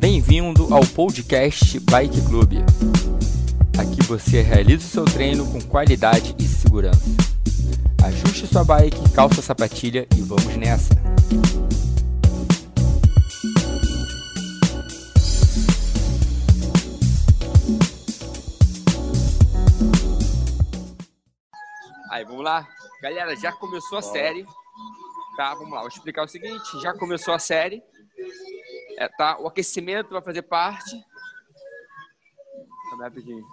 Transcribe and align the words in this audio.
Bem-vindo 0.00 0.72
ao 0.72 0.80
podcast 0.80 1.78
Bike 1.78 2.22
Club. 2.22 2.54
Aqui 3.78 4.02
você 4.08 4.40
realiza 4.40 4.78
o 4.78 4.88
seu 4.88 5.04
treino 5.04 5.44
com 5.52 5.60
qualidade 5.60 6.34
e 6.38 6.44
segurança. 6.44 7.04
Ajuste 8.02 8.46
sua 8.46 8.64
bike, 8.64 9.12
calça 9.12 9.40
a 9.40 9.42
sapatilha 9.42 10.08
e 10.16 10.22
vamos 10.22 10.56
nessa. 10.56 10.94
Aí, 22.10 22.24
vamos 22.24 22.42
lá. 22.42 22.66
Galera, 23.02 23.36
já 23.36 23.52
começou 23.52 23.98
a 23.98 24.02
série. 24.02 24.46
Tá, 25.36 25.54
vamos 25.54 25.72
lá. 25.74 25.80
Vou 25.80 25.88
explicar 25.88 26.24
o 26.24 26.28
seguinte. 26.28 26.80
Já 26.80 26.94
começou 26.94 27.34
a 27.34 27.38
série. 27.38 27.82
É, 29.00 29.08
tá? 29.08 29.40
O 29.40 29.48
aquecimento 29.48 30.10
vai 30.10 30.20
fazer 30.20 30.42
parte. 30.42 31.02
Rapidinho. 33.00 33.46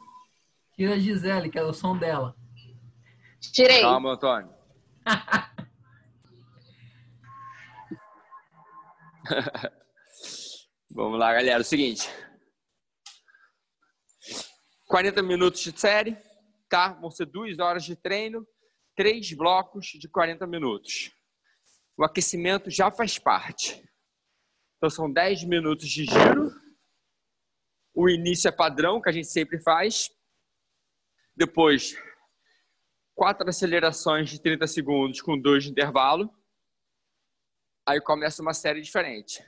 Tira 0.75 0.95
a 0.95 0.99
Gisele, 0.99 1.49
que 1.49 1.57
é 1.57 1.63
o 1.63 1.71
som 1.71 1.97
dela. 1.97 2.35
Tirei. 3.53 3.79
Calma, 3.79 4.11
Antônio. 4.11 4.53
Vamos 10.91 11.17
lá, 11.17 11.31
galera. 11.31 11.59
É 11.59 11.61
o 11.61 11.63
seguinte. 11.63 12.09
40 14.89 15.23
minutos 15.23 15.61
de 15.61 15.79
série, 15.79 16.17
tá? 16.69 16.89
Vão 16.89 17.09
ser 17.09 17.25
duas 17.25 17.57
horas 17.59 17.85
de 17.85 17.95
treino, 17.95 18.45
três 18.97 19.31
blocos 19.31 19.85
de 19.87 20.09
40 20.09 20.45
minutos. 20.45 21.13
O 21.97 22.03
aquecimento 22.03 22.69
já 22.69 22.91
faz 22.91 23.17
parte. 23.17 23.86
Então 24.77 24.89
são 24.89 25.11
10 25.11 25.43
minutos 25.43 25.87
de 25.89 26.05
giro. 26.05 26.51
O 27.93 28.07
início 28.07 28.47
é 28.47 28.51
padrão, 28.51 29.01
que 29.01 29.09
a 29.09 29.11
gente 29.11 29.27
sempre 29.27 29.59
faz. 29.59 30.11
Depois, 31.35 31.97
quatro 33.15 33.49
acelerações 33.49 34.29
de 34.29 34.39
30 34.39 34.67
segundos 34.67 35.19
com 35.19 35.39
dois 35.39 35.63
de 35.63 35.71
intervalo. 35.71 36.31
Aí 37.87 37.99
começa 37.99 38.41
uma 38.41 38.53
série 38.53 38.81
diferente. 38.81 39.43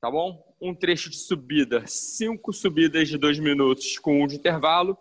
Tá 0.00 0.10
bom? 0.10 0.56
Um 0.60 0.74
trecho 0.74 1.10
de 1.10 1.18
subida, 1.18 1.86
cinco 1.86 2.52
subidas 2.52 3.08
de 3.08 3.18
dois 3.18 3.38
minutos 3.38 3.98
com 3.98 4.22
um 4.22 4.26
de 4.26 4.36
intervalo 4.36 4.98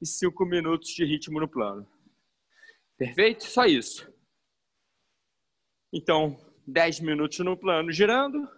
e 0.00 0.06
cinco 0.06 0.46
minutos 0.46 0.90
de 0.90 1.04
ritmo 1.04 1.40
no 1.40 1.48
plano. 1.48 1.86
Perfeito? 2.96 3.44
Só 3.44 3.66
isso. 3.66 4.10
Então, 5.92 6.38
10 6.66 7.00
minutos 7.00 7.38
no 7.38 7.56
plano 7.56 7.92
girando. 7.92 8.48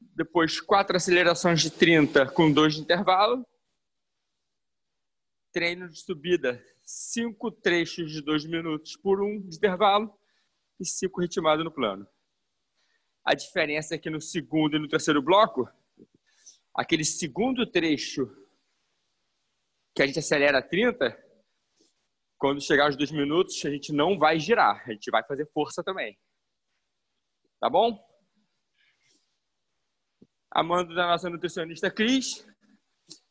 Depois, 0.00 0.60
quatro 0.60 0.96
acelerações 0.96 1.60
de 1.60 1.70
30 1.70 2.30
com 2.32 2.50
dois 2.50 2.74
de 2.74 2.80
intervalo. 2.80 3.46
Treino 5.52 5.88
de 5.88 5.98
subida, 5.98 6.64
cinco 6.82 7.50
trechos 7.50 8.10
de 8.10 8.22
dois 8.22 8.44
minutos 8.44 8.96
por 8.96 9.22
um 9.22 9.40
de 9.40 9.56
intervalo 9.56 10.12
e 10.80 10.86
cinco 10.86 11.20
ritmado 11.20 11.62
no 11.62 11.70
plano. 11.70 12.06
A 13.24 13.34
diferença 13.34 13.94
é 13.94 13.98
que 13.98 14.10
no 14.10 14.20
segundo 14.20 14.76
e 14.76 14.80
no 14.80 14.88
terceiro 14.88 15.20
bloco, 15.20 15.68
aquele 16.74 17.04
segundo 17.04 17.66
trecho 17.66 18.26
que 19.94 20.02
a 20.02 20.06
gente 20.06 20.18
acelera 20.18 20.62
30, 20.62 21.16
quando 22.42 22.60
chegar 22.60 22.86
aos 22.86 22.96
dois 22.96 23.12
minutos, 23.12 23.64
a 23.64 23.70
gente 23.70 23.92
não 23.92 24.18
vai 24.18 24.36
girar, 24.36 24.82
a 24.84 24.92
gente 24.92 25.12
vai 25.12 25.22
fazer 25.22 25.48
força 25.54 25.80
também. 25.80 26.18
Tá 27.60 27.70
bom? 27.70 28.04
Amanda 30.50 30.92
da 30.92 31.06
nossa 31.06 31.30
nutricionista 31.30 31.88
Cris. 31.88 32.44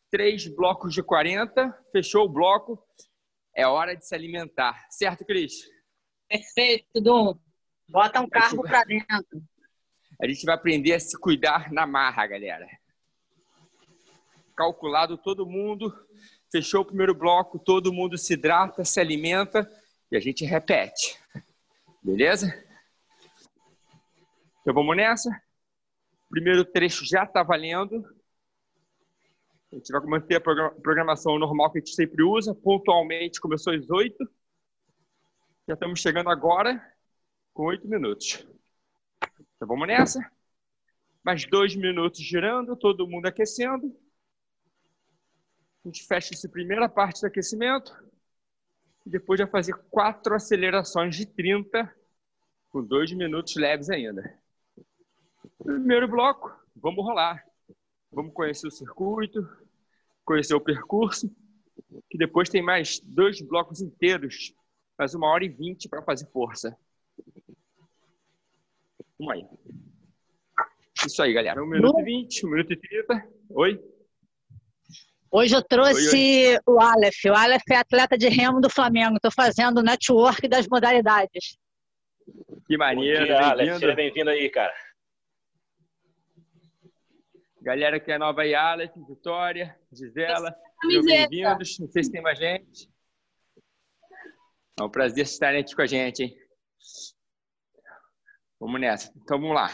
Três 0.09 0.47
blocos 0.47 0.93
de 0.93 1.03
40. 1.03 1.77
Fechou 1.91 2.23
o 2.23 2.29
bloco. 2.29 2.81
É 3.53 3.67
hora 3.67 3.97
de 3.97 4.07
se 4.07 4.15
alimentar. 4.15 4.87
Certo, 4.89 5.25
Cris? 5.25 5.55
Perfeito, 6.29 7.01
Dum. 7.01 7.37
Bota 7.89 8.21
um 8.21 8.29
carbo 8.29 8.63
para 8.63 8.85
dentro. 8.85 9.43
A 10.21 10.25
gente 10.25 10.45
vai 10.45 10.55
aprender 10.55 10.93
a 10.93 10.99
se 11.01 11.19
cuidar 11.19 11.69
na 11.69 11.85
marra, 11.85 12.25
galera. 12.27 12.65
Calculado 14.55 15.17
todo 15.17 15.45
mundo. 15.45 15.93
Fechou 16.51 16.81
o 16.81 16.85
primeiro 16.85 17.15
bloco, 17.15 17.57
todo 17.57 17.93
mundo 17.93 18.17
se 18.17 18.33
hidrata, 18.33 18.83
se 18.83 18.99
alimenta 18.99 19.71
e 20.11 20.17
a 20.17 20.19
gente 20.19 20.43
repete. 20.43 21.17
Beleza? 22.03 22.47
Então 24.61 24.73
vamos 24.73 24.97
nessa. 24.97 25.29
Primeiro 26.29 26.65
trecho 26.65 27.05
já 27.05 27.23
está 27.23 27.41
valendo. 27.41 28.05
A 29.71 29.75
gente 29.75 29.91
vai 29.91 30.01
manter 30.01 30.35
a 30.35 30.41
programação 30.41 31.39
normal 31.39 31.71
que 31.71 31.77
a 31.77 31.81
gente 31.81 31.95
sempre 31.95 32.21
usa. 32.21 32.53
Pontualmente 32.53 33.39
começou 33.39 33.73
às 33.73 33.89
8. 33.89 34.29
Já 35.67 35.75
estamos 35.75 36.01
chegando 36.01 36.29
agora 36.29 36.85
com 37.53 37.63
8 37.63 37.87
minutos. 37.87 38.45
Então 39.55 39.67
vamos 39.67 39.87
nessa. 39.87 40.19
Mais 41.23 41.45
dois 41.45 41.75
minutos 41.75 42.19
girando, 42.19 42.75
todo 42.75 43.07
mundo 43.07 43.27
aquecendo. 43.27 43.95
A 45.83 45.87
gente 45.87 46.05
fecha 46.05 46.33
essa 46.33 46.47
primeira 46.47 46.87
parte 46.87 47.21
do 47.21 47.27
aquecimento. 47.27 47.91
E 49.05 49.09
depois 49.09 49.39
vai 49.39 49.49
fazer 49.49 49.73
quatro 49.89 50.35
acelerações 50.35 51.15
de 51.15 51.25
30, 51.25 51.91
com 52.69 52.83
dois 52.83 53.11
minutos 53.11 53.55
leves 53.55 53.89
ainda. 53.89 54.39
Primeiro 55.63 56.07
bloco, 56.07 56.55
vamos 56.75 57.03
rolar. 57.03 57.43
Vamos 58.11 58.33
conhecer 58.33 58.67
o 58.67 58.71
circuito, 58.71 59.47
conhecer 60.23 60.53
o 60.53 60.61
percurso, 60.61 61.33
que 62.09 62.17
depois 62.17 62.49
tem 62.49 62.61
mais 62.61 62.99
dois 62.99 63.41
blocos 63.41 63.81
inteiros, 63.81 64.53
mais 64.97 65.15
uma 65.15 65.27
hora 65.27 65.45
e 65.45 65.49
vinte 65.49 65.89
para 65.89 66.03
fazer 66.03 66.27
força. 66.27 66.77
Vamos 69.17 69.33
aí. 69.33 69.47
Isso 71.05 71.23
aí, 71.23 71.33
galera. 71.33 71.63
Um 71.63 71.67
minuto 71.67 71.99
e 71.99 72.03
vinte, 72.03 72.45
um 72.45 72.49
minuto 72.51 72.73
e 72.73 72.77
trinta. 72.77 73.27
Oi? 73.49 73.81
Hoje 75.33 75.55
eu 75.55 75.63
trouxe 75.63 76.17
Oi, 76.17 76.55
oi. 76.55 76.59
o 76.67 76.81
Aleph. 76.81 77.23
O 77.25 77.33
Aleph 77.33 77.63
é 77.71 77.77
atleta 77.77 78.17
de 78.17 78.27
remo 78.27 78.59
do 78.59 78.69
Flamengo. 78.69 79.15
Estou 79.15 79.31
fazendo 79.31 79.77
o 79.77 79.81
network 79.81 80.45
das 80.49 80.67
modalidades. 80.67 81.57
Que 82.67 82.75
maneiro, 82.75 83.25
dia, 83.25 83.39
Alex. 83.39 83.57
bem-vindo. 83.57 83.79
Seja 83.79 83.95
bem-vindo 83.95 84.29
aí, 84.29 84.49
cara. 84.49 84.73
Galera 87.61 87.97
que 87.99 88.11
é 88.11 88.17
nova 88.17 88.41
aí, 88.41 88.53
Alex, 88.53 88.93
Vitória, 89.07 89.79
Gisela, 89.93 90.53
bem-vindos. 90.85 91.79
Não 91.79 91.87
sei 91.87 92.03
se 92.03 92.11
tem 92.11 92.21
mais 92.21 92.37
gente. 92.37 92.89
É 94.77 94.83
um 94.83 94.89
prazer 94.89 95.23
estarem 95.23 95.61
aqui 95.61 95.73
com 95.73 95.81
a 95.81 95.85
gente, 95.85 96.23
hein? 96.23 96.35
Vamos 98.59 98.81
nessa. 98.81 99.13
Então, 99.15 99.39
vamos 99.39 99.55
lá. 99.55 99.69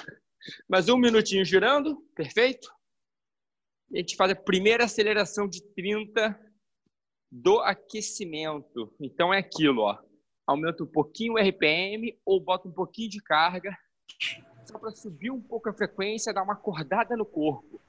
Mais 0.70 0.88
um 0.88 0.98
minutinho 0.98 1.44
girando, 1.44 1.98
perfeito? 2.14 2.77
A 3.94 3.98
gente 3.98 4.16
faz 4.16 4.32
a 4.32 4.36
primeira 4.36 4.84
aceleração 4.84 5.48
de 5.48 5.62
30 5.74 6.40
do 7.32 7.60
aquecimento. 7.60 8.94
Então, 9.00 9.34
é 9.34 9.40
aquilo, 9.40 9.82
ó. 9.82 9.98
Aumenta 10.46 10.84
um 10.84 10.88
pouquinho 10.88 11.34
o 11.34 11.38
RPM 11.38 12.18
ou 12.26 12.40
bota 12.40 12.68
um 12.68 12.72
pouquinho 12.72 13.10
de 13.10 13.22
carga 13.22 13.78
só 14.66 14.78
para 14.78 14.92
subir 14.92 15.32
um 15.32 15.42
pouco 15.42 15.70
a 15.70 15.74
frequência, 15.74 16.34
dar 16.34 16.44
uma 16.44 16.54
acordada 16.54 17.16
no 17.16 17.26
corpo. 17.26 17.82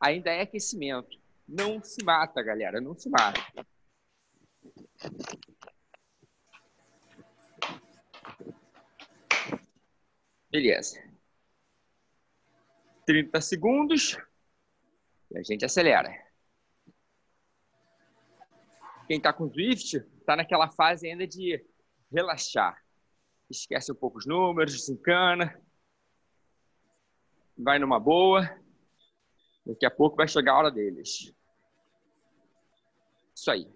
Ainda 0.00 0.30
é 0.30 0.42
aquecimento. 0.42 1.18
Não 1.46 1.82
se 1.82 2.04
mata, 2.04 2.42
galera, 2.42 2.80
não 2.80 2.94
se 2.94 3.08
mata. 3.08 3.40
Beleza. 10.50 11.02
30 13.06 13.40
segundos 13.40 14.16
e 15.30 15.38
a 15.38 15.42
gente 15.42 15.64
acelera. 15.64 16.10
Quem 19.06 19.16
está 19.16 19.32
com 19.32 19.50
Swift 19.50 19.96
está 19.96 20.36
naquela 20.36 20.70
fase 20.70 21.08
ainda 21.08 21.26
de 21.26 21.64
relaxar. 22.12 22.82
Esquece 23.48 23.90
um 23.90 23.94
pouco 23.94 24.18
os 24.18 24.26
números, 24.26 24.74
desencana 24.74 25.58
vai 27.58 27.78
numa 27.78 27.98
boa. 27.98 28.48
Daqui 29.66 29.84
a 29.84 29.90
pouco 29.90 30.16
vai 30.16 30.28
chegar 30.28 30.52
a 30.52 30.58
hora 30.58 30.70
deles. 30.70 31.34
Isso 33.34 33.50
aí. 33.50 33.68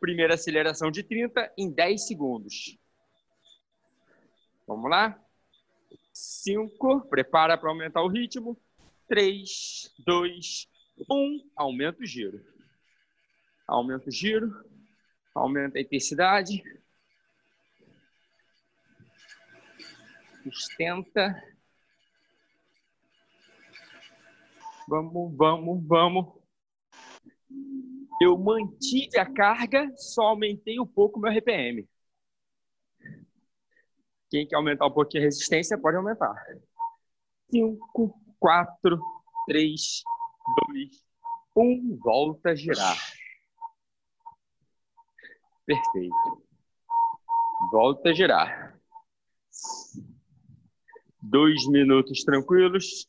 Primeira 0.00 0.34
aceleração 0.34 0.90
de 0.90 1.02
30 1.02 1.52
em 1.58 1.70
10 1.70 2.06
segundos. 2.06 2.78
Vamos 4.66 4.88
lá? 4.88 5.20
5. 6.14 7.08
Prepara 7.08 7.58
para 7.58 7.68
aumentar 7.68 8.02
o 8.02 8.08
ritmo. 8.08 8.58
3, 9.10 9.92
2, 10.06 10.68
1. 11.10 11.50
Aumenta 11.56 12.00
o 12.00 12.06
giro. 12.06 12.40
Aumenta 13.66 14.08
o 14.08 14.12
giro. 14.12 14.64
Aumenta 15.34 15.78
a 15.78 15.80
intensidade. 15.80 16.62
Sustenta. 20.44 21.42
Vamos, 24.86 25.36
vamos, 25.36 25.86
vamos. 25.88 26.40
Eu 28.22 28.38
mantive 28.38 29.18
a 29.18 29.26
carga, 29.26 29.92
só 29.96 30.22
aumentei 30.22 30.78
um 30.78 30.86
pouco 30.86 31.18
o 31.18 31.22
meu 31.22 31.32
RPM. 31.32 31.88
Quem 34.30 34.46
quer 34.46 34.54
aumentar 34.54 34.86
um 34.86 34.92
pouquinho 34.92 35.24
a 35.24 35.26
resistência, 35.26 35.76
pode 35.76 35.96
aumentar. 35.96 36.32
5, 37.50 38.29
4, 38.40 38.98
3, 39.46 40.02
2, 40.72 41.04
1. 41.54 41.98
Volta 42.02 42.50
a 42.50 42.56
girar. 42.56 42.96
Perfeito. 45.66 46.42
Volta 47.70 48.10
a 48.10 48.14
girar. 48.14 48.80
Dois 51.22 51.68
minutos 51.68 52.24
tranquilos. 52.24 53.06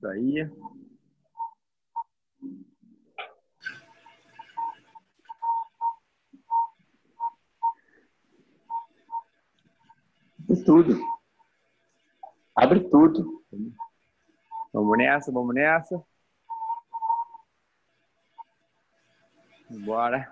Daí. 0.00 0.48
De 10.52 10.62
tudo. 10.64 11.00
Abre 12.54 12.80
tudo. 12.90 13.42
Vamos 14.70 14.98
nessa, 14.98 15.32
vamos 15.32 15.54
nessa. 15.54 16.04
Bora. 19.70 20.30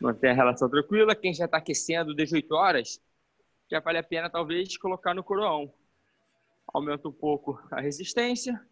Manter 0.00 0.28
a 0.28 0.32
relação 0.32 0.70
tranquila. 0.70 1.16
Quem 1.16 1.34
já 1.34 1.46
está 1.46 1.56
aquecendo 1.56 2.14
18 2.14 2.54
horas, 2.54 3.02
já 3.68 3.80
vale 3.80 3.98
a 3.98 4.04
pena 4.04 4.30
talvez 4.30 4.78
colocar 4.78 5.12
no 5.12 5.24
coroão. 5.24 5.74
Aumenta 6.72 7.08
um 7.08 7.12
pouco 7.12 7.60
a 7.68 7.80
resistência. 7.80 8.64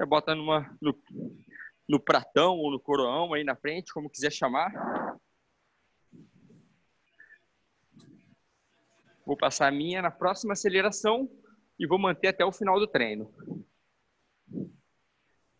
Já 0.00 0.06
bota 0.06 0.34
numa, 0.34 0.74
no, 0.80 0.98
no 1.86 2.00
pratão 2.00 2.56
ou 2.56 2.70
no 2.70 2.80
coroão 2.80 3.34
aí 3.34 3.44
na 3.44 3.54
frente, 3.54 3.92
como 3.92 4.08
quiser 4.08 4.32
chamar. 4.32 4.72
Vou 9.26 9.36
passar 9.36 9.68
a 9.68 9.70
minha 9.70 10.00
na 10.00 10.10
próxima 10.10 10.54
aceleração 10.54 11.30
e 11.78 11.86
vou 11.86 11.98
manter 11.98 12.28
até 12.28 12.42
o 12.42 12.50
final 12.50 12.80
do 12.80 12.86
treino. 12.86 13.30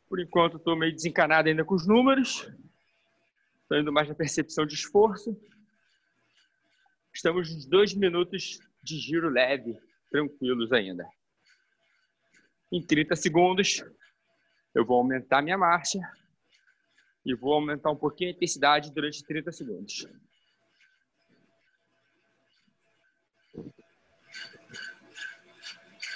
Por 0.09 0.19
enquanto, 0.19 0.57
estou 0.57 0.75
meio 0.75 0.95
desencanado 0.95 1.51
ainda 1.51 1.63
com 1.63 1.75
os 1.75 1.87
números. 1.87 2.51
Estou 3.61 3.79
indo 3.79 3.93
mais 3.93 4.09
na 4.09 4.15
percepção 4.15 4.65
de 4.65 4.73
esforço. 4.73 5.39
Estamos 7.13 7.55
nos 7.55 7.67
dois 7.67 7.93
minutos 7.93 8.59
de 8.83 8.97
giro 8.97 9.29
leve, 9.29 9.79
tranquilos 10.11 10.73
ainda. 10.73 11.07
Em 12.73 12.83
30 12.83 13.15
segundos, 13.17 13.85
eu 14.75 14.85
vou 14.85 14.99
aumentar 14.99 15.43
minha 15.43 15.59
marcha 15.59 15.99
e 17.25 17.35
vou 17.35 17.55
aumentar 17.55 17.91
um 17.91 17.97
pouquinho 17.97 18.31
a 18.31 18.33
intensidade 18.33 18.93
durante 18.93 19.25
30 19.25 19.53
segundos. 19.53 20.07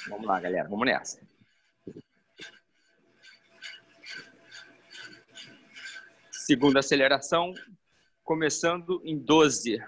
Vamos 0.08 0.26
lá, 0.26 0.38
galera, 0.40 0.68
vamos 0.68 0.86
nessa. 0.86 1.20
Segunda 6.30 6.80
aceleração, 6.80 7.54
começando 8.22 9.00
em 9.04 9.18
12. 9.18 9.78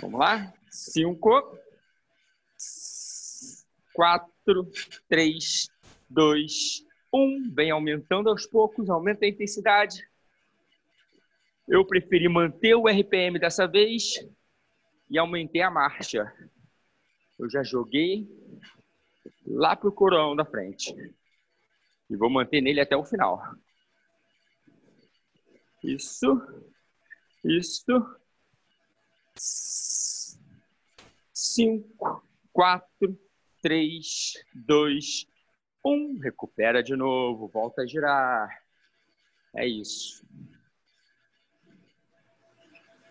Vamos 0.00 0.18
lá? 0.18 0.52
5, 0.68 1.58
4, 3.94 4.30
3, 5.08 5.70
2, 6.08 6.86
1. 7.12 7.52
Vem 7.54 7.70
aumentando 7.70 8.28
aos 8.28 8.46
poucos, 8.46 8.88
aumenta 8.88 9.24
a 9.24 9.28
intensidade. 9.28 10.06
Eu 11.68 11.84
preferi 11.86 12.28
manter 12.28 12.74
o 12.74 12.88
RPM 12.88 13.38
dessa 13.38 13.66
vez 13.66 14.14
e 15.08 15.18
aumentei 15.18 15.62
a 15.62 15.70
marcha. 15.70 16.32
Eu 17.38 17.48
já 17.48 17.62
joguei 17.62 18.28
lá 19.46 19.76
para 19.76 19.88
o 19.88 19.92
corão 19.92 20.34
da 20.34 20.44
frente. 20.44 20.94
E 22.08 22.16
vou 22.16 22.30
manter 22.30 22.60
nele 22.60 22.80
até 22.80 22.96
o 22.96 23.04
final. 23.04 23.42
Isso. 25.82 26.40
Isso. 27.44 28.16
Cinco, 31.32 32.24
quatro, 32.52 33.18
três, 33.62 34.34
dois, 34.52 35.26
um. 35.84 36.18
Recupera 36.18 36.82
de 36.82 36.94
novo. 36.94 37.48
Volta 37.48 37.82
a 37.82 37.86
girar. 37.86 38.62
É 39.54 39.66
isso. 39.66 40.26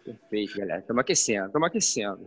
Perfeito, 0.04 0.58
galera. 0.58 0.82
Estamos 0.82 1.02
aquecendo, 1.02 1.48
estamos 1.48 1.68
aquecendo. 1.68 2.24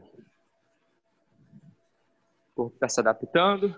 O 2.49 2.55
corpo 2.55 2.75
está 2.77 2.89
se 2.89 3.01
adaptando, 3.01 3.77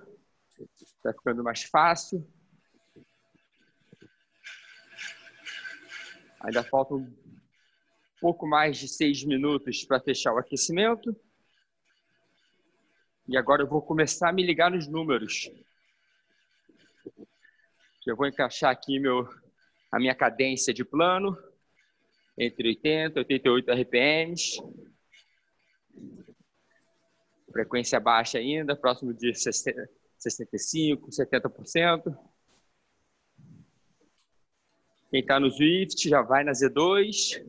está 0.58 1.12
ficando 1.12 1.42
mais 1.42 1.62
fácil. 1.64 2.26
Ainda 6.40 6.62
faltam 6.62 6.98
um 6.98 7.16
pouco 8.20 8.46
mais 8.46 8.76
de 8.76 8.86
seis 8.86 9.24
minutos 9.24 9.82
para 9.84 9.98
fechar 9.98 10.34
o 10.34 10.38
aquecimento. 10.38 11.16
E 13.28 13.36
agora 13.36 13.62
eu 13.62 13.66
vou 13.66 13.82
começar 13.82 14.28
a 14.28 14.32
me 14.32 14.44
ligar 14.44 14.70
nos 14.70 14.86
números. 14.86 15.50
Eu 18.06 18.14
vou 18.14 18.24
encaixar 18.24 18.70
aqui 18.70 19.00
meu, 19.00 19.28
a 19.90 19.98
minha 19.98 20.14
cadência 20.14 20.72
de 20.72 20.84
plano 20.84 21.36
entre 22.38 22.68
80 22.68 23.18
e 23.18 23.22
88 23.22 23.72
RPMs. 23.72 24.62
Frequência 27.50 27.98
baixa 27.98 28.38
ainda, 28.38 28.76
próximo 28.76 29.12
de 29.12 29.34
65, 29.34 31.10
70%. 31.10 32.16
Quem 35.10 35.20
está 35.20 35.40
no 35.40 35.50
Swift 35.50 36.08
já 36.08 36.22
vai 36.22 36.44
na 36.44 36.52
Z2. 36.52 37.44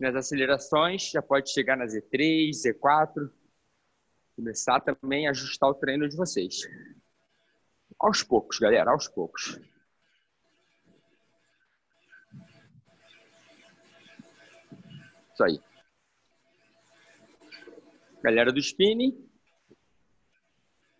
Nas 0.00 0.16
acelerações 0.16 1.12
já 1.12 1.22
pode 1.22 1.52
chegar 1.52 1.76
na 1.76 1.84
Z3, 1.84 2.50
Z4. 2.50 3.30
Começar 4.36 4.80
também 4.80 5.28
a 5.28 5.30
ajustar 5.30 5.70
o 5.70 5.74
treino 5.74 6.08
de 6.08 6.16
vocês. 6.16 6.62
Aos 7.98 8.22
poucos, 8.22 8.58
galera, 8.58 8.90
aos 8.90 9.06
poucos. 9.06 9.60
Isso 15.32 15.44
aí. 15.44 15.60
Galera 18.22 18.52
do 18.52 18.58
spinning, 18.58 19.30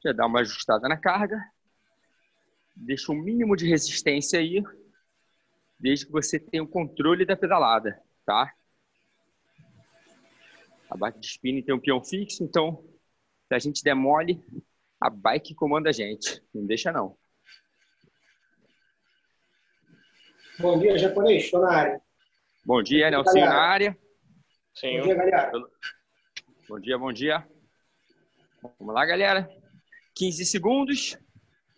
já 0.04 0.12
dá 0.12 0.26
uma 0.26 0.40
ajustada 0.40 0.88
na 0.88 0.96
carga. 0.96 1.42
Deixa 2.76 3.10
o 3.10 3.14
um 3.16 3.18
mínimo 3.18 3.56
de 3.56 3.66
resistência 3.68 4.38
aí, 4.38 4.62
desde 5.78 6.06
que 6.06 6.12
você 6.12 6.38
tenha 6.38 6.62
o 6.62 6.68
controle 6.68 7.26
da 7.26 7.36
pedalada, 7.36 8.00
tá? 8.24 8.54
A 10.88 10.96
bike 10.96 11.18
de 11.18 11.26
spinning 11.26 11.62
tem 11.62 11.74
um 11.74 11.80
peão 11.80 12.04
fixo, 12.04 12.44
então 12.44 12.93
se 13.54 13.68
a 13.68 13.70
gente 13.70 13.84
demole, 13.84 14.44
a 15.00 15.08
bike 15.08 15.54
comanda 15.54 15.90
a 15.90 15.92
gente. 15.92 16.42
Não 16.52 16.66
deixa 16.66 16.90
não. 16.90 17.16
Bom 20.58 20.78
dia, 20.78 20.98
japonês. 20.98 21.44
Estou 21.44 21.60
na 21.60 21.72
área. 21.72 22.02
Bom 22.64 22.82
dia, 22.82 23.10
Nelson 23.10 23.38
na 23.38 23.54
área. 23.54 23.98
Sim. 24.74 24.98
Bom 24.98 25.04
dia, 25.04 25.14
galera. 25.14 25.52
Bom 26.68 26.80
dia, 26.80 26.98
bom 26.98 27.12
dia. 27.12 27.48
Vamos 28.78 28.94
lá, 28.94 29.06
galera. 29.06 29.48
15 30.16 30.44
segundos 30.46 31.18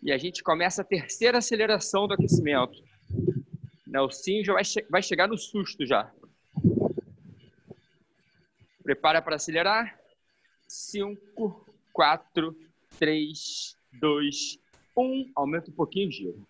e 0.01 0.11
a 0.11 0.17
gente 0.17 0.41
começa 0.41 0.81
a 0.81 0.85
terceira 0.85 1.39
aceleração 1.39 2.07
do 2.07 2.13
aquecimento. 2.13 2.83
Nelson 3.85 4.43
já 4.43 4.53
vai, 4.53 4.63
che 4.63 4.85
vai 4.89 5.03
chegar 5.03 5.27
no 5.27 5.37
susto 5.37 5.85
já. 5.85 6.11
Prepara 8.83 9.21
para 9.21 9.35
acelerar. 9.35 9.99
5, 10.67 11.66
4, 11.97 12.55
3, 12.99 13.75
2, 13.93 14.59
1. 14.95 15.31
Aumenta 15.35 15.71
um 15.71 15.73
pouquinho 15.73 16.09
o 16.09 16.11
giro. 16.11 16.47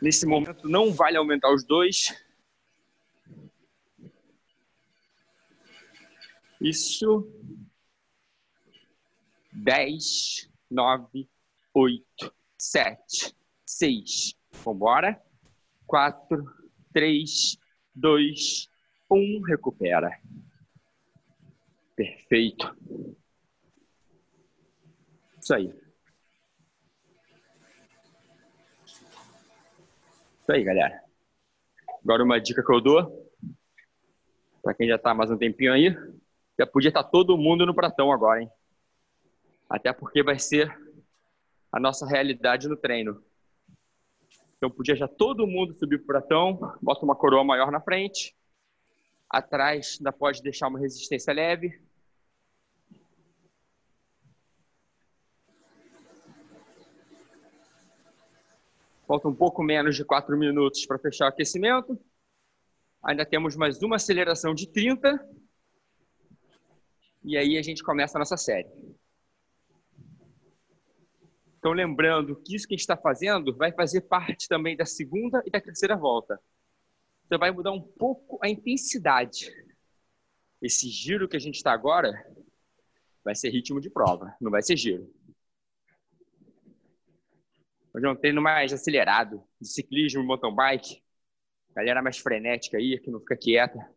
Nesse 0.00 0.24
momento 0.24 0.66
não 0.66 0.90
vale 0.90 1.18
aumentar 1.18 1.52
os 1.52 1.62
dois. 1.62 2.18
Isso. 6.58 7.30
10, 9.52 10.50
9, 10.70 11.28
8, 11.74 12.34
7, 12.56 13.36
6. 13.66 14.34
Vambora. 14.64 15.22
4, 15.86 16.57
3, 16.92 17.58
2, 17.94 18.68
1. 19.10 19.42
Recupera. 19.42 20.10
Perfeito. 21.96 22.76
Isso 25.40 25.54
aí. 25.54 25.72
Isso 30.40 30.52
aí, 30.52 30.64
galera. 30.64 31.02
Agora 32.02 32.24
uma 32.24 32.40
dica 32.40 32.64
que 32.64 32.72
eu 32.72 32.80
dou, 32.80 33.32
para 34.62 34.74
quem 34.74 34.88
já 34.88 34.96
está 34.96 35.12
mais 35.12 35.30
um 35.30 35.36
tempinho 35.36 35.72
aí, 35.72 35.94
já 36.58 36.66
podia 36.66 36.88
estar 36.88 37.02
tá 37.02 37.10
todo 37.10 37.36
mundo 37.36 37.66
no 37.66 37.74
pratão 37.74 38.12
agora, 38.12 38.42
hein? 38.42 38.50
Até 39.68 39.92
porque 39.92 40.22
vai 40.22 40.38
ser 40.38 40.74
a 41.70 41.78
nossa 41.78 42.06
realidade 42.06 42.68
no 42.68 42.76
treino. 42.76 43.22
Então 44.58 44.70
podia 44.70 44.96
já 44.96 45.06
todo 45.06 45.46
mundo 45.46 45.72
subir 45.78 45.98
para 45.98 46.18
o 46.18 46.20
pratão, 46.20 46.76
bota 46.82 47.04
uma 47.04 47.14
coroa 47.14 47.44
maior 47.44 47.70
na 47.70 47.80
frente, 47.80 48.36
atrás 49.30 49.96
ainda 50.00 50.12
pode 50.12 50.42
deixar 50.42 50.66
uma 50.66 50.80
resistência 50.80 51.32
leve. 51.32 51.80
Falta 59.06 59.28
um 59.28 59.34
pouco 59.34 59.62
menos 59.62 59.96
de 59.96 60.04
4 60.04 60.36
minutos 60.36 60.84
para 60.84 60.98
fechar 60.98 61.26
o 61.26 61.28
aquecimento. 61.28 61.98
Ainda 63.02 63.24
temos 63.24 63.56
mais 63.56 63.80
uma 63.80 63.96
aceleração 63.96 64.52
de 64.52 64.66
30. 64.66 65.24
E 67.24 67.36
aí 67.36 67.56
a 67.56 67.62
gente 67.62 67.82
começa 67.82 68.18
a 68.18 68.20
nossa 68.20 68.36
série. 68.36 68.68
Então, 71.68 71.76
lembrando 71.76 72.34
que 72.34 72.56
isso 72.56 72.66
que 72.66 72.72
a 72.72 72.76
gente 72.76 72.80
está 72.80 72.96
fazendo 72.96 73.54
vai 73.54 73.70
fazer 73.70 74.00
parte 74.00 74.48
também 74.48 74.74
da 74.74 74.86
segunda 74.86 75.42
e 75.44 75.50
da 75.50 75.60
terceira 75.60 75.94
volta. 75.94 76.40
Você 77.26 77.36
vai 77.36 77.50
mudar 77.50 77.72
um 77.72 77.82
pouco 77.82 78.38
a 78.42 78.48
intensidade. 78.48 79.52
Esse 80.62 80.88
giro 80.88 81.28
que 81.28 81.36
a 81.36 81.38
gente 81.38 81.56
está 81.56 81.70
agora 81.70 82.26
vai 83.22 83.34
ser 83.34 83.50
ritmo 83.50 83.82
de 83.82 83.90
prova, 83.90 84.34
não 84.40 84.50
vai 84.50 84.62
ser 84.62 84.78
giro. 84.78 85.12
Hoje 87.92 88.06
é 88.06 88.08
um 88.08 88.16
treino 88.16 88.40
mais 88.40 88.72
acelerado, 88.72 89.44
de 89.60 89.68
ciclismo, 89.68 90.24
mountain 90.24 90.54
bike. 90.54 91.02
Galera 91.76 92.00
mais 92.00 92.16
frenética 92.16 92.78
aí, 92.78 92.98
que 92.98 93.10
não 93.10 93.20
fica 93.20 93.36
quieta. 93.36 93.94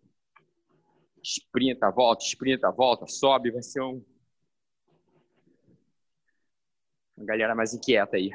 Sprinta, 1.24 1.90
volta, 1.90 2.26
sprinta, 2.26 2.70
volta, 2.70 3.08
sobe. 3.08 3.50
Vai 3.50 3.64
ser 3.64 3.82
um... 3.82 4.04
Uma 7.22 7.28
galera 7.28 7.54
mais 7.54 7.72
inquieta 7.72 8.18
aí. 8.18 8.32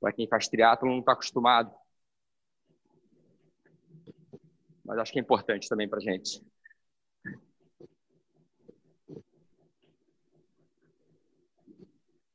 Para 0.00 0.12
quem 0.12 0.26
faz 0.26 0.48
triatlo 0.48 0.88
não 0.88 0.98
está 0.98 1.12
acostumado. 1.12 1.72
Mas 4.84 4.98
acho 4.98 5.12
que 5.12 5.20
é 5.20 5.22
importante 5.22 5.68
também 5.68 5.88
para 5.88 6.00
gente. 6.00 6.44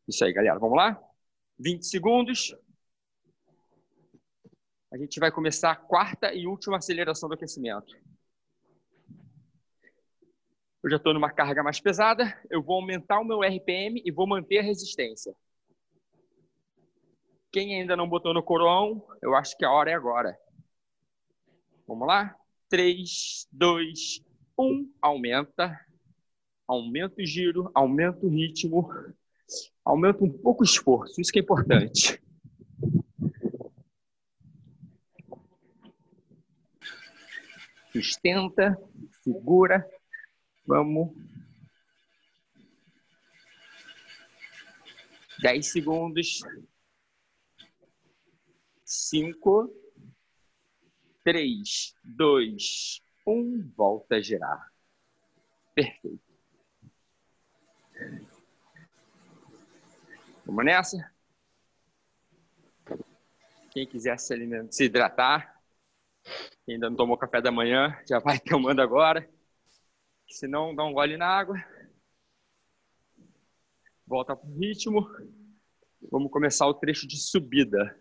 Isso 0.08 0.24
aí, 0.24 0.32
galera. 0.32 0.58
Vamos 0.60 0.78
lá? 0.78 0.98
20 1.60 1.86
segundos. 1.86 2.56
A 4.94 4.98
gente 4.98 5.20
vai 5.20 5.30
começar 5.30 5.72
a 5.72 5.76
quarta 5.76 6.34
e 6.34 6.48
última 6.48 6.78
aceleração 6.78 7.28
do 7.28 7.36
aquecimento. 7.36 7.94
Eu 10.84 10.90
já 10.90 10.98
estou 10.98 11.14
numa 11.14 11.32
carga 11.32 11.64
mais 11.64 11.80
pesada. 11.80 12.38
Eu 12.50 12.62
vou 12.62 12.76
aumentar 12.76 13.20
o 13.20 13.24
meu 13.24 13.42
RPM 13.42 14.02
e 14.04 14.12
vou 14.12 14.28
manter 14.28 14.60
a 14.60 14.64
resistência. 14.64 15.34
Quem 17.52 17.80
ainda 17.80 17.96
não 17.96 18.10
botou 18.10 18.34
no 18.34 18.44
coroão, 18.44 19.08
eu 19.22 19.36
acho 19.36 19.58
que 19.58 19.64
a 19.64 19.72
hora 19.72 19.92
é 19.92 19.94
agora. 19.94 20.38
Vamos 21.88 22.08
lá? 22.08 22.36
3, 22.70 23.48
2, 23.52 24.24
1. 24.58 24.94
Aumenta. 25.02 25.80
Aumenta 26.68 27.22
o 27.22 27.26
giro, 27.26 27.70
aumenta 27.74 28.26
o 28.26 28.30
ritmo 28.30 28.90
aumenta 29.84 30.24
um 30.24 30.32
pouco 30.32 30.62
o 30.62 30.66
esforço, 30.66 31.20
isso 31.20 31.32
que 31.32 31.40
é 31.40 31.42
importante. 31.42 32.22
Sustenta, 37.92 38.78
segura, 39.24 39.88
vamos. 40.66 41.12
Dez 45.42 45.72
segundos. 45.72 46.42
Cinco, 48.86 49.74
três, 51.24 51.96
dois, 52.04 53.02
um, 53.26 53.72
volta 53.76 54.16
a 54.16 54.22
girar. 54.22 54.72
Perfeito. 55.74 56.22
Vamos 60.46 60.66
nessa? 60.66 61.12
Quem 63.72 63.88
quiser 63.88 64.20
se, 64.20 64.34
alimentar, 64.34 64.72
se 64.72 64.84
hidratar, 64.84 65.60
quem 66.66 66.76
ainda 66.76 66.90
não 66.90 66.98
tomou 66.98 67.18
café 67.18 67.42
da 67.42 67.52
manhã, 67.52 67.98
já 68.08 68.20
vai 68.20 68.38
tomando 68.40 68.82
agora. 68.82 69.28
Se 70.34 70.48
não, 70.48 70.74
dá 70.74 70.84
um 70.84 70.94
gole 70.94 71.16
na 71.16 71.28
água. 71.28 71.64
Volta 74.08 74.36
para 74.36 74.50
o 74.50 74.58
ritmo. 74.58 75.08
Vamos 76.12 76.32
começar 76.32 76.66
o 76.66 76.74
trecho 76.74 77.08
de 77.08 77.18
subida. 77.18 77.96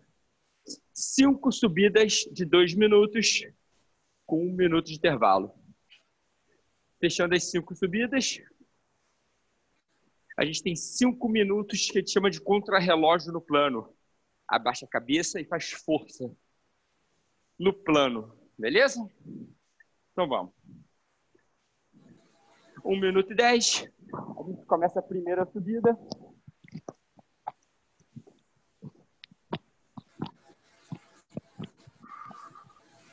Cinco 0.91 1.51
subidas 1.51 2.25
de 2.31 2.43
dois 2.43 2.73
minutos, 2.73 3.43
com 4.25 4.47
um 4.47 4.51
minuto 4.51 4.87
de 4.87 4.95
intervalo. 4.95 5.53
Fechando 6.99 7.35
as 7.35 7.43
cinco 7.51 7.75
subidas, 7.75 8.41
a 10.35 10.43
gente 10.43 10.63
tem 10.63 10.75
cinco 10.75 11.29
minutos 11.29 11.85
que 11.85 11.99
a 11.99 12.01
gente 12.01 12.11
chama 12.11 12.31
de 12.31 12.41
contrarrelógio 12.41 13.31
no 13.31 13.41
plano. 13.41 13.95
Abaixa 14.47 14.87
a 14.87 14.89
cabeça 14.89 15.39
e 15.39 15.45
faz 15.45 15.69
força 15.69 16.35
no 17.59 17.71
plano. 17.71 18.35
Beleza? 18.57 19.07
Então 20.11 20.27
vamos. 20.27 20.51
Um 22.83 22.99
minuto 22.99 23.31
e 23.31 23.35
dez. 23.35 23.89
A 24.13 24.43
gente 24.43 24.65
começa 24.65 24.99
a 24.99 25.01
primeira 25.01 25.45
subida. 25.45 25.97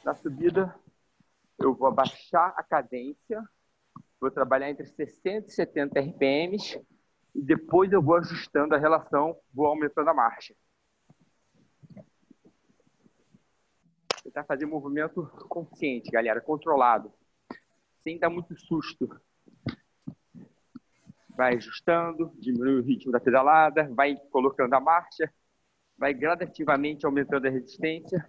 Na 0.04 0.12
subida, 0.16 0.74
eu 1.56 1.72
vou 1.72 1.86
abaixar 1.86 2.52
a 2.56 2.64
cadência. 2.64 3.40
Vou 4.20 4.30
trabalhar 4.30 4.68
entre 4.68 4.86
60 4.86 5.46
e 5.46 5.52
70 5.52 6.00
RPMs 6.00 6.84
e 7.32 7.40
depois 7.40 7.92
eu 7.92 8.02
vou 8.02 8.16
ajustando 8.16 8.74
a 8.74 8.78
relação, 8.78 9.38
vou 9.54 9.66
aumentando 9.66 10.10
a 10.10 10.14
marcha. 10.14 10.54
Tentar 14.24 14.44
fazer 14.44 14.66
movimento 14.66 15.26
consciente, 15.48 16.10
galera, 16.10 16.40
controlado, 16.40 17.12
sem 18.02 18.18
dar 18.18 18.28
muito 18.28 18.54
susto. 18.58 19.08
Vai 21.40 21.56
ajustando, 21.56 22.30
diminui 22.38 22.80
o 22.80 22.82
ritmo 22.82 23.10
da 23.10 23.18
pedalada, 23.18 23.88
vai 23.94 24.14
colocando 24.30 24.74
a 24.74 24.78
marcha, 24.78 25.32
vai 25.96 26.12
gradativamente 26.12 27.06
aumentando 27.06 27.46
a 27.46 27.50
resistência 27.50 28.28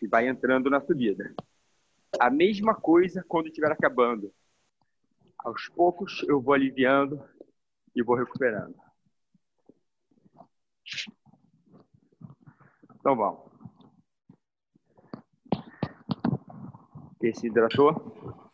e 0.00 0.06
vai 0.06 0.28
entrando 0.28 0.70
na 0.70 0.80
subida. 0.80 1.34
A 2.20 2.30
mesma 2.30 2.72
coisa 2.72 3.24
quando 3.26 3.48
estiver 3.48 3.72
acabando. 3.72 4.32
Aos 5.40 5.68
poucos 5.70 6.22
eu 6.28 6.40
vou 6.40 6.54
aliviando 6.54 7.20
e 7.96 8.00
vou 8.00 8.14
recuperando. 8.14 8.76
Então 12.94 13.16
vamos. 13.16 13.50
Quem 17.18 17.34
se 17.34 17.48
hidratou? 17.48 18.52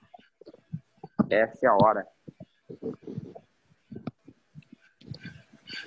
Essa 1.28 1.66
é 1.66 1.68
a 1.68 1.74
hora. 1.74 2.06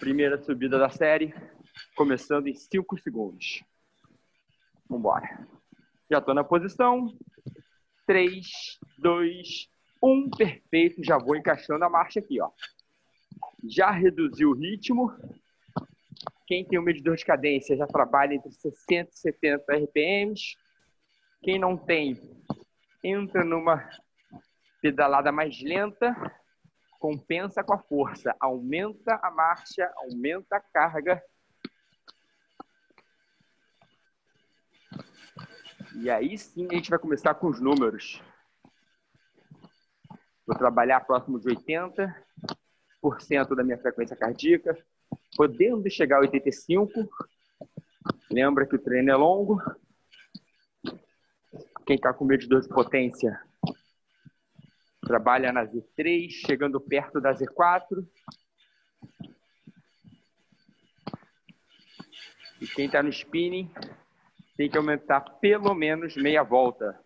Primeira 0.05 0.37
subida 0.37 0.77
da 0.77 0.87
série, 0.87 1.33
começando 1.95 2.45
em 2.45 2.53
5 2.53 2.95
segundos. 2.99 3.63
Vamos 4.87 4.99
embora. 4.99 5.47
Já 6.11 6.19
estou 6.19 6.35
na 6.35 6.43
posição. 6.43 7.11
3, 8.05 8.45
2, 8.99 9.67
1. 10.03 10.29
Perfeito. 10.29 11.03
Já 11.03 11.17
vou 11.17 11.35
encaixando 11.35 11.83
a 11.83 11.89
marcha 11.89 12.19
aqui, 12.19 12.39
ó 12.39 12.51
já 13.67 13.89
reduziu 13.89 14.51
o 14.51 14.53
ritmo. 14.53 15.11
Quem 16.45 16.63
tem 16.63 16.77
um 16.77 16.83
medidor 16.83 17.15
de 17.15 17.25
cadência 17.25 17.75
já 17.75 17.87
trabalha 17.87 18.35
entre 18.35 18.51
60 18.51 19.09
e 19.09 19.17
70 19.17 19.73
RPMs. 19.73 20.55
Quem 21.41 21.57
não 21.57 21.75
tem, 21.75 22.21
entra 23.03 23.43
numa 23.43 23.89
Pedalada 24.83 25.31
mais 25.31 25.59
lenta 25.63 26.15
compensa 26.99 27.63
com 27.63 27.73
a 27.73 27.79
força. 27.79 28.35
Aumenta 28.39 29.19
a 29.21 29.31
marcha, 29.31 29.91
aumenta 29.97 30.57
a 30.57 30.59
carga. 30.59 31.21
E 35.95 36.09
aí 36.09 36.37
sim 36.37 36.67
a 36.69 36.73
gente 36.75 36.89
vai 36.89 36.99
começar 36.99 37.33
com 37.35 37.47
os 37.47 37.61
números. 37.61 38.21
Vou 40.45 40.57
trabalhar 40.57 40.99
próximo 41.01 41.39
de 41.39 41.47
80% 41.47 42.13
da 43.55 43.63
minha 43.63 43.77
frequência 43.77 44.15
cardíaca, 44.15 44.77
podendo 45.35 45.89
chegar 45.89 46.19
a 46.19 46.27
85%. 46.27 47.07
Lembra 48.29 48.67
que 48.67 48.75
o 48.75 48.79
treino 48.79 49.11
é 49.11 49.15
longo. 49.15 49.61
Quem 51.85 51.95
está 51.95 52.13
com 52.13 52.25
medo 52.25 52.41
de 52.41 52.49
dor 52.49 52.61
de 52.61 52.67
potência, 52.67 53.39
trabalha 55.05 55.53
na 55.53 55.65
Z3, 55.65 56.29
chegando 56.45 56.81
perto 56.81 57.21
da 57.21 57.33
Z4. 57.33 58.05
E 62.59 62.67
quem 62.67 62.87
está 62.87 63.03
no 63.03 63.09
spinning 63.09 63.71
tem 64.57 64.69
que 64.69 64.77
aumentar 64.77 65.21
pelo 65.39 65.73
menos 65.73 66.15
meia 66.15 66.43
volta. 66.43 66.99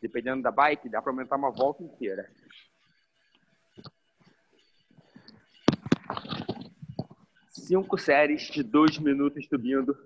Dependendo 0.00 0.42
da 0.42 0.50
bike, 0.50 0.88
dá 0.88 1.00
para 1.00 1.10
aumentar 1.10 1.36
uma 1.36 1.50
volta 1.50 1.82
inteira. 1.82 2.30
Cinco 7.48 7.96
séries 7.96 8.42
de 8.50 8.62
dois 8.62 8.98
minutos 8.98 9.46
subindo. 9.46 9.96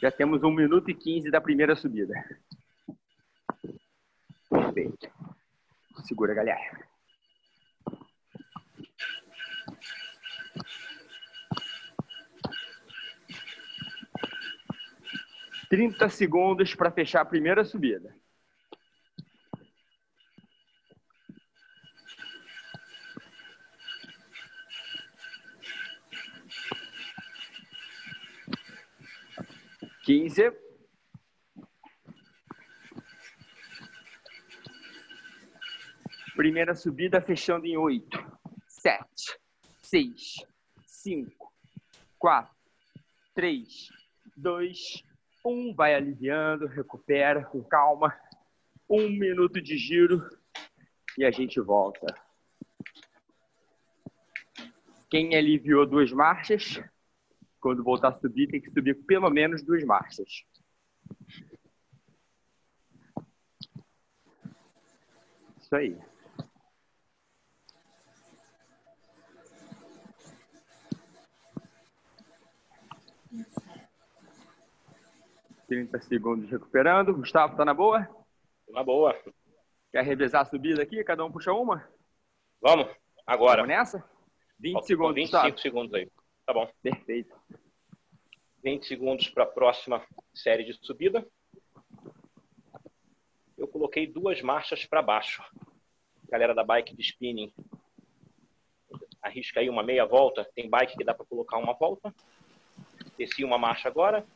Já 0.00 0.10
temos 0.10 0.42
um 0.42 0.50
minuto 0.50 0.90
e 0.90 0.94
quinze 0.94 1.30
da 1.30 1.42
primeira 1.42 1.76
subida. 1.76 2.14
Perfeito. 4.48 5.10
Segura, 6.10 6.34
galera. 6.34 6.58
Trinta 15.68 16.08
segundos 16.08 16.74
para 16.74 16.90
fechar 16.90 17.20
a 17.20 17.24
primeira 17.24 17.64
subida. 17.64 18.12
Quinze. 30.02 30.69
Primeira 36.50 36.74
subida 36.74 37.20
fechando 37.20 37.64
em 37.64 37.76
oito, 37.76 38.18
sete, 38.66 39.38
seis, 39.80 40.44
cinco, 40.84 41.52
quatro, 42.18 42.52
três, 43.32 43.88
dois, 44.36 45.04
um. 45.46 45.72
Vai 45.72 45.94
aliviando, 45.94 46.66
recupera 46.66 47.44
com 47.44 47.62
calma. 47.62 48.12
Um 48.88 49.08
minuto 49.10 49.62
de 49.62 49.78
giro 49.78 50.28
e 51.16 51.24
a 51.24 51.30
gente 51.30 51.60
volta. 51.60 52.12
Quem 55.08 55.36
aliviou 55.36 55.86
duas 55.86 56.10
marchas, 56.10 56.82
quando 57.60 57.84
voltar 57.84 58.08
a 58.08 58.18
subir, 58.18 58.48
tem 58.48 58.60
que 58.60 58.72
subir 58.72 58.94
pelo 59.04 59.30
menos 59.30 59.62
duas 59.62 59.84
marchas. 59.84 60.44
Isso 65.60 65.76
aí. 65.76 66.09
30 75.70 76.00
segundos 76.00 76.50
recuperando. 76.50 77.14
Gustavo, 77.14 77.56
tá 77.56 77.64
na 77.64 77.72
boa? 77.72 78.08
Na 78.70 78.82
boa. 78.82 79.16
Quer 79.92 80.02
revezar 80.02 80.42
a 80.42 80.44
subida 80.44 80.82
aqui? 80.82 81.04
Cada 81.04 81.24
um 81.24 81.30
puxa 81.30 81.52
uma? 81.52 81.88
Vamos, 82.60 82.88
agora. 83.24 83.62
Vamos 83.62 83.76
nessa? 83.76 84.04
20 84.58 84.72
Faltam 84.72 84.86
segundos, 84.88 85.14
25 85.14 85.42
Gustavo. 85.42 85.58
segundos 85.60 85.94
aí. 85.94 86.10
Tá 86.44 86.52
bom. 86.52 86.68
Perfeito. 86.82 87.36
20 88.64 88.84
segundos 88.84 89.28
para 89.28 89.44
a 89.44 89.46
próxima 89.46 90.04
série 90.34 90.64
de 90.64 90.72
subida. 90.84 91.24
Eu 93.56 93.68
coloquei 93.68 94.08
duas 94.08 94.42
marchas 94.42 94.84
para 94.84 95.00
baixo. 95.00 95.40
Galera 96.28 96.52
da 96.52 96.64
bike 96.64 96.96
de 96.96 97.02
spinning, 97.02 97.54
arrisca 99.22 99.60
aí 99.60 99.70
uma 99.70 99.84
meia 99.84 100.04
volta. 100.04 100.44
Tem 100.52 100.68
bike 100.68 100.96
que 100.96 101.04
dá 101.04 101.14
para 101.14 101.26
colocar 101.26 101.58
uma 101.58 101.74
volta. 101.74 102.12
Desci 103.16 103.44
uma 103.44 103.56
marcha 103.56 103.88
agora. 103.88 104.26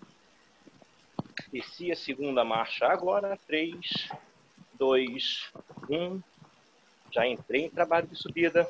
Desci 1.55 1.93
a 1.93 1.95
segunda 1.95 2.45
marcha 2.45 2.85
agora. 2.89 3.39
3, 3.47 4.09
2, 4.73 5.53
1. 5.89 6.21
Já 7.13 7.29
entrei 7.29 7.67
em 7.67 7.71
trabalho 7.71 8.09
de 8.09 8.17
subida. 8.17 8.69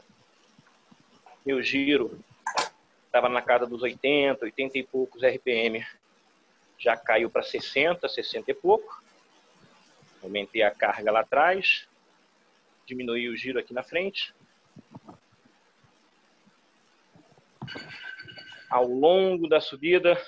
Meu 1.46 1.62
giro 1.62 2.22
estava 3.06 3.30
na 3.30 3.40
casa 3.40 3.64
dos 3.64 3.80
80, 3.80 4.44
80 4.44 4.76
e 4.76 4.82
poucos 4.82 5.22
RPM. 5.22 5.82
Já 6.78 6.94
caiu 6.94 7.30
para 7.30 7.42
60, 7.42 8.06
60 8.06 8.50
e 8.50 8.54
pouco. 8.54 9.02
Aumentei 10.22 10.62
a 10.62 10.70
carga 10.70 11.10
lá 11.10 11.20
atrás. 11.20 11.88
Diminuí 12.84 13.30
o 13.30 13.36
giro 13.36 13.58
aqui 13.58 13.72
na 13.72 13.82
frente. 13.82 14.34
Ao 18.68 18.86
longo 18.86 19.48
da 19.48 19.58
subida, 19.58 20.22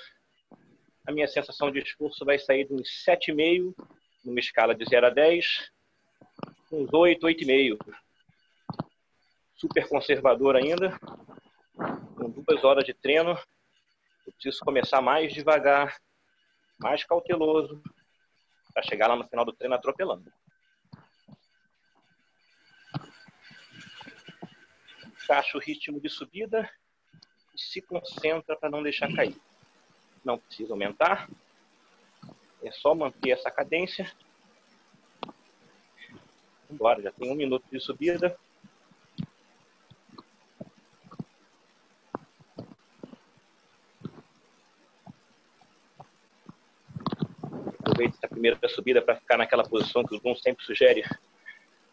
a 1.07 1.11
minha 1.13 1.27
sensação 1.27 1.71
de 1.71 1.79
esforço 1.79 2.25
vai 2.25 2.37
sair 2.37 2.65
de 2.65 2.73
uns 2.73 2.89
7,5, 3.07 3.73
numa 4.25 4.39
escala 4.41 4.75
de 4.75 4.83
0 4.83 5.07
a 5.07 5.09
10, 5.09 5.71
uns 6.69 6.93
8, 6.93 7.25
8,5. 7.25 7.95
Super 9.55 9.87
conservador 9.87 10.57
ainda, 10.57 10.99
com 12.17 12.29
duas 12.29 12.61
horas 12.65 12.83
de 12.83 12.93
treino, 12.93 13.39
eu 14.25 14.33
preciso 14.33 14.59
começar 14.65 15.01
mais 15.01 15.33
devagar, 15.33 15.97
mais 16.77 17.05
cauteloso, 17.05 17.81
para 18.73 18.83
chegar 18.83 19.07
lá 19.07 19.15
no 19.15 19.27
final 19.29 19.45
do 19.45 19.53
treino 19.53 19.75
atropelando. 19.75 20.29
Encaixa 25.23 25.57
o 25.57 25.61
ritmo 25.61 26.01
de 26.01 26.09
subida 26.09 26.69
e 27.55 27.61
se 27.61 27.81
concentra 27.81 28.57
para 28.57 28.69
não 28.69 28.83
deixar 28.83 29.11
cair. 29.15 29.35
Não 30.27 30.37
precisa 30.37 30.73
aumentar, 30.73 31.29
é 32.61 32.69
só 32.69 32.93
manter 32.93 33.29
essa 33.29 33.49
cadência. 33.49 34.11
Agora 36.69 37.01
já 37.01 37.13
tem 37.13 37.31
um 37.31 37.33
minuto 37.33 37.63
de 37.71 37.79
subida. 37.79 38.37
Aproveite 47.79 48.17
essa 48.17 48.27
primeira 48.27 48.59
subida 48.67 49.01
para 49.01 49.15
ficar 49.15 49.37
naquela 49.37 49.63
posição 49.63 50.03
que 50.03 50.13
o 50.13 50.19
Zoom 50.19 50.35
sempre 50.35 50.65
sugere, 50.65 51.05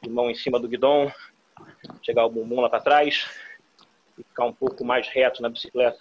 de 0.02 0.10
mão 0.10 0.28
em 0.28 0.34
cima 0.34 0.58
do 0.58 0.66
guidão, 0.66 1.06
chegar 2.02 2.26
o 2.26 2.30
bumbum 2.30 2.60
lá 2.60 2.68
para 2.68 2.82
trás 2.82 3.30
e 4.18 4.24
ficar 4.24 4.44
um 4.44 4.52
pouco 4.52 4.84
mais 4.84 5.06
reto 5.06 5.40
na 5.40 5.48
bicicleta. 5.48 6.00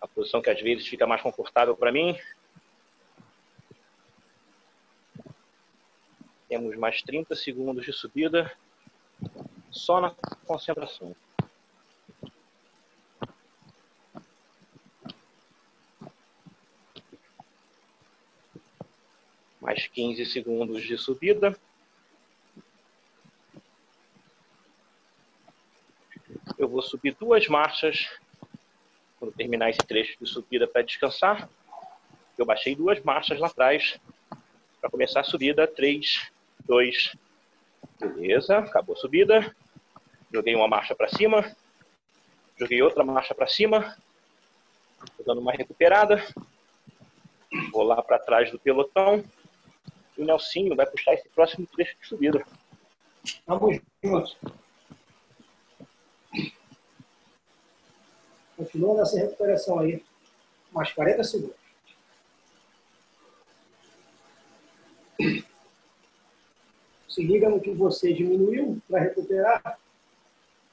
A 0.00 0.06
posição 0.06 0.40
que 0.40 0.50
às 0.50 0.60
vezes 0.60 0.86
fica 0.86 1.06
mais 1.06 1.20
confortável 1.20 1.76
para 1.76 1.90
mim. 1.90 2.18
Temos 6.48 6.76
mais 6.76 7.02
30 7.02 7.34
segundos 7.34 7.84
de 7.84 7.92
subida 7.92 8.50
só 9.70 10.00
na 10.00 10.10
concentração. 10.46 11.14
Mais 19.60 19.86
15 19.88 20.24
segundos 20.26 20.82
de 20.82 20.96
subida. 20.96 21.58
Eu 26.56 26.68
vou 26.68 26.80
subir 26.80 27.14
duas 27.14 27.46
marchas 27.46 28.08
quando 29.18 29.32
terminar 29.32 29.70
esse 29.70 29.80
trecho 29.80 30.16
de 30.20 30.28
subida 30.28 30.66
para 30.66 30.82
descansar. 30.82 31.48
Eu 32.36 32.46
baixei 32.46 32.74
duas 32.74 33.02
marchas 33.02 33.38
lá 33.38 33.48
atrás 33.48 33.98
para 34.80 34.90
começar 34.90 35.20
a 35.20 35.24
subida. 35.24 35.66
3, 35.66 36.30
2, 36.66 37.16
beleza, 38.00 38.58
acabou 38.58 38.94
a 38.94 38.98
subida. 38.98 39.54
Joguei 40.32 40.54
uma 40.54 40.68
marcha 40.68 40.94
para 40.94 41.08
cima, 41.08 41.56
joguei 42.56 42.82
outra 42.82 43.02
marcha 43.02 43.34
para 43.34 43.46
cima, 43.46 43.96
dando 45.26 45.40
uma 45.40 45.52
recuperada. 45.52 46.22
Vou 47.72 47.82
lá 47.82 48.02
para 48.02 48.18
trás 48.18 48.50
do 48.50 48.58
pelotão. 48.58 49.24
E 50.16 50.22
o 50.22 50.24
Nelsinho 50.24 50.76
vai 50.76 50.86
puxar 50.86 51.14
esse 51.14 51.28
próximo 51.30 51.66
trecho 51.66 51.96
de 52.00 52.06
subida. 52.06 52.44
Vamos 53.46 53.80
juntos. 54.02 54.36
Continua 58.58 58.96
nessa 58.96 59.16
recuperação 59.16 59.78
aí. 59.78 60.02
Mais 60.72 60.92
40 60.92 61.22
segundos. 61.22 61.56
Se 67.08 67.22
liga 67.22 67.48
no 67.48 67.60
que 67.60 67.70
você 67.70 68.12
diminuiu 68.12 68.82
para 68.88 69.00
recuperar, 69.00 69.78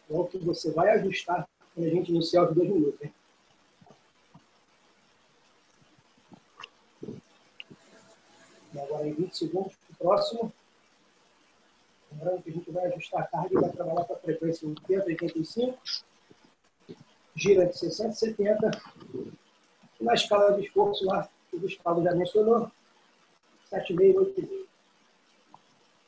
ou 0.10 0.21
o 0.21 0.28
que 0.28 0.39
você 0.39 0.71
vai 0.71 0.89
ajustar 0.89 1.48
quando 1.74 1.88
a 1.88 1.89
gente 1.89 2.12
iniciar 2.12 2.50
os 2.50 2.56
dois 2.56 2.69
minutos. 2.69 3.02
Hein? 3.04 3.13
E 8.74 8.80
agora 8.80 9.08
em 9.08 9.13
20 9.13 9.38
segundos 9.38 9.74
para 9.74 9.93
o 9.93 9.98
próximo. 9.98 10.54
Lembrando 12.12 12.43
que 12.43 12.50
a 12.50 12.54
gente 12.54 12.71
vai 12.71 12.86
ajustar 12.88 13.21
a 13.21 13.28
carga 13.28 13.50
e 13.52 13.62
vai 13.62 13.71
trabalhar 13.71 14.06
com 14.06 14.13
a 14.13 14.17
frequência 14.17 14.67
80, 14.67 15.06
85. 15.06 15.80
Gira 17.36 17.65
de 17.65 17.78
60 17.78 18.13
70. 18.13 18.71
E 20.00 20.04
na 20.04 20.13
escala 20.13 20.54
de 20.54 20.65
esforço 20.65 21.06
lá, 21.06 21.28
que 21.50 21.58
o 21.58 21.60
Gustavo 21.60 22.04
já 22.04 22.13
mencionou, 22.13 22.71
7,5, 23.71 24.36
8,5. 24.36 24.65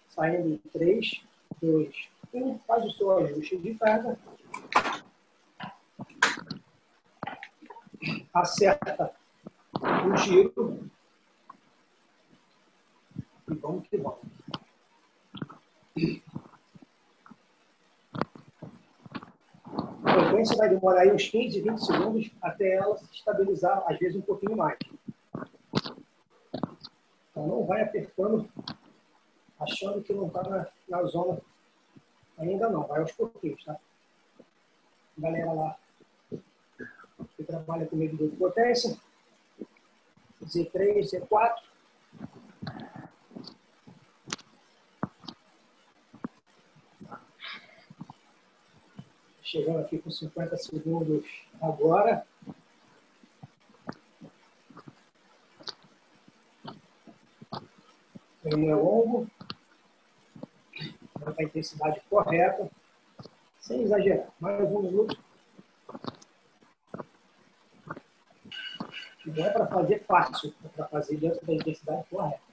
Saindo 0.10 0.50
em 0.50 0.58
3, 0.72 1.22
2, 1.62 2.10
1. 2.34 2.60
Faz 2.60 2.86
o 2.86 2.92
seu 2.92 3.18
ajuste 3.18 3.58
de 3.58 3.76
carga. 3.76 4.18
Acerta 8.34 9.14
o 9.82 10.18
giro 10.18 10.90
e 13.50 13.54
vamos 13.56 13.88
que 13.88 13.98
vamos. 13.98 14.20
Frequência 20.22 20.58
vai 20.58 20.70
demorar 20.70 21.02
aí 21.02 21.12
uns 21.12 21.30
15, 21.30 21.62
20 21.62 21.86
segundos 21.86 22.32
até 22.42 22.76
ela 22.76 22.98
se 22.98 23.06
estabilizar, 23.14 23.84
às 23.88 23.98
vezes 24.00 24.18
um 24.18 24.22
pouquinho 24.22 24.58
mais. 24.58 24.78
Então 27.32 27.48
não 27.48 27.66
vai 27.66 27.84
apertando, 27.84 28.50
achando 29.60 30.02
que 30.02 30.14
não 30.14 30.28
está 30.28 30.44
na, 30.44 30.68
na 30.90 31.04
zona. 31.04 31.40
Ainda 32.38 32.70
não, 32.70 32.86
vai 32.88 33.02
aos 33.02 33.12
pouquinhos, 33.12 33.64
tá? 33.64 33.78
Galera 35.18 35.52
lá 35.52 35.78
que 37.36 37.44
trabalha 37.44 37.86
com 37.86 37.96
medidor 37.96 38.30
de 38.30 38.36
potência, 38.36 38.98
Z3, 40.44 41.02
Z4, 41.02 41.56
Chegando 49.48 49.80
aqui 49.80 49.98
com 49.98 50.12
50 50.12 50.58
segundos 50.58 51.26
agora. 51.62 52.28
Treino 58.42 58.70
é 58.70 58.76
longo. 58.76 59.32
a 61.26 61.44
intensidade 61.44 62.02
correta. 62.10 62.70
Sem 63.62 63.84
exagerar. 63.84 64.28
Mais 64.38 64.70
um 64.70 64.82
minuto. 64.82 65.18
Não 69.26 69.46
é 69.46 69.50
para 69.50 69.68
fazer 69.68 70.04
fácil, 70.04 70.54
é 70.66 70.68
para 70.68 70.88
fazer 70.88 71.16
dentro 71.16 71.46
da 71.46 71.54
intensidade 71.54 72.04
correta. 72.10 72.47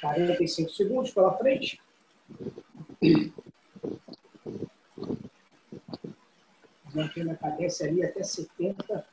45 0.00 0.70
segundos 0.70 1.10
pela 1.10 1.36
frente. 1.36 1.80
Mantendo 6.94 7.30
a 7.30 7.36
cadência 7.36 7.86
ali 7.88 8.04
até 8.04 8.22
70. 8.22 9.06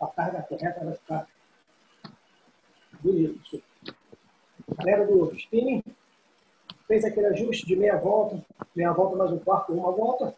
A 0.00 0.06
carga 0.06 0.42
correta 0.42 0.84
vai 0.84 0.94
ficar 0.94 1.28
bonito. 3.00 3.62
Galera 4.78 5.06
do 5.06 5.34
spinning, 5.34 5.82
fez 6.86 7.04
aquele 7.04 7.26
ajuste 7.26 7.66
de 7.66 7.76
meia 7.76 7.96
volta, 7.96 8.42
meia 8.74 8.92
volta 8.92 9.16
mais 9.16 9.30
um 9.30 9.38
quarto, 9.38 9.72
uma 9.72 9.90
volta. 9.92 10.34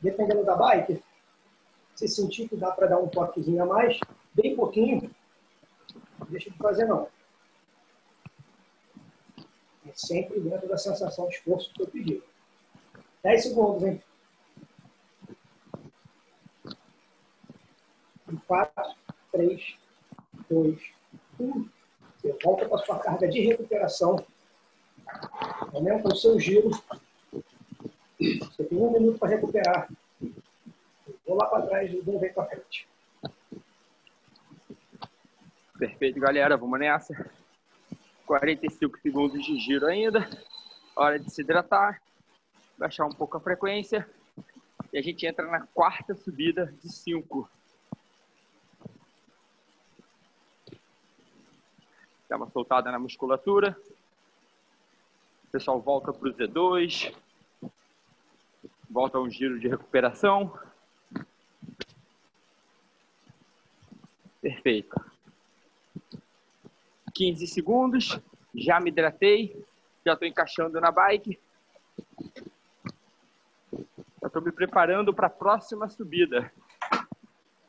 Dependendo 0.00 0.44
da 0.44 0.56
bike, 0.56 1.02
se 1.94 2.08
sentir 2.08 2.48
que 2.48 2.56
dá 2.56 2.70
para 2.70 2.86
dar 2.86 2.98
um 2.98 3.08
toquezinho 3.08 3.62
a 3.62 3.66
mais, 3.66 3.98
bem 4.32 4.54
pouquinho, 4.56 5.10
deixa 6.28 6.50
de 6.50 6.56
fazer 6.58 6.86
não. 6.86 7.08
Sempre 9.94 10.40
dentro 10.40 10.68
da 10.68 10.76
sensação 10.76 11.28
de 11.28 11.34
esforço 11.34 11.72
que 11.72 11.82
eu 11.82 11.86
pedi. 11.86 12.22
10 13.22 13.42
segundos, 13.42 13.82
hein? 13.82 14.02
4, 18.46 18.94
3, 19.32 19.78
2, 20.50 20.80
1. 21.40 21.68
Você 22.16 22.36
volta 22.42 22.68
para 22.68 22.76
a 22.76 22.84
sua 22.84 22.98
carga 22.98 23.28
de 23.28 23.40
recuperação. 23.40 24.24
Aumenta 25.72 26.08
o 26.08 26.16
seu 26.16 26.38
giro. 26.38 26.70
Você 28.18 28.64
tem 28.64 28.78
um 28.78 28.92
minuto 28.92 29.18
para 29.18 29.28
recuperar. 29.28 29.88
Vou 31.26 31.36
lá 31.36 31.46
para 31.46 31.66
trás 31.66 31.92
e 31.92 32.00
vou 32.00 32.18
ver 32.18 32.34
para 32.34 32.46
frente. 32.46 32.88
Perfeito, 35.78 36.18
galera. 36.18 36.56
Vamos 36.56 36.78
nessa. 36.80 37.30
45 38.28 38.98
segundos 38.98 39.42
de 39.42 39.58
giro 39.58 39.86
ainda. 39.86 40.28
Hora 40.94 41.18
de 41.18 41.32
se 41.32 41.40
hidratar, 41.40 42.02
baixar 42.76 43.06
um 43.06 43.12
pouco 43.12 43.38
a 43.38 43.40
frequência. 43.40 44.06
E 44.92 44.98
a 44.98 45.02
gente 45.02 45.26
entra 45.26 45.46
na 45.46 45.66
quarta 45.68 46.14
subida 46.14 46.66
de 46.66 46.92
5. 46.92 47.50
Dá 52.28 52.36
uma 52.36 52.50
soltada 52.50 52.92
na 52.92 52.98
musculatura. 52.98 53.74
O 55.44 55.50
pessoal 55.50 55.80
volta 55.80 56.12
para 56.12 56.28
o 56.28 56.34
Z2. 56.34 57.14
Volta 58.90 59.18
um 59.18 59.30
giro 59.30 59.58
de 59.58 59.68
recuperação. 59.68 60.52
Perfeito. 64.42 65.17
15 67.18 67.48
segundos, 67.48 68.20
já 68.54 68.78
me 68.78 68.90
hidratei, 68.90 69.66
já 70.06 70.12
estou 70.12 70.28
encaixando 70.28 70.80
na 70.80 70.92
bike. 70.92 71.36
Já 74.20 74.28
estou 74.28 74.40
me 74.40 74.52
preparando 74.52 75.12
para 75.12 75.26
a 75.26 75.30
próxima 75.30 75.88
subida. 75.88 76.52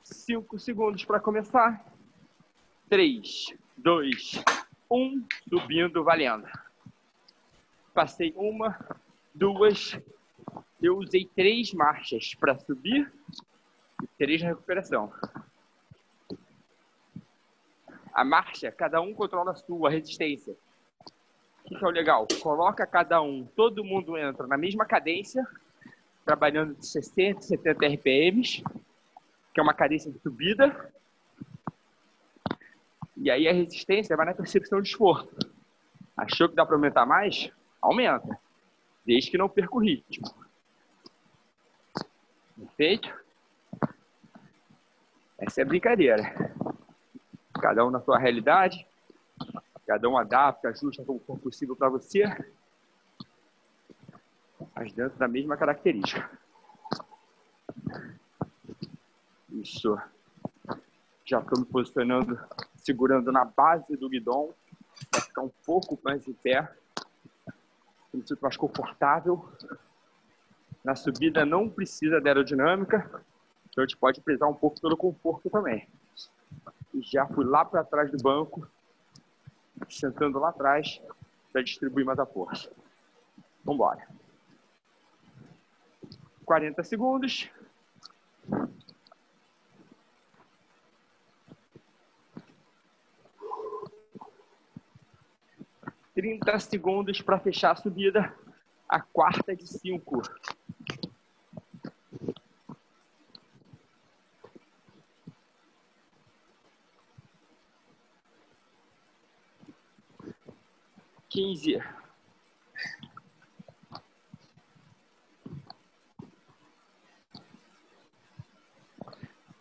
5 0.04 0.60
segundos 0.60 1.04
para 1.04 1.20
começar. 1.20 1.84
3, 2.90 3.56
2, 3.76 4.44
1, 4.88 5.26
subindo, 5.50 6.04
valendo. 6.04 6.48
Passei 7.92 8.32
uma, 8.38 8.78
duas, 9.34 10.00
eu 10.80 10.96
usei 11.00 11.26
três 11.26 11.74
marchas 11.74 12.36
para 12.36 12.56
subir 12.60 13.12
e 14.04 14.08
três 14.16 14.44
na 14.44 14.50
recuperação. 14.50 15.12
A 18.19 18.23
marcha, 18.25 18.69
cada 18.69 18.99
um 18.99 19.13
controla 19.13 19.51
a 19.51 19.55
sua 19.55 19.89
resistência. 19.89 20.53
O 21.63 21.69
que 21.69 21.86
é 21.86 21.88
o 21.88 21.89
legal? 21.89 22.27
Coloca 22.41 22.86
cada 22.86 23.21
um, 23.21 23.45
todo 23.45 23.82
mundo 23.82 24.17
entra 24.17 24.45
na 24.45 24.58
mesma 24.58 24.86
cadência, 24.86 25.47
trabalhando 26.25 26.75
de 26.75 26.86
60, 26.86 27.41
70 27.41 27.88
RPMs, 27.88 28.62
que 29.53 29.60
é 29.62 29.63
uma 29.63 29.73
cadência 29.73 30.12
de 30.12 30.19
subida. 30.19 30.93
E 33.15 33.32
aí 33.32 33.47
a 33.47 33.53
resistência 33.53 34.17
vai 34.17 34.25
na 34.25 34.34
percepção 34.34 34.82
de 34.82 34.89
esforço. 34.89 35.34
Achou 36.17 36.49
que 36.49 36.55
dá 36.55 36.65
para 36.65 36.75
aumentar 36.75 37.05
mais? 37.05 37.49
Aumenta. 37.82 38.38
Desde 39.05 39.32
que 39.32 39.38
não 39.38 39.47
perca 39.47 39.77
o 39.77 39.79
ritmo. 39.79 40.27
Perfeito? 42.58 43.17
Essa 45.38 45.62
é 45.62 45.63
a 45.63 45.65
brincadeira 45.67 46.49
cada 47.60 47.86
um 47.86 47.89
na 47.89 48.02
sua 48.02 48.17
realidade, 48.17 48.86
cada 49.86 50.08
um 50.08 50.17
adapta, 50.17 50.69
ajusta 50.69 51.04
como 51.04 51.19
for 51.19 51.38
possível 51.39 51.76
para 51.76 51.89
você, 51.89 52.24
mas 54.76 54.91
dentro 54.93 55.17
da 55.17 55.28
mesma 55.28 55.58
característica. 55.58 56.30
Isso. 59.52 60.00
Já 61.26 61.39
estou 61.39 61.60
me 61.60 61.65
posicionando, 61.65 62.39
segurando 62.78 63.32
na 63.32 63.45
base 63.45 63.95
do 63.98 64.10
guidão, 64.10 64.54
para 65.12 65.22
ficar 65.22 65.41
um 65.41 65.52
pouco 65.65 66.00
mais 66.04 66.28
em 66.28 66.34
pé. 66.34 66.67
Me 68.13 68.26
sinto 68.26 68.41
mais 68.41 68.58
confortável. 68.58 69.48
Na 70.84 70.95
subida 70.95 71.45
não 71.45 71.69
precisa 71.69 72.22
de 72.22 72.28
aerodinâmica, 72.28 73.24
Então 73.69 73.84
a 73.84 73.88
gente 73.88 73.98
pode 73.98 74.22
prezar 74.22 74.50
um 74.50 74.54
pouco 74.54 74.80
pelo 74.82 74.98
conforto 74.98 75.50
também. 75.50 75.88
Já 76.95 77.28
fui 77.28 77.45
lá 77.45 77.63
para 77.63 77.84
trás 77.84 78.12
do 78.12 78.17
banco, 78.17 78.67
sentando 79.89 80.39
lá 80.39 80.49
atrás 80.49 81.02
para 81.52 81.63
distribuir 81.63 82.06
mais 82.06 82.19
a 82.19 82.25
força. 82.25 82.71
Vamos 83.63 83.75
embora. 83.75 84.08
40 86.45 86.84
segundos. 86.84 87.49
Trinta 96.15 96.60
segundos 96.60 97.21
para 97.21 97.39
fechar 97.39 97.71
a 97.71 97.75
subida. 97.75 98.34
A 98.88 98.99
quarta 98.99 99.56
de 99.56 99.67
cinco. 99.67 100.21
Quinze. 111.60 111.84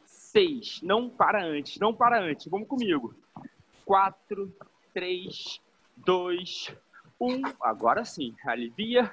Seis. 0.06 0.80
Não 0.82 1.11
para 1.11 1.44
antes. 1.44 1.78
Não 1.78 1.92
para 1.92 2.20
antes. 2.20 2.46
Vamos 2.46 2.68
comigo. 2.68 3.14
Quatro, 3.84 4.54
três, 4.94 5.61
dois, 5.96 6.72
um. 7.20 7.42
Agora 7.61 8.04
sim. 8.04 8.34
Alivia. 8.46 9.12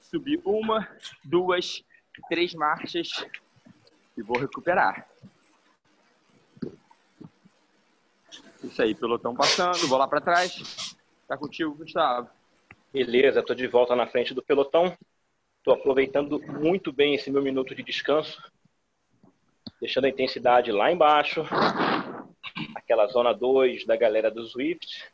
Subir 0.00 0.40
uma, 0.44 0.88
duas, 1.24 1.84
três 2.28 2.52
marchas. 2.52 3.24
E 4.16 4.22
vou 4.22 4.38
recuperar. 4.38 5.08
Isso 8.62 8.82
aí, 8.82 8.94
pelotão 8.94 9.34
passando. 9.34 9.86
Vou 9.88 9.96
lá 9.96 10.06
para 10.06 10.20
trás. 10.20 10.79
Tá 11.30 11.38
contigo, 11.38 11.72
Gustavo. 11.76 12.28
Beleza, 12.92 13.38
estou 13.38 13.54
de 13.54 13.68
volta 13.68 13.94
na 13.94 14.04
frente 14.04 14.34
do 14.34 14.42
pelotão. 14.42 14.98
Estou 15.58 15.72
aproveitando 15.72 16.40
muito 16.40 16.92
bem 16.92 17.14
esse 17.14 17.30
meu 17.30 17.40
minuto 17.40 17.72
de 17.72 17.84
descanso, 17.84 18.42
deixando 19.80 20.06
a 20.06 20.08
intensidade 20.08 20.72
lá 20.72 20.90
embaixo, 20.90 21.44
aquela 22.74 23.06
zona 23.06 23.32
2 23.32 23.86
da 23.86 23.94
galera 23.94 24.28
do 24.28 24.44
Swift. 24.44 25.08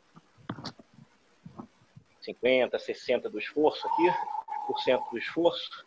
50, 2.21 2.79
60 2.79 3.29
do 3.29 3.37
esforço 3.37 3.87
aqui, 3.87 4.07
por 4.65 4.79
cento 4.79 5.07
do 5.11 5.19
esforço. 5.19 5.85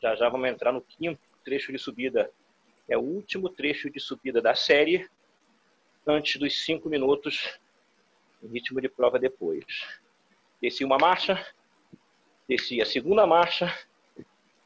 Já 0.00 0.16
já 0.16 0.30
vamos 0.30 0.48
entrar 0.48 0.72
no 0.72 0.80
quinto 0.80 1.20
trecho 1.44 1.70
de 1.70 1.78
subida. 1.78 2.30
É 2.88 2.96
o 2.96 3.02
último 3.02 3.50
trecho 3.50 3.90
de 3.90 4.00
subida 4.00 4.40
da 4.40 4.54
série, 4.54 5.06
antes 6.06 6.40
dos 6.40 6.64
cinco 6.64 6.88
minutos 6.88 7.62
ritmo 8.48 8.80
de 8.80 8.88
prova 8.88 9.18
depois. 9.18 9.64
Desci 10.60 10.84
uma 10.84 10.98
marcha, 10.98 11.44
desci 12.48 12.80
a 12.80 12.86
segunda 12.86 13.26
marcha 13.26 13.72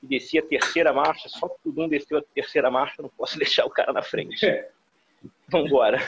e 0.03 0.07
desci 0.07 0.39
a 0.39 0.43
terceira 0.43 0.93
marcha. 0.93 1.29
Só 1.29 1.49
que 1.49 1.69
o 1.69 1.73
Dum 1.73 1.89
desceu 1.89 2.19
a 2.19 2.23
terceira 2.23 2.71
marcha, 2.71 3.03
não 3.03 3.09
posso 3.09 3.39
deixar 3.39 3.65
o 3.65 3.71
cara 3.71 3.93
na 3.93 4.03
frente. 4.03 4.47
Vamos 5.49 5.69
embora. 5.69 5.99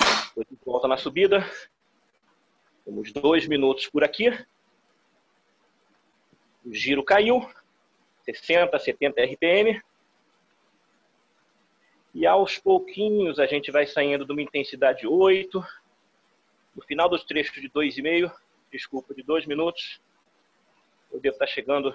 Estou 0.00 0.44
de 0.44 0.58
volta 0.64 0.88
na 0.88 0.96
subida. 0.96 1.44
Temos 2.84 3.12
dois 3.12 3.46
minutos 3.46 3.86
por 3.88 4.04
aqui. 4.04 4.30
O 6.64 6.72
giro 6.72 7.02
caiu. 7.02 7.48
60, 8.24 8.78
70 8.78 9.22
RPM. 9.22 9.82
E 12.12 12.26
aos 12.26 12.58
pouquinhos 12.58 13.38
a 13.38 13.46
gente 13.46 13.70
vai 13.70 13.86
saindo 13.86 14.24
de 14.24 14.32
uma 14.32 14.42
intensidade 14.42 15.06
8, 15.06 15.64
no 16.74 16.82
final 16.82 17.08
dos 17.08 17.24
trechos 17.24 17.60
de 17.60 17.68
dois 17.68 17.96
e 17.98 18.02
meio, 18.02 18.32
desculpa, 18.70 19.14
de 19.14 19.22
dois 19.22 19.46
minutos, 19.46 20.00
eu 21.10 21.20
devo 21.20 21.34
estar 21.34 21.46
chegando 21.46 21.94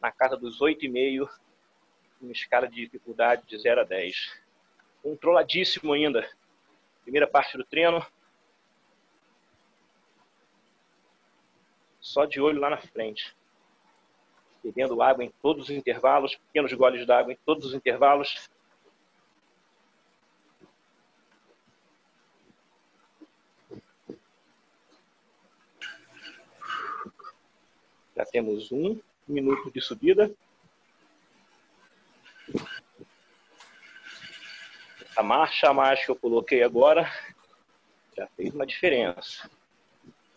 na 0.00 0.10
casa 0.10 0.36
dos 0.36 0.60
oito 0.60 0.84
e 0.84 0.88
meio, 0.88 1.28
uma 2.20 2.32
escala 2.32 2.68
de 2.68 2.76
dificuldade 2.76 3.46
de 3.46 3.58
0 3.58 3.82
a 3.82 3.84
10. 3.84 4.42
Controladíssimo 5.02 5.92
ainda. 5.92 6.28
Primeira 7.02 7.26
parte 7.26 7.56
do 7.56 7.64
treino. 7.64 8.04
Só 12.00 12.24
de 12.24 12.40
olho 12.40 12.60
lá 12.60 12.70
na 12.70 12.78
frente. 12.78 13.36
Bebendo 14.62 15.00
água 15.00 15.22
em 15.22 15.30
todos 15.42 15.64
os 15.64 15.70
intervalos, 15.70 16.34
pequenos 16.34 16.72
goles 16.72 17.06
d'água 17.06 17.32
em 17.32 17.38
todos 17.44 17.66
os 17.66 17.74
intervalos. 17.74 18.48
Já 28.16 28.24
temos 28.24 28.72
um 28.72 28.98
minuto 29.28 29.70
de 29.70 29.80
subida. 29.80 30.34
A 35.14 35.22
marcha 35.22 35.68
a 35.68 35.74
mais 35.74 36.04
que 36.04 36.10
eu 36.10 36.16
coloquei 36.16 36.62
agora 36.62 37.10
já 38.16 38.26
fez 38.28 38.54
uma 38.54 38.66
diferença. 38.66 39.50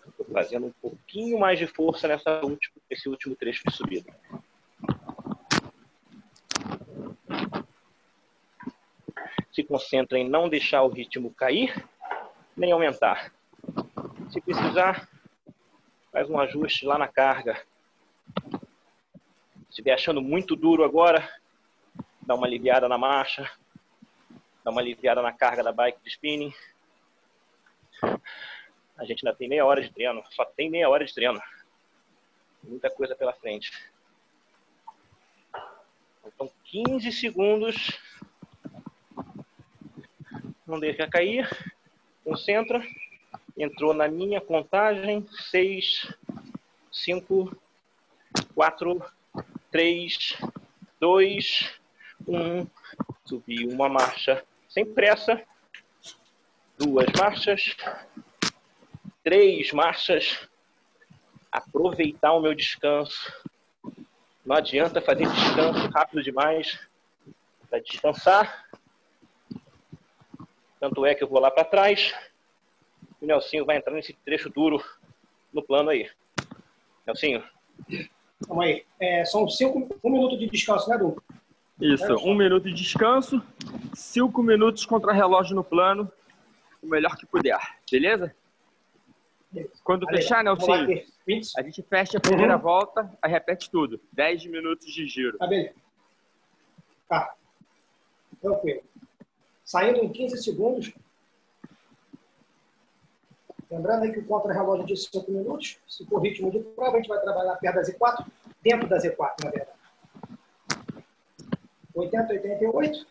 Estou 0.07 0.25
fazendo 0.33 0.67
um 0.67 0.73
pouquinho 0.81 1.39
mais 1.39 1.57
de 1.57 1.67
força 1.67 2.07
nessa 2.07 2.41
última, 2.43 2.75
nesse 2.89 3.07
último 3.07 3.35
trecho 3.35 3.63
de 3.65 3.73
subida. 3.73 4.13
Se 9.53 9.63
concentra 9.63 10.17
em 10.17 10.27
não 10.27 10.49
deixar 10.49 10.83
o 10.83 10.89
ritmo 10.89 11.33
cair, 11.33 11.73
nem 12.55 12.73
aumentar. 12.73 13.33
Se 14.29 14.41
precisar, 14.41 15.09
faz 16.11 16.29
um 16.29 16.39
ajuste 16.39 16.85
lá 16.85 16.97
na 16.97 17.07
carga. 17.07 17.68
Estiver 19.69 19.93
achando 19.93 20.21
muito 20.21 20.55
duro 20.55 20.83
agora, 20.83 21.27
dá 22.21 22.35
uma 22.35 22.47
aliviada 22.47 22.87
na 22.87 22.97
marcha, 22.97 23.49
dá 24.63 24.71
uma 24.71 24.81
aliviada 24.81 25.21
na 25.21 25.31
carga 25.31 25.63
da 25.63 25.71
bike 25.71 26.01
de 26.03 26.09
spinning. 26.09 26.53
A 28.97 29.05
gente 29.05 29.25
ainda 29.25 29.37
tem 29.37 29.47
meia 29.47 29.65
hora 29.65 29.81
de 29.81 29.91
treino, 29.91 30.23
só 30.31 30.43
tem 30.45 30.69
meia 30.69 30.89
hora 30.89 31.05
de 31.05 31.13
treino. 31.13 31.41
Muita 32.63 32.89
coisa 32.89 33.15
pela 33.15 33.33
frente. 33.33 33.71
Então, 36.25 36.51
15 36.65 37.11
segundos. 37.11 37.99
Não 40.67 40.79
deixa 40.79 41.07
cair. 41.07 41.49
Concentra 42.23 42.83
entrou 43.59 43.93
na 43.93 44.07
minha 44.07 44.39
contagem 44.39 45.27
seis, 45.51 46.07
cinco, 46.91 47.53
quatro, 48.59 49.01
três, 49.71 50.37
dois, 50.99 51.79
um. 52.27 52.67
Subi 53.23 53.65
uma 53.67 53.87
marcha 53.87 54.43
sem 54.67 54.83
pressa, 54.83 55.41
duas 56.77 57.05
marchas, 57.17 57.77
três 59.23 59.71
marchas. 59.71 60.49
Aproveitar 61.49 62.33
o 62.33 62.41
meu 62.41 62.53
descanso. 62.53 63.31
Não 64.45 64.57
adianta 64.57 64.99
fazer 64.99 65.25
descanso 65.25 65.87
rápido 65.93 66.21
demais 66.21 66.77
para 67.69 67.79
descansar. 67.79 68.69
Tanto 70.81 71.05
é 71.05 71.15
que 71.15 71.23
eu 71.23 71.29
vou 71.29 71.39
lá 71.39 71.49
para 71.49 71.63
trás 71.63 72.13
o 73.21 73.25
Nelsinho 73.25 73.65
vai 73.65 73.77
entrar 73.77 73.93
nesse 73.93 74.13
trecho 74.13 74.49
duro 74.49 74.83
no 75.53 75.61
plano 75.61 75.89
aí. 75.89 76.09
Nelsinho. 77.05 77.43
Calma 78.47 78.63
aí. 78.63 78.85
É, 78.99 79.25
são 79.25 79.47
cinco, 79.47 79.87
um 80.03 80.11
minuto 80.11 80.37
de 80.37 80.47
descanso, 80.47 80.89
né, 80.89 80.97
Du? 80.97 81.21
Isso, 81.79 82.13
um 82.25 82.35
minuto 82.35 82.65
de 82.65 82.73
descanso, 82.73 83.41
cinco 83.93 84.43
minutos 84.43 84.85
contra 84.85 85.13
relógio 85.13 85.55
no 85.55 85.63
plano, 85.63 86.11
o 86.83 86.87
melhor 86.87 87.15
que 87.15 87.25
puder, 87.25 87.57
beleza? 87.89 88.35
Quando 89.83 90.05
Valeu. 90.05 90.21
fechar, 90.21 90.43
Nelsinho, 90.43 91.05
a 91.57 91.61
gente 91.63 91.81
fecha 91.83 92.17
a 92.17 92.21
primeira 92.21 92.55
uhum. 92.55 92.61
volta, 92.61 93.17
aí 93.21 93.31
repete 93.31 93.71
tudo. 93.71 93.99
Dez 94.11 94.45
minutos 94.45 94.93
de 94.93 95.07
giro. 95.07 95.37
Tá, 95.37 95.47
beleza. 95.47 95.73
Tá. 97.07 97.33
Tranquilo. 98.41 98.83
Saindo 99.63 99.99
em 99.99 100.11
15 100.11 100.43
segundos, 100.43 100.93
Lembrando 103.69 104.03
aí 104.03 104.11
que 104.11 104.19
o 104.19 104.25
contra-relógio 104.25 104.85
de 104.85 104.97
5 104.97 105.31
minutos, 105.31 105.77
se 105.87 106.03
for 106.05 106.19
ritmo 106.21 106.49
de 106.49 106.59
prova, 106.59 106.93
a 106.93 106.99
gente 106.99 107.07
vai 107.07 107.21
trabalhar 107.21 107.55
perto 107.55 107.75
da 107.75 107.81
Z4, 107.83 108.25
dentro 108.63 108.87
da 108.89 108.97
Z4, 108.97 109.43
na 109.43 109.49
verdade. 109.51 109.79
80, 111.93 112.33
88, 112.33 113.07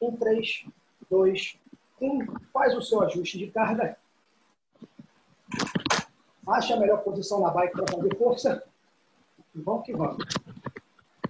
1, 0.00 0.16
3, 0.16 0.66
2, 1.10 1.58
1. 2.00 2.26
Faz 2.52 2.74
o 2.74 2.82
seu 2.82 3.02
ajuste 3.02 3.38
de 3.38 3.50
carga. 3.50 3.96
Acha 6.46 6.74
a 6.74 6.80
melhor 6.80 7.02
posição 7.02 7.40
na 7.40 7.50
bike 7.50 7.72
para 7.72 7.92
fazer 7.92 8.16
força. 8.16 8.64
E 9.54 9.60
vamos 9.60 9.84
que 9.84 9.92
vamos. 9.92 10.24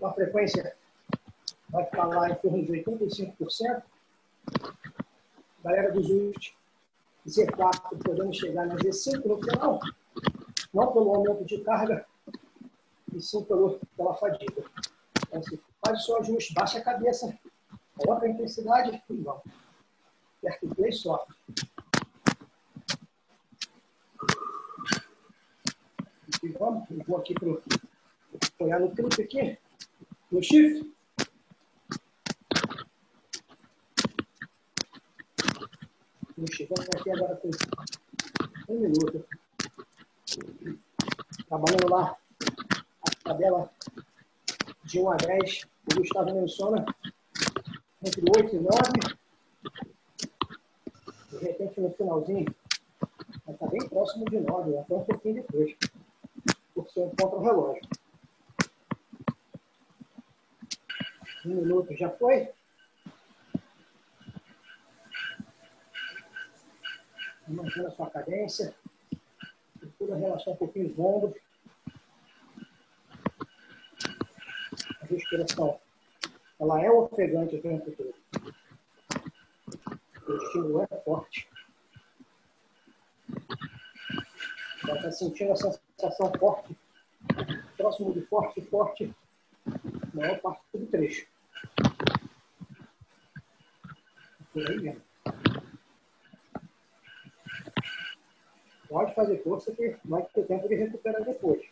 a 0.03 0.13
frequência 0.13 0.77
vai 1.69 1.85
ficar 1.85 2.07
lá 2.07 2.31
em 2.31 2.35
torno 2.37 2.65
de 2.65 2.73
85%. 2.73 3.83
Galera 5.65 5.93
do 5.93 6.03
Just, 6.03 6.53
Z4 7.27 8.03
podendo 8.03 8.33
chegar 8.33 8.67
na 8.67 8.77
Z5 8.77 9.25
no 9.25 9.41
final, 9.41 9.81
não 10.73 10.93
pelo 10.93 11.15
aumento 11.15 11.45
de 11.45 11.59
carga, 11.63 12.05
e 13.13 13.21
sim 13.21 13.45
pelo, 13.45 13.79
pela 13.97 14.15
fadiga. 14.15 14.65
Então, 15.27 15.41
assim, 15.41 15.59
faz 15.85 16.01
o 16.01 16.05
seu 16.05 16.17
ajuste, 16.19 16.55
baixa 16.55 16.79
a 16.79 16.83
cabeça, 16.83 17.39
coloca 17.97 18.27
a 18.27 18.29
intensidade 18.29 19.03
e 19.09 19.17
vamos. 19.17 19.43
Aperta 20.39 20.67
o 20.67 20.75
play 20.75 20.93
e. 20.93 21.27
E 26.43 26.49
vamos, 26.49 26.89
vou 27.07 27.19
aqui 27.19 27.35
para 27.35 27.57
apoiar 28.55 28.81
no 28.81 28.91
clipe 28.91 29.23
aqui, 29.23 29.59
no 30.31 30.43
shift. 36.37 36.57
Chegando 36.57 36.89
aqui 36.97 37.11
agora 37.11 37.37
com 37.37 37.51
um 38.73 38.81
minuto. 38.81 39.25
Trabalhando 41.49 41.91
lá 41.91 42.17
a 43.03 43.11
tabela 43.25 43.71
de 44.85 44.99
1 44.99 45.11
a 45.11 45.17
10, 45.17 45.67
o 45.93 45.97
Gustavo 45.97 46.35
menciona 46.35 46.85
entre 48.05 48.23
8 48.37 48.57
e 48.57 48.61
9. 48.61 48.71
De 51.31 51.39
repente, 51.39 51.81
no 51.81 51.91
finalzinho, 51.93 52.55
vai 53.45 53.55
estar 53.55 53.67
bem 53.69 53.89
próximo 53.89 54.25
de 54.27 54.41
9, 54.41 54.79
até 54.79 54.95
um 54.95 55.05
pouquinho 55.05 55.35
depois, 55.35 55.75
por 56.75 56.89
ser 56.91 57.01
um 57.01 57.11
contra-relógio. 57.11 57.83
Um 61.45 61.55
minuto 61.57 61.95
já 61.97 62.09
foi. 62.11 62.49
Mantendo 67.53 67.89
a 67.89 67.91
sua 67.91 68.11
cadência. 68.11 68.75
Procura 69.79 70.17
relaxar 70.17 70.55
um 70.55 70.57
pouquinho 70.57 70.91
os 70.91 70.99
ombros. 70.99 71.41
A 75.01 75.05
respiração, 75.05 75.79
ela 76.59 76.83
é 76.83 76.91
ofegante 76.91 77.57
o 77.57 77.63
tempo 77.63 77.91
todo. 77.93 78.15
O 80.27 80.37
estímulo 80.37 80.83
é 80.91 80.97
forte. 81.05 81.49
Já 84.87 84.97
está 84.97 85.13
sentindo 85.13 85.53
a 85.53 85.57
sensação 85.57 86.33
forte, 86.39 86.77
próximo 87.77 88.15
de 88.15 88.23
forte, 88.23 88.63
forte, 88.63 89.15
maior 90.15 90.41
parte 90.41 90.63
do 90.75 90.87
trecho. 90.87 91.27
Por 94.53 94.71
aí 94.71 94.81
mesmo. 94.81 95.03
Pode 98.93 99.15
fazer 99.15 99.43
força 99.43 99.73
que 99.73 99.97
vai 100.05 100.23
ter 100.23 100.47
tempo 100.47 100.69
de 100.69 100.75
recuperar 100.75 101.25
depois. 101.25 101.67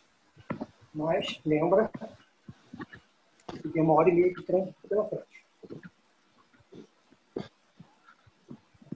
Mas 0.95 1.39
lembra 1.45 1.91
que 3.47 3.69
tem 3.69 3.83
uma 3.83 3.93
hora 3.93 4.09
e 4.09 4.15
meia 4.15 4.33
de 4.33 4.43
trânsito 4.43 4.89
pela 4.89 5.07
frente. 5.07 5.45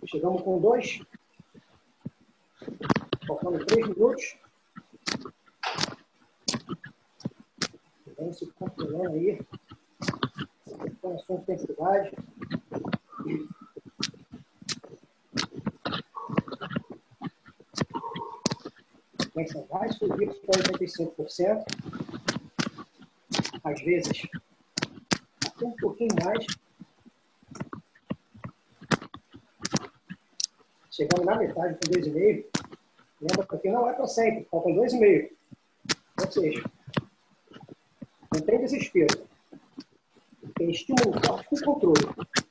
Chegamos 0.07 0.41
com 0.41 0.59
dois. 0.59 1.03
Faltando 3.27 3.67
três 3.67 3.89
minutos. 3.89 4.39
Vamos 8.17 8.39
se 8.39 8.51
controlando 8.53 9.17
aí. 9.17 9.39
Com 11.03 11.15
a 11.15 11.19
sua 11.19 11.37
intensidade. 11.37 12.11
Frequência 19.35 19.67
vai 19.69 19.93
subir 19.93 20.33
para 20.41 20.63
85%. 20.63 21.65
Às 23.65 23.81
vezes, 23.83 24.23
até 25.45 25.67
um 25.67 25.73
pouquinho 25.73 26.15
mais. 26.25 26.47
Chegando 30.91 31.25
na 31.25 31.37
metade 31.37 31.75
com 31.75 31.93
2,5. 31.93 32.45
Lembra 33.21 33.59
que 33.59 33.71
não 33.71 33.89
é 33.89 33.93
para 33.95 34.07
sempre, 34.07 34.47
faltam 34.49 34.75
2,5. 34.75 35.31
Ou 36.21 36.31
seja, 36.31 36.65
não 38.33 38.41
tem 38.41 38.61
desespero. 38.61 39.27
Tem 40.57 40.71
estímulo 40.71 41.21
forte 41.27 41.49
com 41.49 41.57
controle. 41.57 42.44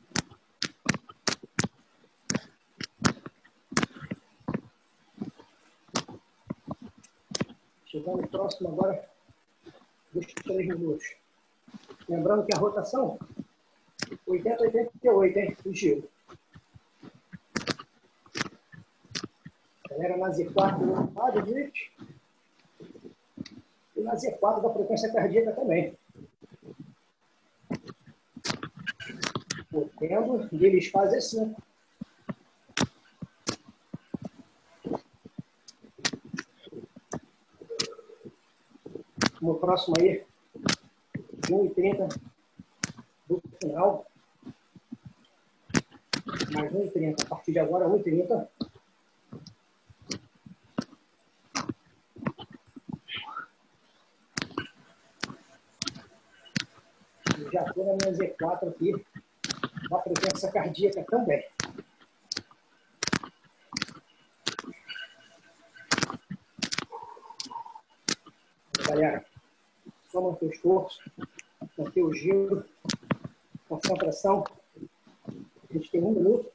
Chegando 7.93 8.27
próximo 8.27 8.69
agora 8.69 9.07
dos 10.11 10.25
três 10.25 10.67
minutos. 10.67 11.15
Lembrando 12.09 12.43
que 12.43 12.55
a 12.55 12.59
rotação 12.59 13.19
80, 14.25 14.63
88, 14.63 15.37
hein? 15.37 15.57
O 15.63 15.71
giro. 15.71 16.09
Galera 19.91 20.17
na 20.17 20.31
Z4 20.31 20.79
do 20.79 21.19
lado, 21.19 21.45
gente. 21.45 21.91
E 23.95 24.01
na 24.01 24.15
Z4 24.15 24.63
da 24.63 24.73
frequência 24.73 25.13
cardíaca 25.13 25.51
também. 25.51 25.95
Podendo, 29.69 30.49
e 30.51 30.65
eles 30.65 30.87
fazem 30.87 31.19
assim. 31.19 31.55
no 39.43 39.52
próximo 39.63 39.95
aí, 39.97 40.25
1,30 41.47 42.19
do 43.29 43.41
final. 43.61 44.05
Mais 46.51 46.73
1,30. 46.73 47.23
A 47.23 47.29
partir 47.29 47.53
de 47.53 47.59
agora, 47.59 47.87
1,30. 47.87 48.49
Já 57.53 57.63
estou 57.63 57.85
na 57.85 57.93
minha 57.93 58.17
Z4 58.17 58.67
aqui, 58.67 59.05
a 59.91 59.97
presença 59.99 60.51
cardíaca 60.51 61.05
também. 61.09 61.45
Galera, 68.85 69.25
manter 70.23 70.45
o 70.45 70.49
esforço, 70.49 70.99
manter 71.77 72.01
o 72.01 72.13
giro, 72.13 72.65
concentração. 73.67 74.43
A 75.27 75.73
gente 75.73 75.89
tem 75.91 76.03
um 76.03 76.11
minuto 76.11 76.51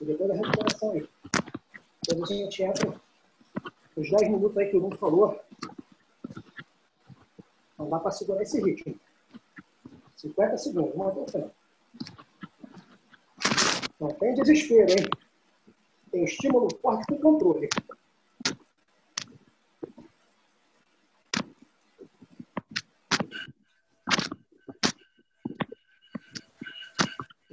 e 0.00 0.04
depois 0.04 0.28
da 0.28 0.34
recuperação 0.34 0.90
aí. 0.92 1.08
Depois 2.08 2.30
a 2.30 2.34
gente 2.34 2.62
entra 2.62 3.00
os 3.96 4.10
10 4.10 4.30
minutos 4.30 4.56
aí 4.58 4.70
que 4.70 4.76
o 4.76 4.80
Bruno 4.80 4.96
falou. 4.96 5.40
Não 7.78 7.88
dá 7.88 7.98
para 7.98 8.10
segurar 8.10 8.42
esse 8.42 8.62
ritmo. 8.62 8.98
50 10.16 10.56
segundos, 10.58 10.94
vamos 10.94 11.28
até 11.28 11.38
o. 11.38 11.50
Não 14.00 14.08
tem 14.08 14.34
desespero, 14.34 14.90
hein? 14.90 15.08
Tem 16.10 16.24
estímulo 16.24 16.68
forte 16.80 17.06
com 17.06 17.18
controle. 17.18 17.68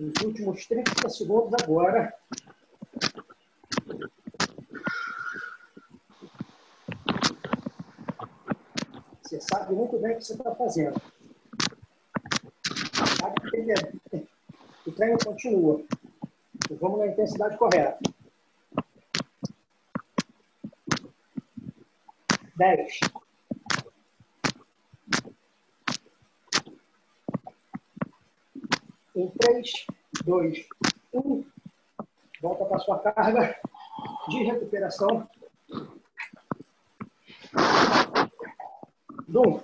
os 0.01 0.20
últimos 0.31 0.65
30 0.65 1.09
segundos 1.09 1.53
agora. 1.61 2.13
Você 9.21 9.41
sabe 9.41 9.73
muito 9.73 9.97
bem 9.99 10.13
o 10.13 10.17
que 10.17 10.23
você 10.23 10.33
está 10.33 10.55
fazendo. 10.55 11.01
Sabe 13.19 13.51
que 13.51 14.87
o 14.87 14.91
treino 14.93 15.17
continua. 15.23 15.83
Então, 16.55 16.77
vamos 16.77 16.99
na 16.99 17.07
intensidade 17.07 17.57
correta. 17.57 17.99
10. 22.57 22.99
Em 29.15 29.29
3, 29.29 29.85
2, 30.25 30.67
1. 31.13 31.45
Volta 32.41 32.65
para 32.65 32.79
sua 32.79 32.99
carga 32.99 33.59
de 34.29 34.43
recuperação. 34.43 35.27
Dum. 39.27 39.61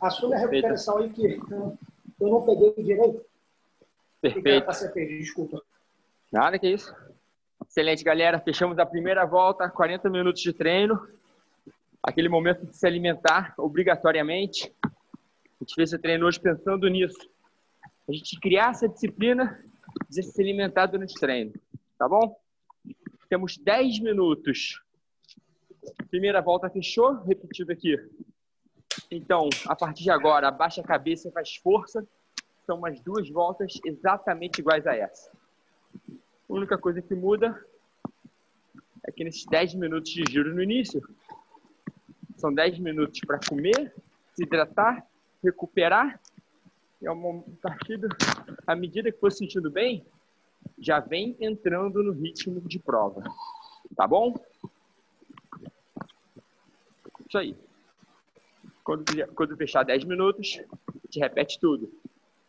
assume 0.00 0.34
a 0.34 0.38
recuperação 0.38 0.98
aí 0.98 1.10
que 1.10 1.40
eu 2.20 2.28
não 2.28 2.42
peguei 2.42 2.72
direito. 2.82 3.24
Que 4.22 4.40
Perfeito. 4.42 4.68
Desculpa. 5.18 5.62
Nada 6.30 6.58
que 6.58 6.68
isso. 6.68 6.94
Excelente, 7.66 8.04
galera. 8.04 8.40
Fechamos 8.40 8.78
a 8.78 8.86
primeira 8.86 9.24
volta, 9.24 9.68
40 9.68 10.08
minutos 10.10 10.42
de 10.42 10.52
treino. 10.52 11.08
Aquele 12.02 12.28
momento 12.28 12.66
de 12.66 12.76
se 12.76 12.86
alimentar 12.86 13.54
obrigatoriamente. 13.58 14.72
A 14.84 14.88
gente 15.60 15.74
fez 15.74 15.92
esse 15.92 16.00
treino 16.00 16.26
hoje 16.26 16.40
pensando 16.40 16.88
nisso. 16.88 17.28
A 18.10 18.12
gente 18.12 18.40
criar 18.40 18.70
essa 18.70 18.88
disciplina 18.88 19.64
de 20.08 20.20
se 20.20 20.42
alimentar 20.42 20.86
durante 20.86 21.16
o 21.16 21.20
treino. 21.20 21.52
Tá 21.96 22.08
bom? 22.08 22.36
Temos 23.28 23.56
10 23.56 24.00
minutos. 24.00 24.82
Primeira 26.10 26.42
volta 26.42 26.68
fechou. 26.68 27.22
Repetido 27.22 27.70
aqui. 27.70 27.96
Então, 29.12 29.48
a 29.64 29.76
partir 29.76 30.02
de 30.02 30.10
agora, 30.10 30.48
abaixa 30.48 30.80
a 30.80 30.84
cabeça 30.84 31.28
e 31.28 31.30
faz 31.30 31.54
força. 31.54 32.04
São 32.66 32.78
umas 32.78 33.00
duas 33.00 33.30
voltas 33.30 33.74
exatamente 33.84 34.58
iguais 34.58 34.88
a 34.88 34.96
essa. 34.96 35.30
A 36.48 36.52
única 36.52 36.76
coisa 36.76 37.00
que 37.00 37.14
muda 37.14 37.64
é 39.06 39.12
que 39.12 39.22
nesses 39.22 39.46
10 39.46 39.74
minutos 39.74 40.10
de 40.10 40.24
giro 40.28 40.52
no 40.52 40.60
início, 40.60 41.00
são 42.38 42.52
10 42.52 42.80
minutos 42.80 43.20
para 43.20 43.38
comer, 43.48 43.94
se 44.34 44.42
hidratar, 44.42 45.06
recuperar. 45.44 46.20
É 47.02 47.10
uma 47.10 47.42
partida, 47.62 48.08
à 48.66 48.76
medida 48.76 49.10
que 49.10 49.18
for 49.18 49.32
se 49.32 49.38
sentindo 49.38 49.70
bem, 49.70 50.04
já 50.78 51.00
vem 51.00 51.36
entrando 51.40 52.02
no 52.02 52.12
ritmo 52.12 52.60
de 52.60 52.78
prova. 52.78 53.22
Tá 53.96 54.06
bom? 54.06 54.34
Isso 57.26 57.38
aí. 57.38 57.56
Quando, 58.84 59.04
quando 59.34 59.56
fechar 59.56 59.84
10 59.84 60.04
minutos, 60.04 60.60
gente 61.10 61.18
repete 61.18 61.58
tudo. 61.58 61.92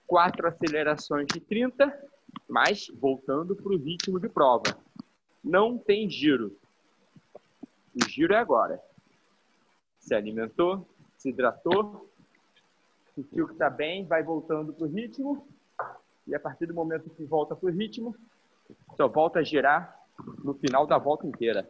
Quatro 0.06 0.48
acelerações 0.48 1.26
de 1.34 1.40
30, 1.40 2.10
mas 2.48 2.88
voltando 2.94 3.56
para 3.56 3.74
o 3.74 3.78
ritmo 3.78 4.20
de 4.20 4.30
prova. 4.30 4.78
Não 5.44 5.78
tem 5.78 6.08
giro. 6.08 6.56
O 7.96 8.08
giro 8.08 8.34
é 8.34 8.38
agora. 8.38 8.80
Se 10.00 10.14
alimentou, 10.14 10.88
se 11.18 11.30
hidratou, 11.30 12.11
sentiu 13.16 13.48
que 13.48 13.54
está 13.54 13.70
bem, 13.70 14.06
vai 14.06 14.24
voltando 14.24 14.74
para 14.74 14.86
o 14.86 14.90
ritmo. 14.90 15.48
E 16.28 16.36
a 16.36 16.40
partir 16.40 16.66
do 16.66 16.74
momento 16.74 17.10
que 17.10 17.26
volta 17.26 17.56
para 17.56 17.68
o 17.68 17.72
ritmo, 17.72 18.16
só 18.96 19.08
volta 19.08 19.40
a 19.40 19.44
girar 19.44 20.00
no 20.44 20.54
final 20.54 20.86
da 20.86 20.98
volta 20.98 21.26
inteira. 21.26 21.70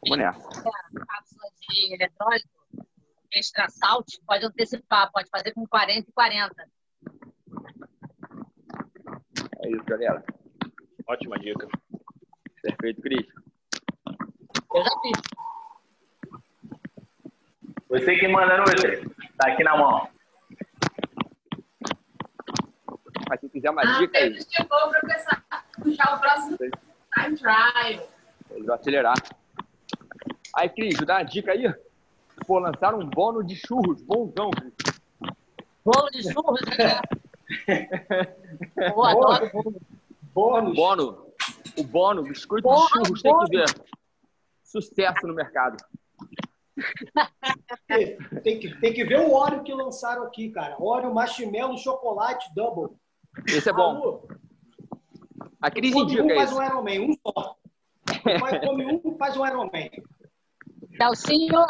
Vamos 0.00 0.18
nessa. 0.18 0.62
cápsula 0.62 1.48
de 1.60 1.94
eletrólito, 1.94 2.48
extra 3.34 3.68
salt, 3.68 4.06
pode 4.26 4.44
antecipar, 4.44 5.10
pode 5.12 5.28
fazer 5.28 5.52
com 5.52 5.66
40 5.66 6.08
e 6.08 6.12
40. 6.12 6.68
É 9.60 9.70
isso, 9.70 9.84
galera. 9.84 10.22
Ótima 11.06 11.38
dica. 11.38 11.66
Perfeito, 12.62 13.00
Cris. 13.02 13.26
Eu 14.74 14.82
já 14.82 14.90
fiz. 15.00 15.43
Você 17.94 18.16
que 18.16 18.28
manda, 18.28 18.56
Nutri. 18.58 19.08
Tá 19.38 19.48
aqui 19.52 19.62
na 19.62 19.76
mão. 19.76 20.08
Mas 23.28 23.40
se 23.40 23.48
quiser 23.48 23.70
uma 23.70 23.82
Ah, 23.82 23.98
dica 23.98 24.18
aí, 24.18 24.38
chegou 24.42 24.90
para 24.90 25.00
começar 25.00 25.44
a 25.50 25.62
puxar 25.82 26.14
o 26.16 26.20
próximo 26.20 26.56
time 26.58 27.36
trial. 27.38 28.08
eles 28.50 28.66
vão 28.66 28.74
acelerar. 28.74 29.14
Aí, 30.56 30.68
Cris, 30.68 30.96
dá 31.06 31.14
uma 31.16 31.22
dica 31.24 31.52
aí. 31.52 31.72
Pô, 32.46 32.58
lançaram 32.58 32.98
um 32.98 33.08
bônus 33.08 33.46
de 33.46 33.56
churros, 33.56 34.02
bonzão, 34.02 34.50
Cris. 34.50 34.74
Bolo 35.84 36.10
de 36.10 36.32
churros. 36.32 36.60
né? 36.78 37.00
Pô, 38.94 39.04
adoro 39.04 39.50
bolo. 39.52 39.80
Bônus. 40.34 40.74
Bono. 40.74 41.24
O 41.76 41.82
Bono, 41.84 42.22
biscoito 42.22 42.62
Porra, 42.68 42.86
de 43.02 43.06
churros, 43.06 43.22
tem 43.22 43.32
Bono. 43.32 43.46
que 43.48 43.56
ver. 43.56 43.66
Sucesso 44.64 45.26
no 45.26 45.34
mercado. 45.34 45.76
Tem 48.42 48.58
que, 48.58 48.80
tem 48.80 48.92
que 48.92 49.04
ver 49.04 49.20
o 49.20 49.32
óleo 49.32 49.62
que 49.62 49.72
lançaram 49.72 50.24
aqui, 50.24 50.50
cara. 50.50 50.76
Óleo, 50.80 51.14
marshmallow, 51.14 51.76
chocolate, 51.78 52.52
double. 52.54 52.96
Esse 53.46 53.68
é 53.68 53.72
bom. 53.72 53.96
Alô, 53.96 54.28
A 55.60 55.70
Cris 55.70 55.92
come 55.92 56.04
um, 56.04 56.24
indica 56.24 56.34
faz 56.34 56.50
isso. 56.50 56.58
um 56.58 56.64
Iron 56.64 56.82
Man, 56.82 57.00
um 57.00 57.12
só. 57.14 57.56
Come 58.66 58.84
um, 58.86 59.16
faz 59.16 59.36
um 59.36 59.46
Iron 59.46 59.70
Man. 59.72 59.88
Delcinho, 60.98 61.64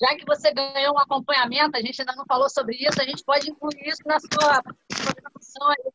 já 0.00 0.16
que 0.16 0.24
você 0.26 0.52
ganhou 0.52 0.94
um 0.94 0.98
acompanhamento, 0.98 1.76
a 1.76 1.80
gente 1.80 2.00
ainda 2.00 2.14
não 2.16 2.24
falou 2.26 2.48
sobre 2.48 2.76
isso, 2.76 3.00
a 3.00 3.04
gente 3.04 3.22
pode 3.22 3.50
incluir 3.50 3.86
isso 3.86 4.02
na 4.06 4.18
sua 4.18 4.62
programação 4.62 5.68
aí. 5.68 5.92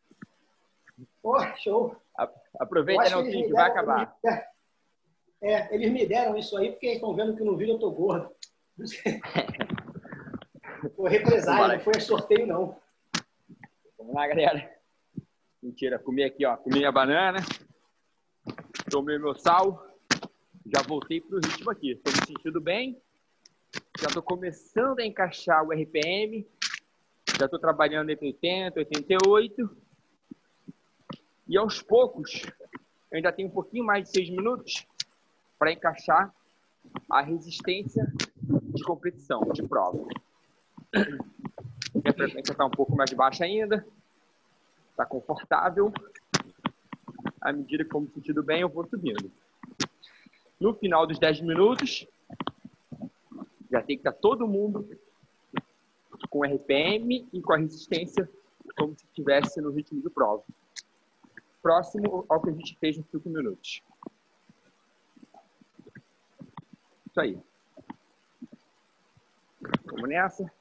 Pô, 1.21 1.35
show. 1.57 1.95
Aproveita, 2.59 3.09
não, 3.09 3.23
que 3.23 3.51
vai 3.51 3.69
acabar. 3.69 4.15
É, 4.23 4.45
é, 5.41 5.73
eles 5.73 5.91
me 5.91 6.05
deram 6.05 6.37
isso 6.37 6.57
aí 6.57 6.71
porque 6.71 6.87
estão 6.87 7.13
vendo 7.15 7.35
que 7.35 7.43
no 7.43 7.57
vídeo 7.57 7.75
eu 7.75 7.79
tô 7.79 7.91
gordo. 7.91 8.29
Foi 10.95 11.09
represália, 11.09 11.77
não 11.77 11.83
foi 11.83 11.99
sorteio, 11.99 12.45
não. 12.45 12.79
Vamos 13.97 14.13
lá, 14.13 14.27
galera. 14.27 14.71
Mentira, 15.61 15.97
comi 15.97 16.23
aqui, 16.23 16.45
ó. 16.45 16.57
Comi 16.57 16.77
minha 16.77 16.91
banana. 16.91 17.39
Tomei 18.89 19.17
meu 19.17 19.33
sal. 19.33 19.83
Já 20.65 20.83
voltei 20.83 21.21
pro 21.21 21.39
ritmo 21.39 21.71
aqui. 21.71 21.93
Estou 21.93 22.13
me 22.13 22.19
sentindo 22.27 22.61
bem. 22.61 23.01
Já 23.99 24.07
estou 24.07 24.21
começando 24.21 24.99
a 24.99 25.05
encaixar 25.05 25.63
o 25.63 25.71
RPM. 25.71 26.47
Já 27.39 27.45
estou 27.45 27.59
trabalhando 27.59 28.11
entre 28.11 28.27
80 28.27 28.79
e 28.79 28.83
88. 28.83 29.77
E 31.47 31.57
aos 31.57 31.81
poucos, 31.81 32.43
eu 33.11 33.17
ainda 33.17 33.31
tenho 33.31 33.47
um 33.47 33.51
pouquinho 33.51 33.85
mais 33.85 34.03
de 34.03 34.11
seis 34.11 34.29
minutos 34.29 34.85
para 35.57 35.71
encaixar 35.71 36.33
a 37.09 37.21
resistência 37.21 38.11
de 38.41 38.83
competição, 38.83 39.41
de 39.53 39.63
prova. 39.63 40.05
Minha 41.93 42.13
frequência 42.13 42.51
está 42.51 42.65
um 42.65 42.71
pouco 42.71 42.95
mais 42.95 43.11
baixa 43.13 43.45
ainda. 43.45 43.85
Está 44.91 45.05
confortável. 45.05 45.91
À 47.41 47.51
medida 47.51 47.83
que 47.83 47.91
for 47.91 48.01
me 48.01 48.09
sentindo 48.09 48.43
bem, 48.43 48.61
eu 48.61 48.69
vou 48.69 48.87
subindo. 48.87 49.31
No 50.59 50.73
final 50.73 51.05
dos 51.05 51.19
10 51.19 51.41
minutos, 51.41 52.07
já 53.69 53.81
tem 53.81 53.97
que 53.97 54.07
estar 54.07 54.13
todo 54.13 54.47
mundo 54.47 54.87
com 56.29 56.43
RPM 56.43 57.27
e 57.31 57.41
com 57.41 57.53
a 57.53 57.57
resistência 57.57 58.29
como 58.77 58.97
se 58.97 59.05
estivesse 59.05 59.61
no 59.61 59.71
ritmo 59.71 60.01
de 60.01 60.09
prova. 60.09 60.43
Próximo 61.61 62.25
ao 62.29 62.41
que 62.41 62.49
a 62.49 62.53
gente 62.53 62.77
fez 62.79 62.97
nos 62.97 63.07
5 63.09 63.29
minutos. 63.29 63.81
Isso 67.15 67.21
aí. 67.21 67.39
Vamos 69.85 70.09
nessa. 70.09 70.51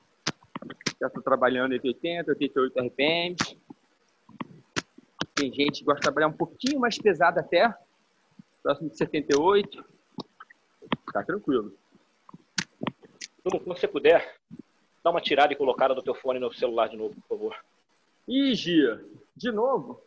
Já 1.00 1.08
estou 1.08 1.20
trabalhando 1.20 1.74
entre 1.74 1.88
80 1.88 2.30
e 2.30 2.34
88 2.34 2.78
RPMs. 2.78 3.60
Tem 5.34 5.52
gente 5.52 5.80
que 5.80 5.84
gosta 5.84 5.98
de 5.98 6.02
trabalhar 6.02 6.28
um 6.28 6.32
pouquinho 6.32 6.78
mais 6.78 6.96
pesado 6.96 7.40
até. 7.40 7.76
Próximo 8.62 8.88
de 8.88 8.96
78. 8.96 9.84
Tá 11.12 11.24
tranquilo. 11.24 11.76
Quando 13.42 13.64
você 13.64 13.88
puder, 13.88 14.38
dá 15.02 15.10
uma 15.10 15.20
tirada 15.20 15.52
e 15.52 15.56
colocada 15.56 15.92
do 15.92 16.02
teu 16.02 16.14
fone 16.14 16.38
no 16.38 16.54
celular 16.54 16.88
de 16.88 16.96
novo, 16.96 17.16
por 17.16 17.36
favor. 17.36 17.64
Ih, 18.28 18.54
Gia, 18.54 19.04
de 19.34 19.50
novo? 19.50 20.00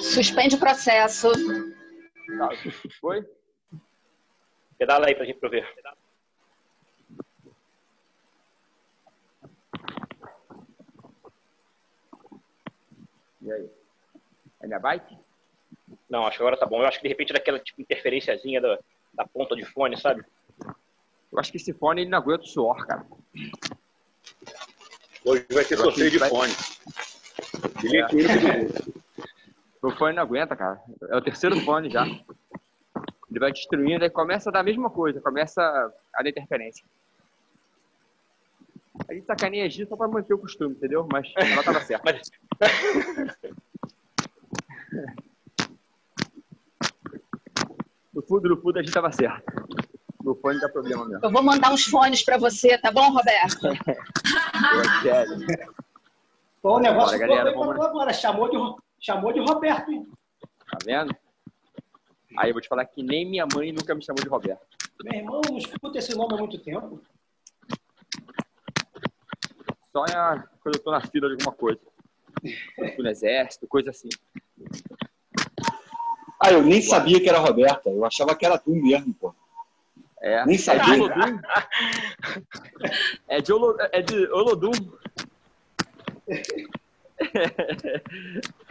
Suspende 0.00 0.56
o 0.56 0.58
processo. 0.58 1.28
Tá, 2.26 2.48
foi? 3.00 3.24
Pedala 4.78 5.06
aí 5.06 5.14
pra 5.14 5.24
gente 5.24 5.38
pra 5.38 5.48
eu 5.48 5.52
ver. 5.52 5.66
E 13.42 13.52
aí? 13.52 13.70
É 14.62 14.66
minha 14.66 14.78
bike? 14.78 15.16
Não, 16.08 16.26
acho 16.26 16.36
que 16.38 16.42
agora 16.42 16.56
tá 16.56 16.66
bom. 16.66 16.80
Eu 16.82 16.86
acho 16.86 16.98
que 16.98 17.02
de 17.04 17.08
repente 17.08 17.32
daquela 17.32 17.58
tipo 17.58 17.80
interferenciazinha 17.80 18.60
da, 18.60 18.78
da 19.14 19.26
ponta 19.26 19.54
de 19.54 19.64
fone, 19.64 19.96
sabe? 20.00 20.24
Eu 21.32 21.38
acho 21.38 21.50
que 21.50 21.56
esse 21.58 21.72
fone 21.72 22.02
ele 22.02 22.10
não 22.10 22.18
aguenta 22.18 22.44
o 22.44 22.46
suor, 22.46 22.86
cara. 22.86 23.06
Hoje 25.24 25.46
vai 25.52 25.64
ter 25.64 25.78
Eu 25.78 25.88
acho 25.88 25.96
que 26.10 26.18
vai- 26.18 26.30
fone. 26.30 26.52
Meu 29.86 29.96
fone 29.96 30.16
não 30.16 30.24
aguenta, 30.24 30.56
cara. 30.56 30.82
É 31.08 31.16
o 31.16 31.22
terceiro 31.22 31.60
fone 31.60 31.88
já. 31.88 32.04
Ele 32.04 33.38
vai 33.38 33.52
destruindo, 33.52 34.02
aí 34.02 34.10
começa 34.10 34.50
a 34.50 34.52
dar 34.52 34.58
a 34.58 34.64
mesma 34.64 34.90
coisa, 34.90 35.20
começa 35.20 35.62
a 36.12 36.22
dar 36.24 36.28
interferência. 36.28 36.84
A 39.08 39.14
gente 39.14 39.26
sacaneia 39.26 39.64
a 39.64 39.68
Gi 39.68 39.86
só 39.86 39.96
pra 39.96 40.08
manter 40.08 40.34
o 40.34 40.38
costume, 40.38 40.74
entendeu? 40.74 41.06
Mas 41.08 41.32
ela 41.36 41.62
tava 41.62 41.80
certa. 41.82 42.20
No 48.12 48.22
fundo, 48.22 48.48
no 48.48 48.60
fundo, 48.60 48.80
a 48.80 48.82
gente 48.82 48.92
tava 48.92 49.12
certo. 49.12 49.44
Meu 50.20 50.34
fone 50.34 50.58
dá 50.58 50.68
problema 50.68 51.04
mesmo. 51.04 51.24
Eu 51.24 51.30
vou 51.30 51.44
mandar 51.44 51.72
uns 51.72 51.84
fones 51.84 52.24
para 52.24 52.38
você, 52.38 52.76
tá 52.78 52.90
bom, 52.90 53.12
Roberto? 53.12 53.68
Bom, 56.60 56.78
o 56.78 56.80
negócio 56.80 57.16
Bora, 57.16 57.28
galera, 57.28 57.52
vamos 57.52 57.78
agora. 57.78 58.12
Chamou 58.12 58.50
de, 58.50 58.56
chamou 59.06 59.32
de 59.32 59.38
Roberto, 59.40 59.92
hein? 59.92 60.04
Tá 60.68 60.78
vendo? 60.84 61.14
Aí 62.36 62.50
eu 62.50 62.54
vou 62.54 62.60
te 62.60 62.68
falar 62.68 62.84
que 62.84 63.02
nem 63.04 63.24
minha 63.24 63.46
mãe 63.54 63.70
nunca 63.72 63.94
me 63.94 64.04
chamou 64.04 64.20
de 64.22 64.28
Roberto. 64.28 64.66
Meu 65.04 65.14
irmão, 65.14 65.40
não 65.48 65.56
escuta 65.56 65.98
esse 65.98 66.14
nome 66.16 66.34
há 66.34 66.36
muito 66.36 66.58
tempo. 66.58 67.00
Só 69.92 70.04
é 70.04 70.42
quando 70.60 70.74
eu 70.74 70.82
tô 70.82 70.90
na 70.90 71.00
fila 71.00 71.28
de 71.28 71.34
alguma 71.34 71.52
coisa. 71.52 71.80
Quando 72.74 72.88
eu 72.90 72.96
tô 72.96 73.02
no 73.04 73.08
exército, 73.08 73.68
coisa 73.68 73.90
assim. 73.90 74.08
Ah, 76.42 76.50
eu 76.52 76.62
nem 76.62 76.82
sabia 76.82 77.20
que 77.20 77.28
era 77.28 77.38
Roberta. 77.38 77.88
Eu 77.88 78.04
achava 78.04 78.34
que 78.34 78.44
era 78.44 78.58
tu 78.58 78.70
mesmo, 78.72 79.14
pô. 79.14 79.32
É. 80.20 80.44
Nem 80.44 80.56
É 80.56 80.58
de 80.58 80.62
sabia. 80.62 80.94
Olodum. 80.94 81.40
É 83.28 83.40
de, 83.40 83.52
Olo, 83.52 83.76
é 83.80 84.02
de 84.02 84.26
Olodum. 84.32 84.72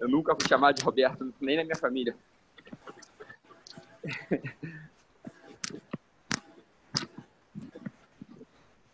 Eu 0.00 0.08
nunca 0.08 0.34
fui 0.34 0.48
chamado 0.48 0.76
de 0.76 0.82
Roberto, 0.82 1.32
nem 1.38 1.58
na 1.58 1.64
minha 1.64 1.76
família. 1.76 2.16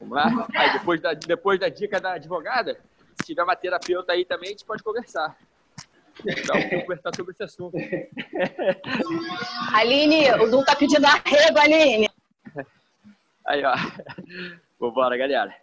Vamos 0.00 0.16
lá? 0.16 0.48
Aí, 0.57 0.72
depois, 0.72 1.00
da, 1.00 1.14
depois 1.14 1.61
da 1.61 1.68
dica 1.68 2.00
da 2.00 2.14
advogada, 2.14 2.80
se 3.20 3.26
tiver 3.26 3.44
uma 3.44 3.54
terapeuta 3.54 4.12
aí 4.12 4.24
também, 4.24 4.48
a 4.48 4.50
gente 4.50 4.64
pode 4.64 4.82
conversar. 4.82 5.36
Então, 6.24 6.61
vamos 6.61 6.82
conversar 6.82 7.14
sobre 7.14 7.32
esse 7.32 7.44
assunto. 7.44 7.76
Aline, 9.74 10.32
o 10.32 10.50
Du 10.50 10.64
tá 10.64 10.74
pedindo 10.74 11.07
arrego, 11.07 11.59
Aline. 11.59 12.11
Aí, 13.46 13.62
ó. 13.64 13.74
Vambora, 14.80 15.16
galera. 15.16 15.54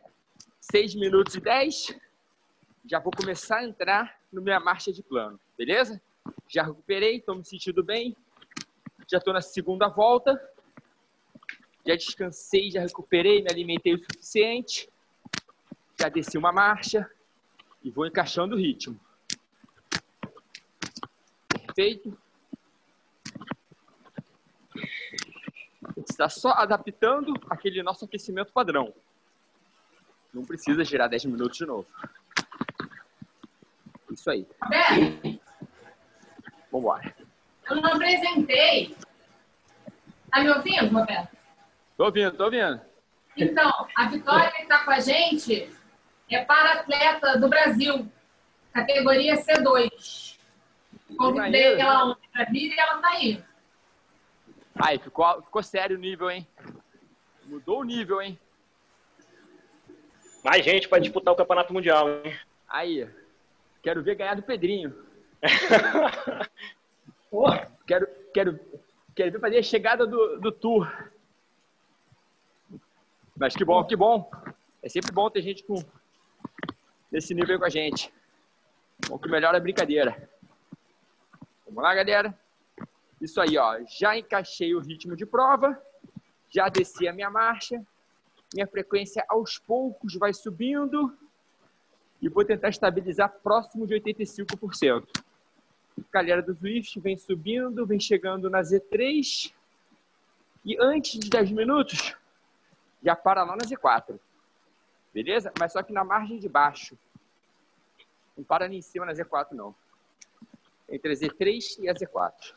6 0.62 0.96
minutos 0.96 1.36
e 1.36 1.42
10. 1.42 2.00
Já 2.86 3.00
vou 3.00 3.12
começar 3.12 3.58
a 3.58 3.66
entrar 3.66 4.23
na 4.34 4.42
minha 4.42 4.60
marcha 4.60 4.92
de 4.92 5.04
plano, 5.04 5.40
beleza? 5.58 6.02
Já 6.48 6.64
recuperei, 6.64 7.18
estou 7.18 7.36
me 7.36 7.46
sentindo 7.46 7.84
bem. 7.84 8.16
Já 9.08 9.18
estou 9.18 9.34
na 9.34 9.42
segunda 9.42 9.88
volta. 9.88 10.40
Já 11.86 11.96
descansei, 11.96 12.72
já 12.72 12.82
recuperei, 12.82 13.42
me 13.42 13.52
alimentei 13.52 13.94
o 13.94 14.00
suficiente. 14.00 14.90
Já 16.00 16.10
desci 16.10 16.38
uma 16.38 16.52
marcha 16.52 17.10
e 17.84 17.92
vou 17.92 18.06
encaixando 18.06 18.56
o 18.56 18.58
ritmo. 18.58 19.00
Perfeito. 21.50 22.18
Está 25.98 26.30
só 26.30 26.52
adaptando 26.52 27.34
aquele 27.50 27.84
nosso 27.84 28.06
aquecimento 28.06 28.52
padrão. 28.52 28.94
Não 30.34 30.44
precisa 30.44 30.84
girar 30.84 31.10
10 31.10 31.26
minutos 31.26 31.58
de 31.58 31.66
novo. 31.66 31.88
Isso 34.14 34.30
aí. 34.30 34.46
Roberto, 34.62 35.40
Vambora. 36.72 37.16
eu 37.70 37.76
não 37.78 37.94
apresentei. 37.94 38.96
Tá 40.32 40.42
me 40.42 40.50
ouvindo, 40.52 40.94
Roberto? 40.94 41.36
Tô 41.98 42.06
ouvindo, 42.06 42.38
tô 42.38 42.46
ouvindo. 42.46 42.80
Então, 43.36 43.88
a 43.96 44.08
Vitória 44.08 44.52
que 44.52 44.62
está 44.62 44.86
com 44.86 44.92
a 44.92 45.00
gente 45.00 45.68
é 46.30 46.46
para 46.46 46.74
atleta 46.74 47.40
do 47.40 47.50
Brasil, 47.50 48.08
categoria 48.72 49.36
C2. 49.36 50.38
Convidei 51.18 51.80
ela 51.80 52.06
ontem 52.06 52.30
para 52.32 52.46
vir 52.46 52.72
e 52.72 52.80
ela 52.80 52.96
está 52.96 53.10
aí. 53.10 53.44
Aí, 54.76 55.00
ficou, 55.00 55.42
ficou 55.42 55.64
sério 55.64 55.98
o 55.98 56.00
nível, 56.00 56.30
hein? 56.30 56.48
Mudou 57.46 57.82
o 57.82 57.84
nível, 57.84 58.22
hein? 58.22 58.40
Mais 60.44 60.64
gente 60.64 60.88
para 60.88 61.00
disputar 61.00 61.34
o 61.34 61.38
Campeonato 61.38 61.74
Mundial, 61.74 62.10
hein? 62.10 62.38
Aí, 62.68 63.08
quero 63.84 64.02
ver 64.02 64.16
ganhar 64.16 64.36
do 64.36 64.44
Pedrinho. 64.44 64.96
Pô, 67.30 67.46
Quero, 67.86 68.08
quero, 68.34 68.60
quero 69.14 69.32
ver 69.34 69.40
fazer 69.40 69.58
a 69.58 69.64
chegada 69.64 70.08
do, 70.08 70.40
do 70.40 70.52
Tour. 70.52 70.90
Mas 73.36 73.56
que 73.56 73.66
bom, 73.66 73.84
que 73.84 73.96
bom. 73.96 74.30
É 74.82 74.88
sempre 74.88 75.12
bom 75.12 75.30
ter 75.30 75.42
gente 75.42 75.64
com 75.64 75.76
nesse 77.12 77.34
nível 77.34 77.56
aí 77.56 77.60
com 77.60 77.66
a 77.66 77.70
gente. 77.70 78.14
Bom 79.08 79.18
que 79.20 79.30
melhora 79.30 79.58
a 79.58 79.60
brincadeira. 79.60 80.30
Vamos 81.66 81.84
lá, 81.84 81.94
galera. 81.94 82.38
Isso 83.20 83.42
aí, 83.42 83.58
ó. 83.58 83.80
Já 83.86 84.18
encaixei 84.18 84.74
o 84.74 84.80
ritmo 84.80 85.16
de 85.16 85.26
prova. 85.26 85.82
Já 86.50 86.70
desci 86.70 87.08
a 87.08 87.14
minha 87.14 87.30
marcha. 87.30 87.86
Minha 88.54 88.68
frequência 88.68 89.26
aos 89.28 89.58
poucos 89.60 90.16
vai 90.16 90.34
subindo. 90.34 91.18
E 92.24 92.30
vou 92.30 92.46
tentar 92.46 92.70
estabilizar 92.70 93.30
próximo 93.44 93.86
de 93.86 93.96
85%. 93.96 95.06
Galera 96.10 96.42
do 96.42 96.56
Swift 96.56 96.98
vem 97.02 97.18
subindo, 97.18 97.86
vem 97.86 98.00
chegando 98.00 98.50
na 98.50 98.62
Z3. 98.62 99.54
E 100.64 100.78
antes 100.80 101.20
de 101.20 101.30
10 101.30 101.52
minutos, 101.52 102.16
já 103.04 103.14
para 103.14 103.44
lá 103.44 103.58
na 103.58 103.66
Z4. 103.66 104.18
Beleza? 105.14 105.52
Mas 105.60 105.74
só 105.74 105.84
que 105.84 105.92
na 105.92 106.06
margem 106.06 106.40
de 106.40 106.48
baixo. 106.48 106.98
Não 108.38 108.44
para 108.46 108.64
ali 108.64 108.78
em 108.78 108.82
cima 108.82 109.06
na 109.06 109.12
Z4, 109.12 109.52
não. 109.52 109.76
Entre 110.88 111.12
a 111.12 111.16
Z3 111.16 111.80
e 111.80 111.90
a 111.90 111.94
Z4. 111.94 112.54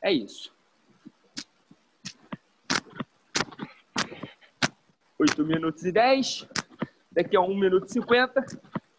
É 0.00 0.12
isso. 0.12 0.54
8 5.18 5.44
minutos 5.44 5.82
e 5.82 5.90
10. 5.90 6.46
Daqui 7.10 7.36
a 7.36 7.40
1 7.40 7.58
minuto 7.58 7.86
e 7.86 7.92
50, 7.92 8.44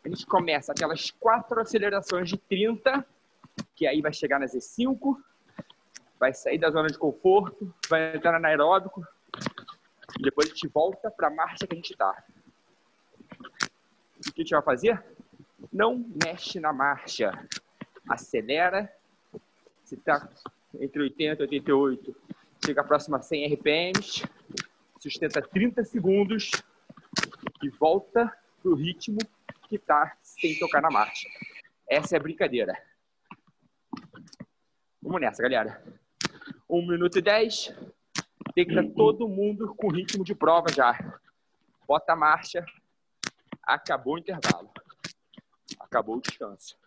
a 0.08 0.10
gente 0.10 0.26
começa 0.26 0.72
aquelas 0.72 1.12
quatro 1.12 1.60
acelerações 1.60 2.30
de 2.30 2.38
30, 2.38 3.06
que 3.76 3.86
aí 3.86 4.02
vai 4.02 4.14
chegar 4.14 4.40
na 4.40 4.46
Z5, 4.46 5.18
vai 6.18 6.34
sair 6.34 6.58
da 6.58 6.72
zona 6.72 6.88
de 6.88 6.98
conforto, 6.98 7.74
vai 7.90 8.16
entrar 8.16 8.32
no 8.32 8.38
anaeróbico, 8.38 9.06
e 10.18 10.24
depois 10.24 10.48
a 10.48 10.54
gente 10.54 10.68
volta 10.70 11.12
para 11.12 11.28
a 11.28 11.32
marcha 11.32 11.68
que 11.68 11.74
a 11.74 11.76
gente 11.76 11.92
está. 11.92 12.24
O 14.18 14.32
que 14.32 14.42
a 14.42 14.44
gente 14.44 14.52
vai 14.52 14.62
fazer? 14.62 15.04
Não 15.74 16.06
mexe 16.24 16.58
na 16.60 16.72
marcha. 16.72 17.32
Acelera. 18.08 18.92
Se 19.84 19.96
está 19.96 20.30
entre 20.80 21.02
80 21.02 21.44
e 21.44 21.46
88, 21.46 22.16
chega 22.66 22.84
próximo 22.84 23.18
a 23.18 23.22
100 23.22 23.56
RPMs, 23.56 24.24
sustenta 25.00 25.42
30 25.42 25.84
segundos 25.84 26.52
e 27.62 27.70
volta 27.70 28.34
pro 28.62 28.74
ritmo 28.74 29.18
que 29.68 29.76
está 29.76 30.18
sem 30.22 30.58
tocar 30.58 30.82
na 30.82 30.90
marcha. 30.90 31.28
Essa 31.90 32.16
é 32.16 32.20
a 32.20 32.22
brincadeira. 32.22 32.78
Vamos 35.02 35.22
nessa, 35.22 35.42
galera. 35.42 35.84
1 36.70 36.88
minuto 36.88 37.18
e 37.18 37.22
10. 37.22 37.74
Tem 38.54 38.66
que 38.66 38.74
estar 38.74 38.94
todo 38.96 39.28
mundo 39.28 39.74
com 39.76 39.92
ritmo 39.92 40.24
de 40.24 40.34
prova 40.34 40.72
já. 40.74 40.98
Bota 41.88 42.14
a 42.14 42.16
marcha. 42.16 42.66
Acabou 43.64 44.16
o 44.16 44.18
intervalo. 44.18 44.72
Acabou 45.80 46.18
o 46.18 46.22
descanso. 46.22 46.78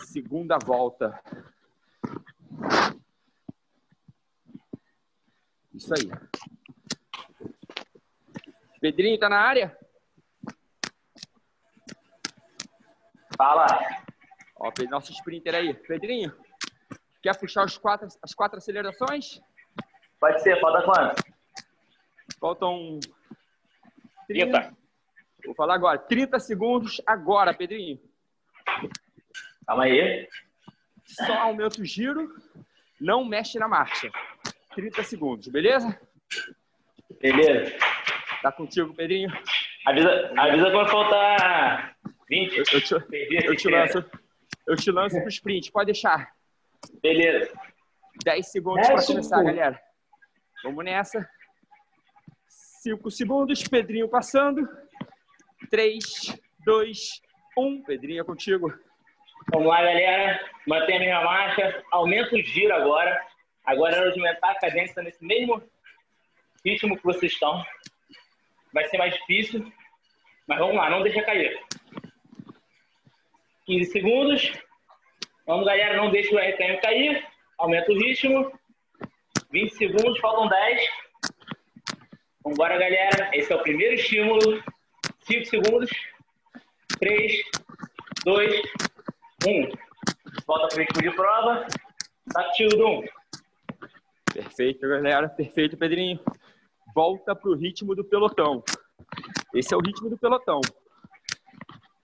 Segunda 0.00 0.58
volta. 0.58 1.20
Isso 5.74 5.92
aí. 5.94 6.10
Pedrinho, 8.80 9.18
tá 9.18 9.28
na 9.28 9.40
área? 9.40 9.76
Fala. 13.38 13.66
Ó, 14.56 14.72
nosso 14.90 15.12
sprinter 15.12 15.54
aí. 15.54 15.72
Pedrinho, 15.72 16.34
quer 17.22 17.38
puxar 17.38 17.64
os 17.64 17.78
quatro, 17.78 18.08
as 18.20 18.34
quatro 18.34 18.58
acelerações? 18.58 19.40
Pode 20.18 20.42
ser, 20.42 20.60
falta 20.60 20.82
quanto? 20.82 21.22
Faltam 22.40 22.98
30. 24.26 24.76
Vou 25.46 25.54
falar 25.54 25.76
agora. 25.76 25.98
30 25.98 26.40
segundos 26.40 27.00
agora, 27.06 27.54
Pedrinho. 27.54 28.00
Calma 29.64 29.84
aí. 29.84 30.28
Só 31.04 31.32
aumenta 31.34 31.80
o 31.80 31.84
giro, 31.84 32.34
não 33.00 33.24
mexe 33.24 33.56
na 33.58 33.68
marcha. 33.68 34.10
30 34.74 35.04
segundos, 35.04 35.48
beleza? 35.48 35.98
Beleza. 37.20 37.76
Tá 38.42 38.50
contigo, 38.50 38.92
Pedrinho? 38.94 39.30
Avisa, 39.86 40.32
avisa 40.36 40.70
quando 40.70 40.90
faltar 40.90 41.96
20. 42.28 42.56
Eu, 42.56 42.64
eu 42.72 42.80
te, 42.80 42.94
eu 43.46 43.56
te 43.56 43.68
lanço. 43.68 44.04
Eu 44.66 44.76
te 44.76 44.90
lanço 44.90 45.18
pro 45.20 45.28
sprint, 45.28 45.72
pode 45.72 45.86
deixar. 45.86 46.32
Beleza. 47.02 47.52
10 48.24 48.46
segundos 48.50 48.86
10 48.86 48.92
para 48.92 49.06
começar, 49.06 49.42
galera. 49.42 49.80
Vamos 50.62 50.84
nessa. 50.84 51.28
5 52.82 53.10
segundos, 53.10 53.62
Pedrinho 53.66 54.08
passando. 54.08 54.68
3, 55.70 56.38
2, 56.64 57.22
1. 57.56 57.82
Pedrinho 57.84 58.20
é 58.20 58.24
contigo. 58.24 58.72
Vamos 59.52 59.68
lá, 59.68 59.82
galera. 59.82 60.40
Mantém 60.66 60.96
a 60.96 61.00
mesma 61.00 61.24
marcha. 61.24 61.82
Aumenta 61.90 62.34
o 62.34 62.42
giro 62.42 62.74
agora. 62.74 63.20
Agora 63.64 63.96
é 63.96 64.00
hora 64.00 64.12
de 64.12 64.20
aumentar 64.20 64.50
a 64.50 64.58
cadência 64.58 65.02
nesse 65.02 65.24
mesmo 65.24 65.62
ritmo 66.64 66.96
que 66.96 67.04
vocês 67.04 67.32
estão. 67.32 67.64
Vai 68.72 68.86
ser 68.88 68.98
mais 68.98 69.14
difícil, 69.14 69.72
mas 70.46 70.58
vamos 70.58 70.76
lá, 70.76 70.90
não 70.90 71.02
deixa 71.02 71.22
cair. 71.22 71.58
15 73.68 73.92
segundos. 73.92 74.52
Vamos, 75.46 75.66
galera, 75.66 75.98
não 75.98 76.10
deixa 76.10 76.34
o 76.34 76.38
RPM 76.38 76.80
cair. 76.80 77.22
Aumenta 77.58 77.92
o 77.92 77.98
ritmo. 77.98 78.50
20 79.52 79.74
segundos, 79.74 80.18
faltam 80.20 80.48
10. 80.48 80.80
Vambora, 82.42 82.78
galera. 82.78 83.30
Esse 83.34 83.52
é 83.52 83.56
o 83.56 83.62
primeiro 83.62 83.92
estímulo. 83.92 84.64
5 85.20 85.44
segundos. 85.44 85.90
3, 86.98 87.42
2, 88.24 88.62
1. 89.46 89.68
Volta 90.46 90.68
para 90.68 90.76
o 90.76 90.80
ritmo 90.80 91.02
de 91.02 91.10
prova. 91.10 91.66
Contigo, 92.34 92.74
Dum. 92.74 93.02
Perfeito, 94.32 94.88
galera. 94.88 95.28
Perfeito, 95.28 95.76
Pedrinho. 95.76 96.18
Volta 96.94 97.36
pro 97.36 97.54
ritmo 97.54 97.94
do 97.94 98.02
pelotão. 98.02 98.64
Esse 99.52 99.74
é 99.74 99.76
o 99.76 99.80
ritmo 99.80 100.08
do 100.08 100.16
pelotão. 100.16 100.62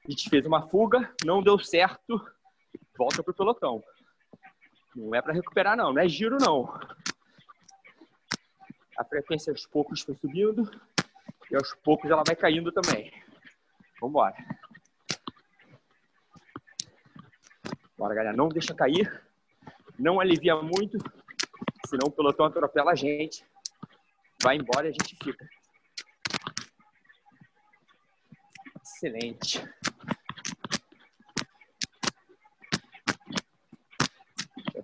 A 0.07 0.11
gente 0.11 0.29
fez 0.29 0.45
uma 0.45 0.69
fuga, 0.69 1.15
não 1.25 1.43
deu 1.43 1.59
certo. 1.59 2.23
Volta 2.97 3.23
pro 3.23 3.33
pelotão. 3.33 3.83
Não 4.95 5.15
é 5.15 5.23
para 5.23 5.33
recuperar, 5.33 5.77
não. 5.77 5.95
Não 5.95 6.03
é 6.03 6.07
giro, 6.07 6.37
não. 6.39 6.79
A 8.99 9.05
frequência 9.05 9.51
aos 9.51 9.67
poucos 9.67 10.03
foi 10.03 10.15
subindo 10.15 10.71
e 11.51 11.57
aos 11.57 11.75
poucos 11.77 12.11
ela 12.11 12.23
vai 12.25 12.37
caindo 12.37 12.71
também. 12.71 13.11
Vamos 13.99 14.11
embora. 14.11 14.37
Bora, 17.97 18.15
galera. 18.15 18.37
Não 18.37 18.49
deixa 18.49 18.75
cair. 18.75 19.25
Não 19.99 20.21
alivia 20.21 20.57
muito, 20.57 20.99
senão 21.87 22.09
o 22.09 22.13
pelotão 22.13 22.45
atropela 22.45 22.93
a 22.93 22.95
gente. 22.95 23.45
Vai 24.43 24.57
embora 24.57 24.87
e 24.87 24.91
a 24.91 24.93
gente 24.93 25.17
fica. 25.17 25.49
Excelente. 28.83 29.63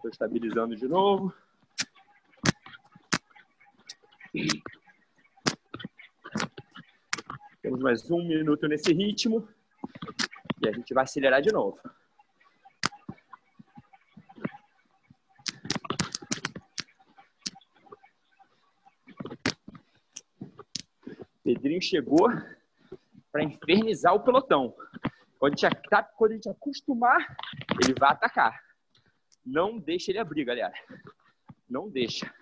Estou 0.01 0.11
estabilizando 0.11 0.75
de 0.75 0.89
novo. 0.89 1.35
Temos 7.61 7.81
mais 7.81 8.11
um 8.11 8.27
minuto 8.27 8.67
nesse 8.67 8.95
ritmo. 8.95 9.47
E 10.63 10.69
a 10.69 10.73
gente 10.73 10.95
vai 10.95 11.05
acelerar 11.05 11.43
de 11.43 11.53
novo. 11.53 11.79
Pedrinho 21.45 21.83
chegou 21.83 22.29
para 23.31 23.43
infernizar 23.43 24.15
o 24.15 24.21
pelotão. 24.21 24.75
Quando 25.39 25.55
a, 25.55 25.57
gente, 25.57 25.77
quando 26.17 26.31
a 26.31 26.35
gente 26.35 26.49
acostumar, 26.49 27.37
ele 27.83 27.95
vai 27.99 28.11
atacar. 28.13 28.70
Não 29.45 29.79
deixa 29.79 30.11
ele 30.11 30.19
abrir, 30.19 30.45
galera. 30.45 30.73
Não 31.69 31.89
deixa. 31.89 32.33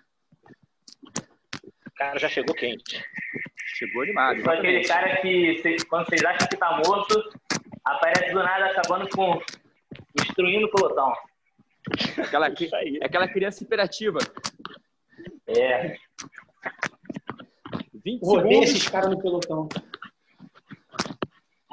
O 1.87 1.91
cara 1.95 2.17
já 2.19 2.29
chegou 2.29 2.55
quente. 2.55 3.03
Chegou 3.77 4.01
animado. 4.03 4.41
Só 4.41 4.51
aquele 4.51 4.83
cara 4.85 5.21
que, 5.21 5.61
quando 5.89 6.07
vocês 6.07 6.23
acham 6.23 6.47
que 6.47 6.57
tá 6.57 6.81
morto, 6.85 7.31
aparece 7.85 8.31
do 8.33 8.39
nada 8.43 8.65
acabando 8.67 9.07
com. 9.09 9.39
destruindo 10.15 10.67
o 10.67 10.71
pelotão. 10.71 11.13
Aquela, 12.17 12.47
aquela 13.01 13.27
criança 13.27 13.63
imperativa. 13.63 14.19
É. 15.47 15.95
20 18.03 18.21
Rodei 18.21 18.51
segundos. 18.51 18.69
esses 18.69 18.87
caras 18.89 19.09
no 19.09 19.21
pelotão. 19.21 19.69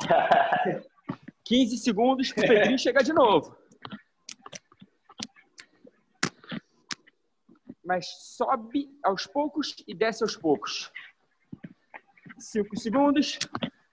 15 1.45 1.79
segundos 1.79 2.33
pro 2.33 2.47
Pedrinho 2.47 2.79
chegar 2.79 3.03
de 3.03 3.13
novo. 3.13 3.57
Mas 7.87 8.07
sobe 8.37 8.89
aos 9.05 9.29
poucos 9.29 9.77
e 9.87 9.95
desce 9.95 10.25
aos 10.25 10.37
poucos. 10.37 10.93
5 12.37 12.77
segundos. 12.77 13.39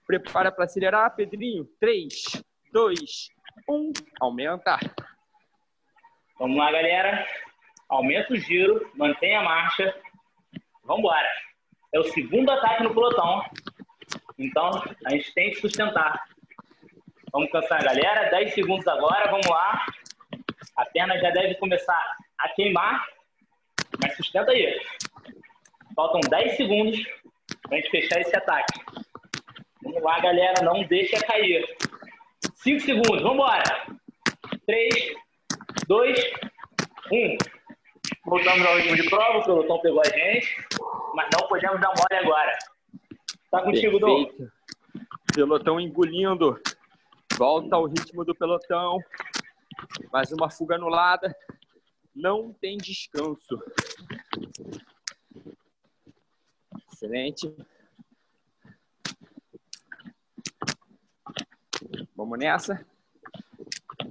Prepara 0.04 0.50
para 0.50 0.64
acelerar, 0.64 1.14
Pedrinho. 1.14 1.64
3, 1.78 2.42
2, 2.72 3.30
1. 3.68 3.92
Aumenta. 4.20 4.78
Vamos 6.40 6.56
lá, 6.56 6.72
galera. 6.72 7.24
Aumenta 7.88 8.32
o 8.32 8.36
giro, 8.36 8.90
mantém 8.96 9.36
a 9.36 9.42
marcha. 9.42 9.94
Vamos 10.82 10.98
embora. 10.98 11.28
É 11.92 12.00
o 12.00 12.04
segundo 12.04 12.50
ataque 12.50 12.82
no 12.82 12.92
pelotão. 12.92 13.44
Então, 14.36 14.70
a 15.06 15.10
gente 15.10 15.32
tem 15.34 15.50
que 15.50 15.60
sustentar. 15.60 16.24
Vamos 17.32 17.48
cansar 17.52 17.84
galera. 17.84 18.28
10 18.30 18.54
segundos 18.54 18.88
agora, 18.88 19.30
vamos 19.30 19.46
lá. 19.46 19.86
A 20.76 20.84
perna 20.86 21.16
já 21.20 21.30
deve 21.30 21.54
começar 21.54 22.16
a 22.38 22.48
queimar. 22.48 23.13
Mas 24.04 24.16
sustenta 24.16 24.50
aí. 24.50 24.78
Faltam 25.96 26.20
10 26.28 26.56
segundos 26.58 27.02
pra 27.62 27.78
gente 27.78 27.90
fechar 27.90 28.20
esse 28.20 28.36
ataque. 28.36 28.80
Vamos 29.82 30.02
lá, 30.02 30.20
galera. 30.20 30.62
Não 30.62 30.84
deixa 30.84 31.18
cair. 31.24 31.64
5 32.56 32.80
segundos, 32.80 33.22
vamos 33.22 33.34
embora. 33.34 33.86
3, 34.66 35.14
2, 35.88 36.18
1. 37.12 37.38
Voltamos 38.26 38.66
ao 38.66 38.76
ritmo 38.76 38.96
de 38.96 39.08
prova, 39.08 39.38
o 39.38 39.44
pelotão 39.44 39.80
pegou 39.80 40.00
a 40.00 40.08
gente, 40.08 40.66
mas 41.14 41.28
não 41.32 41.48
podemos 41.48 41.80
dar 41.80 41.88
mole 41.88 42.22
agora. 42.22 42.58
Tá 43.50 43.62
contigo, 43.62 43.98
Dom. 43.98 44.26
Pelotão 45.34 45.80
engolindo. 45.80 46.60
Volta 47.38 47.76
ao 47.76 47.86
ritmo 47.86 48.24
do 48.24 48.34
pelotão. 48.34 48.98
Mais 50.12 50.30
uma 50.32 50.50
fuga 50.50 50.74
anulada. 50.74 51.34
Não 52.14 52.52
tem 52.52 52.76
descanso. 52.76 53.60
Excelente. 56.92 57.54
Vamos 62.14 62.38
nessa. 62.38 62.86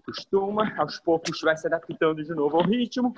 Costuma, 0.06 0.76
aos 0.78 1.00
poucos 1.00 1.40
vai 1.42 1.56
se 1.56 1.66
adaptando 1.66 2.24
de 2.24 2.34
novo 2.36 2.58
ao 2.58 2.64
ritmo. 2.64 3.14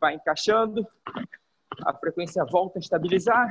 Vai 0.00 0.14
encaixando. 0.16 0.86
A 1.86 1.94
frequência 1.94 2.44
volta 2.44 2.78
a 2.78 2.80
estabilizar. 2.80 3.48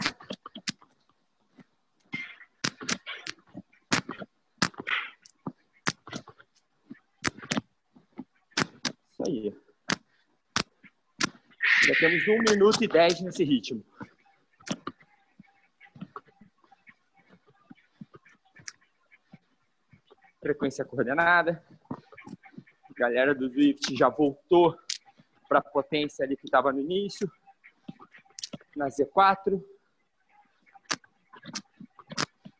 Isso 9.21 9.23
aí. 9.27 9.55
Já 11.85 11.95
temos 11.99 12.27
um 12.27 12.39
minuto 12.49 12.83
e 12.83 12.87
dez 12.87 13.21
nesse 13.21 13.43
ritmo. 13.43 13.83
Frequência 20.39 20.83
coordenada. 20.85 21.63
Galera 22.95 23.35
do 23.35 23.49
Zwift 23.49 23.95
já 23.95 24.09
voltou 24.09 24.77
para 25.47 25.59
a 25.59 25.63
potência 25.63 26.25
ali 26.25 26.35
que 26.35 26.45
estava 26.45 26.71
no 26.71 26.79
início. 26.79 27.31
Na 28.75 28.87
Z4. 28.87 29.63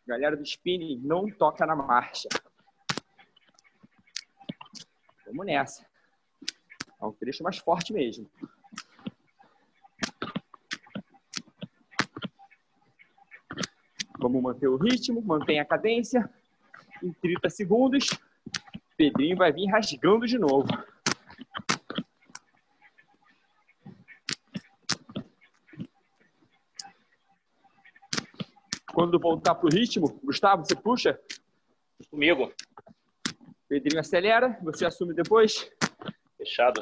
Galera 0.05 0.35
do 0.35 0.43
spinning, 0.43 0.99
não 0.99 1.27
toca 1.27 1.65
na 1.65 1.75
marcha. 1.75 2.27
Vamos 5.25 5.45
nessa. 5.45 5.90
É 7.01 7.05
um 7.05 7.11
trecho 7.11 7.43
mais 7.43 7.57
forte 7.57 7.91
mesmo. 7.91 8.29
Vamos 14.19 14.43
manter 14.43 14.67
o 14.67 14.77
ritmo, 14.77 15.19
mantém 15.21 15.59
a 15.59 15.65
cadência. 15.65 16.29
Em 17.01 17.11
30 17.11 17.49
segundos, 17.49 18.09
Pedrinho 18.95 19.35
vai 19.35 19.51
vir 19.51 19.65
rasgando 19.65 20.27
de 20.27 20.37
novo. 20.37 20.67
Quando 28.93 29.19
voltar 29.19 29.55
pro 29.55 29.69
ritmo, 29.69 30.19
Gustavo, 30.23 30.63
você 30.63 30.75
puxa? 30.75 31.19
Comigo. 32.11 32.53
Pedrinho 33.67 33.99
acelera, 33.99 34.59
você 34.61 34.85
assume 34.85 35.15
depois. 35.15 35.71
Fechado. 36.41 36.81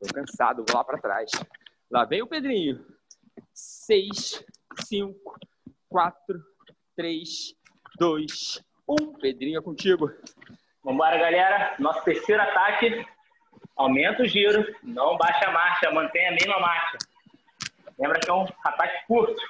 Tô 0.00 0.12
cansado, 0.12 0.64
vou 0.66 0.76
lá 0.76 0.82
para 0.82 0.98
trás. 0.98 1.30
Lá 1.88 2.04
vem 2.04 2.20
o 2.20 2.26
Pedrinho. 2.26 2.84
6, 3.54 4.44
5, 4.84 5.38
4, 5.88 6.44
3, 6.96 7.54
2, 8.00 8.64
1. 8.88 9.12
Pedrinho 9.20 9.60
é 9.60 9.62
contigo. 9.62 10.10
Vambora, 10.82 11.16
galera. 11.16 11.76
Nosso 11.78 12.02
terceiro 12.02 12.42
ataque. 12.42 13.06
Aumenta 13.76 14.24
o 14.24 14.26
giro, 14.26 14.66
não 14.82 15.16
baixa 15.16 15.46
a 15.46 15.52
marcha, 15.52 15.92
mantém 15.92 16.26
a 16.26 16.32
mesma 16.32 16.58
marcha. 16.58 16.98
Lembra 17.96 18.18
que 18.18 18.28
é 18.28 18.34
um 18.34 18.48
ataque 18.64 19.06
curto. 19.06 19.40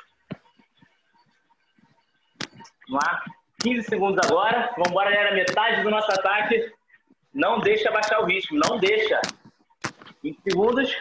Vamos 2.87 3.03
lá. 3.03 3.25
15 3.63 3.89
segundos 3.89 4.27
agora. 4.29 4.73
Vamos 4.73 4.91
embora, 4.91 5.11
galera. 5.11 5.35
Metade 5.35 5.83
do 5.83 5.91
nosso 5.91 6.13
ataque. 6.13 6.71
Não 7.35 7.61
deixa 7.61 7.91
baixar 7.91 8.21
o 8.21 8.27
ritmo. 8.27 8.61
Não 8.69 8.79
deixa. 8.79 9.21
20 10.23 10.41
segundos. 10.43 10.97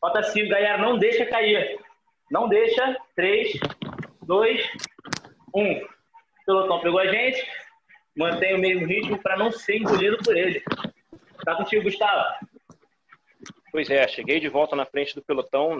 Falta 0.00 0.22
5, 0.22 0.48
galera. 0.48 0.78
Não 0.78 0.98
deixa 0.98 1.26
cair. 1.26 1.78
Não 2.30 2.48
deixa. 2.48 2.96
3, 3.14 3.58
2, 4.22 4.70
1. 5.54 5.72
O 5.72 5.88
pelotão 6.46 6.80
pegou 6.80 7.00
a 7.00 7.06
gente. 7.06 7.46
Mantém 8.16 8.54
o 8.54 8.58
mesmo 8.58 8.86
ritmo 8.86 9.20
para 9.20 9.36
não 9.36 9.50
ser 9.50 9.76
engolido 9.76 10.18
por 10.18 10.36
ele. 10.36 10.62
Tá 11.44 11.56
contigo, 11.56 11.82
Gustavo. 11.82 12.24
Pois 13.74 13.90
é, 13.90 14.06
cheguei 14.06 14.38
de 14.38 14.48
volta 14.48 14.76
na 14.76 14.86
frente 14.86 15.16
do 15.16 15.22
pelotão, 15.22 15.76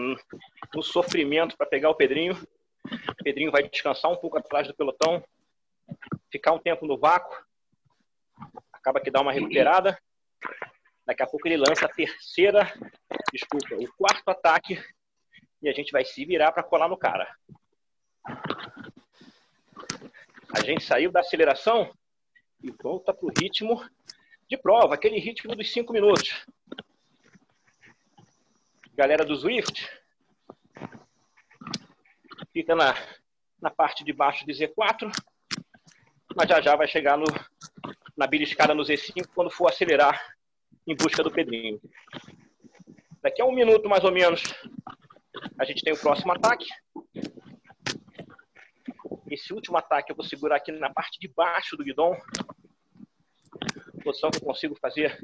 no 0.75 0.83
sofrimento 0.83 1.57
para 1.57 1.65
pegar 1.65 1.91
o 1.91 1.95
Pedrinho. 1.95 2.37
O 2.85 3.23
Pedrinho 3.23 3.53
vai 3.53 3.63
descansar 3.63 4.11
um 4.11 4.17
pouco 4.17 4.37
atrás 4.37 4.67
do 4.67 4.75
pelotão, 4.75 5.23
ficar 6.29 6.53
um 6.53 6.59
tempo 6.59 6.87
no 6.87 6.99
vácuo, 6.99 7.37
acaba 8.85 9.01
que 9.01 9.11
dá 9.11 9.23
uma 9.23 9.33
recuperada. 9.33 9.99
Daqui 11.07 11.23
a 11.23 11.27
pouco 11.27 11.49
ele 11.49 11.57
lança 11.57 11.87
a 11.87 11.89
terceira, 11.89 12.73
desculpa, 13.33 13.75
o 13.77 13.93
quarto 13.97 14.29
ataque 14.29 14.83
e 15.63 15.69
a 15.69 15.73
gente 15.73 15.91
vai 15.91 16.05
se 16.05 16.25
virar 16.25 16.53
para 16.53 16.63
colar 16.63 16.89
no 16.89 16.97
cara. 16.97 17.27
A 20.55 20.61
gente 20.63 20.85
saiu 20.85 21.11
da 21.11 21.21
aceleração 21.21 21.91
e 22.63 22.71
volta 22.71 23.13
para 23.13 23.27
o 23.27 23.33
ritmo 23.39 23.83
de 24.49 24.57
prova, 24.57 24.95
aquele 24.95 25.19
ritmo 25.19 25.55
dos 25.57 25.73
cinco 25.73 25.93
minutos 25.93 26.45
galera 28.97 29.25
do 29.25 29.35
Swift, 29.35 29.91
fica 32.53 32.77
na, 32.77 32.95
na 33.61 33.69
parte 33.69 34.05
de 34.05 34.13
baixo 34.13 34.47
de 34.47 34.53
Z4, 34.53 35.11
mas 36.37 36.49
já 36.49 36.61
já 36.61 36.77
vai 36.77 36.87
chegar 36.87 37.19
no, 37.19 37.25
na 38.17 38.27
beliscada 38.27 38.75
no 38.75 38.83
Z5 38.83 39.27
quando 39.35 39.51
for 39.51 39.69
acelerar 39.69 40.21
em 40.87 40.95
busca 40.95 41.23
do 41.23 41.31
Pedrinho. 41.31 41.81
Daqui 43.23 43.41
a 43.41 43.45
um 43.45 43.55
minuto, 43.55 43.89
mais 43.89 44.05
ou 44.05 44.13
menos, 44.13 44.43
a 45.59 45.65
gente 45.65 45.83
tem 45.83 45.93
o 45.93 45.99
próximo 45.99 46.33
ataque. 46.33 46.67
Esse 49.31 49.53
último 49.53 49.77
ataque 49.77 50.13
eu 50.13 50.17
vou 50.17 50.25
segurar 50.25 50.57
aqui 50.57 50.71
na 50.71 50.93
parte 50.93 51.19
de 51.19 51.29
baixo 51.29 51.77
do 51.77 51.85
guidão. 51.85 52.17
Posição 54.05 54.31
que 54.31 54.37
eu 54.37 54.43
consigo 54.43 54.77
fazer 54.79 55.19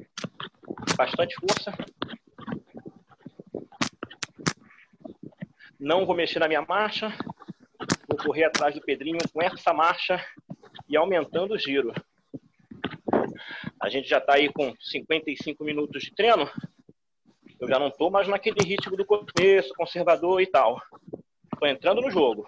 bastante 0.96 1.36
força. 1.36 1.72
Não 5.78 6.06
vou 6.06 6.16
mexer 6.16 6.38
na 6.38 6.48
minha 6.48 6.62
marcha. 6.62 7.14
Vou 8.08 8.18
correr 8.18 8.44
atrás 8.44 8.74
do 8.74 8.80
Pedrinho 8.80 9.18
com 9.32 9.42
essa 9.42 9.72
marcha 9.72 10.24
e 10.88 10.96
aumentando 10.96 11.54
o 11.54 11.58
giro. 11.58 11.92
A 13.80 13.88
gente 13.88 14.08
já 14.08 14.18
está 14.18 14.34
aí 14.34 14.52
com 14.52 14.74
55 14.78 15.64
minutos 15.64 16.02
de 16.02 16.14
treino. 16.14 16.50
Eu 17.58 17.66
já 17.66 17.78
não 17.78 17.88
estou 17.88 18.10
mais 18.10 18.28
naquele 18.28 18.62
ritmo 18.62 18.94
do 18.94 19.06
começo, 19.06 19.72
conservador 19.74 20.40
e 20.42 20.46
tal. 20.46 20.80
Estou 21.52 21.66
entrando 21.66 22.02
no 22.02 22.10
jogo. 22.10 22.46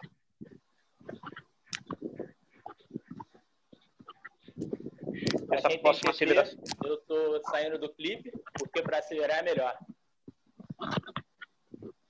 Essa 5.51 5.79
próxima 5.79 6.11
aceleração. 6.11 6.59
Eu 6.85 6.95
estou 6.95 7.43
saindo 7.45 7.79
do 7.79 7.93
clipe, 7.93 8.31
porque 8.59 8.83
para 8.83 8.99
acelerar 8.99 9.39
é 9.39 9.43
melhor. 9.43 9.79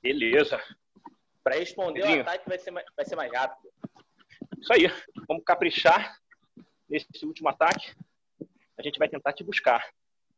Beleza. 0.03 0.61
Para 1.45 1.57
responder 1.57 2.03
o 2.03 2.21
ataque 2.21 2.49
vai 2.49 2.59
ser, 2.59 2.71
mais, 2.73 2.87
vai 2.97 3.05
ser 3.05 3.17
mais 3.17 3.33
rápido. 3.33 3.73
Isso 4.61 4.73
aí. 4.73 4.87
Vamos 5.29 5.45
caprichar 5.45 6.17
nesse 6.89 7.25
último 7.25 7.49
ataque. 7.49 7.93
A 8.83 8.85
gente 8.85 8.99
vai 8.99 9.09
tentar 9.09 9.33
te 9.33 9.45
buscar. 9.45 9.81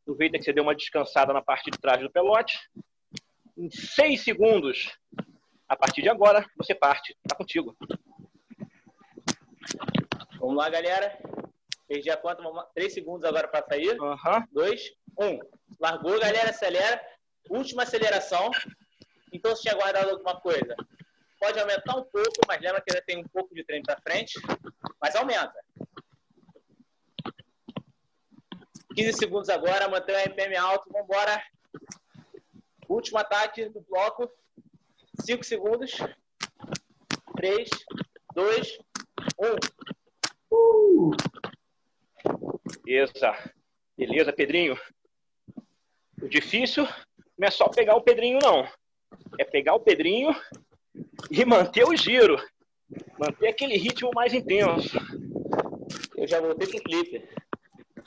Aproveita 0.03 0.37
que 0.37 0.45
você 0.45 0.53
deu 0.53 0.63
uma 0.63 0.75
descansada 0.75 1.33
na 1.33 1.41
parte 1.41 1.71
de 1.71 1.79
trás 1.79 1.99
do 2.03 2.11
pelote. 2.11 2.59
Em 3.57 3.71
seis 3.71 4.23
segundos, 4.23 4.95
a 5.67 5.75
partir 5.75 6.03
de 6.03 6.11
agora, 6.11 6.45
você 6.55 6.75
parte. 6.75 7.17
Tá 7.27 7.35
contigo. 7.35 7.75
Vamos 10.39 10.57
lá, 10.57 10.69
galera. 10.69 11.19
Perdi 11.89 12.11
a 12.11 12.19
conta. 12.19 12.43
Vamos 12.43 12.59
lá. 12.59 12.65
Três 12.75 12.93
segundos 12.93 13.25
agora 13.25 13.49
para 13.49 13.65
sair. 13.67 13.99
Uhum. 13.99 14.47
Dois, 14.53 14.93
um. 15.19 15.39
Largou, 15.81 16.21
galera. 16.21 16.51
Acelera. 16.51 17.01
Última 17.49 17.85
aceleração. 17.85 18.51
Então, 19.33 19.57
se 19.57 19.63
tinha 19.63 19.75
guardado 19.75 20.11
alguma 20.11 20.39
coisa, 20.39 20.77
pode 21.41 21.59
aumentar 21.59 21.97
um 21.97 22.05
pouco, 22.05 22.41
mas 22.47 22.61
lembra 22.61 22.83
que 22.83 22.93
ainda 22.93 23.07
tem 23.07 23.17
um 23.17 23.29
pouco 23.29 23.55
de 23.55 23.65
treino 23.65 23.87
para 23.87 24.03
frente, 24.03 24.39
mas 25.01 25.17
aumenta. 25.17 25.64
15 28.95 29.13
segundos 29.15 29.49
agora, 29.49 29.89
mantém 29.89 30.15
o 30.15 30.19
RPM 30.19 30.57
alto, 30.57 30.89
vamos 30.91 31.09
embora. 31.09 31.43
Último 32.89 33.19
ataque 33.19 33.69
do 33.69 33.81
bloco. 33.83 34.31
5 35.21 35.45
segundos. 35.45 35.93
3, 37.37 37.69
2, 38.35 38.79
1. 39.39 40.55
Uh! 40.55 41.11
Beleza. 42.85 43.53
Beleza, 43.97 44.33
Pedrinho. 44.33 44.79
O 46.23 46.29
difícil 46.29 46.87
não 47.37 47.49
é 47.49 47.51
só 47.51 47.69
pegar 47.69 47.97
o 47.97 48.03
Pedrinho, 48.03 48.39
não 48.43 48.69
é 49.39 49.45
pegar 49.45 49.75
o 49.75 49.81
Pedrinho 49.81 50.35
e 51.31 51.45
manter 51.45 51.85
o 51.85 51.97
giro. 51.97 52.37
Manter 53.19 53.49
aquele 53.49 53.77
ritmo 53.77 54.11
mais 54.15 54.33
intenso. 54.33 54.97
Eu 56.17 56.27
já 56.27 56.41
voltei 56.41 56.69
pro 56.69 56.83
clipe. 56.83 57.29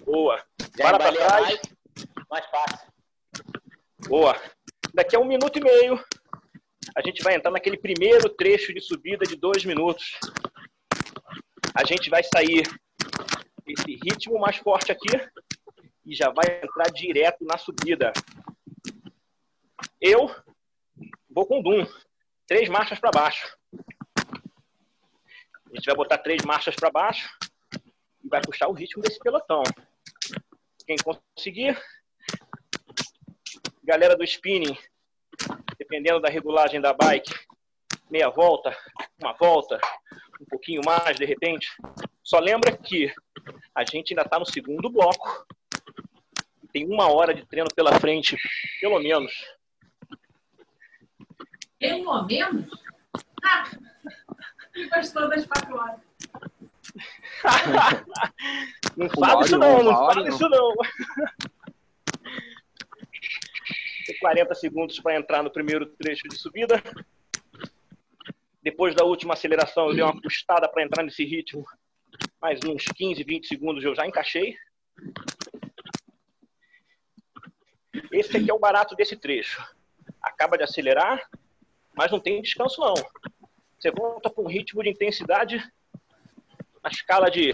Boa. 0.08 0.42
Para 0.78 0.98
para 0.98 1.12
trás. 1.12 1.42
Mais, 1.42 1.62
mais 2.30 2.46
fácil. 2.46 2.88
Boa. 4.08 4.42
Daqui 4.94 5.18
a 5.18 5.20
um 5.20 5.26
minuto 5.26 5.60
e 5.60 5.62
meio, 5.62 6.02
a 6.96 7.02
gente 7.02 7.22
vai 7.22 7.36
entrar 7.36 7.52
naquele 7.52 7.78
primeiro 7.78 8.30
trecho 8.30 8.74
de 8.74 8.80
subida 8.80 9.26
de 9.26 9.36
dois 9.36 9.66
minutos. 9.66 10.18
A 11.76 11.84
gente 11.84 12.10
vai 12.10 12.24
sair 12.24 12.64
esse 13.68 14.00
ritmo 14.02 14.40
mais 14.40 14.56
forte 14.56 14.94
aqui 14.94 15.10
e 16.06 16.16
já 16.16 16.30
vai 16.30 16.62
entrar 16.64 16.90
direto 16.90 17.44
na 17.44 17.58
subida. 17.58 18.14
Eu 20.00 20.34
vou 21.30 21.46
com 21.46 21.62
Doom. 21.62 21.86
Três 22.48 22.70
marchas 22.70 22.98
para 22.98 23.12
baixo. 23.12 23.58
A 25.70 25.76
gente 25.76 25.86
vai 25.86 25.96
botar 25.96 26.18
três 26.20 26.46
marchas 26.46 26.78
para 26.78 26.90
baixo 26.90 27.30
e 28.24 28.30
vai 28.30 28.40
puxar 28.40 28.70
o 28.70 28.74
ritmo 28.74 29.04
desse 29.04 29.20
pelotão. 29.20 29.64
Quem 30.88 30.96
conseguir, 31.04 31.78
galera 33.84 34.16
do 34.16 34.24
spinning, 34.24 34.78
dependendo 35.78 36.22
da 36.22 36.30
regulagem 36.30 36.80
da 36.80 36.94
bike, 36.94 37.30
meia 38.10 38.30
volta, 38.30 38.74
uma 39.22 39.34
volta, 39.34 39.82
um 40.40 40.46
pouquinho 40.46 40.82
mais 40.86 41.18
de 41.18 41.26
repente. 41.26 41.68
Só 42.24 42.40
lembra 42.40 42.78
que 42.78 43.14
a 43.76 43.84
gente 43.84 44.14
ainda 44.14 44.22
está 44.22 44.40
no 44.40 44.46
segundo 44.46 44.90
bloco. 44.90 45.46
Tem 46.72 46.86
uma 46.86 47.12
hora 47.12 47.34
de 47.34 47.46
treino 47.46 47.68
pela 47.76 48.00
frente, 48.00 48.38
pelo 48.80 48.98
menos. 49.00 49.34
Pelo 51.78 52.24
menos? 52.24 52.72
Ah, 53.44 53.70
gostou 54.96 55.28
das 55.28 55.46
quatro 55.46 55.76
horas. 55.76 56.00
Não 58.96 59.10
fala 59.10 59.44
isso 59.44 59.58
não, 59.58 59.84
não 59.84 59.94
fala 59.94 60.28
isso 60.28 60.50
não. 60.50 60.74
Tem 64.06 64.18
40 64.20 64.56
segundos 64.56 65.00
para 65.00 65.18
entrar 65.18 65.44
no 65.44 65.52
primeiro 65.52 65.86
trecho 65.86 66.28
de 66.28 66.38
subida. 66.38 66.82
Depois 68.64 68.96
da 68.96 69.04
última 69.04 69.34
aceleração, 69.34 69.90
eu 69.90 69.96
dei 69.96 70.04
uma 70.04 70.22
custada 70.22 70.68
para 70.70 70.84
entrar 70.84 71.04
nesse 71.04 71.24
ritmo. 71.24 71.66
Mais 72.42 72.60
uns 72.66 72.86
15, 72.86 73.24
20 73.24 73.48
segundos 73.48 73.84
eu 73.84 73.96
já 73.96 74.06
encaixei. 74.06 74.58
Esse 78.12 78.38
aqui 78.38 78.50
é 78.50 78.54
o 78.54 78.60
barato 78.60 78.96
desse 78.96 79.16
trecho. 79.16 79.62
Acaba 80.22 80.58
de 80.58 80.64
acelerar, 80.64 81.30
mas 81.96 82.12
não 82.12 82.20
tem 82.20 82.42
descanso 82.42 82.80
não. 82.82 82.94
Você 83.78 83.92
volta 83.92 84.30
para 84.30 84.44
um 84.44 84.48
ritmo 84.48 84.82
de 84.82 84.90
intensidade 84.90 85.64
na 86.88 86.90
escala 86.90 87.30
de 87.30 87.54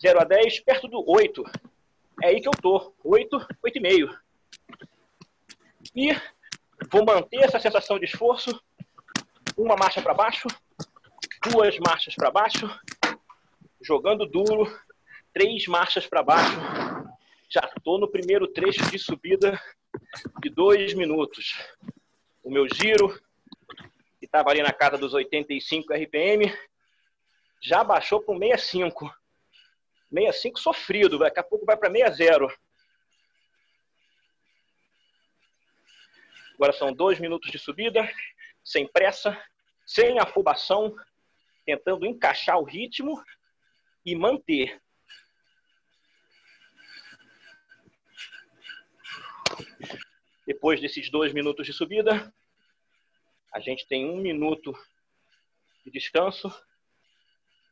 0 0.00 0.20
a 0.20 0.24
10, 0.24 0.60
perto 0.60 0.88
do 0.88 1.04
8. 1.06 1.44
É 2.22 2.28
aí 2.28 2.40
que 2.40 2.48
eu 2.48 2.52
tô, 2.52 2.94
8, 3.04 3.36
8,5. 3.62 4.18
E 5.94 6.16
vou 6.90 7.04
manter 7.04 7.44
essa 7.44 7.60
sensação 7.60 7.98
de 7.98 8.06
esforço, 8.06 8.58
uma 9.56 9.76
marcha 9.76 10.00
para 10.00 10.14
baixo, 10.14 10.48
duas 11.50 11.78
marchas 11.78 12.14
para 12.14 12.30
baixo, 12.30 12.68
jogando 13.82 14.24
duro, 14.24 14.66
três 15.32 15.66
marchas 15.66 16.06
para 16.06 16.22
baixo, 16.22 16.58
Já 17.50 17.60
estou 17.60 17.98
no 17.98 18.08
primeiro 18.08 18.46
trecho 18.48 18.90
de 18.90 18.98
subida 18.98 19.60
de 20.40 20.48
dois 20.48 20.94
minutos. 20.94 21.54
O 22.42 22.50
meu 22.50 22.66
giro, 22.66 23.08
que 24.18 24.26
estava 24.26 24.50
ali 24.50 24.62
na 24.62 24.72
casa 24.72 24.96
dos 24.96 25.12
85 25.12 25.92
RPM, 25.92 26.52
já 27.60 27.82
baixou 27.82 28.20
para 28.20 28.34
65. 28.38 29.14
65 30.10 30.58
sofrido, 30.58 31.18
daqui 31.18 31.38
a 31.38 31.44
pouco 31.44 31.66
vai 31.66 31.76
para 31.76 31.90
60. 31.90 32.48
Agora 36.54 36.72
são 36.72 36.92
dois 36.92 37.20
minutos 37.20 37.50
de 37.52 37.58
subida, 37.58 38.08
sem 38.64 38.86
pressa, 38.86 39.40
sem 39.86 40.18
afobação, 40.18 40.94
tentando 41.64 42.06
encaixar 42.06 42.58
o 42.58 42.64
ritmo 42.64 43.22
e 44.04 44.16
manter. 44.16 44.80
Depois 50.46 50.80
desses 50.80 51.10
dois 51.10 51.32
minutos 51.32 51.66
de 51.66 51.72
subida, 51.72 52.34
a 53.52 53.60
gente 53.60 53.86
tem 53.86 54.08
um 54.10 54.16
minuto 54.16 54.72
de 55.84 55.90
descanso. 55.90 56.52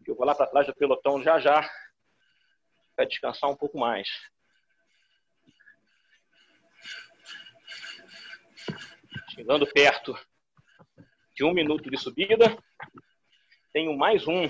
Eu 0.06 0.14
vou 0.14 0.24
lá 0.24 0.34
para 0.36 0.46
trás 0.46 0.66
do 0.66 0.74
pelotão 0.74 1.20
já 1.20 1.40
já 1.40 1.68
para 2.94 3.04
descansar 3.04 3.50
um 3.50 3.56
pouco 3.56 3.76
mais. 3.76 4.08
Chegando 9.34 9.66
perto 9.66 10.16
de 11.34 11.44
um 11.44 11.52
minuto 11.52 11.90
de 11.90 11.98
subida, 11.98 12.56
tenho 13.72 13.96
mais 13.98 14.26
um. 14.28 14.48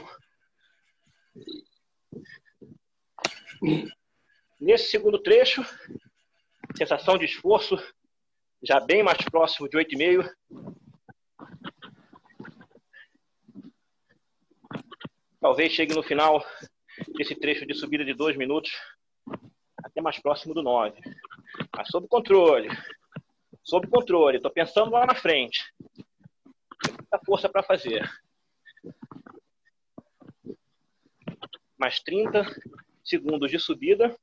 Nesse 4.61 4.91
segundo 4.91 5.21
trecho, 5.23 5.65
sensação 6.77 7.17
de 7.17 7.25
esforço 7.25 7.77
já 8.63 8.79
bem 8.79 9.03
mais 9.03 9.19
próximo 9.23 9.69
de 9.69 9.79
8,5. 9.79 10.86
Talvez 15.47 15.71
chegue 15.71 15.95
no 15.95 16.03
final 16.03 16.45
desse 17.17 17.33
trecho 17.37 17.65
de 17.65 17.73
subida 17.73 18.05
de 18.05 18.13
dois 18.13 18.37
minutos, 18.37 18.73
até 19.81 20.03
mais 20.03 20.19
próximo 20.19 20.53
do 20.53 20.61
9. 20.61 21.01
Mas 21.77 21.87
sob 21.87 22.09
controle. 22.09 22.69
Sob 23.63 23.87
controle. 23.87 24.39
Estou 24.39 24.51
pensando 24.51 24.91
lá 24.91 25.07
na 25.07 25.15
frente. 25.15 25.63
Tem 26.83 26.95
muita 26.99 27.21
força 27.25 27.49
para 27.49 27.63
fazer. 27.63 28.11
Mais 31.79 32.01
30 32.01 32.45
segundos 33.05 33.49
de 33.49 33.61
subida. 33.61 34.19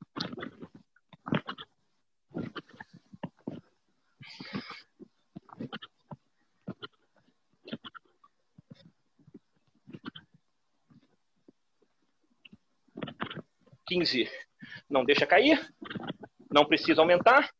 15 13.86 14.30
não 14.88 15.04
deixa 15.04 15.26
cair, 15.26 15.60
não 16.50 16.64
precisa 16.64 17.00
aumentar. 17.00 17.50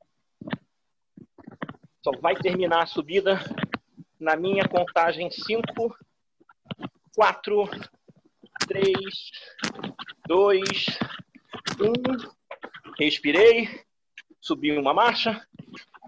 Só 2.03 2.13
vai 2.21 2.35
terminar 2.37 2.83
a 2.83 2.87
subida 2.87 3.41
na 4.19 4.37
minha 4.37 4.69
contagem 4.69 5.31
5, 5.31 5.97
4, 7.15 7.71
3, 8.69 8.93
2, 10.27 10.87
1. 11.81 12.45
Respirei, 12.99 13.83
subi 14.41 14.77
uma 14.77 14.95
marcha, 14.95 15.47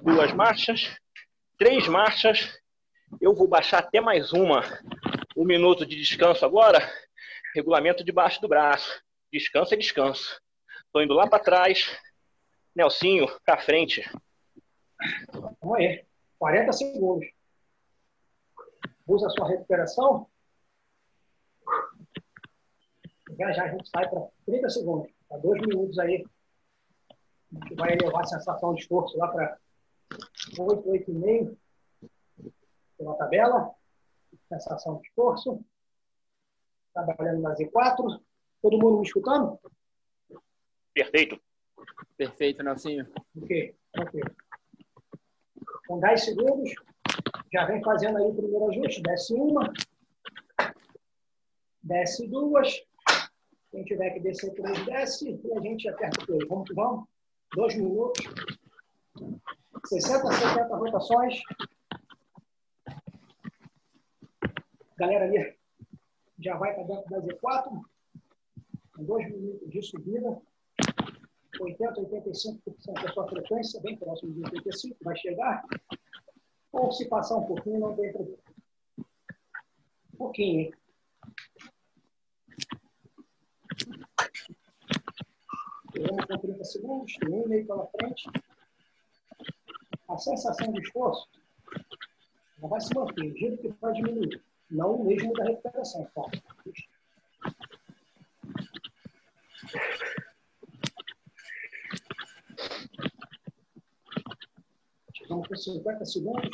duas 0.02 0.32
marchas, 0.32 0.96
três 1.58 1.88
marchas. 1.88 2.60
Eu 3.20 3.34
vou 3.34 3.48
baixar 3.48 3.78
até 3.78 4.00
mais 4.00 4.32
uma. 4.32 4.62
Um 5.36 5.44
minuto 5.44 5.84
de 5.84 5.96
descanso 5.96 6.44
agora. 6.44 6.78
Regulamento 7.54 8.04
debaixo 8.04 8.40
do 8.40 8.48
braço. 8.48 9.02
Descanso 9.36 9.74
é 9.74 9.76
descanso. 9.76 10.40
Estou 10.86 11.02
indo 11.02 11.12
lá 11.12 11.28
para 11.28 11.44
trás. 11.44 11.94
Nelsinho, 12.74 13.26
para 13.44 13.60
frente. 13.60 14.02
Vamos 15.60 15.76
aí. 15.76 16.06
40 16.38 16.72
segundos. 16.72 17.28
Usa 19.06 19.26
a 19.26 19.30
sua 19.30 19.48
recuperação. 19.48 20.26
Já 23.38 23.52
já 23.52 23.64
a 23.64 23.68
gente 23.68 23.86
sai 23.90 24.08
para 24.08 24.26
30 24.46 24.70
segundos. 24.70 25.12
Para 25.28 25.36
dois 25.36 25.60
minutos 25.60 25.98
aí. 25.98 26.24
A 27.10 27.68
gente 27.68 27.74
vai 27.74 27.92
elevar 27.92 28.22
a 28.22 28.26
sensação 28.26 28.74
de 28.74 28.80
esforço 28.80 29.18
lá 29.18 29.28
para 29.28 29.58
8, 30.58 30.82
8,5 30.82 31.58
pela 32.96 33.14
tabela. 33.18 33.74
Sensação 34.48 34.96
de 34.96 35.08
esforço. 35.08 35.62
Trabalhando 36.94 37.42
na 37.42 37.54
Z4. 37.54 38.22
Todo 38.62 38.78
mundo 38.78 38.98
me 38.98 39.06
escutando? 39.06 39.58
Perfeito. 40.92 41.40
Perfeito, 42.16 42.62
Nelsinho. 42.62 43.06
Ok, 43.42 43.76
ok. 43.98 44.20
Com 45.86 46.00
10 46.00 46.24
segundos, 46.24 46.74
já 47.52 47.66
vem 47.66 47.82
fazendo 47.82 48.18
aí 48.18 48.24
o 48.24 48.34
primeiro 48.34 48.70
ajuste. 48.70 49.02
Desce 49.02 49.34
uma, 49.34 49.72
desce 51.82 52.26
duas. 52.26 52.82
Quem 53.70 53.84
tiver 53.84 54.10
que 54.10 54.20
descer 54.20 54.54
três, 54.54 54.84
desce. 54.86 55.40
E 55.44 55.58
a 55.58 55.60
gente 55.60 55.88
aperta 55.88 56.32
o. 56.32 56.48
Vamos 56.48 56.68
que 56.68 56.74
vamos. 56.74 57.08
Dois 57.54 57.74
minutos. 57.76 58.24
60, 59.86 60.32
70 60.32 60.76
rotações. 60.76 61.40
Galera 64.96 65.26
ali 65.26 65.56
já 66.38 66.56
vai 66.56 66.74
para 66.74 66.84
dentro 66.84 67.10
da 67.10 67.20
Z4 67.20 67.82
com 68.96 69.04
dois 69.04 69.30
minutos 69.30 69.70
de 69.70 69.82
subida, 69.82 70.40
80, 71.60 72.00
85% 72.00 73.02
da 73.02 73.12
sua 73.12 73.28
frequência, 73.28 73.80
bem 73.82 73.96
próximo 73.96 74.32
de 74.32 74.44
85, 74.44 74.96
vai 75.02 75.16
chegar. 75.16 75.62
Ou 76.72 76.90
se 76.92 77.08
passar 77.08 77.36
um 77.36 77.46
pouquinho, 77.46 77.80
não 77.80 77.94
tem 77.94 78.12
problema. 78.12 78.38
Um 80.14 80.16
pouquinho, 80.16 80.60
hein? 80.60 80.74
Vamos 85.98 86.24
com 86.26 86.38
30 86.38 86.64
segundos, 86.64 87.14
tem 87.16 87.34
um 87.34 87.48
meio 87.48 87.66
pela 87.66 87.86
frente. 87.86 88.28
A 90.08 90.18
sensação 90.18 90.72
de 90.72 90.80
esforço 90.80 91.28
ela 92.58 92.68
vai 92.68 92.80
se 92.80 92.94
manter, 92.94 93.32
o 93.32 93.36
jeito 93.36 93.58
que 93.58 93.68
vai 93.80 93.92
diminuir, 93.92 94.42
não 94.70 94.96
o 94.96 95.04
mesmo 95.04 95.32
da 95.34 95.44
recuperação, 95.44 96.04
tá? 96.14 96.22
Vamos 105.28 105.45
por 105.56 105.58
50 105.58 106.04
segundos. 106.04 106.50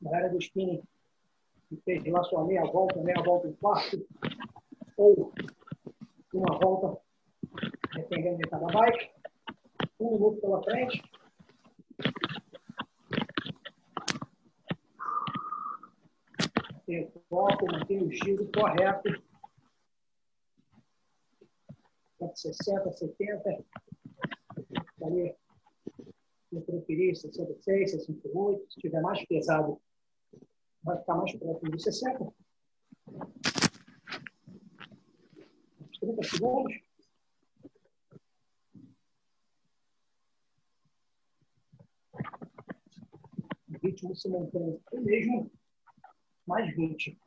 Galera 0.00 0.30
do 0.30 0.38
spinning 0.38 0.82
que 1.68 1.76
fez 1.84 2.04
lá 2.06 2.22
sua 2.24 2.44
meia 2.44 2.64
volta, 2.64 3.02
meia 3.02 3.20
volta 3.22 3.48
em 3.48 3.52
quarto, 3.54 4.06
ou 4.96 5.34
uma 6.32 6.58
volta, 6.58 7.00
dependendo 7.94 8.38
de 8.38 8.48
cada 8.48 8.66
bike. 8.66 9.10
Um 9.98 10.12
minuto 10.12 10.40
pela 10.40 10.62
frente. 10.62 11.02
Mantém 16.72 17.04
o 17.04 17.22
foco, 17.28 17.66
mantém 17.66 18.02
o 18.02 18.12
giro 18.12 18.50
correto. 18.52 19.26
60, 22.34 22.92
70. 22.92 23.64
Ali, 25.02 25.35
eu 26.86 26.96
preferi 26.96 27.16
66, 27.16 27.90
68. 27.90 28.72
Se 28.72 28.80
tiver 28.80 29.00
mais 29.00 29.24
pesado, 29.26 29.80
vai 30.82 30.98
ficar 30.98 31.16
mais 31.16 31.34
próximo 31.36 31.76
de 31.76 31.82
60. 31.82 32.32
Uns 35.80 35.98
30 35.98 36.22
segundos. 36.22 36.74
O 43.68 43.78
ritmo 43.82 44.14
se 44.14 44.28
mantém 44.28 44.80
o 44.92 45.00
mesmo, 45.00 45.50
mais 46.46 46.74
20. 46.74 47.18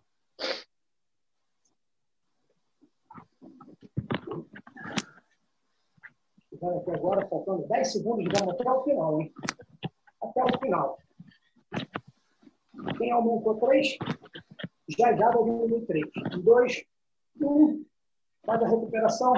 Chegando 6.60 6.80
aqui 6.80 6.92
agora, 6.92 7.26
faltando 7.30 7.68
10 7.68 7.92
segundos, 7.92 8.26
vamos 8.38 8.54
até 8.54 8.70
o 8.70 8.84
final, 8.84 9.22
hein? 9.22 9.34
Até 10.50 10.58
o 10.58 10.60
final. 10.60 10.98
Quem 12.98 13.12
aumentou 13.12 13.56
3, 13.60 13.98
já 14.98 15.16
já 15.16 15.30
vai 15.30 15.44
diminuir 15.44 15.86
3. 15.86 16.06
2, 16.44 16.86
1, 17.42 17.86
faz 18.46 18.64
a 18.64 18.68
recuperação. 18.68 19.34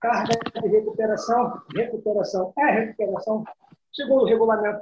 carga 0.00 0.38
de 0.60 0.68
recuperação, 0.68 1.62
recuperação 1.74 2.52
é 2.58 2.70
recuperação, 2.70 3.44
segundo 3.92 4.22
o 4.22 4.26
regulamento 4.26 4.80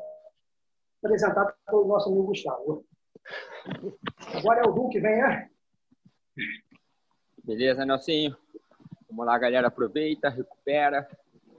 apresentado 1.03 1.53
pelo 1.67 1.87
nosso 1.87 2.09
amigo 2.09 2.27
Gustavo. 2.27 2.85
Agora 4.35 4.61
é 4.61 4.69
o 4.69 4.71
Hulk, 4.71 5.01
vem, 5.01 5.17
né? 5.17 5.51
Beleza, 7.43 7.85
Nelsinho? 7.85 8.37
Vamos 9.09 9.27
lá, 9.27 9.39
galera. 9.39 9.69
Aproveita, 9.69 10.29
recupera. 10.29 11.09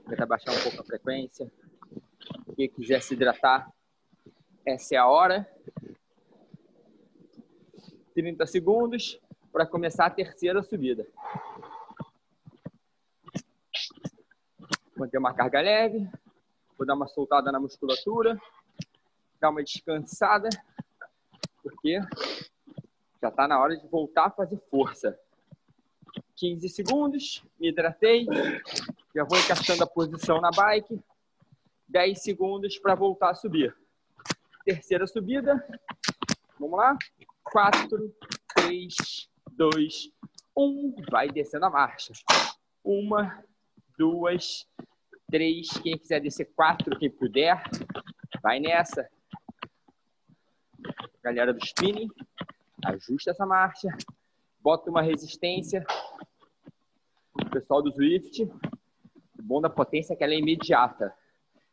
Tenta 0.08 0.26
baixar 0.26 0.52
um 0.52 0.62
pouco 0.62 0.80
a 0.80 0.84
frequência. 0.84 1.50
Quem 2.54 2.68
quiser 2.68 3.02
se 3.02 3.14
hidratar, 3.14 3.72
essa 4.64 4.94
é 4.94 4.98
a 4.98 5.06
hora. 5.06 5.48
30 8.14 8.46
segundos 8.46 9.18
para 9.50 9.66
começar 9.66 10.06
a 10.06 10.10
terceira 10.10 10.62
subida. 10.62 11.06
Manter 14.96 15.18
uma 15.18 15.34
carga 15.34 15.60
leve. 15.60 16.08
Vou 16.76 16.86
dar 16.86 16.94
uma 16.94 17.08
soltada 17.08 17.50
na 17.50 17.58
musculatura. 17.58 18.38
Dar 19.40 19.50
uma 19.50 19.62
descansada. 19.62 20.48
Porque 21.62 22.00
já 23.22 23.28
está 23.28 23.48
na 23.48 23.60
hora 23.60 23.76
de 23.76 23.86
voltar 23.88 24.26
a 24.26 24.30
fazer 24.30 24.58
força. 24.70 25.18
15 26.36 26.68
segundos, 26.68 27.44
me 27.58 27.68
hidratei, 27.68 28.26
já 29.14 29.22
vou 29.22 29.38
encaixando 29.38 29.84
a 29.84 29.86
posição 29.86 30.40
na 30.40 30.50
bike. 30.50 31.00
10 31.92 32.22
segundos 32.22 32.78
para 32.78 32.94
voltar 32.94 33.30
a 33.30 33.34
subir. 33.34 33.76
Terceira 34.64 35.06
subida. 35.06 35.62
Vamos 36.58 36.78
lá. 36.78 36.96
4, 37.44 38.14
3, 38.54 38.94
2, 39.52 40.10
1. 40.56 40.94
Vai 41.10 41.28
descendo 41.28 41.66
a 41.66 41.70
marcha. 41.70 42.14
Uma, 42.82 43.44
duas, 43.98 44.66
três. 45.30 45.68
Quem 45.82 45.98
quiser 45.98 46.20
descer 46.20 46.46
quatro, 46.56 46.98
quem 46.98 47.10
puder, 47.10 47.62
vai 48.42 48.58
nessa. 48.58 49.06
Galera 51.22 51.52
do 51.52 51.62
spinning, 51.62 52.08
ajusta 52.86 53.32
essa 53.32 53.44
marcha. 53.44 53.88
Bota 54.60 54.90
uma 54.90 55.02
resistência. 55.02 55.84
O 57.34 57.50
pessoal 57.50 57.82
do 57.82 57.92
Swift, 57.92 58.44
o 58.44 59.42
bom 59.42 59.60
da 59.60 59.68
potência 59.68 60.14
é 60.14 60.16
que 60.16 60.24
ela 60.24 60.32
é 60.32 60.38
imediata. 60.38 61.14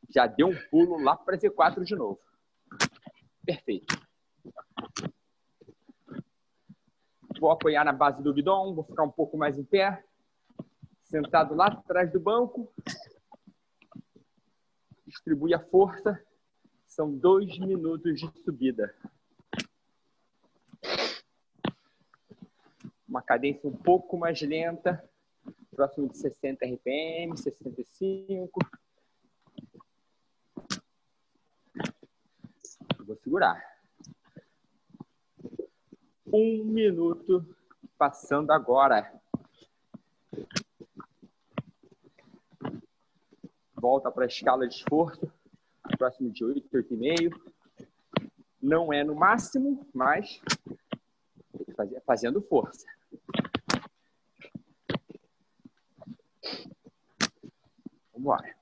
Já 0.10 0.26
deu 0.26 0.48
um 0.48 0.70
pulo 0.70 1.00
lá 1.00 1.16
para 1.16 1.38
Z4 1.38 1.84
de 1.84 1.96
novo. 1.96 2.20
Perfeito. 3.46 4.00
Vou 7.40 7.52
apoiar 7.52 7.86
na 7.86 7.94
base 7.94 8.22
do 8.22 8.34
guidão, 8.34 8.74
vou 8.74 8.84
ficar 8.84 9.04
um 9.04 9.12
pouco 9.12 9.38
mais 9.38 9.58
em 9.58 9.64
pé. 9.64 10.04
Sentado 11.04 11.56
lá 11.56 11.68
atrás 11.68 12.12
do 12.12 12.20
banco. 12.20 12.72
Distribui 15.06 15.54
a 15.54 15.60
força. 15.60 16.22
São 16.86 17.16
dois 17.16 17.58
minutos 17.60 18.20
de 18.20 18.44
subida. 18.44 18.94
Uma 23.08 23.22
cadência 23.22 23.68
um 23.68 23.76
pouco 23.76 24.18
mais 24.18 24.40
lenta, 24.42 25.04
próximo 25.72 26.10
de 26.10 26.18
60 26.18 26.66
RPM, 26.66 27.38
65. 27.38 28.60
Vou 33.10 33.18
segurar. 33.18 33.60
Um 36.32 36.64
minuto 36.64 37.44
passando 37.98 38.52
agora. 38.52 39.12
Volta 43.74 44.12
para 44.12 44.26
a 44.26 44.28
escala 44.28 44.68
de 44.68 44.76
esforço. 44.76 45.28
Próximo 45.98 46.30
de 46.30 46.46
8, 46.46 46.70
8,5. 46.70 47.88
Não 48.62 48.94
é 48.94 49.04
no 49.04 49.16
máximo, 49.16 49.88
mas 49.92 50.40
fazendo 52.06 52.44
força. 52.44 52.86
Vamos 58.12 58.20
embora. 58.20 58.59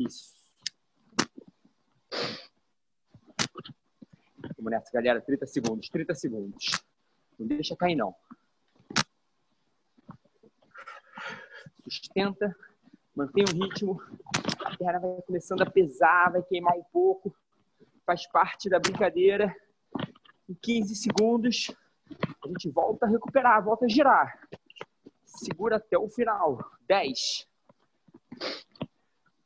Isso. 0.00 0.32
Vamos 4.56 4.70
nessa, 4.70 4.90
galera. 4.90 5.20
30 5.20 5.46
segundos, 5.46 5.88
30 5.90 6.14
segundos. 6.14 6.70
Não 7.38 7.46
deixa 7.46 7.76
cair, 7.76 7.96
não. 7.96 8.14
Sustenta, 11.86 12.56
mantém 13.14 13.44
o 13.44 13.52
ritmo. 13.52 14.00
A 14.64 14.74
perna 14.76 15.00
vai 15.00 15.22
começando 15.22 15.62
a 15.62 15.70
pesar, 15.70 16.32
vai 16.32 16.42
queimar 16.42 16.74
um 16.76 16.84
pouco. 16.84 17.36
Faz 18.06 18.26
parte 18.26 18.70
da 18.70 18.78
brincadeira. 18.78 19.54
Em 20.48 20.54
15 20.54 20.96
segundos, 20.96 21.70
a 22.42 22.48
gente 22.48 22.70
volta 22.70 23.04
a 23.04 23.08
recuperar, 23.08 23.62
volta 23.62 23.84
a 23.84 23.88
girar. 23.88 24.48
Segura 25.26 25.76
até 25.76 25.98
o 25.98 26.08
final. 26.08 26.58
10. 26.86 27.46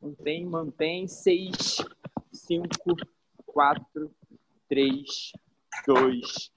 Mantém, 0.05 0.45
mantém. 0.45 1.09
6, 1.09 1.79
5, 2.31 2.69
4, 3.47 4.15
3, 4.69 5.33
2, 5.87 6.53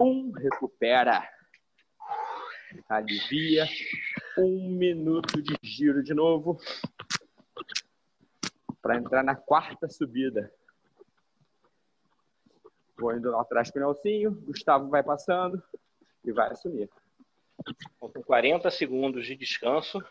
1. 0.00 0.32
Recupera. 0.32 1.22
Alivia. 2.88 3.68
Um 4.36 4.70
minuto 4.70 5.40
de 5.40 5.56
giro 5.62 6.02
de 6.02 6.12
novo. 6.12 6.58
Para 8.82 8.96
entrar 8.96 9.22
na 9.22 9.36
quarta 9.36 9.88
subida. 9.88 10.52
Vou 12.98 13.16
indo 13.16 13.30
lá 13.30 13.42
atrás 13.42 13.70
com 13.70 13.78
o 13.78 13.82
Nelsinho. 13.82 14.32
Gustavo 14.32 14.88
vai 14.88 15.04
passando 15.04 15.62
e 16.24 16.32
vai 16.32 16.50
assumir. 16.50 16.90
Com 18.00 18.10
40 18.10 18.68
segundos 18.72 19.24
de 19.24 19.36
descanso, 19.36 20.02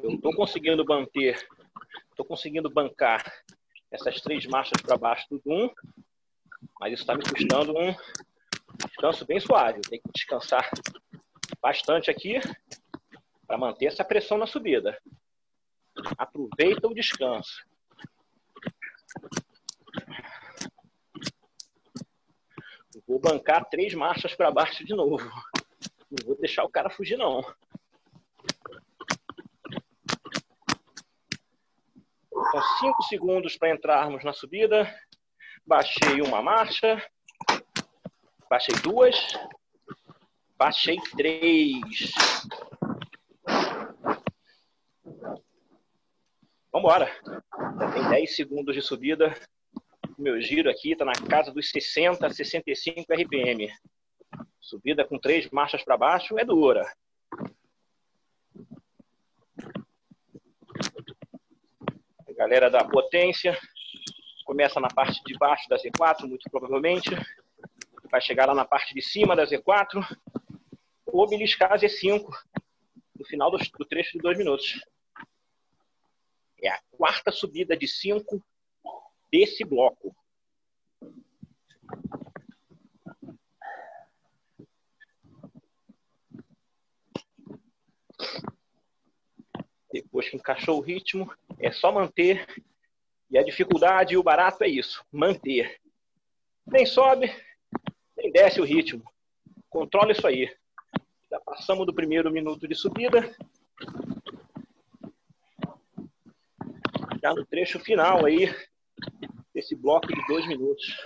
eu 0.00 0.10
estou 0.10 0.34
conseguindo 0.34 0.84
manter, 0.84 1.46
estou 2.14 2.24
conseguindo 2.24 2.70
bancar 2.70 3.24
essas 3.90 4.20
três 4.20 4.46
marchas 4.46 4.80
para 4.80 4.96
baixo 4.96 5.26
do 5.28 5.42
Doom, 5.44 5.68
mas 6.80 6.92
isso 6.92 7.02
está 7.02 7.14
me 7.14 7.22
custando 7.22 7.76
um 7.76 7.94
descanso 8.86 9.26
bem 9.26 9.40
suave. 9.40 9.80
Tenho 9.82 10.02
que 10.02 10.12
descansar 10.12 10.68
bastante 11.60 12.10
aqui 12.10 12.40
para 13.46 13.58
manter 13.58 13.86
essa 13.86 14.04
pressão 14.04 14.38
na 14.38 14.46
subida. 14.46 14.96
Aproveita 16.16 16.86
o 16.86 16.94
descanso. 16.94 17.64
Vou 23.06 23.18
bancar 23.18 23.68
três 23.68 23.92
marchas 23.92 24.34
para 24.34 24.50
baixo 24.50 24.84
de 24.84 24.94
novo. 24.94 25.24
Não 26.10 26.26
vou 26.26 26.36
deixar 26.36 26.64
o 26.64 26.70
cara 26.70 26.88
fugir, 26.88 27.16
não. 27.16 27.44
São 32.34 32.62
cinco 32.80 33.02
segundos 33.04 33.56
para 33.56 33.70
entrarmos 33.70 34.24
na 34.24 34.32
subida. 34.32 34.92
Baixei 35.64 36.20
uma 36.20 36.42
marcha. 36.42 37.00
Baixei 38.50 38.74
duas. 38.82 39.16
Baixei 40.58 40.96
três. 41.16 42.12
Vamos 46.72 46.88
embora. 46.88 47.08
Já 47.78 47.92
tem 47.92 48.08
10 48.08 48.34
segundos 48.34 48.74
de 48.74 48.82
subida. 48.82 49.32
Meu 50.18 50.40
giro 50.40 50.68
aqui 50.68 50.92
está 50.92 51.04
na 51.04 51.12
casa 51.12 51.52
dos 51.52 51.70
60, 51.70 52.28
65 52.28 53.12
RPM. 53.12 53.72
Subida 54.60 55.04
com 55.04 55.18
três 55.18 55.48
marchas 55.50 55.84
para 55.84 55.96
baixo 55.96 56.36
é 56.36 56.44
dura. 56.44 56.84
Galera 62.44 62.68
da 62.68 62.84
potência 62.84 63.58
começa 64.44 64.78
na 64.78 64.88
parte 64.88 65.18
de 65.24 65.32
baixo 65.38 65.66
da 65.66 65.78
Z4, 65.78 66.28
muito 66.28 66.50
provavelmente. 66.50 67.08
Vai 68.10 68.20
chegar 68.20 68.44
lá 68.44 68.54
na 68.54 68.66
parte 68.66 68.92
de 68.92 69.00
cima 69.00 69.34
da 69.34 69.46
Z4 69.46 70.06
ou 71.06 71.26
beliscar 71.26 71.72
a 71.72 71.78
Z5 71.78 72.28
no 73.18 73.24
final 73.24 73.50
do, 73.50 73.58
trecho 73.86 74.12
de 74.12 74.18
dois 74.18 74.36
minutos. 74.36 74.84
É 76.62 76.68
a 76.68 76.78
quarta 76.90 77.32
subida 77.32 77.74
de 77.74 77.88
cinco 77.88 78.44
desse 79.32 79.64
bloco. 79.64 80.14
Depois 89.90 90.28
que 90.28 90.36
encaixou 90.36 90.78
o 90.78 90.82
ritmo, 90.82 91.32
é 91.58 91.70
só 91.70 91.92
manter. 91.92 92.46
E 93.30 93.38
a 93.38 93.42
dificuldade 93.42 94.14
e 94.14 94.16
o 94.16 94.22
barato 94.22 94.62
é 94.64 94.68
isso: 94.68 95.04
manter. 95.10 95.80
Nem 96.66 96.86
sobe, 96.86 97.34
nem 98.16 98.30
desce 98.30 98.60
o 98.60 98.64
ritmo. 98.64 99.02
Controla 99.68 100.12
isso 100.12 100.26
aí. 100.26 100.54
Passamos 101.44 101.84
do 101.84 101.92
primeiro 101.92 102.30
minuto 102.30 102.68
de 102.68 102.74
subida. 102.74 103.34
Já 107.20 107.34
no 107.34 107.44
trecho 107.44 107.80
final 107.80 108.24
aí, 108.24 108.54
desse 109.52 109.74
bloco 109.74 110.06
de 110.06 110.26
dois 110.26 110.46
minutos. 110.46 110.96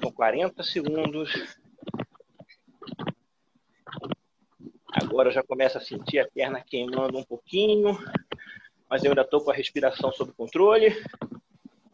São 0.00 0.12
40 0.12 0.62
segundos. 0.62 1.63
Agora 5.04 5.30
já 5.30 5.42
começo 5.42 5.78
a 5.78 5.80
sentir 5.80 6.18
a 6.18 6.28
perna 6.28 6.60
queimando 6.60 7.18
um 7.18 7.22
pouquinho, 7.22 7.98
mas 8.88 9.04
eu 9.04 9.10
ainda 9.10 9.22
estou 9.22 9.40
com 9.40 9.50
a 9.50 9.54
respiração 9.54 10.12
sob 10.12 10.32
controle. 10.32 10.88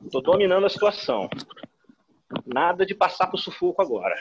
Estou 0.04 0.22
dominando 0.22 0.64
a 0.64 0.70
situação. 0.70 1.28
Nada 2.46 2.86
de 2.86 2.94
passar 2.94 3.26
para 3.26 3.36
o 3.36 3.40
sufoco 3.40 3.82
agora. 3.82 4.16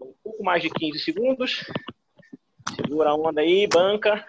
Um 0.00 0.12
pouco 0.22 0.42
mais 0.42 0.62
de 0.62 0.70
15 0.70 0.98
segundos. 0.98 1.64
Segura 2.74 3.10
a 3.10 3.14
onda 3.14 3.40
aí, 3.40 3.66
banca. 3.66 4.26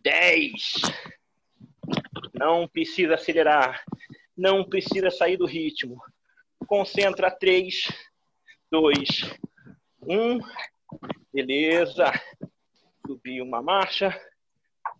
10. 0.00 0.82
Não 2.34 2.66
precisa 2.66 3.14
acelerar. 3.14 3.84
Não 4.38 4.62
precisa 4.62 5.10
sair 5.10 5.36
do 5.36 5.46
ritmo. 5.46 6.00
Concentra 6.68 7.28
3, 7.28 7.88
2, 8.70 8.98
1. 10.00 10.38
Beleza. 11.34 12.04
Subi 13.04 13.42
uma 13.42 13.60
marcha. 13.60 14.16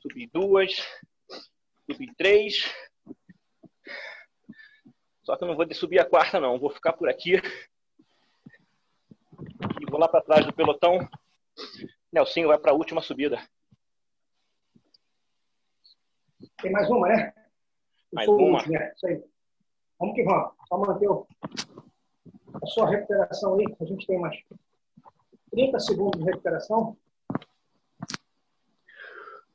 Subi 0.03 0.27
duas. 0.27 0.85
Subi 1.87 2.13
três. 2.17 2.65
Só 5.23 5.37
que 5.37 5.45
eu 5.45 5.49
não 5.49 5.57
vou 5.57 5.73
subir 5.73 6.01
a 6.01 6.05
quarta, 6.05 6.41
não. 6.41 6.59
Vou 6.59 6.71
ficar 6.71 6.95
por 6.95 7.09
aqui. 7.09 7.35
E 9.81 9.87
vou 9.89 10.01
lá 10.01 10.09
para 10.09 10.25
trás 10.25 10.45
do 10.45 10.53
pelotão. 10.53 11.09
Nelsinho 12.13 12.49
vai 12.49 12.59
para 12.59 12.73
a 12.73 12.75
última 12.75 13.01
subida. 13.01 13.41
Tem 16.61 16.73
mais 16.73 16.91
uma, 16.91 17.07
né? 17.07 17.38
Mais 18.13 18.29
o 18.29 18.37
uma. 18.37 18.67
né? 18.67 18.93
Isso 18.95 19.07
aí. 19.07 19.23
Vamos 19.99 20.15
que 20.15 20.23
vamos. 20.25 20.53
Só 20.69 20.79
manter 20.79 21.09
o- 21.09 21.27
a 22.63 22.67
sua 22.67 22.89
recuperação 22.89 23.55
aí. 23.59 23.65
A 23.81 23.85
gente 23.85 24.07
tem 24.07 24.19
mais 24.19 24.37
30 25.51 25.79
segundos 25.81 26.21
de 26.21 26.27
recuperação. 26.27 26.97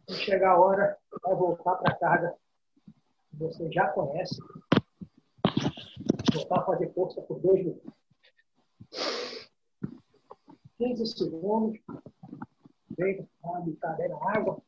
Quando 0.06 0.20
chegar 0.20 0.52
a 0.52 0.60
hora, 0.60 0.98
vai 1.24 1.36
voltar 1.36 1.76
para 1.76 1.92
a 1.94 1.98
carga 1.98 2.36
que 3.30 3.38
você 3.38 3.72
já 3.72 3.88
conhece. 3.88 4.38
Voltar 6.34 6.60
a 6.60 6.66
fazer 6.66 6.94
força 6.94 7.22
por 7.22 7.40
dois 7.40 7.60
minutos. 7.64 7.94
15 10.78 11.06
segundos. 11.08 11.80
Bicada 13.66 14.04
aí 14.04 14.10
na 14.10 14.18
água. 14.32 14.62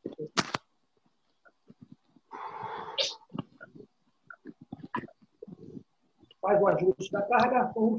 Faz 6.46 6.62
o 6.62 6.68
ajuste 6.68 7.10
da 7.10 7.22
carga. 7.22 7.72
Um, 7.76 7.96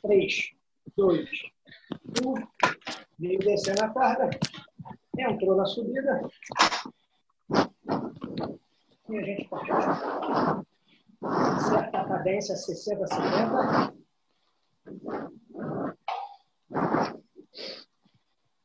três, 0.00 0.52
dois, 0.96 1.28
um. 2.24 2.32
Veio 3.18 3.38
descendo 3.40 3.84
a 3.84 3.90
carga. 3.90 4.30
Entrou 5.18 5.54
na 5.54 5.66
subida. 5.66 6.22
E 9.10 9.18
a 9.18 9.22
gente 9.22 9.46
pode 9.50 9.66
certa 11.68 12.04
cadência 12.06 12.56
60, 12.56 13.06
70. 13.06 13.94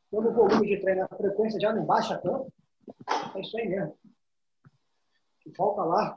Quando 0.10 0.30
o 0.30 0.34
volume 0.34 0.66
de 0.66 0.80
treino, 0.80 1.04
a 1.04 1.18
frequência 1.18 1.60
já 1.60 1.74
não 1.74 1.84
baixa 1.84 2.18
tanto, 2.20 2.54
é 3.36 3.42
isso 3.42 3.58
aí 3.58 3.68
mesmo. 3.68 3.98
Volta 5.58 5.84
lá. 5.84 6.16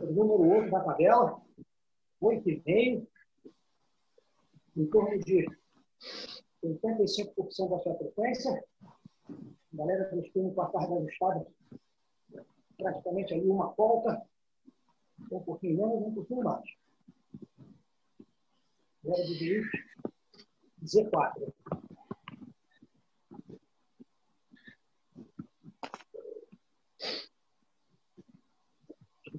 O 0.00 0.12
número 0.12 0.60
8 0.60 0.70
da 0.70 0.80
tabela. 0.80 1.40
8,5. 2.22 3.06
Em 4.76 4.86
torno 4.86 5.18
de 5.18 5.46
85% 6.64 7.70
da 7.70 7.78
sua 7.78 7.96
frequência. 7.96 8.64
A 9.28 9.76
galera 9.76 10.04
turnos 10.32 10.54
com 10.54 10.62
a 10.62 10.72
carga 10.72 10.94
ajustada 10.96 11.46
praticamente 12.80 13.34
ali 13.34 13.46
uma 13.46 13.68
volta, 13.72 14.22
um 15.30 15.40
pouquinho 15.40 15.76
menos, 15.76 16.02
um 16.06 16.14
pouquinho 16.14 16.42
mais. 16.42 16.64
Agora 19.04 19.24
dividir 19.24 19.70
Z4. 20.84 21.52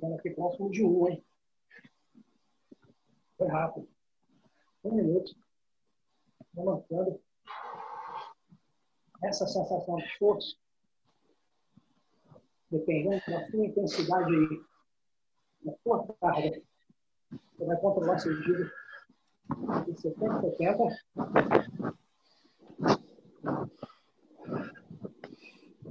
Chegando 0.02 0.16
aqui 0.16 0.32
próximo 0.32 0.72
de 0.72 0.84
1, 0.84 1.10
hein? 1.10 1.24
Foi 3.38 3.48
rápido. 3.48 3.88
Um 4.84 4.96
minuto. 4.96 5.36
Vou 6.56 6.66
mantendo 6.66 7.22
essa 9.24 9.46
sensação 9.46 9.98
de 9.98 10.06
esforço 10.06 10.60
dependendo 12.72 13.22
da 13.28 13.48
sua 13.52 13.66
intensidade 13.66 14.34
aí, 14.34 14.64
da 15.66 15.78
sua 15.84 16.08
carga, 16.20 16.62
você 17.30 17.66
vai 17.66 17.78
controlar 17.78 18.18
seu 18.18 18.34
giro 18.42 18.72
de 19.86 20.02
70 20.02 20.34
a 20.34 20.42
70. 20.42 20.98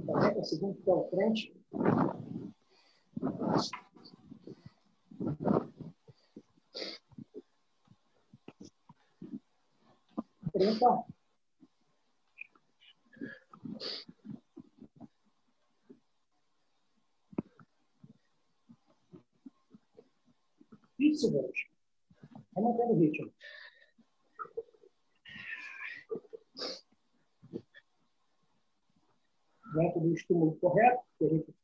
40 0.05 0.43
segundos 0.43 0.83
pela 0.83 1.07
frente. 1.09 1.55
Trinta. 10.51 11.05
Vinte 20.97 21.19
segundos. 21.19 21.67
Vai 22.53 22.63
mantendo 22.63 22.93
o 22.93 22.99
ritmo. 22.99 23.33
Método 29.73 30.07
de 30.07 30.13
estímulo 30.15 30.55
correto, 30.57 31.03
que 31.17 31.25
a 31.25 31.29
gente. 31.29 31.55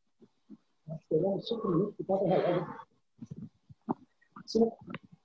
Nós 0.88 1.48
cinco 1.48 1.68
minutos 1.68 2.00
e 2.00 2.04
quatro 2.04 2.28
relógios. 2.28 2.87
5, 4.46 4.78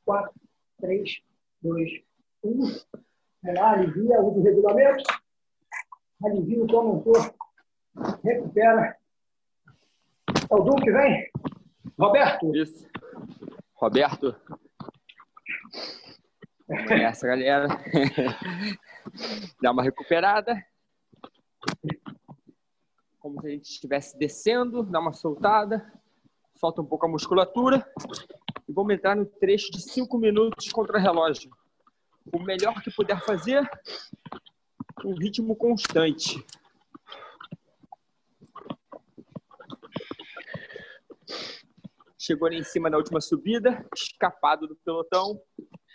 4, 0.05 0.33
3, 0.81 1.23
2, 1.63 1.91
1. 2.45 2.63
Vai 3.43 3.55
lá, 3.55 3.73
alivia, 3.73 4.21
o 4.21 4.43
regulamento. 4.43 5.05
Alivia 6.25 6.63
o 6.63 6.67
teu 6.67 6.83
motor. 6.83 7.35
Recupera. 8.23 8.97
É 10.51 10.55
o 10.55 10.61
Duque, 10.65 10.91
vem. 10.91 11.31
Roberto. 11.99 12.55
Isso. 12.55 12.89
Roberto. 13.75 14.37
É 16.69 17.03
essa 17.03 17.27
galera. 17.27 17.69
Dá 19.61 19.73
uma 19.73 19.83
recuperada. 19.83 20.65
Como 23.19 23.41
se 23.41 23.47
a 23.47 23.51
gente 23.51 23.65
estivesse 23.65 24.19
descendo, 24.19 24.83
dá 24.83 24.99
uma 24.99 25.13
soltada 25.13 25.93
solta 26.63 26.81
um 26.81 26.87
pouco 26.87 27.07
a 27.07 27.09
musculatura 27.09 27.85
e 28.69 28.73
vamos 28.73 28.95
entrar 28.95 29.17
no 29.17 29.27
trecho 29.27 29.73
de 29.73 29.83
5 29.83 30.17
minutos 30.17 30.71
contra 30.71 30.97
relógio. 30.97 31.51
O 32.33 32.41
melhor 32.41 32.81
que 32.81 32.91
puder 32.95 33.21
fazer, 33.25 33.69
um 35.05 35.13
ritmo 35.17 35.57
constante. 35.57 36.41
Chegou 42.17 42.47
ali 42.47 42.59
em 42.59 42.63
cima 42.63 42.89
na 42.89 42.97
última 42.97 43.21
subida, 43.21 43.85
escapado 43.93 44.69
do 44.69 44.77
pelotão. 44.77 45.43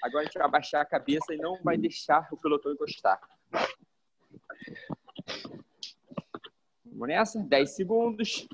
Agora 0.04 0.24
a 0.24 0.26
gente 0.26 0.38
vai 0.38 0.48
abaixar 0.48 0.82
a 0.82 0.86
cabeça 0.86 1.34
e 1.34 1.38
não 1.38 1.64
vai 1.64 1.78
deixar 1.78 2.28
o 2.30 2.36
pelotão 2.36 2.74
encostar. 2.74 3.22
Vamos 6.84 7.08
nessa, 7.08 7.40
10 7.40 7.74
segundos. 7.74 8.46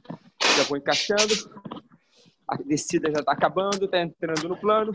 Já 0.56 0.64
vou 0.66 0.78
encaixando. 0.78 1.73
A 2.48 2.58
descida 2.58 3.12
já 3.12 3.20
está 3.20 3.32
acabando, 3.32 3.86
está 3.86 4.02
entrando 4.02 4.48
no 4.48 4.58
plano. 4.58 4.92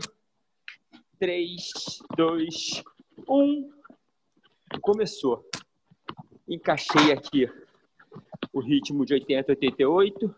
3, 1.19 1.71
2, 2.15 2.83
1. 3.27 3.69
Começou. 4.81 5.47
Encaixei 6.47 7.11
aqui 7.11 7.49
o 8.53 8.59
ritmo 8.59 9.05
de 9.05 9.13
80, 9.13 9.51
88. 9.51 10.35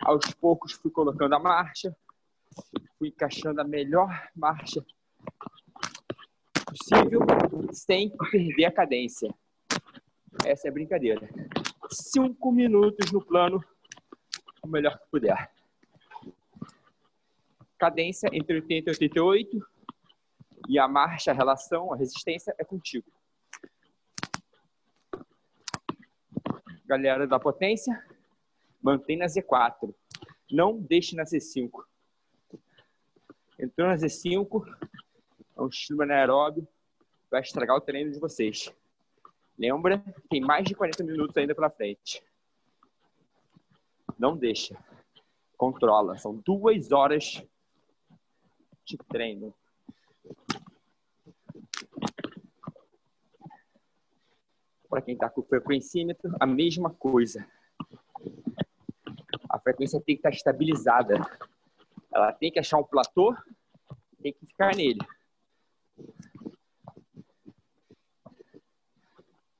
Aos 0.00 0.34
poucos 0.34 0.72
fui 0.72 0.90
colocando 0.90 1.34
a 1.34 1.38
marcha, 1.38 1.96
fui 2.98 3.08
encaixando 3.08 3.60
a 3.60 3.64
melhor 3.64 4.28
marcha 4.34 4.84
possível, 6.72 7.20
sem 7.72 8.10
perder 8.30 8.64
a 8.64 8.72
cadência. 8.72 9.32
Essa 10.44 10.68
é 10.68 10.70
a 10.70 10.72
brincadeira. 10.72 11.28
Cinco 11.90 12.50
minutos 12.50 13.12
no 13.12 13.24
plano, 13.24 13.62
o 14.62 14.66
melhor 14.68 14.98
que 14.98 15.06
puder. 15.10 15.50
Cadência 17.82 18.30
entre 18.32 18.54
80 18.60 18.90
e 18.90 18.92
88. 18.92 19.68
E 20.68 20.78
a 20.78 20.86
marcha, 20.86 21.32
a 21.32 21.34
relação, 21.34 21.92
a 21.92 21.96
resistência 21.96 22.54
é 22.56 22.62
contigo. 22.62 23.10
Galera 26.86 27.26
da 27.26 27.40
potência, 27.40 28.00
mantém 28.80 29.16
na 29.16 29.26
Z4. 29.26 29.92
Não 30.48 30.78
deixe 30.78 31.16
na 31.16 31.24
Z5. 31.24 31.82
Entrou 33.58 33.88
na 33.88 33.96
Z5, 33.96 34.64
é 35.56 35.60
um 35.60 35.66
estilo 35.66 36.02
anaeróbio, 36.02 36.68
vai 37.28 37.40
estragar 37.40 37.76
o 37.76 37.80
treino 37.80 38.12
de 38.12 38.20
vocês. 38.20 38.72
Lembra? 39.58 39.98
Tem 40.30 40.40
mais 40.40 40.64
de 40.64 40.76
40 40.76 41.02
minutos 41.02 41.36
ainda 41.36 41.52
pela 41.52 41.68
frente. 41.68 42.22
Não 44.16 44.36
deixa. 44.36 44.78
Controla. 45.56 46.16
São 46.16 46.36
duas 46.36 46.92
horas 46.92 47.44
de 48.84 48.96
treino. 49.08 49.54
Para 54.88 55.00
quem 55.00 55.14
está 55.14 55.30
com 55.30 55.40
o 55.40 55.44
frequencímetro, 55.44 56.36
a 56.38 56.46
mesma 56.46 56.90
coisa. 56.90 57.46
A 59.48 59.58
frequência 59.58 60.00
tem 60.00 60.16
que 60.16 60.20
estar 60.20 60.30
tá 60.30 60.36
estabilizada. 60.36 61.14
Ela 62.12 62.32
tem 62.32 62.52
que 62.52 62.58
achar 62.58 62.78
um 62.78 62.84
platô, 62.84 63.34
tem 64.22 64.32
que 64.32 64.46
ficar 64.46 64.74
nele. 64.76 65.00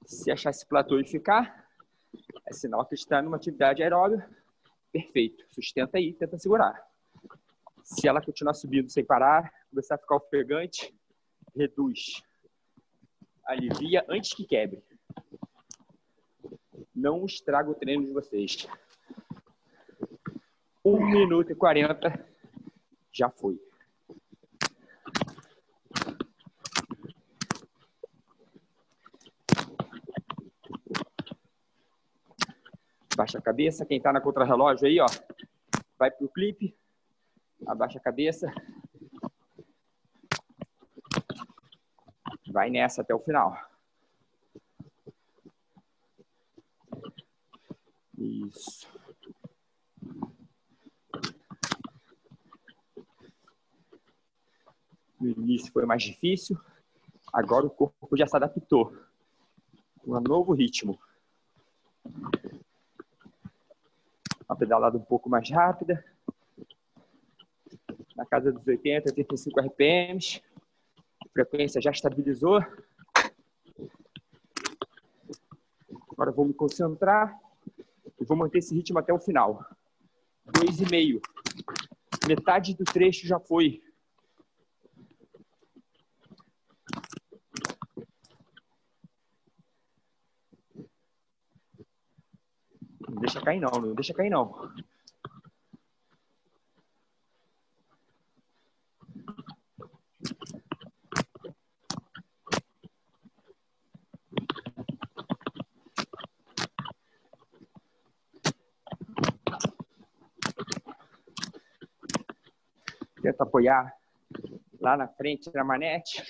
Se 0.04 0.30
achar 0.30 0.50
esse 0.50 0.66
platô 0.66 0.98
e 0.98 1.06
ficar, 1.06 1.66
é 2.46 2.52
sinal 2.52 2.84
que 2.84 2.94
está 2.94 3.22
numa 3.22 3.36
atividade 3.36 3.82
aeróbica. 3.82 4.28
Perfeito. 4.92 5.46
Sustenta 5.48 5.96
aí, 5.96 6.12
tenta 6.12 6.38
segurar. 6.38 6.91
Se 7.93 8.09
ela 8.09 8.23
continuar 8.23 8.55
subindo 8.55 8.90
sem 8.90 9.05
parar, 9.05 9.52
começar 9.69 9.97
a 9.97 9.98
ficar 9.98 10.16
ofegante, 10.16 10.94
reduz. 11.55 12.23
Alivia 13.44 14.05
antes 14.09 14.32
que 14.32 14.47
quebre. 14.47 14.82
Não 16.94 17.27
estraga 17.27 17.70
o 17.70 17.74
treino 17.74 18.05
de 18.05 18.12
vocês. 18.12 18.66
1 20.82 21.05
minuto 21.05 21.52
e 21.52 21.55
40 21.55 22.27
já 23.12 23.28
foi. 23.28 23.60
Baixa 33.14 33.39
a 33.39 33.43
cabeça. 33.43 33.85
Quem 33.85 33.98
está 33.98 34.12
na 34.12 34.20
contrarrelógio 34.20 34.86
aí, 34.86 34.98
ó, 34.98 35.06
vai 35.98 36.10
pro 36.10 36.28
clipe. 36.31 36.74
Abaixa 37.66 37.98
a 37.98 38.02
cabeça. 38.02 38.52
Vai 42.51 42.70
nessa 42.70 43.02
até 43.02 43.14
o 43.14 43.20
final. 43.20 43.56
Isso. 48.18 48.86
No 55.20 55.28
início 55.30 55.72
foi 55.72 55.86
mais 55.86 56.02
difícil, 56.02 56.59
agora 57.32 57.64
o 57.66 57.70
corpo 57.70 58.16
já 58.16 58.26
se 58.26 58.36
adaptou. 58.36 58.93
Um 60.05 60.20
novo 60.20 60.52
ritmo. 60.52 60.98
Uma 64.48 64.56
pedalada 64.56 64.98
um 64.98 65.05
pouco 65.05 65.30
mais 65.30 65.48
rápida. 65.48 66.05
Na 68.16 68.26
casa 68.26 68.52
dos 68.52 68.66
80, 68.66 69.10
85 69.10 69.60
RPMs. 69.60 70.43
A 71.24 71.28
frequência 71.32 71.80
já 71.80 71.90
estabilizou. 71.90 72.60
Agora 76.10 76.30
vou 76.30 76.44
me 76.44 76.55
concentrar 76.55 77.39
e 78.20 78.24
vou 78.24 78.36
manter 78.36 78.59
esse 78.59 78.74
ritmo 78.74 78.98
até 78.98 79.12
o 79.12 79.18
final. 79.18 79.64
Dois 80.44 80.80
e 80.80 80.90
meio. 80.90 81.20
Metade 82.28 82.74
do 82.74 82.84
trecho 82.84 83.26
já 83.26 83.40
foi. 83.40 83.82
deixa 93.22 93.40
cair 93.40 93.60
não, 93.60 93.70
não 93.80 93.94
deixa 93.94 94.12
cair 94.12 94.30
não. 94.30 94.70
Apoiar 113.43 113.93
lá 114.81 114.97
na 114.97 115.09
frente 115.09 115.51
na 115.55 115.64
manete 115.64 116.23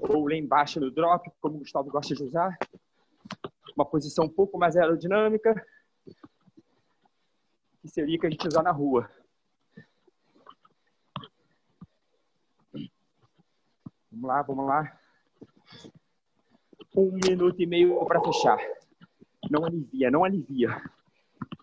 ou 0.00 0.28
lá 0.28 0.34
embaixo 0.34 0.80
no 0.80 0.90
drop, 0.90 1.30
como 1.40 1.56
o 1.56 1.58
Gustavo 1.60 1.90
gosta 1.90 2.14
de 2.14 2.22
usar. 2.22 2.56
Uma 3.76 3.84
posição 3.84 4.24
um 4.24 4.28
pouco 4.28 4.58
mais 4.58 4.76
aerodinâmica 4.76 5.54
que 7.80 7.88
seria 7.88 8.18
que 8.18 8.26
a 8.26 8.30
gente 8.30 8.46
usar 8.46 8.62
na 8.62 8.72
rua. 8.72 9.10
Vamos 14.10 14.28
lá, 14.28 14.42
vamos 14.42 14.66
lá. 14.66 15.00
Um 16.94 17.12
minuto 17.12 17.60
e 17.60 17.66
meio 17.66 18.04
para 18.04 18.22
fechar. 18.22 18.58
Não 19.50 19.64
alivia, 19.64 20.10
não 20.10 20.24
alivia. 20.24 20.82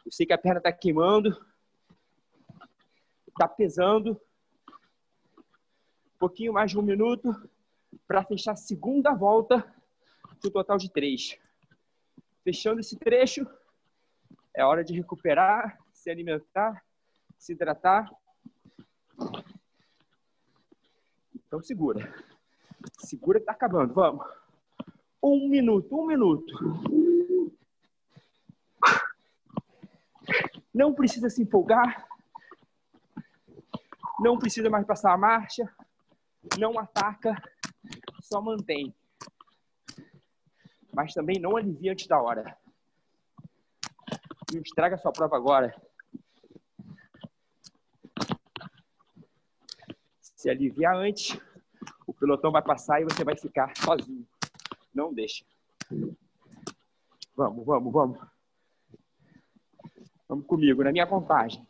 Eu 0.05 0.11
sei 0.11 0.25
que 0.25 0.33
a 0.33 0.37
perna 0.37 0.59
está 0.59 0.71
queimando, 0.71 1.37
está 3.27 3.47
pesando. 3.47 4.19
Um 6.17 6.19
pouquinho 6.19 6.51
mais 6.51 6.71
de 6.71 6.79
um 6.79 6.81
minuto 6.81 7.31
para 8.07 8.23
fechar 8.23 8.53
a 8.53 8.55
segunda 8.55 9.13
volta 9.13 9.63
do 10.41 10.49
total 10.49 10.75
de 10.75 10.91
três. 10.91 11.37
Fechando 12.43 12.79
esse 12.79 12.97
trecho, 12.97 13.45
é 14.55 14.65
hora 14.65 14.83
de 14.83 14.93
recuperar 14.93 15.77
se 15.93 16.09
alimentar, 16.09 16.83
se 17.37 17.51
hidratar. 17.51 18.09
Então 21.35 21.61
segura. 21.61 22.11
Segura 22.97 23.39
que 23.39 23.45
tá 23.45 23.51
acabando. 23.51 23.93
Vamos. 23.93 24.25
Um 25.21 25.47
minuto, 25.47 25.95
um 25.95 26.07
minuto. 26.07 26.53
Não 30.73 30.95
precisa 30.95 31.29
se 31.29 31.43
empolgar. 31.43 32.07
Não 34.19 34.39
precisa 34.39 34.67
mais 34.67 34.83
passar 34.87 35.13
a 35.13 35.17
marcha. 35.17 35.71
Não 36.57 36.77
ataca. 36.79 37.35
Só 38.21 38.41
mantém. 38.41 38.93
Mas 40.93 41.13
também 41.13 41.39
não 41.39 41.55
alivia 41.55 41.91
antes 41.91 42.07
da 42.07 42.21
hora. 42.21 42.57
Não 44.53 44.61
estraga 44.61 44.97
sua 44.97 45.11
prova 45.11 45.35
agora. 45.35 45.75
Se 50.19 50.49
aliviar 50.49 50.95
antes, 50.95 51.39
o 52.05 52.13
pelotão 52.13 52.51
vai 52.51 52.61
passar 52.61 53.01
e 53.01 53.03
você 53.03 53.23
vai 53.23 53.35
ficar 53.35 53.75
sozinho. 53.75 54.27
Não 54.93 55.13
deixa. 55.13 55.45
Vamos, 57.35 57.65
vamos, 57.65 57.93
vamos. 57.93 58.19
Vamos 60.27 60.45
comigo, 60.45 60.83
na 60.83 60.91
minha 60.91 61.05
contagem. 61.05 61.65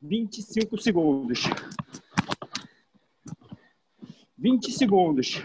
25 0.00 0.78
segundos. 0.78 1.44
20 4.42 4.72
segundos. 4.72 5.40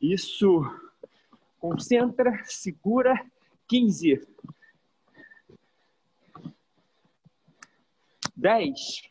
Isso. 0.00 0.62
Concentra, 1.58 2.44
segura. 2.44 3.12
15. 3.66 4.24
10. 8.36 9.10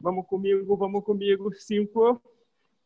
Vamos 0.00 0.28
comigo, 0.28 0.76
vamos 0.76 1.04
comigo. 1.04 1.52
Cinco, 1.54 2.22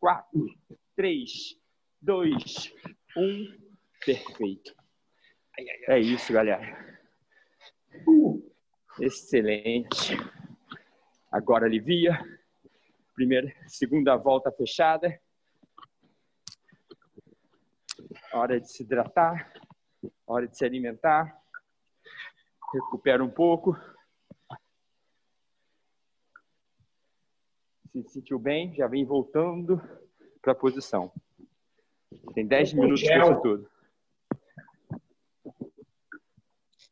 quatro, 0.01 0.47
três, 0.95 1.59
dois, 2.01 2.73
um. 3.15 3.55
Perfeito. 4.03 4.75
É 5.89 5.99
isso, 5.99 6.33
galera. 6.33 6.99
Excelente. 8.99 10.17
Agora 11.31 11.67
alivia. 11.67 12.36
Primeira, 13.17 13.51
segunda 13.67 14.15
volta 14.15 14.53
fechada. 14.53 15.19
Hora 18.31 18.61
de 18.61 18.71
se 18.71 18.83
hidratar. 18.83 19.55
Hora 20.27 20.47
de 20.47 20.55
se 20.55 20.67
alimentar. 20.67 21.43
Recupera 22.75 23.25
um 23.25 23.31
pouco. 23.31 23.75
Se 27.91 28.03
sentiu 28.11 28.39
bem, 28.39 28.75
já 28.75 28.87
vem 28.87 29.07
voltando 29.07 29.81
para 30.43 30.53
a 30.53 30.55
posição. 30.55 31.11
Tem 32.35 32.47
10 32.47 32.75
minutos 32.75 33.03
para 33.03 33.31
isso 33.31 33.41
tudo. 33.41 33.71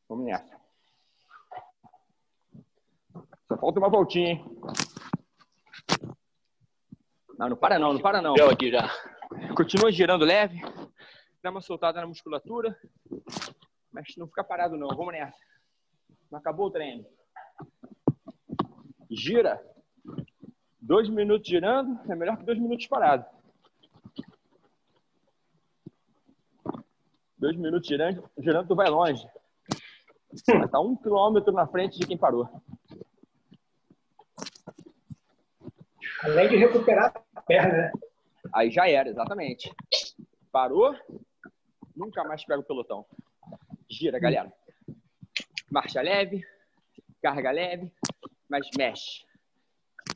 Vamos 0.09 0.25
nessa. 0.25 0.59
Só 3.47 3.59
falta 3.59 3.79
uma 3.79 3.91
voltinha, 3.91 4.31
hein? 4.31 4.45
Não, 7.39 7.49
não 7.49 7.57
para 7.57 7.79
não, 7.79 7.93
não 7.93 8.01
para 8.01 8.23
não. 8.23 8.37
Eu 8.37 8.49
aqui 8.49 8.71
já. 8.71 8.89
Continua 9.57 9.91
girando 9.91 10.25
leve. 10.25 10.61
Dá 11.43 11.51
uma 11.51 11.61
soltada 11.61 12.01
na 12.01 12.07
musculatura. 12.07 12.77
Mas 13.93 14.17
não 14.17 14.27
fica 14.27 14.45
parado 14.45 14.77
não. 14.77 14.89
Vamos 14.89 15.13
nessa. 15.13 15.39
Não 16.31 16.39
acabou 16.39 16.67
o 16.67 16.71
treino. 16.71 17.05
Gira. 19.11 19.61
Dois 20.81 21.09
minutos 21.09 21.49
girando 21.49 21.99
é 22.11 22.15
melhor 22.15 22.37
que 22.37 22.45
dois 22.45 22.59
minutos 22.59 22.87
parado. 22.87 23.25
Dois 27.37 27.57
minutos 27.57 27.89
girando, 27.89 28.31
girando 28.39 28.69
tu 28.69 28.75
vai 28.75 28.89
longe. 28.89 29.27
Vai 30.47 30.65
estar 30.65 30.81
um 30.81 30.97
quilômetro 30.97 31.53
na 31.53 31.67
frente 31.67 31.99
de 31.99 32.07
quem 32.07 32.17
parou. 32.17 32.49
Além 36.23 36.49
de 36.49 36.57
recuperar 36.57 37.13
perna, 37.47 37.73
né? 37.75 37.93
Aí 38.53 38.71
já 38.71 38.89
era, 38.89 39.09
exatamente. 39.09 39.73
Parou, 40.53 40.95
nunca 41.97 42.25
mais 42.25 42.45
pega 42.45 42.61
o 42.61 42.65
pelotão. 42.65 43.07
Gira, 43.89 44.19
galera. 44.19 44.53
Marcha 45.71 46.01
leve, 46.01 46.47
carga 47.23 47.51
leve, 47.51 47.93
mas 48.49 48.69
mexe. 48.77 49.25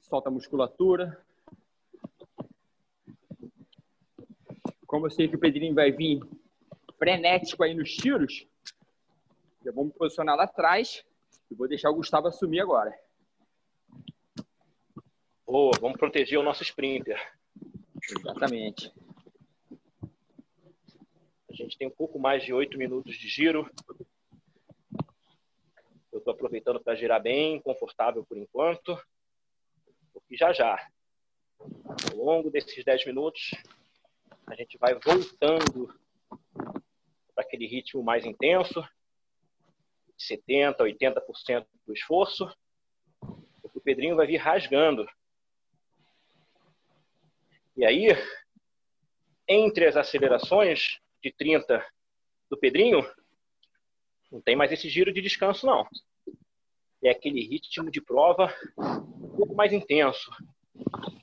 Solta 0.03 0.29
a 0.29 0.33
musculatura. 0.33 1.25
Como 4.87 5.07
eu 5.07 5.11
sei 5.11 5.29
que 5.29 5.37
o 5.37 5.41
Pedrinho 5.41 5.75
vai 5.75 5.91
vir 5.91 6.21
frenético 6.99 7.63
aí 7.63 7.75
nos 7.75 7.95
tiros, 7.95 8.47
já 9.65 9.73
vou 9.73 9.85
me 9.85 9.91
posicionar 9.93 10.37
lá 10.37 10.45
atrás 10.45 11.05
e 11.51 11.55
vou 11.55 11.69
deixar 11.69 11.91
o 11.91 11.95
Gustavo 11.95 12.29
assumir 12.29 12.61
agora. 12.61 12.97
Boa, 15.51 15.73
vamos 15.81 15.97
proteger 15.97 16.39
o 16.39 16.43
nosso 16.43 16.63
sprinter. 16.63 17.19
Exatamente. 18.19 18.93
A 21.49 21.55
gente 21.55 21.79
tem 21.79 21.89
um 21.89 21.91
pouco 21.91 22.19
mais 22.19 22.45
de 22.45 22.53
oito 22.53 22.77
minutos 22.77 23.17
de 23.17 23.27
giro. 23.29 23.67
Eu 26.13 26.19
estou 26.19 26.35
aproveitando 26.35 26.79
para 26.79 26.95
girar 26.95 27.23
bem, 27.23 27.63
confortável 27.63 28.27
por 28.27 28.37
enquanto. 28.37 28.95
Porque 30.13 30.37
já 30.37 30.53
já, 30.53 30.87
ao 31.59 32.17
longo 32.19 32.51
desses 32.51 32.85
dez 32.85 33.07
minutos, 33.07 33.53
a 34.47 34.55
gente 34.55 34.77
vai 34.77 34.93
voltando 34.97 35.99
para 37.35 37.43
aquele 37.43 37.67
ritmo 37.67 38.03
mais 38.03 38.27
intenso, 38.27 38.87
70%, 40.19 40.77
80% 40.81 41.67
do 41.87 41.95
esforço. 41.95 42.55
O 43.63 43.81
Pedrinho 43.81 44.15
vai 44.15 44.27
vir 44.27 44.37
rasgando. 44.37 45.09
E 47.79 47.87
aí, 47.87 48.09
entre 49.47 49.87
as 49.87 49.97
acelerações 49.97 50.99
de 51.23 51.33
30 51.33 51.81
do 52.51 52.59
Pedrinho, 52.59 53.09
não 54.33 54.41
tem 54.41 54.57
mais 54.57 54.73
esse 54.73 54.89
giro 54.89 55.13
de 55.13 55.23
descanso, 55.23 55.65
não. 55.65 55.87
É 57.01 57.11
aquele 57.11 57.41
ritmo 57.41 57.89
de 57.89 58.01
prova 58.01 58.53
um 58.77 59.37
pouco 59.37 59.55
mais 59.55 59.73
intenso. 59.73 60.29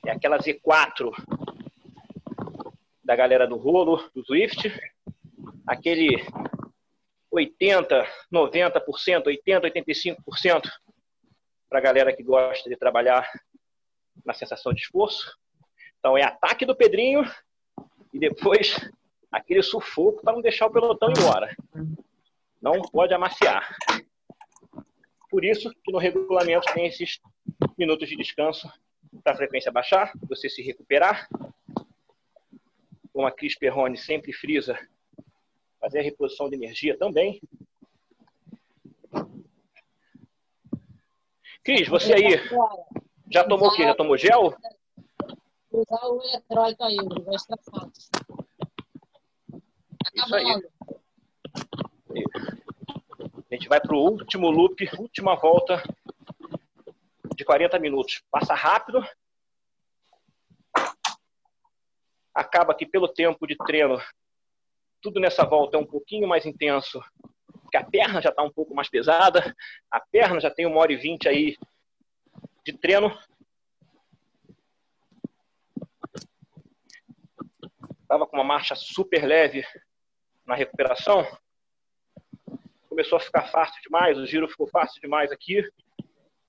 É 0.06 0.12
aquela 0.12 0.38
Z4 0.38 1.12
da 3.04 3.14
galera 3.14 3.46
do 3.46 3.58
rolo, 3.58 4.10
do 4.14 4.24
Swift. 4.24 4.72
Aquele 5.66 6.24
80, 7.30 8.02
90%, 8.32 9.26
80, 9.26 9.68
85% 9.68 10.70
para 11.68 11.80
a 11.80 11.82
galera 11.82 12.16
que 12.16 12.22
gosta 12.22 12.66
de 12.70 12.76
trabalhar 12.78 13.30
na 14.24 14.32
sensação 14.32 14.72
de 14.72 14.80
esforço. 14.80 15.36
Então 15.98 16.16
é 16.16 16.22
ataque 16.22 16.64
do 16.64 16.76
Pedrinho 16.76 17.24
e 18.12 18.18
depois 18.18 18.76
aquele 19.30 19.62
sufoco 19.62 20.22
para 20.22 20.32
não 20.32 20.40
deixar 20.40 20.66
o 20.66 20.70
pelotão 20.70 21.10
embora. 21.10 21.54
Não 22.60 22.80
pode 22.82 23.12
amaciar. 23.12 23.76
Por 25.30 25.44
isso 25.44 25.70
que 25.84 25.92
no 25.92 25.98
regulamento 25.98 26.72
tem 26.72 26.86
esses 26.86 27.20
minutos 27.76 28.08
de 28.08 28.16
descanso 28.16 28.70
para 29.22 29.32
a 29.32 29.36
frequência 29.36 29.72
baixar, 29.72 30.12
você 30.28 30.48
se 30.48 30.62
recuperar. 30.62 31.28
Como 33.12 33.26
a 33.26 33.32
Cris 33.32 33.58
Perrone 33.58 33.96
sempre 33.96 34.32
frisa, 34.32 34.78
fazer 35.80 36.00
a 36.00 36.02
reposição 36.02 36.48
de 36.48 36.56
energia 36.56 36.96
também. 36.96 37.40
Cris, 41.64 41.88
você 41.88 42.14
aí 42.14 42.40
já 43.30 43.42
tomou 43.44 43.68
o 43.68 43.74
quê? 43.74 43.82
Já 43.82 43.94
tomou 43.94 44.16
gel? 44.16 44.54
Usar 45.76 46.06
o 46.06 46.22
eletrólito 46.22 46.84
aí, 46.84 46.96
o 46.96 47.34
extra 47.34 47.54
fácil. 47.70 48.10
Isso 50.14 50.34
aí. 50.34 50.46
A 53.50 53.54
gente 53.54 53.68
vai 53.68 53.78
para 53.78 53.94
o 53.94 54.00
último 54.00 54.50
loop, 54.50 54.88
última 54.98 55.34
volta 55.34 55.82
de 57.34 57.44
40 57.44 57.78
minutos. 57.78 58.22
Passa 58.30 58.54
rápido. 58.54 59.06
Acaba 62.34 62.74
que 62.74 62.86
pelo 62.86 63.06
tempo 63.06 63.46
de 63.46 63.54
treino, 63.54 64.00
tudo 65.02 65.20
nessa 65.20 65.44
volta 65.44 65.76
é 65.76 65.80
um 65.80 65.86
pouquinho 65.86 66.26
mais 66.26 66.46
intenso, 66.46 67.04
porque 67.60 67.76
a 67.76 67.84
perna 67.84 68.22
já 68.22 68.30
está 68.30 68.42
um 68.42 68.50
pouco 68.50 68.74
mais 68.74 68.88
pesada, 68.88 69.54
a 69.90 70.00
perna 70.00 70.40
já 70.40 70.50
tem 70.50 70.64
uma 70.64 70.80
hora 70.80 70.92
e 70.94 70.96
vinte 70.96 71.28
aí 71.28 71.54
de 72.64 72.72
treino. 72.72 73.14
Estava 78.06 78.24
com 78.24 78.36
uma 78.36 78.44
marcha 78.44 78.76
super 78.76 79.26
leve 79.26 79.66
na 80.46 80.54
recuperação. 80.54 81.26
Começou 82.88 83.16
a 83.16 83.20
ficar 83.20 83.48
fácil 83.48 83.82
demais, 83.82 84.16
o 84.16 84.24
giro 84.24 84.46
ficou 84.46 84.68
fácil 84.68 85.00
demais 85.00 85.32
aqui. 85.32 85.68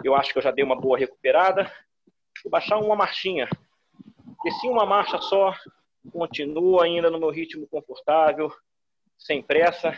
Eu 0.03 0.13
acho 0.13 0.31
que 0.31 0.37
eu 0.37 0.43
já 0.43 0.51
dei 0.51 0.63
uma 0.63 0.79
boa 0.79 0.99
recuperada. 0.99 1.63
Vou 2.43 2.51
baixar 2.51 2.77
uma 2.77 2.95
marchinha. 2.95 3.49
Desci 4.43 4.67
uma 4.67 4.85
marcha 4.85 5.19
só, 5.19 5.51
continuo 6.11 6.79
ainda 6.79 7.09
no 7.09 7.19
meu 7.19 7.31
ritmo 7.31 7.67
confortável, 7.67 8.53
sem 9.17 9.41
pressa. 9.41 9.95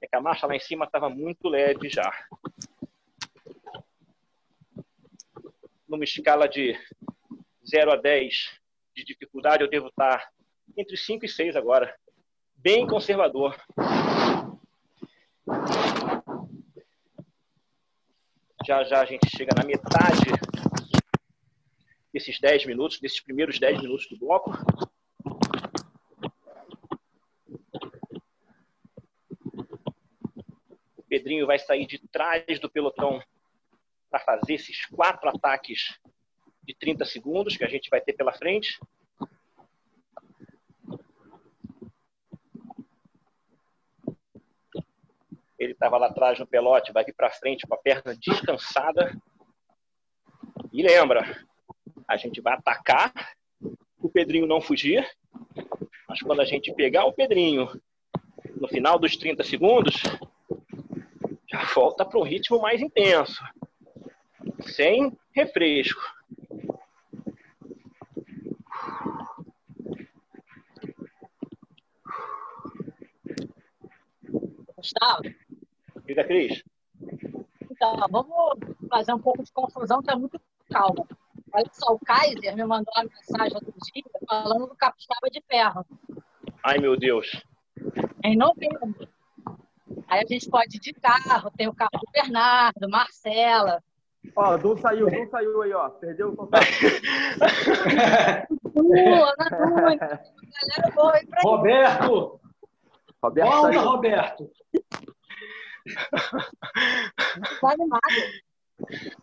É 0.00 0.06
que 0.06 0.16
a 0.16 0.22
marcha 0.22 0.46
lá 0.46 0.56
em 0.56 0.60
cima 0.60 0.86
estava 0.86 1.10
muito 1.10 1.50
leve 1.50 1.90
já. 1.90 2.10
Numa 5.86 6.04
escala 6.04 6.48
de 6.48 6.74
0 7.68 7.92
a 7.92 7.96
10 7.96 8.58
de 8.96 9.04
dificuldade, 9.04 9.62
eu 9.62 9.68
devo 9.68 9.88
estar 9.88 10.32
entre 10.76 10.96
5 10.96 11.24
e 11.24 11.28
6 11.28 11.56
agora. 11.56 11.94
Bem 12.56 12.86
conservador. 12.86 13.56
Já 18.64 18.84
já 18.84 19.00
a 19.00 19.04
gente 19.04 19.28
chega 19.28 19.50
na 19.56 19.64
metade 19.64 20.30
desses 22.12 22.38
10 22.38 22.66
minutos, 22.66 23.00
desses 23.00 23.20
primeiros 23.20 23.58
10 23.58 23.82
minutos 23.82 24.06
do 24.08 24.18
bloco. 24.18 24.52
O 30.96 31.02
Pedrinho 31.08 31.46
vai 31.46 31.58
sair 31.58 31.86
de 31.86 31.98
trás 32.08 32.60
do 32.60 32.70
pelotão 32.70 33.20
para 34.10 34.20
fazer 34.20 34.54
esses 34.54 34.86
quatro 34.86 35.28
ataques 35.28 35.98
de 36.62 36.74
30 36.74 37.04
segundos 37.04 37.56
que 37.56 37.64
a 37.64 37.68
gente 37.68 37.90
vai 37.90 38.00
ter 38.00 38.12
pela 38.12 38.32
frente. 38.32 38.78
Ele 45.62 45.72
estava 45.72 45.96
lá 45.96 46.08
atrás 46.08 46.38
no 46.40 46.46
pelote, 46.46 46.92
vai 46.92 47.04
vir 47.04 47.14
para 47.14 47.30
frente 47.30 47.66
com 47.66 47.74
a 47.74 47.78
perna 47.78 48.16
descansada. 48.16 49.16
E 50.72 50.82
lembra, 50.82 51.46
a 52.08 52.16
gente 52.16 52.40
vai 52.40 52.54
atacar, 52.54 53.12
o 54.00 54.08
Pedrinho 54.08 54.46
não 54.46 54.60
fugir, 54.60 55.08
mas 56.08 56.20
quando 56.20 56.40
a 56.40 56.44
gente 56.44 56.74
pegar 56.74 57.04
o 57.04 57.12
Pedrinho 57.12 57.80
no 58.56 58.66
final 58.66 58.98
dos 58.98 59.16
30 59.16 59.44
segundos, 59.44 60.02
já 61.48 61.64
volta 61.74 62.04
para 62.04 62.18
um 62.18 62.24
ritmo 62.24 62.60
mais 62.60 62.80
intenso, 62.80 63.40
sem 64.62 65.16
refresco. 65.32 66.02
Gustavo, 74.76 75.22
Diga, 76.12 76.24
Cris. 76.24 76.62
então, 77.70 77.96
vamos 78.10 78.58
fazer 78.90 79.14
um 79.14 79.18
pouco 79.18 79.42
de 79.42 79.50
confusão, 79.50 80.02
que 80.02 80.10
é 80.10 80.14
muito 80.14 80.38
calma. 80.70 81.06
Olha 81.54 81.64
só, 81.72 81.94
o 81.94 81.98
Kaiser 82.00 82.54
me 82.54 82.64
mandou 82.66 82.92
uma 82.94 83.04
mensagem 83.04 83.54
outro 83.54 83.72
dia 83.94 84.04
falando 84.28 84.66
do 84.66 84.74
capixaba 84.76 85.30
de 85.30 85.40
ferro, 85.50 85.86
Ai, 86.62 86.76
meu 86.78 86.98
Deus. 86.98 87.42
em 88.22 88.36
novembro. 88.36 89.08
Aí 90.06 90.20
a 90.22 90.26
gente 90.26 90.50
pode 90.50 90.76
ir 90.76 90.80
de 90.80 90.92
carro, 90.92 91.50
tem 91.56 91.66
o 91.66 91.74
carro 91.74 91.90
do 91.94 92.12
Bernardo, 92.12 92.90
Marcela. 92.90 93.82
Ó, 94.36 94.54
o 94.54 94.58
Dum 94.58 94.76
saiu, 94.76 95.06
o 95.06 95.10
Dum 95.10 95.26
saiu 95.30 95.62
aí, 95.62 95.72
ó. 95.72 95.88
Perdeu 95.88 96.28
o 96.28 96.36
contato. 96.36 96.66
Lula, 98.76 99.34
na. 99.38 99.48
Galera 99.48 100.94
boa 100.94 101.14
aí 101.14 101.26
pra. 101.26 101.40
Roberto! 101.42 102.40
Roberto 103.22 103.50
Volta, 103.50 103.72
saiu. 103.72 103.80
Roberto! 103.90 104.50
Tá 107.60 107.72
animado. 107.72 108.00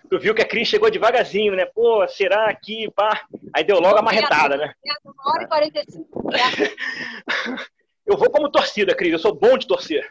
Tu 0.09 0.19
viu 0.19 0.33
que 0.33 0.41
a 0.41 0.47
Cris 0.47 0.67
chegou 0.67 0.89
devagarzinho, 0.89 1.55
né? 1.55 1.65
Pô, 1.65 2.07
será 2.07 2.53
que 2.55 2.89
pá? 2.91 3.25
Aí 3.53 3.63
deu 3.63 3.79
logo 3.79 3.97
a 3.97 4.01
marretada, 4.01 4.57
né? 4.57 4.73
Uma 5.03 5.33
hora 5.33 5.43
e 5.43 5.47
45. 5.47 6.29
Eu 8.05 8.17
vou 8.17 8.29
como 8.31 8.49
torcida, 8.49 8.95
Cris. 8.95 9.11
Eu 9.13 9.19
sou 9.19 9.35
bom 9.35 9.57
de 9.57 9.67
torcer. 9.67 10.07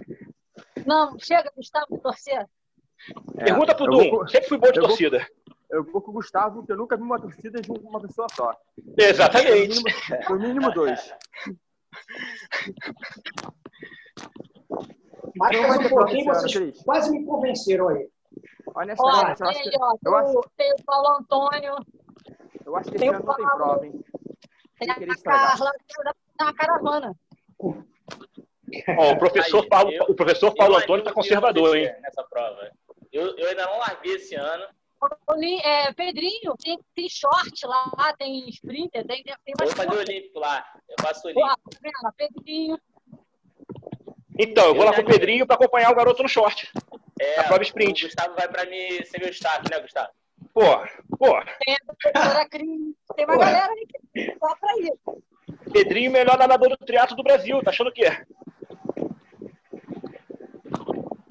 Não, 0.87 1.19
chega, 1.19 1.51
Gustavo, 1.57 1.87
de 1.91 1.99
torcer. 2.01 2.47
É, 3.39 3.45
Pergunta 3.45 3.75
pro 3.75 3.87
Dum. 3.87 4.11
vou 4.11 4.29
Sempre 4.29 4.49
fui 4.49 4.59
bom 4.59 4.71
de 4.71 4.79
eu 4.79 4.83
vou- 4.83 4.89
torcida. 4.91 5.27
Eu 5.71 5.85
vou 5.85 6.01
com 6.01 6.11
o 6.11 6.15
Gustavo, 6.15 6.65
que 6.65 6.73
eu 6.73 6.77
nunca 6.77 6.97
vi 6.97 7.03
uma 7.03 7.21
torcida 7.21 7.61
de 7.61 7.71
uma 7.71 8.01
pessoa 8.01 8.27
só. 8.35 8.55
Exatamente. 8.97 9.77
No 9.77 9.83
mínimo, 9.83 10.31
no 10.31 10.39
mínimo 10.39 10.73
dois. 10.73 11.13
Mas 15.37 15.51
mais 15.61 15.77
um 15.77 15.89
prova 15.89 15.89
pouquinho, 15.89 16.25
vocês 16.27 16.53
Cris. 16.55 16.83
quase 16.83 17.11
me 17.11 17.25
convenceram 17.25 17.89
aí. 17.89 18.09
Ó, 18.67 18.81
Honestamente, 18.83 19.41
eu 19.41 19.47
acho 19.49 19.63
que, 19.63 19.77
ó, 19.81 19.97
eu 20.05 20.17
acho, 20.17 20.33
tem, 20.33 20.39
o- 20.39 20.51
tem 20.57 20.73
o 20.73 20.85
Paulo 20.85 21.09
Antônio, 21.19 21.75
eu 22.67 22.77
acho 22.77 22.91
que 22.91 22.99
tem 22.99 23.09
esse 23.09 23.17
o 23.17 23.19
ano 23.19 23.27
não 23.27 23.35
tem 23.37 23.47
prova, 23.47 23.87
hein? 23.87 24.05
tem 24.79 24.91
a. 24.91 24.95
Carla, 25.23 25.73
tem 25.73 26.47
uma 26.47 26.55
caravana. 26.55 27.13
Ó, 28.99 29.13
o 29.13 29.19
professor 29.19 29.63
Aí, 29.63 29.69
Paulo, 29.69 29.91
eu- 29.93 30.05
o 30.09 30.15
professor 30.15 30.55
Paulo 30.55 30.75
Eu 30.75 30.79
Antônio 30.81 31.03
tá 31.05 31.11
animo 31.11 31.15
conservador, 31.23 31.77
hein? 31.77 31.91
Nessa 32.03 32.23
prova. 32.25 32.71
Eu, 33.11 33.37
eu 33.39 33.49
ainda 33.49 33.65
não 33.67 33.79
larguei 33.79 34.15
esse 34.17 34.35
ano. 34.35 34.65
É, 35.63 35.93
Pedrinho, 35.93 36.55
tem, 36.63 36.79
tem 36.95 37.09
short 37.09 37.65
lá, 37.67 38.13
tem 38.19 38.49
sprinter, 38.51 39.07
tem, 39.07 39.23
tem, 39.23 39.35
tem 39.45 39.55
Eu 39.59 39.67
mais 39.67 39.73
vou 39.75 39.85
fazer. 39.87 40.01
Olímpico 40.13 40.39
lá. 40.41 40.65
Eu 40.89 40.97
faço 41.01 41.29
Olímpico. 41.29 41.49
Pedrinho, 42.17 42.79
Então, 44.39 44.67
eu 44.67 44.75
vou 44.75 44.85
lá 44.85 44.95
com 44.95 45.03
o 45.03 45.07
Pedrinho 45.07 45.47
pra 45.47 45.57
acompanhar 45.57 45.91
o 45.91 45.95
garoto 45.97 46.23
no 46.23 46.29
short. 46.29 46.71
É, 47.21 47.41
A 47.41 47.45
prova 47.45 47.63
sprint. 47.65 48.05
O 48.05 48.09
Gustavo 48.09 48.35
vai 48.37 48.49
pra 48.49 48.65
mim 48.67 49.03
ser 49.05 49.19
meu 49.21 49.31
destaque, 49.31 49.69
né, 49.71 49.81
Gustavo? 49.81 50.09
Pô, 50.55 50.63
pô, 51.19 51.41
tem 51.65 51.75
a 51.75 51.79
professora 51.95 52.49
Cris, 52.49 52.95
tem 53.17 53.25
uma 53.25 53.37
galera 53.37 53.73
aí 53.73 53.87
que 54.15 54.39
dá 54.41 54.55
pra 54.57 54.77
ir. 54.79 54.93
Pedrinho, 55.73 56.11
melhor 56.13 56.39
nadador 56.39 56.69
do 56.71 56.77
triatlo 56.79 57.17
do 57.17 57.23
Brasil. 57.23 57.63
Tá 57.63 57.71
achando 57.71 57.89
o 57.89 57.93
quê? 57.93 58.07
A 58.07 58.25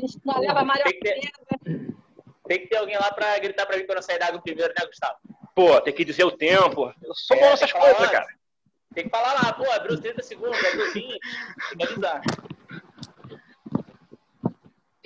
gente 0.02 0.20
não 0.26 0.40
leva 0.40 0.60
a 0.60 0.66
Maria 0.66 0.84
Tem 0.84 0.94
que 0.94 1.00
ter- 1.00 1.32
Tem 2.48 2.60
que 2.60 2.68
ter 2.68 2.78
alguém 2.78 2.98
lá 2.98 3.12
pra 3.12 3.38
gritar 3.40 3.66
pra 3.66 3.78
mim 3.78 3.86
quando 3.86 3.98
eu 3.98 4.04
sair 4.04 4.20
da 4.20 4.28
água 4.28 4.42
primeiro, 4.42 4.74
né, 4.78 4.86
Gustavo? 4.86 5.18
Pô, 5.56 5.82
tem 5.82 5.94
que 5.94 6.06
dizer 6.06 6.24
o 6.24 6.32
tempo. 6.32 6.94
Eu 7.04 7.14
sou 7.16 7.36
É, 7.36 7.40
bom 7.42 7.50
nessas 7.50 7.72
coisas, 7.74 8.10
cara. 8.10 8.28
Tem 8.94 9.04
que 9.06 9.10
falar 9.10 9.34
lá, 9.34 9.52
pô, 9.54 9.70
abriu 9.72 10.00
30 10.00 10.22
segundos, 10.24 10.58
abriu 10.64 10.94
20. 10.94 11.20
Tem 11.70 11.78
que 11.78 11.84
avisar. 11.84 12.22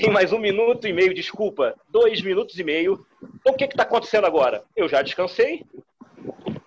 Tem 0.01 0.09
mais 0.09 0.33
um 0.33 0.39
minuto 0.39 0.87
e 0.87 0.93
meio, 0.93 1.13
desculpa. 1.13 1.75
Dois 1.87 2.23
minutos 2.23 2.57
e 2.57 2.63
meio. 2.63 3.05
Então, 3.35 3.53
o 3.53 3.55
que 3.55 3.65
está 3.65 3.83
acontecendo 3.83 4.25
agora? 4.25 4.63
Eu 4.75 4.89
já 4.89 5.03
descansei. 5.03 5.63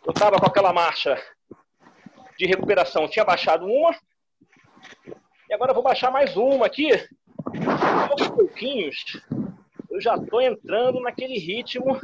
Eu 0.06 0.12
estava 0.12 0.38
com 0.38 0.46
aquela 0.46 0.72
marcha 0.72 1.20
de 2.38 2.46
recuperação, 2.46 3.08
tinha 3.08 3.24
baixado 3.24 3.66
uma. 3.66 3.92
E 5.50 5.52
agora 5.52 5.72
eu 5.72 5.74
vou 5.74 5.82
baixar 5.82 6.12
mais 6.12 6.36
uma 6.36 6.66
aqui. 6.66 6.90
Aos 8.08 8.28
pouquinhos, 8.28 9.20
eu 9.90 10.00
já 10.00 10.14
estou 10.14 10.40
entrando 10.40 11.00
naquele 11.00 11.36
ritmo 11.36 11.98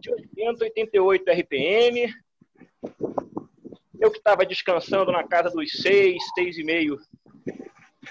de 0.00 0.10
80, 0.10 0.64
88 0.64 1.30
RPM. 1.30 2.14
Eu 4.00 4.10
que 4.10 4.16
estava 4.16 4.46
descansando 4.46 5.12
na 5.12 5.24
casa 5.24 5.50
dos 5.50 5.72
6, 5.72 6.22
6,5 6.38 6.98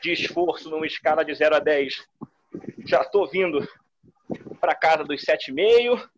de 0.03 0.11
esforço 0.11 0.69
numa 0.69 0.85
escala 0.85 1.25
de 1.25 1.33
0 1.33 1.55
a 1.55 1.59
10, 1.59 2.10
já 2.85 3.01
estou 3.01 3.27
vindo 3.27 3.67
para 4.59 4.75
casa 4.75 5.03
dos 5.03 5.21
7,5, 5.23 6.09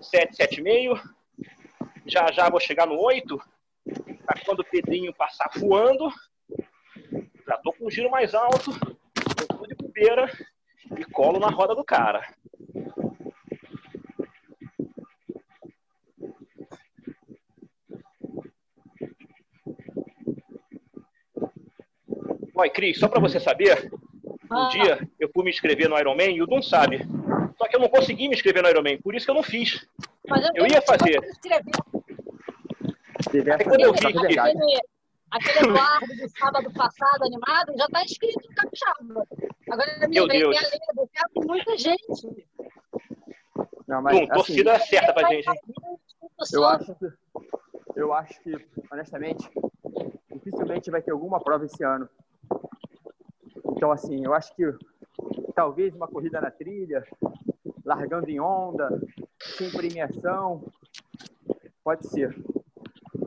7, 0.00 0.36
7,5. 0.36 1.00
Já 2.06 2.30
já 2.32 2.48
vou 2.50 2.60
chegar 2.60 2.86
no 2.86 2.98
8, 2.98 3.40
para 4.24 4.40
quando 4.44 4.60
o 4.60 4.64
Pedrinho 4.64 5.14
passar 5.14 5.50
voando. 5.56 6.10
Já 7.46 7.56
estou 7.56 7.72
com 7.72 7.86
um 7.86 7.90
giro 7.90 8.10
mais 8.10 8.34
alto, 8.34 8.70
eu 8.70 9.56
vou 9.56 9.66
de 9.66 9.74
bobeira 9.74 10.30
e 10.98 11.04
colo 11.04 11.38
na 11.38 11.48
roda 11.48 11.74
do 11.74 11.84
cara. 11.84 12.26
Oi, 22.54 22.70
Cris, 22.70 22.98
só 22.98 23.08
para 23.08 23.20
você 23.20 23.40
saber, 23.40 23.90
um 24.52 24.64
Ah. 24.64 24.68
dia 24.68 25.08
eu 25.18 25.30
fui 25.32 25.44
me 25.44 25.50
inscrever 25.50 25.88
no 25.88 25.98
Ironman 25.98 26.36
e 26.36 26.42
o 26.42 26.46
Dum 26.46 26.62
sabe. 26.62 26.98
Só 27.58 27.68
que 27.68 27.76
eu 27.76 27.80
não 27.80 27.88
consegui 27.88 28.28
me 28.28 28.34
inscrever 28.34 28.62
no 28.62 28.68
Ironman, 28.68 29.00
por 29.00 29.14
isso 29.14 29.24
que 29.26 29.30
eu 29.30 29.34
não 29.34 29.42
fiz. 29.42 29.86
Mas 30.28 30.48
Eu 30.54 30.66
ia 30.66 30.80
fazer. 30.82 31.20
Diversas 33.30 33.66
quando 33.66 33.80
eu 33.80 33.92
vi 33.92 34.12
verdade. 34.12 34.58
Aquele, 35.30 35.70
Eduardo 35.70 36.06
do 36.06 36.28
sábado 36.38 36.70
passado 36.74 37.24
animado 37.24 37.72
já 37.78 37.86
está 37.86 38.02
inscrito 38.04 38.38
no 38.48 38.54
Capixaba. 38.54 39.26
Agora 39.70 39.98
me 40.00 40.08
Meu 40.08 40.24
lembrei 40.24 40.40
Deus. 40.40 40.56
a 40.58 40.60
lenda, 40.60 40.78
eu 40.98 41.08
quero 41.10 41.48
muita 41.48 41.78
gente. 41.78 42.46
Não, 43.88 44.02
mas, 44.02 44.14
Dum, 44.14 44.22
assim, 44.24 44.26
torcida 44.34 44.78
certa 44.80 45.14
pra 45.14 45.28
gente, 45.28 45.48
hein? 45.48 45.54
eu 46.52 46.64
acho 46.66 46.94
que, 46.96 47.06
eu 47.96 48.12
acho 48.12 48.40
que, 48.42 48.66
honestamente, 48.90 49.48
dificilmente 50.30 50.90
vai 50.90 51.00
ter 51.00 51.12
alguma 51.12 51.40
prova 51.40 51.64
esse 51.64 51.82
ano. 51.82 52.08
Então, 53.82 53.90
assim, 53.90 54.24
eu 54.24 54.32
acho 54.32 54.54
que 54.54 54.62
talvez 55.56 55.92
uma 55.92 56.06
corrida 56.06 56.40
na 56.40 56.52
trilha, 56.52 57.04
largando 57.84 58.30
em 58.30 58.38
onda, 58.38 58.88
sem 59.40 59.72
premiação, 59.72 60.64
pode 61.82 62.06
ser. 62.06 62.32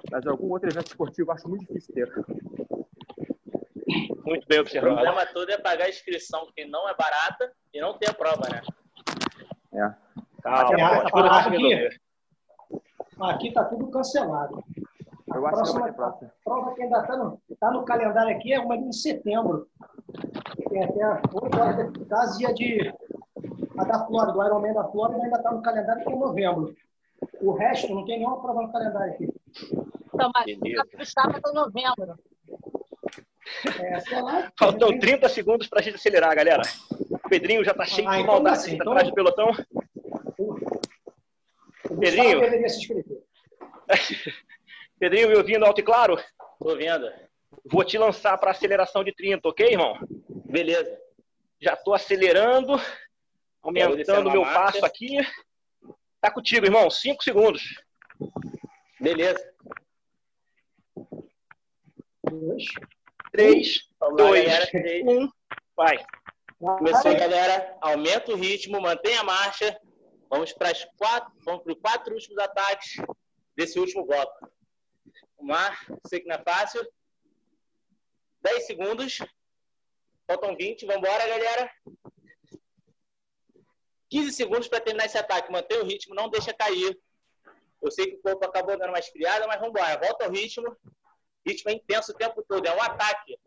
Mas 0.10 0.26
algum 0.26 0.49
outro 0.49 0.69
evento 0.69 0.88
esportivo 0.88 1.30
eu 1.30 1.36
acho 1.36 1.49
muito 1.49 1.65
difícil 1.65 1.94
ter. 1.94 2.10
Muito 4.26 4.48
bem 4.48 4.60
O 4.60 4.61
observado. 4.61 4.95
problema 4.95 5.26
todo 5.26 5.49
é 5.49 5.57
pagar 5.57 5.88
a 5.88 5.90
inscrição, 5.90 6.48
que 6.56 6.64
não 6.64 6.88
é 6.88 6.95
barata 6.95 7.52
e 7.73 7.82
não 7.82 7.98
ter 7.98 8.11
a 8.11 8.14
prova, 8.14 8.48
né? 8.49 8.61
É. 9.73 9.94
Calma, 10.41 11.10
vão 11.11 11.34
se 11.34 11.49
aqui. 11.49 11.99
Aqui 13.19 13.48
está 13.49 13.65
tudo 13.65 13.91
cancelado. 13.91 14.64
A 15.32 15.36
Eu 15.36 15.48
acho 15.48 15.56
que 15.56 15.64
próxima 15.64 15.80
vai 15.82 15.90
ter 15.90 15.95
prova. 15.98 16.34
prova 16.45 16.73
que 16.76 16.82
ainda 16.82 17.02
está 17.02 17.18
no, 17.18 17.41
tá 17.60 17.72
no 17.72 17.84
calendário 17.84 18.34
aqui 18.38 18.53
é 18.53 18.60
uma 18.61 18.77
em 18.77 18.94
setembro. 18.94 19.68
Tem 20.76 20.84
até 20.84 21.06
8 21.31 21.57
horas 21.57 21.76
de 21.77 21.81
eficácia 21.99 22.43
e 22.43 22.45
a 22.45 22.52
de 22.52 22.93
a 23.77 23.84
da 23.85 24.06
Flórida, 24.06 24.38
o 24.38 24.45
Ironman 24.45 24.73
da 24.73 24.84
Flórida 24.84 25.23
ainda 25.23 25.38
está 25.38 25.49
no 25.52 25.61
calendário 25.61 26.03
que 26.03 26.11
é 26.11 26.15
novembro. 26.18 26.76
O 27.39 27.53
resto 27.53 27.95
não 27.95 28.03
tem 28.03 28.18
nenhuma 28.19 28.41
prova 28.41 28.61
no 28.64 28.72
calendário 28.73 29.14
aqui. 29.14 29.34
Então, 30.14 30.30
mas 30.35 30.45
o 30.47 31.02
está 31.02 31.23
em 31.30 31.53
novembro. 31.53 32.19
É, 33.80 34.22
lá. 34.22 34.52
Faltam 34.60 34.99
30 34.99 35.30
segundos 35.30 35.68
pra 35.68 35.81
gente 35.81 35.95
acelerar, 35.95 36.35
galera. 36.35 36.61
O 37.10 37.30
Pedrinho 37.30 37.64
já 37.64 37.73
tá 37.73 37.85
cheio 37.85 38.10
Ah, 38.10 38.15
de 38.15 38.22
então 38.23 38.34
maldade 38.34 38.57
assim, 38.57 38.76
então- 38.76 38.91
atrás 38.91 39.07
do 39.07 39.15
pelotão. 39.15 39.52
O 41.89 41.97
Pedrinho. 41.97 42.41
deveria 42.41 42.68
se 42.68 42.80
inscrever. 42.80 43.23
Pedrinho, 44.99 45.30
me 45.30 45.38
ouvindo 45.38 45.64
alto 45.64 45.80
e 45.80 45.84
claro? 45.84 46.18
Tô 46.60 46.76
vendo. 46.76 47.10
Vou 47.64 47.85
te 47.85 47.97
lançar 47.97 48.38
para 48.38 48.52
aceleração 48.52 49.06
de 49.06 49.14
30, 49.15 49.47
ok, 49.47 49.68
irmão? 49.72 49.97
Beleza. 50.49 50.99
Já 51.59 51.76
tô 51.76 51.93
acelerando, 51.93 52.73
aumentando 53.61 54.31
meu 54.31 54.43
marcha. 54.43 54.59
passo 54.59 54.85
aqui. 54.85 55.17
Tá 56.22 56.31
contigo, 56.31 56.65
irmão. 56.65 56.89
5 56.89 57.23
segundos. 57.23 57.61
Beleza. 58.99 59.53
Dois. 62.23 62.65
3, 63.31 63.89
Vamos 63.99 64.22
lá, 64.22 64.27
dois. 64.27 64.69
Três. 64.69 65.05
um, 65.05 65.30
vai. 65.76 66.03
Começou, 66.57 67.15
galera. 67.15 67.77
Aumenta 67.81 68.31
o 68.31 68.35
ritmo, 68.35 68.81
mantenha 68.81 69.22
a 69.22 69.23
marcha. 69.23 69.80
Vamos 70.30 70.53
para 70.53 70.72
as 70.72 70.85
quatro, 70.97 71.31
vamos 71.43 71.63
para 71.63 71.73
os 71.73 71.80
quatro 71.80 72.13
últimos 72.13 72.38
ataques 72.38 72.95
desse 73.55 73.80
último 73.80 74.05
bloco. 74.05 74.49
Vamos 75.38 75.55
lá, 75.55 75.77
sei 76.07 76.22
que 76.22 76.27
não 76.27 76.35
é 76.35 76.43
fácil. 76.43 76.85
10 78.41 78.65
segundos. 78.65 79.19
Faltam 80.27 80.56
20. 80.56 80.85
Vamos 80.85 81.02
embora, 81.02 81.27
galera. 81.27 81.72
15 84.10 84.31
segundos 84.34 84.68
para 84.68 84.80
terminar 84.81 85.06
esse 85.06 85.18
ataque. 85.18 85.52
Mantenha 85.52 85.81
o 85.81 85.85
ritmo, 85.85 86.15
não 86.15 86.30
deixa 86.30 86.53
cair. 86.53 86.97
Eu 87.81 87.91
sei 87.91 88.07
que 88.07 88.15
o 88.15 88.22
corpo 88.22 88.45
acabou 88.45 88.77
dando 88.77 88.89
uma 88.89 88.99
esfriada, 88.99 89.45
mas 89.47 89.60
vamos 89.60 89.69
embora. 89.69 89.99
Volta 89.99 90.26
ao 90.26 90.31
ritmo. 90.31 90.76
Ritmo 91.45 91.69
é 91.69 91.73
intenso 91.73 92.11
o 92.11 92.15
tempo 92.15 92.43
todo. 92.47 92.65
É 92.65 92.76
um 92.76 92.81
ataque. 92.81 93.38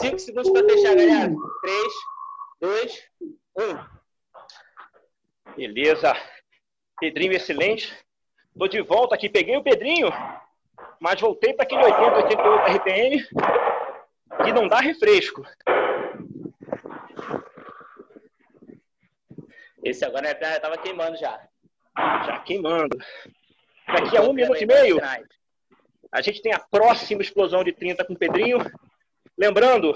5 0.00 0.18
segundos 0.18 0.50
para 0.50 0.68
fechar, 0.68 0.94
galera. 0.94 1.30
3, 1.62 1.92
2, 2.60 3.10
1. 3.58 5.54
Beleza. 5.56 6.14
Pedrinho 6.98 7.32
excelente. 7.32 7.92
Tô 8.58 8.68
de 8.68 8.80
volta 8.80 9.14
aqui. 9.14 9.28
Peguei 9.28 9.56
o 9.56 9.62
Pedrinho, 9.62 10.08
mas 11.00 11.20
voltei 11.20 11.52
para 11.52 11.64
aquele 11.64 11.84
80, 11.84 12.16
88 12.16 12.76
RPM, 12.76 13.26
que 14.44 14.52
não 14.52 14.68
dá 14.68 14.78
refresco. 14.78 15.42
Esse 19.82 20.04
agora 20.04 20.36
já 20.40 20.56
estava 20.56 20.78
queimando 20.78 21.16
já. 21.16 21.40
Já 21.96 22.38
queimando. 22.40 22.96
Daqui 23.86 24.16
a 24.16 24.22
um 24.22 24.32
minuto 24.32 24.62
e 24.62 24.66
meio, 24.66 24.98
a 26.12 26.20
gente 26.22 26.42
tem 26.42 26.52
a 26.52 26.58
próxima 26.58 27.22
explosão 27.22 27.64
de 27.64 27.72
30 27.72 28.04
com 28.04 28.14
o 28.14 28.18
Pedrinho. 28.18 28.58
Lembrando, 29.36 29.94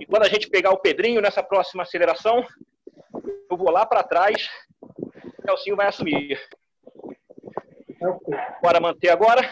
e 0.00 0.06
quando 0.06 0.24
a 0.24 0.28
gente 0.28 0.50
pegar 0.50 0.70
o 0.70 0.80
Pedrinho 0.80 1.20
nessa 1.20 1.42
próxima 1.42 1.82
aceleração, 1.82 2.46
eu 3.50 3.56
vou 3.56 3.70
lá 3.70 3.86
para 3.86 4.02
trás, 4.02 4.48
o 4.82 5.46
Nelsinho 5.46 5.76
vai 5.76 5.86
assumir. 5.86 6.38
Bora 8.62 8.80
manter 8.80 9.08
agora. 9.08 9.48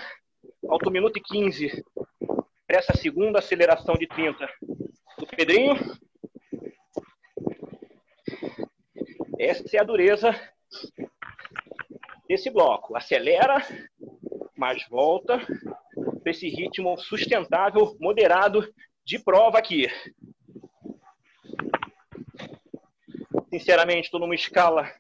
Falta 0.67 0.89
um 0.89 0.93
minuto 0.93 1.17
e 1.17 1.23
15 1.23 1.85
para 2.67 2.79
essa 2.79 2.95
segunda 2.95 3.39
aceleração 3.39 3.95
de 3.95 4.07
30 4.09 4.49
do 5.19 5.27
Pedrinho. 5.27 5.75
Essa 9.39 9.77
é 9.77 9.81
a 9.81 9.85
dureza 9.85 10.35
desse 12.29 12.51
bloco. 12.51 12.97
Acelera, 12.97 13.63
mas 14.57 14.87
volta 14.89 15.39
para 16.23 16.31
esse 16.33 16.49
ritmo 16.49 16.99
sustentável, 16.99 17.97
moderado 18.01 18.69
de 19.05 19.19
prova 19.19 19.59
aqui. 19.59 19.87
Sinceramente, 23.49 24.07
estou 24.07 24.19
numa 24.19 24.35
escala, 24.35 24.93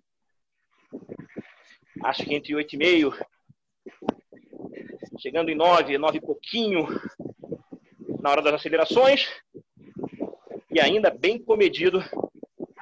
acho 2.05 2.24
que 2.24 2.34
entre 2.34 2.55
8,5, 2.55 3.26
chegando 5.18 5.51
em 5.51 5.56
9, 5.56 5.98
9 5.98 6.18
e 6.18 6.20
pouquinho 6.20 6.86
na 8.27 8.32
hora 8.32 8.43
das 8.43 8.55
acelerações, 8.55 9.28
e 10.69 10.81
ainda 10.81 11.11
bem 11.11 11.39
comedido 11.39 12.03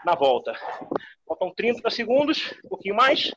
na 0.03 0.15
volta. 0.15 0.59
Faltam 1.29 1.53
30 1.55 1.91
segundos, 1.91 2.55
um 2.65 2.69
pouquinho 2.71 2.95
mais. 2.95 3.31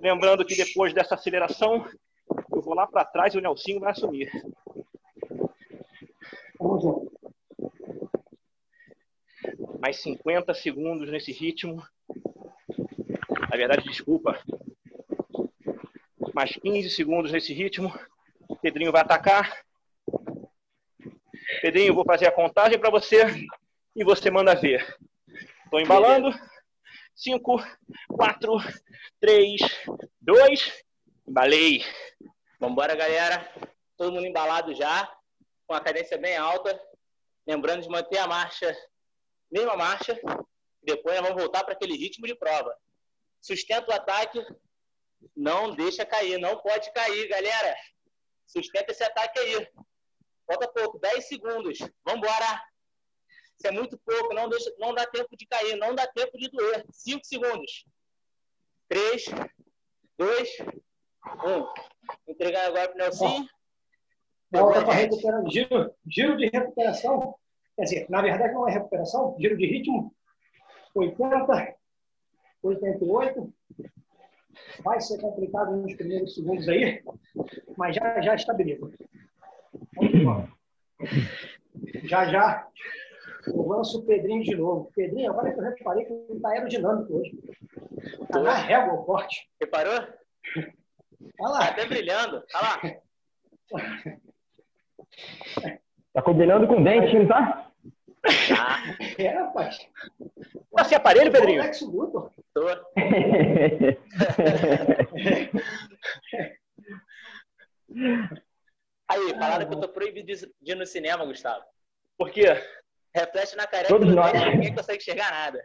Lembrando 0.00 0.42
que 0.42 0.56
depois 0.56 0.94
dessa 0.94 1.14
aceleração, 1.14 1.86
eu 2.50 2.62
vou 2.62 2.72
lá 2.72 2.86
para 2.86 3.04
trás 3.04 3.34
e 3.34 3.36
o 3.36 3.42
Nelsinho 3.42 3.78
vai 3.78 3.90
assumir. 3.90 4.30
Mais 9.78 10.00
50 10.00 10.54
segundos 10.54 11.10
nesse 11.10 11.30
ritmo. 11.30 11.86
Na 13.50 13.56
verdade, 13.58 13.84
desculpa. 13.84 14.42
Mais 16.34 16.52
15 16.52 16.88
segundos 16.90 17.30
nesse 17.30 17.52
ritmo. 17.52 17.92
Pedrinho 18.60 18.92
vai 18.92 19.02
atacar. 19.02 19.62
Pedrinho, 21.60 21.94
vou 21.94 22.04
fazer 22.04 22.26
a 22.26 22.32
contagem 22.32 22.78
para 22.78 22.90
você 22.90 23.24
e 23.94 24.04
você 24.04 24.30
manda 24.30 24.54
ver. 24.54 24.98
Estou 25.64 25.80
embalando. 25.80 26.32
5, 27.14 27.62
4, 28.08 28.56
3, 29.20 29.60
2. 30.20 30.84
Embalei. 31.28 31.84
Vambora, 32.58 32.94
galera. 32.94 33.46
Todo 33.96 34.12
mundo 34.12 34.26
embalado 34.26 34.74
já, 34.74 35.12
com 35.66 35.74
a 35.74 35.80
cadência 35.80 36.16
bem 36.16 36.36
alta. 36.36 36.80
Lembrando 37.46 37.82
de 37.82 37.88
manter 37.88 38.18
a 38.18 38.26
marcha, 38.26 38.74
mesma 39.50 39.76
marcha. 39.76 40.18
Depois 40.82 41.16
nós 41.16 41.28
vamos 41.28 41.42
voltar 41.42 41.62
para 41.64 41.74
aquele 41.74 41.96
ritmo 41.96 42.26
de 42.26 42.34
prova. 42.34 42.74
Sustenta 43.40 43.90
o 43.90 43.94
ataque. 43.94 44.44
Não 45.36 45.74
deixa 45.74 46.04
cair. 46.04 46.38
Não 46.38 46.58
pode 46.58 46.92
cair, 46.92 47.28
galera. 47.28 47.76
Sustenta 48.46 48.92
esse 48.92 49.02
ataque 49.02 49.38
aí. 49.38 49.68
Falta 50.46 50.68
pouco, 50.68 50.98
10 50.98 51.28
segundos. 51.28 51.78
Vambora. 52.04 52.62
Isso 53.58 53.66
é 53.66 53.70
muito 53.70 53.96
pouco, 53.98 54.34
não, 54.34 54.48
deixa, 54.48 54.74
não 54.78 54.92
dá 54.92 55.06
tempo 55.06 55.36
de 55.36 55.46
cair, 55.46 55.76
não 55.76 55.94
dá 55.94 56.06
tempo 56.08 56.36
de 56.36 56.48
doer. 56.50 56.84
5 56.90 57.24
segundos. 57.24 57.84
3, 58.88 59.24
2, 60.18 60.58
1. 60.58 62.30
Entregar 62.32 62.66
agora 62.66 62.88
para 62.88 62.94
o 62.94 62.98
Nelson. 62.98 63.46
Volta 64.50 64.84
para 64.84 64.94
recuperar. 64.94 65.42
Giro, 65.48 65.94
giro 66.06 66.36
de 66.36 66.48
recuperação. 66.48 67.34
Quer 67.76 67.84
dizer, 67.84 68.10
na 68.10 68.20
verdade 68.20 68.52
não 68.52 68.68
é 68.68 68.72
recuperação, 68.72 69.36
giro 69.38 69.56
de 69.56 69.66
ritmo. 69.66 70.14
80, 70.94 71.76
88. 72.62 73.54
Vai 74.82 75.00
ser 75.00 75.20
complicado 75.20 75.76
nos 75.76 75.94
primeiros 75.94 76.34
segundos 76.34 76.68
aí, 76.68 77.02
mas 77.76 77.96
já, 77.96 78.20
já 78.20 78.34
estabiliza. 78.34 78.90
Já, 82.04 82.26
já. 82.26 82.68
Eu 83.46 83.66
lanço 83.66 83.98
o 83.98 84.04
Pedrinho 84.04 84.42
de 84.42 84.54
novo. 84.54 84.92
Pedrinho, 84.94 85.30
agora 85.30 85.52
que 85.52 85.58
eu 85.58 85.64
reparei 85.64 86.04
que 86.04 86.12
ele 86.12 86.36
está 86.36 86.50
aerodinâmico 86.50 87.16
hoje. 87.16 87.38
Está 88.22 88.40
na 88.40 88.54
régua 88.54 88.94
o 88.94 89.04
corte. 89.04 89.50
Reparou? 89.60 90.06
Olha 91.40 91.52
lá. 91.52 91.58
Tá 91.58 91.68
até 91.70 91.86
brilhando. 91.86 92.42
Olha 92.54 92.62
lá. 92.62 92.80
Tá 96.12 96.22
combinando 96.22 96.66
com 96.66 96.80
o 96.80 96.84
dente, 96.84 97.18
não 97.18 97.26
tá? 97.26 97.70
É, 99.18 99.28
rapaz. 99.28 99.88
Tá 100.74 100.84
sem 100.84 100.96
aparelho, 100.96 101.32
Pedrinho? 101.32 101.62
Lex 101.62 101.80
Luthor. 101.80 102.30
Tô. 102.54 102.66
Aí, 109.08 109.30
falaram 109.30 109.68
que 109.68 109.74
eu 109.74 109.80
tô 109.80 109.88
proibido 109.88 110.26
de 110.26 110.36
de 110.60 110.72
ir 110.72 110.74
no 110.74 110.86
cinema, 110.86 111.24
Gustavo. 111.24 111.64
Por 112.18 112.30
quê? 112.30 112.44
Reflete 113.14 113.56
na 113.56 113.66
careca 113.66 113.88
Todos 113.88 114.08
do 114.08 114.14
nós. 114.14 114.32
ninguém 114.32 114.74
consegue 114.74 114.98
enxergar 114.98 115.30
nada. 115.30 115.62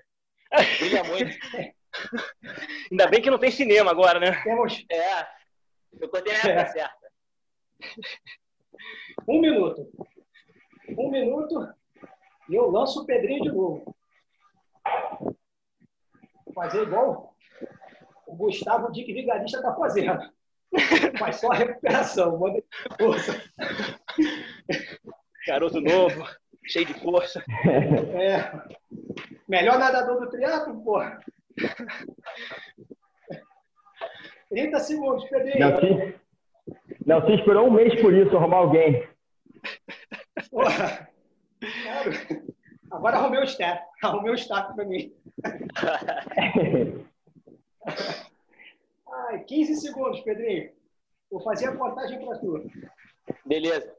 Brilha 0.80 1.03
muito. 1.03 1.38
Ainda 2.91 3.07
bem 3.07 3.22
que 3.22 3.30
não 3.30 3.39
tem 3.39 3.51
cinema 3.51 3.91
agora, 3.91 4.19
né? 4.19 4.43
Temos 4.43 4.85
É. 4.89 5.27
Eu 5.99 6.09
cortei 6.09 6.34
na 6.34 6.39
época 6.39 6.72
certa. 6.72 7.11
um 9.27 9.39
minuto. 9.39 9.89
Um 10.89 11.09
minuto 11.09 11.73
e 12.49 12.55
eu 12.55 12.69
lanço 12.69 13.01
o 13.01 13.05
Pedrinho 13.05 13.43
de 13.43 13.49
novo. 13.49 13.95
Fazer 16.57 16.81
igual 16.88 17.35
o 18.25 18.35
Gustavo 18.35 18.91
Dick 18.91 19.13
Vigarista 19.13 19.59
está 19.59 19.75
fazendo. 19.75 20.17
Mas 21.19 21.35
só 21.35 21.51
a 21.51 21.55
recuperação. 21.55 22.39
Manda 22.39 22.63
força. 22.97 23.39
Garoto 25.45 25.79
novo, 25.79 26.27
cheio 26.65 26.88
de 26.88 26.95
força. 26.95 27.43
É. 27.63 28.51
Melhor 29.47 29.77
nadador 29.77 30.19
do 30.19 30.29
triatlo, 30.31 30.84
porra. 30.84 31.19
30 34.49 34.79
segundos, 34.79 35.29
Pedrinho. 35.29 35.59
Nelson, 35.59 36.13
Nelson 37.05 37.34
esperou 37.35 37.67
um 37.67 37.71
mês 37.71 38.01
por 38.01 38.11
isso, 38.11 38.35
arrumar 38.35 38.57
alguém. 38.57 39.07
Porra. 40.49 41.07
Claro. 41.84 42.11
Agora 42.91 43.18
arrumei 43.18 43.39
o 43.41 43.43
staff. 43.43 43.84
Arrumei 44.03 44.31
o 44.31 44.35
staff 44.35 44.73
para 44.76 44.85
mim. 44.85 45.14
Ai, 49.09 49.43
15 49.43 49.76
segundos, 49.81 50.22
Pedrinho. 50.22 50.72
Vou 51.30 51.41
fazer 51.41 51.68
a 51.68 51.76
contagem 51.76 52.23
para 52.26 52.39
tu. 52.39 52.64
Beleza. 53.45 53.95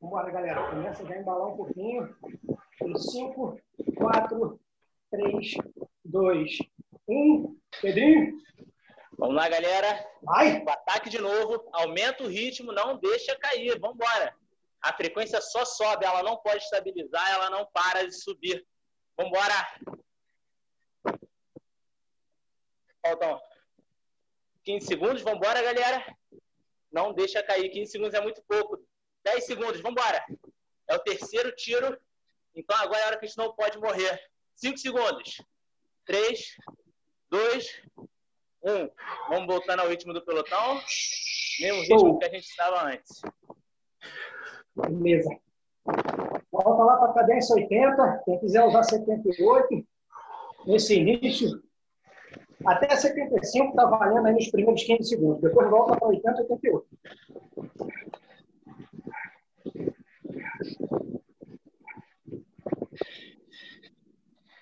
Vambora, 0.00 0.30
galera. 0.30 0.70
Começa 0.70 1.06
já 1.06 1.14
a 1.14 1.18
embalar 1.18 1.48
um 1.48 1.56
pouquinho. 1.56 2.14
5, 2.96 3.60
4, 3.96 4.60
3, 5.10 5.54
2, 6.04 6.58
1. 7.08 7.56
Pedrinho, 7.80 8.38
Vamos 9.18 9.34
lá, 9.34 9.48
galera. 9.48 10.06
Vai. 10.22 10.62
O 10.62 10.70
ataque 10.70 11.08
de 11.08 11.18
novo. 11.18 11.64
Aumenta 11.72 12.22
o 12.22 12.28
ritmo, 12.28 12.72
não 12.72 12.98
deixa 12.98 13.36
cair. 13.38 13.78
Vamos 13.80 13.96
embora. 13.96 14.34
A 14.86 14.92
frequência 14.92 15.40
só 15.40 15.64
sobe, 15.64 16.06
ela 16.06 16.22
não 16.22 16.36
pode 16.36 16.62
estabilizar, 16.62 17.28
ela 17.32 17.50
não 17.50 17.66
para 17.72 18.06
de 18.06 18.14
subir. 18.14 18.64
Vamos 19.16 19.32
embora. 19.32 21.18
Faltam 23.04 23.40
15 24.62 24.86
segundos. 24.86 25.22
Vamos 25.22 25.38
embora, 25.38 25.60
galera. 25.60 26.16
Não 26.92 27.12
deixa 27.12 27.42
cair. 27.42 27.68
15 27.68 27.90
segundos 27.90 28.14
é 28.14 28.20
muito 28.20 28.40
pouco. 28.44 28.78
10 29.24 29.44
segundos. 29.44 29.80
Vamos 29.80 30.00
embora. 30.00 30.24
É 30.88 30.94
o 30.94 31.00
terceiro 31.00 31.50
tiro. 31.56 32.00
Então 32.54 32.76
agora 32.76 33.00
é 33.00 33.02
a 33.02 33.06
hora 33.08 33.18
que 33.18 33.24
a 33.24 33.28
gente 33.28 33.38
não 33.38 33.52
pode 33.56 33.78
morrer. 33.78 34.20
5 34.54 34.78
segundos. 34.78 35.42
3, 36.04 36.56
2, 37.28 37.82
1. 38.62 38.90
Vamos 39.30 39.46
voltando 39.48 39.80
ao 39.80 39.88
ritmo 39.88 40.12
do 40.12 40.24
pelotão. 40.24 40.80
Mesmo 41.58 41.80
ritmo 41.80 42.18
que 42.20 42.24
a 42.24 42.30
gente 42.30 42.46
estava 42.46 42.84
antes. 42.84 43.20
Beleza. 44.76 45.30
Volta 46.52 46.82
lá 46.84 46.96
para 46.96 47.10
a 47.10 47.14
cadência 47.14 47.54
80. 47.54 48.22
Quem 48.24 48.38
quiser 48.40 48.64
usar 48.64 48.82
78, 48.82 49.86
nesse 50.66 50.98
início, 50.98 51.62
até 52.64 52.94
75 52.94 53.70
está 53.70 53.86
valendo 53.86 54.26
aí 54.26 54.34
nos 54.34 54.50
primeiros 54.50 54.82
15 54.82 55.08
segundos. 55.08 55.40
Depois 55.40 55.70
volta 55.70 55.96
para 55.96 56.08
80, 56.08 56.42
88. 56.42 56.86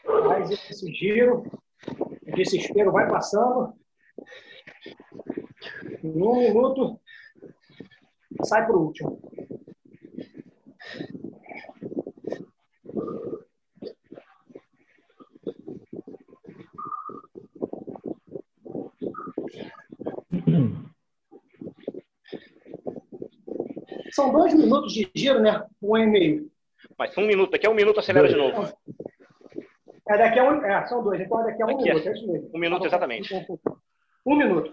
Faz 0.04 0.50
esse 0.50 0.92
giro. 0.92 1.44
O 2.26 2.36
desespero 2.36 2.92
vai 2.92 3.08
passando. 3.08 3.74
Em 6.02 6.22
um 6.22 6.36
minuto, 6.36 7.00
sai 8.42 8.66
para 8.66 8.76
o 8.76 8.86
último. 8.86 9.23
São 24.14 24.32
dois 24.32 24.54
minutos 24.54 24.92
de 24.92 25.10
giro, 25.14 25.40
né? 25.40 25.66
Um 25.82 25.96
e 25.96 26.06
meio. 26.06 26.50
Mas 26.98 27.16
um 27.18 27.26
minuto, 27.26 27.50
daqui 27.50 27.66
a 27.66 27.70
um 27.70 27.74
minuto 27.74 27.98
acelera 27.98 28.28
de 28.28 28.36
novo. 28.36 28.72
É, 30.08 30.18
daqui 30.18 30.38
a 30.38 30.44
um, 30.44 30.64
é, 30.64 30.86
são 30.86 31.02
dois, 31.02 31.20
então 31.20 31.40
é 31.40 31.44
daqui 31.50 31.62
a 31.62 31.66
um 31.66 31.68
Daqui 31.76 31.90
a- 31.90 31.94
minuto, 31.94 32.08
é 32.08 32.12
isso 32.12 32.26
mesmo. 32.32 32.50
Um 32.54 32.58
minuto 32.58 32.86
exatamente. 32.86 33.34
Um 34.26 34.36
minuto. 34.36 34.72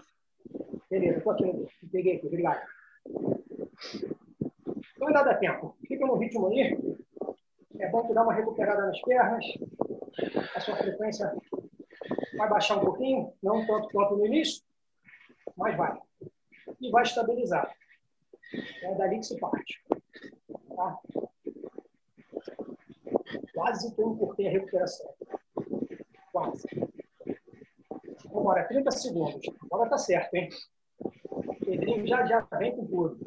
Beleza, 0.90 1.20
tô 1.22 1.30
aqui, 1.30 1.66
peguei 1.90 2.16
aqui, 2.16 2.26
obrigado. 2.26 2.60
Então 4.94 5.08
ainda 5.08 5.22
dá 5.22 5.34
tempo. 5.34 5.76
Fica 5.88 6.06
no 6.06 6.16
ritmo 6.16 6.48
aí. 6.48 6.78
É 7.80 7.88
bom 7.88 8.06
que 8.06 8.14
dá 8.14 8.22
uma 8.22 8.34
recuperada 8.34 8.86
nas 8.86 9.00
pernas. 9.00 9.44
A 10.54 10.60
sua 10.60 10.76
frequência 10.76 11.34
vai 12.36 12.48
baixar 12.48 12.76
um 12.76 12.84
pouquinho, 12.84 13.32
não 13.42 13.66
tanto 13.66 13.88
quanto 13.88 14.16
no 14.16 14.26
início, 14.26 14.62
mas 15.56 15.76
vai. 15.76 15.98
E 16.80 16.90
vai 16.90 17.02
estabilizar. 17.02 17.74
É 18.82 18.94
dali 18.94 19.18
que 19.18 19.26
se 19.26 19.38
parte. 19.38 19.82
Tá? 20.76 21.00
Quase 23.54 23.94
que 23.94 24.02
eu 24.02 24.12
encurtei 24.12 24.48
a 24.48 24.50
recuperação. 24.50 25.14
Quase. 26.32 26.66
Vamos 28.24 28.40
embora, 28.40 28.64
30 28.64 28.90
segundos. 28.90 29.46
Agora 29.70 29.90
tá 29.90 29.98
certo, 29.98 30.34
hein? 30.34 30.48
Pedrinho 31.64 32.06
já 32.06 32.26
já 32.26 32.40
vem 32.58 32.76
com 32.76 32.86
tudo. 32.86 33.18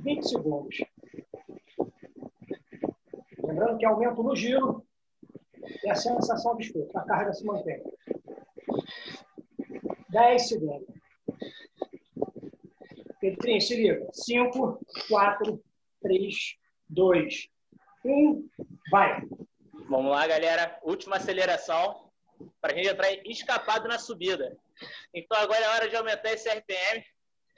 Vinte 0.00 0.28
segundos. 0.28 0.84
Lembrando 3.42 3.78
que 3.78 3.86
aumento 3.86 4.22
no 4.22 4.36
giro 4.36 4.84
e 5.84 5.90
a 5.90 5.94
sensação 5.94 6.56
de 6.56 6.66
esforço. 6.66 6.96
A 6.96 7.02
carga 7.02 7.32
se 7.32 7.44
mantém. 7.44 7.82
10 10.10 10.48
segundos. 10.48 10.88
Pedrinho, 13.20 13.60
se 13.60 13.74
liga. 13.76 14.08
5, 14.12 14.80
4, 15.08 15.64
3, 16.02 16.56
2, 16.88 17.48
1. 18.04 18.48
Vai. 18.90 19.22
Vamos 19.88 20.10
lá, 20.10 20.26
galera. 20.26 20.78
Última 20.82 21.16
aceleração 21.16 22.10
para 22.60 22.72
a 22.72 22.76
gente 22.76 22.88
entrar 22.88 23.12
escapado 23.26 23.88
na 23.88 23.98
subida. 23.98 24.56
Então 25.12 25.36
agora 25.38 25.64
é 25.64 25.68
hora 25.68 25.88
de 25.88 25.96
aumentar 25.96 26.32
esse 26.32 26.48
RPM 26.48 27.04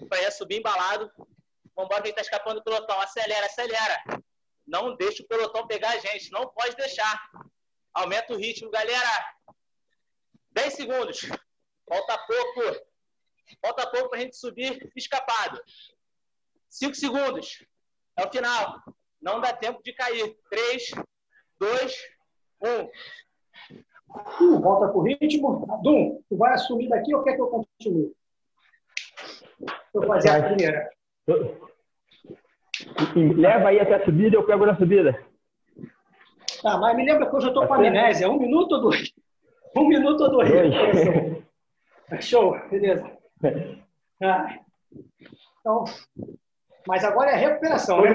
para 0.09 0.23
já 0.23 0.31
subir 0.31 0.59
embalado. 0.59 1.11
Vamos 1.77 1.87
embora, 1.87 2.03
quem 2.03 2.11
está 2.11 2.23
escapando 2.23 2.57
do 2.57 2.65
pelotão. 2.65 2.99
Acelera, 3.01 3.47
acelera. 3.47 4.03
Não 4.67 4.97
deixa 4.97 5.23
o 5.23 5.27
pelotão 5.27 5.67
pegar 5.67 5.91
a 5.91 5.99
gente. 5.99 6.31
Não 6.31 6.49
pode 6.49 6.75
deixar. 6.77 7.21
Aumenta 7.93 8.33
o 8.33 8.37
ritmo, 8.37 8.71
galera. 8.71 9.35
10 10.53 10.75
segundos. 10.75 11.21
Falta 11.91 12.17
pouco. 12.19 12.87
Falta 13.61 13.91
pouco 13.91 14.11
para 14.11 14.21
a 14.21 14.23
gente 14.23 14.37
subir 14.37 14.89
escapado. 14.95 15.61
5 16.69 16.95
segundos. 16.95 17.67
É 18.17 18.25
o 18.25 18.31
final. 18.31 18.81
Não 19.21 19.41
dá 19.41 19.53
tempo 19.53 19.83
de 19.83 19.93
cair. 19.93 20.37
3, 20.49 20.91
2, 21.59 21.95
1. 22.63 22.91
Uh, 24.41 24.61
volta 24.61 24.93
pro 24.93 25.03
ritmo. 25.03 25.67
Dum, 25.83 26.23
tu 26.29 26.37
vai 26.37 26.55
assumir 26.55 26.89
daqui 26.89 27.13
ou 27.13 27.25
quer 27.25 27.35
que 27.35 27.43
eu 27.43 27.49
continue? 27.49 28.15
Eu 29.93 30.07
fazer 30.07 30.31
a 30.31 30.43
primeira. 30.45 30.91
Leva 33.37 33.69
aí 33.69 33.81
até 33.81 33.97
a 33.97 34.05
subida, 34.05 34.37
eu 34.37 34.47
pego 34.47 34.65
na 34.65 34.77
subida. 34.77 35.27
Tá, 36.63 36.79
mas 36.79 36.97
me 36.97 37.05
lembra 37.05 37.29
que 37.29 37.35
hoje 37.35 37.47
eu 37.47 37.51
estou 37.51 37.67
com 37.67 37.75
amnésia. 37.75 38.31
Um 38.31 38.39
minuto 38.39 38.77
ou 38.77 38.81
dois? 38.81 39.13
Um 39.77 39.89
minuto 39.89 40.23
ou 40.23 40.31
dois? 40.31 40.51
Dois. 40.51 41.40
Show, 42.21 42.59
beleza. 42.71 43.11
Ah, 44.23 44.59
então, 45.61 45.85
mas 46.87 47.05
agora 47.05 47.31
é 47.31 47.37
recuperação, 47.37 48.01
né? 48.03 48.11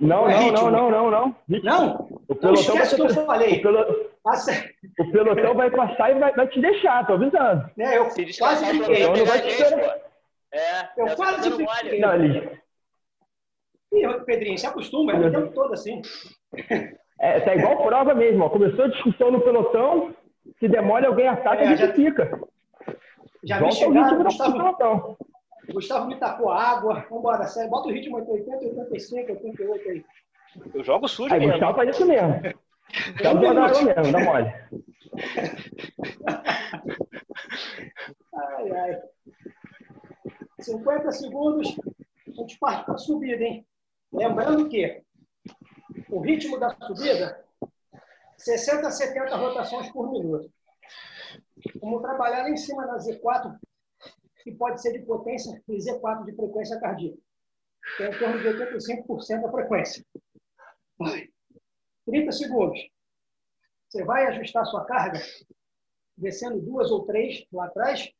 Não, 0.00 0.28
É 0.28 0.34
não, 0.34 0.42
ritmo. 0.42 0.70
não, 0.70 0.90
não, 0.90 0.90
não, 0.90 1.10
não. 1.10 1.36
Não? 1.62 1.94
O 2.28 2.34
Então 2.34 2.52
pelotão 2.52 2.74
vai 2.74 2.82
esquece 2.84 2.94
o 3.02 3.06
que 3.06 3.18
eu 3.18 3.24
falei. 3.26 3.58
O, 3.58 3.62
pelo- 3.62 4.08
Ace- 4.32 4.74
o 5.00 5.10
pelotão 5.12 5.54
vai 5.54 5.70
passar 5.70 6.10
e 6.14 6.18
vai, 6.18 6.32
vai 6.34 6.46
te 6.48 6.60
deixar, 6.60 7.06
tô 7.06 7.14
avisando. 7.14 7.70
né, 7.76 7.96
eu 7.96 8.10
Se 8.10 8.38
quase 8.38 8.64
fiquei. 8.66 8.96
pelotão 8.96 9.16
não 9.16 9.24
vai 9.26 9.40
te 9.40 9.48
esperar. 9.48 9.94
pô. 9.98 10.08
É, 10.52 10.88
Eu 10.96 11.06
tá 11.06 11.16
quase 11.16 11.50
fiquei. 11.50 12.00
Não, 12.00 12.14
ele, 12.14 12.58
Ih, 13.92 14.06
Pedrinho, 14.26 14.58
se 14.58 14.66
acostuma, 14.66 15.12
é 15.12 15.16
o 15.18 15.32
tempo 15.32 15.52
todo 15.54 15.72
assim. 15.72 16.02
é, 17.18 17.40
tá 17.40 17.54
igual 17.54 17.82
prova 17.86 18.14
mesmo, 18.14 18.44
ó. 18.44 18.50
Começou 18.50 18.84
a 18.84 18.88
discussão 18.88 19.30
no 19.30 19.40
pelotão, 19.40 20.14
se 20.58 20.68
demole 20.68 21.06
alguém 21.06 21.28
ataca, 21.28 21.62
É, 21.62 21.66
a 21.66 21.70
gente 21.76 21.86
já- 21.86 21.92
fica. 21.94 22.40
Já 23.44 23.56
vi 23.56 23.62
Volta 23.62 23.76
o 23.76 23.78
chegar, 23.78 24.02
ritmo 24.02 24.18
do 24.18 24.24
Gustavo. 24.24 25.18
Gustavo 25.72 26.06
me 26.08 26.16
tacou 26.16 26.50
água. 26.50 27.06
Vambora, 27.10 27.44
sério. 27.46 27.70
Bota 27.70 27.88
o 27.88 27.92
ritmo 27.92 28.16
80, 28.16 28.64
85, 28.64 29.32
88 29.32 29.88
aí. 29.90 30.04
Eu 30.74 30.82
jogo 30.82 31.06
sujo 31.06 31.32
Aí, 31.32 31.38
mesmo. 31.40 31.52
Gustavo 31.52 31.76
faz 31.76 31.90
isso 31.90 32.06
mesmo. 32.06 32.40
Gustavo 33.12 33.44
joga 33.44 33.64
água 33.64 33.82
mesmo, 33.82 34.12
dá 34.12 34.18
mole. 34.24 34.52
Ai, 38.34 38.70
ai. 38.72 39.02
50 40.60 41.12
segundos, 41.12 41.76
a 42.26 42.30
gente 42.32 42.58
parte 42.58 42.84
para 42.84 42.94
a 42.94 42.98
subida, 42.98 43.42
hein? 43.42 43.66
Lembrando 44.12 44.68
que 44.68 45.02
o 46.10 46.20
ritmo 46.20 46.58
da 46.58 46.70
subida, 46.70 47.44
60 48.38 48.86
a 48.86 48.90
70 48.90 49.36
rotações 49.36 49.90
por 49.90 50.10
minuto. 50.10 50.50
Vamos 51.80 52.02
trabalhar 52.02 52.42
lá 52.42 52.50
em 52.50 52.56
cima 52.56 52.86
na 52.86 52.96
Z4, 52.96 53.58
que 54.42 54.52
pode 54.52 54.80
ser 54.80 54.92
de 54.92 55.04
potência, 55.04 55.62
e 55.68 55.76
Z4 55.76 56.24
de 56.24 56.34
frequência 56.34 56.80
cardíaca. 56.80 57.18
Que 57.96 58.04
é 58.04 58.10
em 58.10 58.18
torno 58.18 58.38
de 58.38 58.48
85% 58.48 59.42
da 59.42 59.50
frequência. 59.50 60.04
Vai. 60.98 61.28
30 62.06 62.32
segundos. 62.32 62.78
Você 63.88 64.04
vai 64.04 64.26
ajustar 64.26 64.64
sua 64.66 64.84
carga, 64.84 65.20
descendo 66.16 66.60
duas 66.60 66.90
ou 66.90 67.04
três 67.06 67.44
lá 67.52 67.66
atrás. 67.66 68.10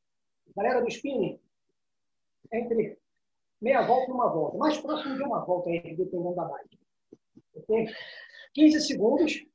Galera 0.56 0.80
do 0.80 0.88
spinning, 0.88 1.38
entre 2.52 2.98
meia 3.60 3.82
volta 3.82 4.10
e 4.10 4.14
uma 4.14 4.28
volta. 4.28 4.56
Mais 4.56 4.78
próximo 4.78 5.16
de 5.16 5.22
uma 5.22 5.44
volta 5.44 5.68
aí, 5.68 5.94
dependendo 5.94 6.34
da 6.34 6.44
bike. 6.44 6.78
Ok? 7.54 7.86
15 8.54 8.80
segundos. 8.80 9.46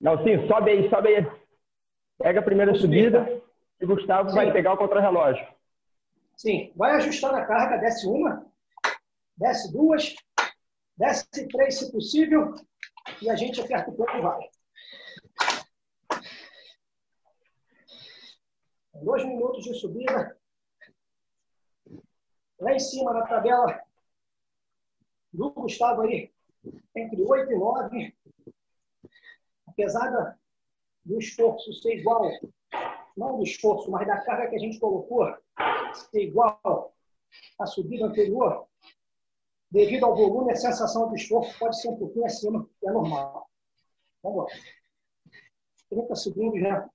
Não, 0.00 0.16
sim, 0.24 0.46
sobe 0.48 0.70
aí, 0.70 0.88
sobe 0.88 1.08
aí. 1.08 1.26
Pega 2.18 2.40
a 2.40 2.42
primeira 2.42 2.74
subida 2.74 3.42
e 3.80 3.86
Gustavo 3.86 4.30
Sim. 4.30 4.36
vai 4.36 4.52
pegar 4.52 4.72
o 4.72 4.78
contra-relógio. 4.78 5.46
Sim, 6.36 6.72
vai 6.74 6.92
ajustando 6.92 7.36
a 7.36 7.44
carga, 7.44 7.76
desce 7.76 8.06
uma, 8.06 8.46
desce 9.36 9.70
duas, 9.70 10.14
desce 10.96 11.48
três 11.48 11.78
se 11.78 11.92
possível, 11.92 12.54
e 13.20 13.28
a 13.28 13.36
gente 13.36 13.60
aperta 13.60 13.90
o 13.90 13.94
pouco 13.94 14.16
e 14.16 14.20
vai. 14.20 14.48
Dois 19.02 19.24
minutos 19.24 19.64
de 19.64 19.74
subida. 19.74 20.38
Lá 22.58 22.72
em 22.72 22.78
cima 22.78 23.12
na 23.12 23.26
tabela 23.26 23.82
do 25.32 25.50
Gustavo 25.52 26.02
aí, 26.02 26.30
entre 26.94 27.22
8 27.22 27.52
e 27.52 27.58
9. 27.58 28.16
Apesar 29.80 30.38
do 31.06 31.18
esforço 31.18 31.72
ser 31.72 31.96
igual, 31.96 32.30
não 33.16 33.38
do 33.38 33.44
esforço, 33.44 33.90
mas 33.90 34.06
da 34.06 34.20
carga 34.20 34.50
que 34.50 34.56
a 34.56 34.58
gente 34.58 34.78
colocou 34.78 35.26
ser 36.10 36.20
igual 36.20 36.94
à 37.58 37.64
subida 37.64 38.04
anterior, 38.04 38.68
devido 39.70 40.04
ao 40.04 40.14
volume, 40.14 40.52
a 40.52 40.56
sensação 40.56 41.08
do 41.08 41.14
esforço 41.14 41.58
pode 41.58 41.80
ser 41.80 41.88
um 41.88 41.96
pouquinho 41.96 42.26
acima, 42.26 42.68
que 42.78 42.88
é 42.88 42.92
normal. 42.92 43.48
Vamos 44.22 44.44
lá. 44.44 44.60
30 45.88 46.14
segundos 46.14 46.60
já, 46.60 46.90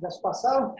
já 0.00 0.10
se 0.10 0.20
passaram. 0.20 0.74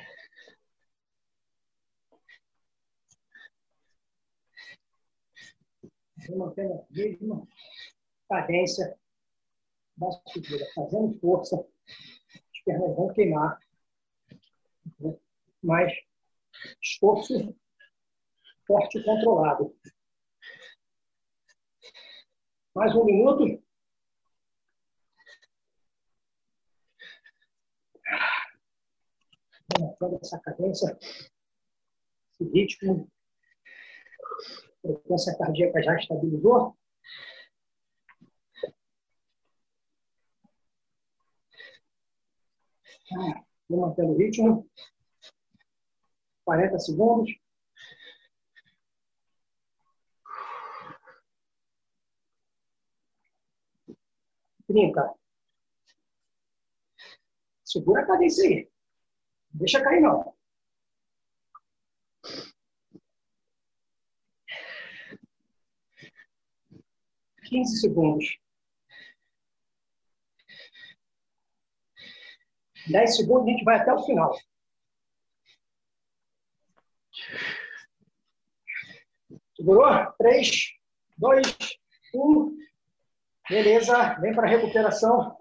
mantendo 6.36 6.74
a 6.74 6.84
mesma 6.90 7.48
cadência 8.28 8.98
fazendo 10.74 11.18
força, 11.20 11.56
as 11.56 12.60
pernas 12.64 12.96
vão 12.96 13.12
queimar, 13.12 13.58
mas 15.62 15.92
esforço 16.82 17.54
forte 18.66 18.98
e 18.98 19.04
controlado. 19.04 19.74
Mais 22.74 22.94
um 22.94 23.04
minuto. 23.04 23.62
Mantendo 29.78 30.18
essa 30.22 30.38
cadência, 30.40 30.98
esse 32.32 32.50
ritmo 32.52 33.10
frequência 34.80 35.36
cardíaca 35.36 35.82
já 35.82 35.96
estabilizou. 35.96 36.77
Vou 43.68 43.80
mantendo 43.80 44.12
o 44.12 44.16
ritmo. 44.16 44.68
40 46.44 46.78
segundos. 46.78 47.30
Trinta. 54.66 55.14
Segura 57.64 58.02
a 58.02 58.06
cadência 58.06 58.44
aí. 58.48 58.68
Deixa 59.52 59.82
cair, 59.82 60.00
não. 60.00 60.34
15 67.48 67.80
segundos. 67.80 68.38
10 72.90 73.16
segundos, 73.16 73.46
a 73.46 73.50
gente 73.50 73.64
vai 73.64 73.76
até 73.76 73.92
o 73.92 74.02
final. 74.04 74.36
Segurou? 79.56 80.12
3, 80.18 80.72
2, 81.16 81.56
1. 82.14 82.58
Beleza, 83.48 84.14
vem 84.20 84.34
para 84.34 84.46
a 84.46 84.50
recuperação. 84.50 85.36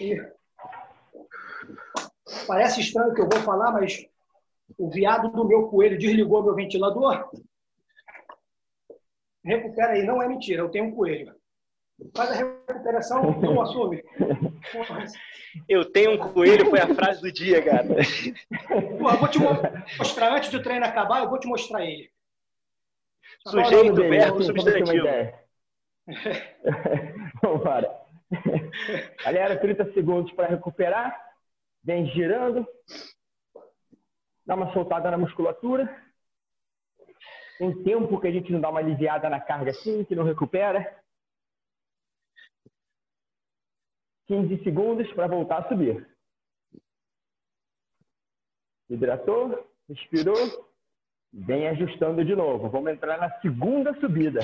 E... 0.00 0.16
Parece 2.46 2.80
estranho 2.80 3.12
o 3.12 3.14
que 3.14 3.20
eu 3.20 3.28
vou 3.28 3.40
falar, 3.40 3.72
mas 3.72 4.04
o 4.76 4.90
viado 4.90 5.30
do 5.30 5.46
meu 5.46 5.68
coelho 5.68 5.98
desligou 5.98 6.42
meu 6.42 6.54
ventilador 6.54 7.30
recupera 9.46 9.92
aí, 9.92 10.02
não 10.02 10.20
é 10.20 10.28
mentira, 10.28 10.60
eu 10.60 10.68
tenho 10.68 10.86
um 10.86 10.94
coelho. 10.94 11.34
Faz 12.14 12.30
a 12.30 12.34
recuperação, 12.34 13.40
não 13.40 13.62
assume. 13.62 14.02
Eu 15.68 15.84
tenho 15.84 16.12
um 16.12 16.18
coelho, 16.18 16.68
foi 16.68 16.80
a 16.80 16.94
frase 16.94 17.20
do 17.20 17.32
dia, 17.32 17.62
cara. 17.64 17.86
Pô, 18.98 19.10
eu 19.10 19.16
vou 19.16 19.28
te 19.28 19.38
mostrar, 19.38 20.34
antes 20.34 20.50
do 20.50 20.62
treino 20.62 20.84
acabar, 20.84 21.22
eu 21.22 21.30
vou 21.30 21.38
te 21.38 21.46
mostrar 21.46 21.84
ele. 21.84 22.10
Sujeito, 23.46 23.94
verbo, 23.94 24.42
substantivo. 24.42 25.06
Vamos 27.42 27.62
para. 27.62 28.06
Galera, 29.24 29.58
30 29.58 29.92
segundos 29.92 30.32
para 30.32 30.48
recuperar. 30.48 31.16
Vem 31.82 32.06
girando. 32.06 32.66
Dá 34.44 34.54
uma 34.54 34.72
soltada 34.72 35.10
na 35.10 35.18
musculatura. 35.18 35.88
Tem 37.58 37.82
tempo 37.82 38.20
que 38.20 38.26
a 38.28 38.30
gente 38.30 38.52
não 38.52 38.60
dá 38.60 38.68
uma 38.68 38.80
aliviada 38.80 39.30
na 39.30 39.40
carga 39.40 39.70
assim, 39.70 40.04
que 40.04 40.14
não 40.14 40.24
recupera. 40.24 40.94
15 44.26 44.62
segundos 44.64 45.12
para 45.12 45.26
voltar 45.26 45.58
a 45.58 45.68
subir. 45.68 46.06
Hidratou, 48.88 49.68
respirou, 49.88 50.36
vem 51.32 51.68
ajustando 51.68 52.24
de 52.24 52.34
novo. 52.34 52.68
Vamos 52.68 52.92
entrar 52.92 53.18
na 53.18 53.30
segunda 53.40 53.98
subida. 54.00 54.40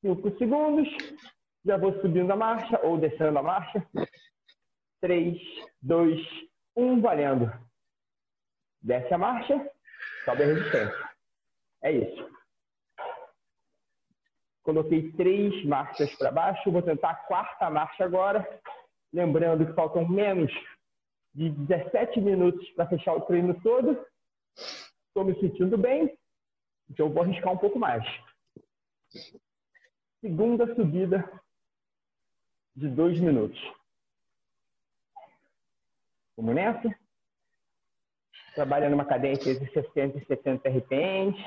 5 0.00 0.38
segundos, 0.38 0.88
já 1.64 1.76
vou 1.76 2.00
subindo 2.00 2.30
a 2.32 2.36
marcha 2.36 2.80
ou 2.82 2.98
descendo 2.98 3.38
a 3.38 3.42
marcha. 3.42 3.84
3, 5.00 5.36
2, 5.82 6.20
1, 6.76 7.00
valendo. 7.00 7.52
Desce 8.80 9.12
a 9.12 9.18
marcha, 9.18 9.70
sobe 10.24 10.42
a 10.42 10.46
resistência. 10.46 11.08
É 11.82 11.92
isso. 11.92 12.37
Coloquei 14.68 15.10
três 15.12 15.64
marchas 15.64 16.14
para 16.16 16.30
baixo, 16.30 16.70
vou 16.70 16.82
tentar 16.82 17.08
a 17.08 17.14
quarta 17.14 17.70
marcha 17.70 18.04
agora. 18.04 18.46
Lembrando 19.10 19.64
que 19.64 19.72
faltam 19.72 20.06
menos 20.06 20.52
de 21.34 21.48
17 21.48 22.20
minutos 22.20 22.68
para 22.72 22.86
fechar 22.86 23.14
o 23.14 23.22
treino 23.22 23.58
todo. 23.62 23.98
Estou 25.06 25.24
me 25.24 25.34
sentindo 25.40 25.78
bem, 25.78 26.14
então 26.90 27.08
vou 27.08 27.22
arriscar 27.22 27.50
um 27.50 27.56
pouco 27.56 27.78
mais. 27.78 28.04
Segunda 30.20 30.74
subida 30.74 31.26
de 32.76 32.88
dois 32.88 33.18
minutos. 33.18 33.58
Vamos 36.36 36.54
nessa? 36.54 36.94
trabalha 38.54 38.90
numa 38.90 39.06
cadência 39.06 39.58
de 39.58 39.72
60 39.72 40.18
e 40.18 40.24
70 40.26 40.68
RPMs, 40.68 41.38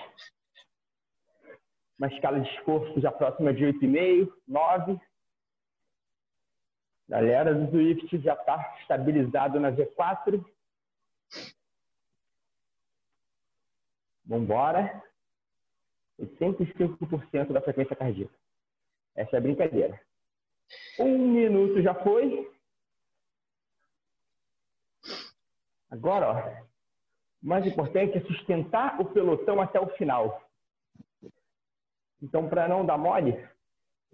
uma 2.02 2.08
escala 2.08 2.40
de 2.40 2.50
esforço 2.50 3.00
já 3.00 3.12
próxima 3.12 3.54
de 3.54 3.64
8,5, 3.64 4.34
9. 4.48 5.00
Galera 7.08 7.54
do 7.54 7.70
Swift 7.70 8.18
já 8.18 8.34
está 8.34 8.76
estabilizado 8.82 9.60
na 9.60 9.72
V4. 9.72 10.44
Vamos 14.26 14.46
embora. 14.46 15.04
85% 16.20 17.54
da 17.54 17.62
frequência 17.62 17.96
cardíaca. 17.96 18.34
Essa 19.16 19.36
é 19.36 19.38
a 19.38 19.42
brincadeira. 19.42 20.02
Um 20.98 21.34
minuto 21.34 21.84
já 21.84 21.94
foi. 21.94 22.52
Agora, 25.92 26.32
ó, 26.32 26.64
o 27.44 27.48
mais 27.48 27.64
importante 27.68 28.18
é 28.18 28.22
sustentar 28.22 29.00
o 29.00 29.06
pelotão 29.06 29.62
até 29.62 29.80
o 29.80 29.90
final. 29.90 30.51
Então, 32.22 32.48
para 32.48 32.68
não 32.68 32.86
dar 32.86 32.98
mole, 32.98 33.34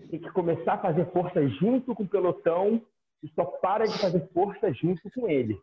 tem 0.10 0.20
que 0.20 0.32
começar 0.32 0.74
a 0.74 0.82
fazer 0.82 1.12
força 1.12 1.46
junto 1.48 1.94
com 1.94 2.04
o 2.04 2.08
pelotão 2.08 2.86
e 3.22 3.28
só 3.30 3.44
para 3.44 3.86
de 3.86 4.00
fazer 4.00 4.28
força 4.30 4.72
junto 4.74 5.10
com 5.12 5.28
ele. 5.28 5.60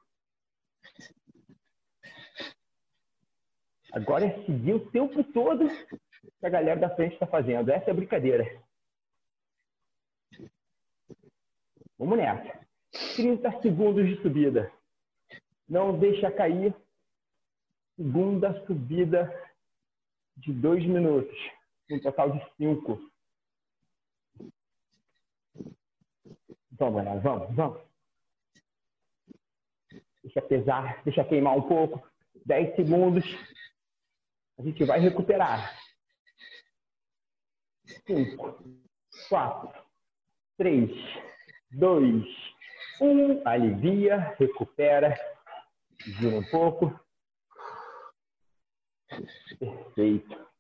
Agora 3.93 4.27
é 4.27 4.45
seguir 4.45 4.75
o 4.75 4.91
tempo 4.91 5.23
todo 5.33 5.69
que 5.69 6.47
a 6.47 6.51
galera 6.51 6.81
da 6.81 6.95
frente 6.95 7.15
está 7.15 7.27
fazendo. 7.27 7.71
Essa 7.71 7.91
é 7.91 7.93
a 7.93 7.95
brincadeira. 7.95 8.45
Vamos 11.97 12.19
nessa. 12.19 12.67
30 13.17 13.63
segundos 13.63 14.07
de 14.07 14.21
subida. 14.21 14.71
Não 15.69 15.99
deixa 15.99 16.31
cair 16.31 16.75
segunda 17.97 18.53
subida 18.67 19.33
de 20.37 20.53
dois 20.53 20.85
minutos, 20.85 21.37
um 21.91 22.01
total 22.01 22.31
de 22.31 22.41
cinco. 22.57 22.99
Vamos, 26.73 27.05
galera, 27.05 27.21
vamos, 27.21 27.55
vamos. 27.55 27.81
Deixa 30.23 30.43
pesar, 30.43 31.03
deixa 31.05 31.25
queimar 31.25 31.57
um 31.57 31.69
pouco. 31.69 32.03
Dez 32.45 32.75
segundos. 32.75 33.25
A 34.59 34.63
gente 34.63 34.85
vai 34.85 34.99
recuperar. 34.99 35.79
Cinco, 38.07 38.59
quatro, 39.29 39.85
3, 40.57 40.91
2, 41.73 42.25
1. 43.01 43.49
Alivia, 43.49 44.35
recupera, 44.39 45.15
gira 46.01 46.37
um 46.37 46.51
pouco. 46.51 46.99
Perfeito. 49.59 50.54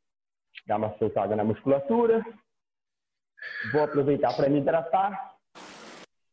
Dá 0.66 0.76
uma 0.76 0.96
soltada 0.98 1.36
na 1.36 1.44
musculatura. 1.44 2.24
Vou 3.72 3.82
aproveitar 3.82 4.34
para 4.34 4.48
me 4.48 4.60
hidratar 4.60 5.36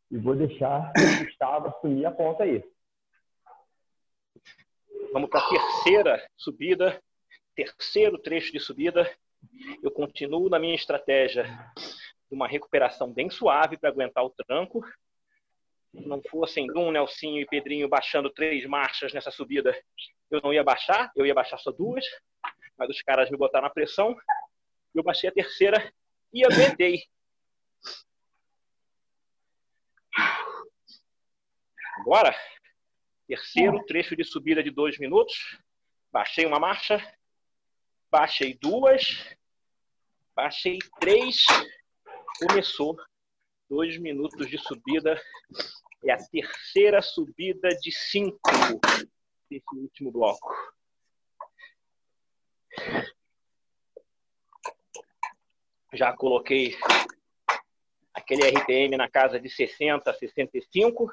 e 0.09 0.17
vou 0.17 0.35
deixar 0.35 0.91
o 0.97 1.25
Gustavo 1.25 1.67
assumir 1.67 2.05
a 2.05 2.11
ponta 2.11 2.43
aí. 2.43 2.63
Vamos 5.11 5.29
para 5.29 5.41
a 5.41 5.49
terceira 5.49 6.29
subida, 6.37 7.01
terceiro 7.55 8.17
trecho 8.17 8.53
de 8.53 8.59
subida. 8.59 9.09
Eu 9.83 9.91
continuo 9.91 10.49
na 10.49 10.59
minha 10.59 10.75
estratégia 10.75 11.43
de 12.29 12.35
uma 12.35 12.47
recuperação 12.47 13.11
bem 13.11 13.29
suave 13.29 13.77
para 13.77 13.89
aguentar 13.89 14.23
o 14.23 14.29
tranco. 14.29 14.81
Se 15.91 16.07
não 16.07 16.21
fossem 16.29 16.67
Dum, 16.67 16.91
Nelsinho 16.91 17.41
e 17.41 17.45
Pedrinho 17.45 17.89
baixando 17.89 18.29
três 18.29 18.65
marchas 18.65 19.13
nessa 19.13 19.31
subida, 19.31 19.77
eu 20.29 20.39
não 20.41 20.53
ia 20.53 20.63
baixar, 20.63 21.11
eu 21.17 21.25
ia 21.25 21.33
baixar 21.33 21.57
só 21.57 21.71
duas, 21.71 22.05
mas 22.81 22.89
os 22.89 23.01
caras 23.03 23.29
me 23.29 23.37
botaram 23.37 23.67
na 23.67 23.69
pressão. 23.69 24.17
Eu 24.91 25.03
baixei 25.03 25.29
a 25.29 25.31
terceira 25.31 25.93
e 26.33 26.43
aguentei. 26.43 27.03
Agora, 31.99 32.35
terceiro 33.27 33.85
trecho 33.85 34.15
de 34.15 34.23
subida 34.23 34.63
de 34.63 34.71
dois 34.71 34.97
minutos. 34.97 35.59
Baixei 36.11 36.43
uma 36.47 36.59
marcha, 36.59 36.99
baixei 38.09 38.55
duas, 38.55 39.29
baixei 40.35 40.79
três. 40.99 41.45
Começou 42.39 42.97
dois 43.69 43.95
minutos 43.99 44.49
de 44.49 44.57
subida. 44.57 45.21
É 46.03 46.13
a 46.13 46.17
terceira 46.17 46.99
subida 46.99 47.69
de 47.79 47.91
cinco 47.91 48.39
desse 49.47 49.75
último 49.75 50.11
bloco. 50.11 50.51
Já 55.93 56.13
coloquei 56.13 56.77
aquele 58.13 58.47
RPM 58.47 58.95
na 58.97 59.09
casa 59.09 59.39
de 59.39 59.49
60, 59.49 60.13
65 60.13 61.11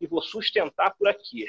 e 0.00 0.06
vou 0.06 0.22
sustentar 0.22 0.94
por 0.96 1.08
aqui. 1.08 1.46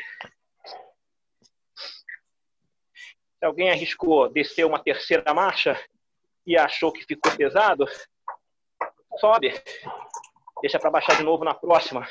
Se 3.40 3.46
alguém 3.46 3.70
arriscou 3.70 4.30
descer 4.30 4.66
uma 4.66 4.80
terceira 4.80 5.34
marcha 5.34 5.80
e 6.46 6.58
achou 6.58 6.92
que 6.92 7.06
ficou 7.06 7.36
pesado, 7.36 7.86
sobe. 9.20 9.54
Deixa 10.62 10.80
para 10.80 10.90
baixar 10.90 11.18
de 11.18 11.24
novo 11.24 11.44
na 11.44 11.54
próxima, 11.54 12.08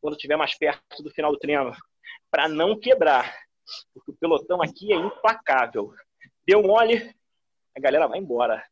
quando 0.00 0.14
estiver 0.14 0.36
mais 0.36 0.56
perto 0.56 1.02
do 1.02 1.10
final 1.10 1.32
do 1.32 1.38
treino, 1.38 1.74
para 2.30 2.48
não 2.48 2.78
quebrar. 2.78 3.34
Porque 3.94 4.10
o 4.10 4.16
pelotão 4.16 4.62
aqui 4.62 4.92
é 4.92 4.96
implacável. 4.96 5.94
Deu 6.46 6.62
mole, 6.62 7.14
a 7.76 7.80
galera 7.80 8.06
vai 8.06 8.18
embora. 8.18 8.64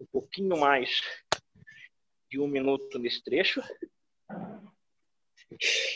um 0.00 0.06
pouquinho 0.06 0.58
mais 0.58 1.00
de 2.28 2.40
um 2.40 2.48
minuto 2.48 2.98
nesse 2.98 3.22
trecho. 3.22 3.62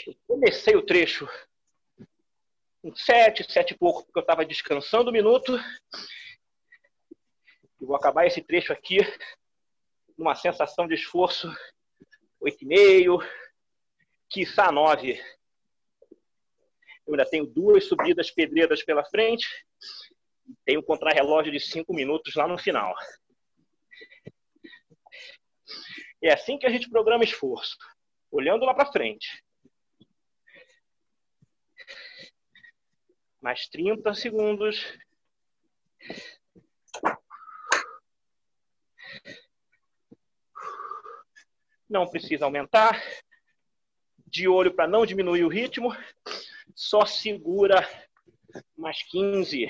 Eu 0.07 0.15
comecei 0.27 0.75
o 0.77 0.87
trecho 0.87 1.29
com 2.81 2.95
sete, 2.97 3.45
sete 3.51 3.75
e 3.75 3.79
pouco, 3.79 4.05
porque 4.05 4.19
eu 4.19 4.23
estava 4.23 4.45
descansando 4.45 5.11
um 5.11 5.13
minuto. 5.13 5.57
E 7.81 7.85
vou 7.85 7.97
acabar 7.97 8.27
esse 8.27 8.43
trecho 8.43 8.73
aqui 8.73 8.99
numa 10.17 10.35
sensação 10.35 10.87
de 10.87 10.95
esforço 10.95 11.49
oito 12.43 12.65
e 12.65 12.67
meio, 12.67 13.19
quiçá 14.29 14.73
nove. 14.73 15.15
Eu 17.07 17.15
ainda 17.15 17.25
tenho 17.25 17.47
duas 17.47 17.85
subidas 17.87 18.31
pedreiras 18.33 18.83
pela 18.85 19.05
frente 19.05 19.47
e 20.49 20.55
tenho 20.65 20.81
um 20.81 20.85
contrarrelógio 20.85 21.53
de 21.53 21.61
cinco 21.61 21.95
minutos 21.95 22.35
lá 22.35 22.49
no 22.49 22.59
final. 22.59 22.95
É 26.21 26.33
assim 26.33 26.59
que 26.59 26.67
a 26.67 26.71
gente 26.71 26.91
programa 26.91 27.25
esforço, 27.25 27.77
olhando 28.31 28.65
lá 28.65 28.75
para 28.75 28.91
frente. 28.91 29.45
Mais 33.41 33.69
30 33.69 34.15
segundos. 34.15 34.85
Não 41.93 42.09
precisa 42.09 42.47
aumentar. 42.47 42.99
De 44.27 44.49
olho 44.49 44.73
para 44.73 44.89
não 44.89 45.05
diminuir 45.05 45.45
o 45.45 45.49
ritmo. 45.49 45.95
Só 46.75 47.05
segura 47.05 47.87
mais 48.75 49.03
15. 49.03 49.69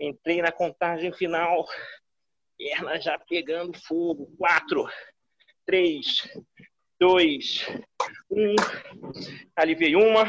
Entrei 0.00 0.40
na 0.40 0.50
contagem 0.50 1.12
final. 1.12 1.68
Perna 2.56 2.98
já 2.98 3.18
pegando 3.18 3.78
fogo. 3.78 4.34
Quatro, 4.38 4.88
três, 5.66 6.26
dois, 6.98 7.66
um. 8.30 8.56
Aliviei 9.54 9.94
uma. 9.94 10.24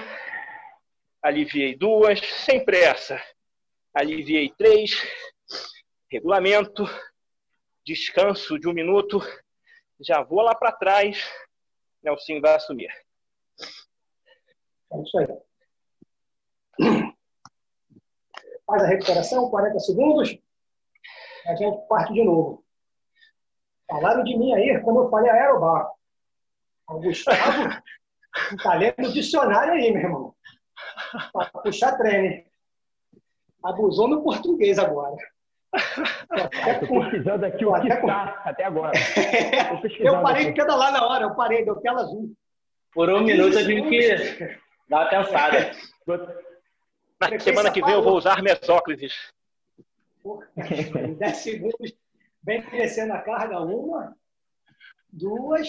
Aliviei 1.23 1.77
duas. 1.77 2.19
Sem 2.19 2.65
pressa. 2.65 3.21
Aliviei 3.93 4.53
três. 4.57 5.01
Regulamento. 6.11 6.83
Descanso 7.85 8.59
de 8.59 8.67
um 8.67 8.73
minuto. 8.73 9.19
Já 9.99 10.21
vou 10.21 10.41
lá 10.41 10.53
para 10.55 10.71
trás. 10.71 11.23
Nelson 12.03 12.39
vai 12.41 12.55
assumir. 12.55 12.89
É 14.91 15.01
isso 15.01 15.17
aí 15.19 15.27
faz 18.67 18.83
a 18.83 18.87
recuperação, 18.87 19.49
40 19.49 19.79
segundos, 19.79 20.37
a 21.47 21.55
gente 21.55 21.87
parte 21.87 22.13
de 22.13 22.23
novo. 22.23 22.63
Falaram 23.89 24.23
de 24.23 24.37
mim 24.37 24.53
aí, 24.53 24.81
como 24.81 25.03
eu 25.03 25.09
falei, 25.09 25.31
aerobar. 25.31 25.89
O 26.89 26.99
Gustavo 26.99 27.81
está 28.51 28.73
lendo 28.73 29.07
o 29.07 29.13
dicionário 29.13 29.73
aí, 29.73 29.91
meu 29.91 30.01
irmão. 30.01 30.35
Para 31.31 31.49
puxar 31.61 31.97
treino. 31.97 32.45
Abusou 33.63 34.09
no 34.09 34.21
português 34.21 34.77
agora. 34.77 35.15
Estou 35.73 37.01
pesquisando 37.01 37.45
aqui 37.45 37.65
o 37.65 37.81
que 37.81 37.87
está 37.87 38.41
até 38.45 38.63
agora. 38.63 38.93
eu 39.99 40.21
parei 40.21 40.45
de 40.45 40.53
pedalar 40.53 40.91
na 40.91 41.05
hora, 41.05 41.23
eu 41.25 41.35
parei, 41.35 41.65
deu 41.65 41.75
tela 41.77 42.01
azul. 42.01 42.33
Por 42.93 43.09
um 43.09 43.21
minuto 43.21 43.57
eu 43.57 43.65
tive 43.65 43.89
que 43.89 44.59
dar 44.89 45.01
uma 45.01 45.09
pensada. 45.09 45.71
Na 47.19 47.39
semana 47.39 47.71
que 47.71 47.81
vem 47.81 47.93
eu 47.93 48.03
vou 48.03 48.15
usar 48.15 48.41
mesóclises. 48.41 49.13
10 51.17 51.37
segundos, 51.37 51.93
vem 52.43 52.61
crescendo 52.61 53.13
a 53.13 53.21
carga. 53.21 53.59
Uma, 53.59 54.15
duas, 55.11 55.67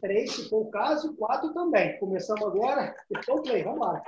três, 0.00 0.32
se 0.32 0.48
for 0.48 0.62
o 0.62 0.70
caso, 0.70 1.14
quatro 1.16 1.52
também. 1.52 1.98
Começamos 1.98 2.44
agora. 2.44 2.94
Estou 3.10 3.42
play, 3.42 3.62
vamos 3.62 3.80
lá. 3.80 4.02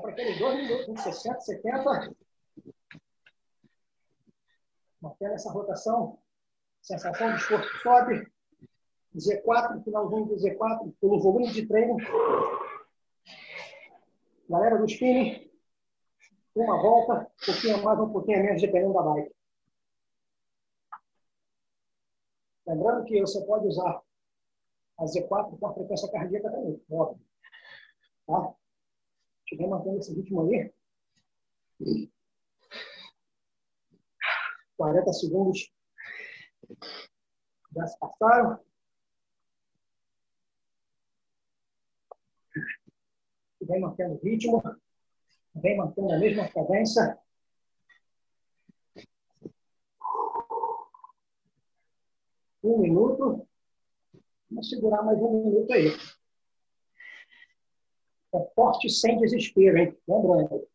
Para 0.00 0.10
aqueles 0.10 0.38
dois 0.38 0.56
minutos, 0.56 1.02
60, 1.02 1.40
70. 1.40 2.14
Mantendo 5.00 5.34
essa 5.34 5.50
rotação. 5.50 6.18
Sensação 6.82 7.30
de 7.30 7.36
esforço 7.36 7.68
sobe. 7.82 8.32
Z4, 9.16 9.84
finalzinho 9.84 10.26
do 10.26 10.34
Z4, 10.34 10.94
pelo 11.00 11.20
volume 11.20 11.52
de 11.52 11.66
treino. 11.66 11.96
Galera 14.48 14.76
do 14.76 14.84
spinning, 14.86 15.50
uma 16.54 16.80
volta, 16.80 17.30
um 17.42 17.46
pouquinho 17.46 17.82
mais, 17.82 18.00
um 18.00 18.12
pouquinho 18.12 18.42
menos, 18.42 18.60
dependendo 18.60 18.92
da 18.92 19.02
bike. 19.02 19.34
Lembrando 22.66 23.04
que 23.04 23.20
você 23.20 23.44
pode 23.44 23.68
usar 23.68 24.02
a 24.98 25.04
Z4 25.04 25.58
com 25.58 25.66
a 25.66 25.74
frequência 25.74 26.10
cardíaca 26.10 26.50
também, 26.50 26.82
óbvio. 26.90 27.24
Tá? 28.26 28.54
Estiver 29.44 29.68
mantendo 29.68 29.98
esse 29.98 30.14
ritmo 30.14 30.40
ali. 30.42 30.72
40 34.76 35.12
segundos 35.12 35.72
já 37.74 37.86
se 37.86 37.98
passaram. 37.98 38.64
vem 43.66 43.80
mantendo 43.80 44.14
o 44.14 44.18
ritmo, 44.18 44.62
vem 45.54 45.76
mantendo 45.76 46.12
a 46.12 46.18
mesma 46.18 46.48
cadência. 46.48 47.18
Um 52.62 52.78
minuto. 52.78 53.46
Vamos 54.50 54.68
segurar 54.68 55.02
mais 55.02 55.18
um 55.18 55.44
minuto 55.44 55.72
aí. 55.72 55.88
Forte 58.54 58.88
sem 58.88 59.18
desespero, 59.18 59.78
hein? 59.78 59.96
Lembrando. 60.08 60.66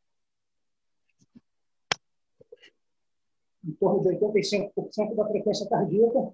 Em 3.66 3.74
torno 3.74 4.02
de 4.02 4.18
85% 4.18 5.16
da 5.16 5.28
frequência 5.28 5.68
cardíaca. 5.68 6.34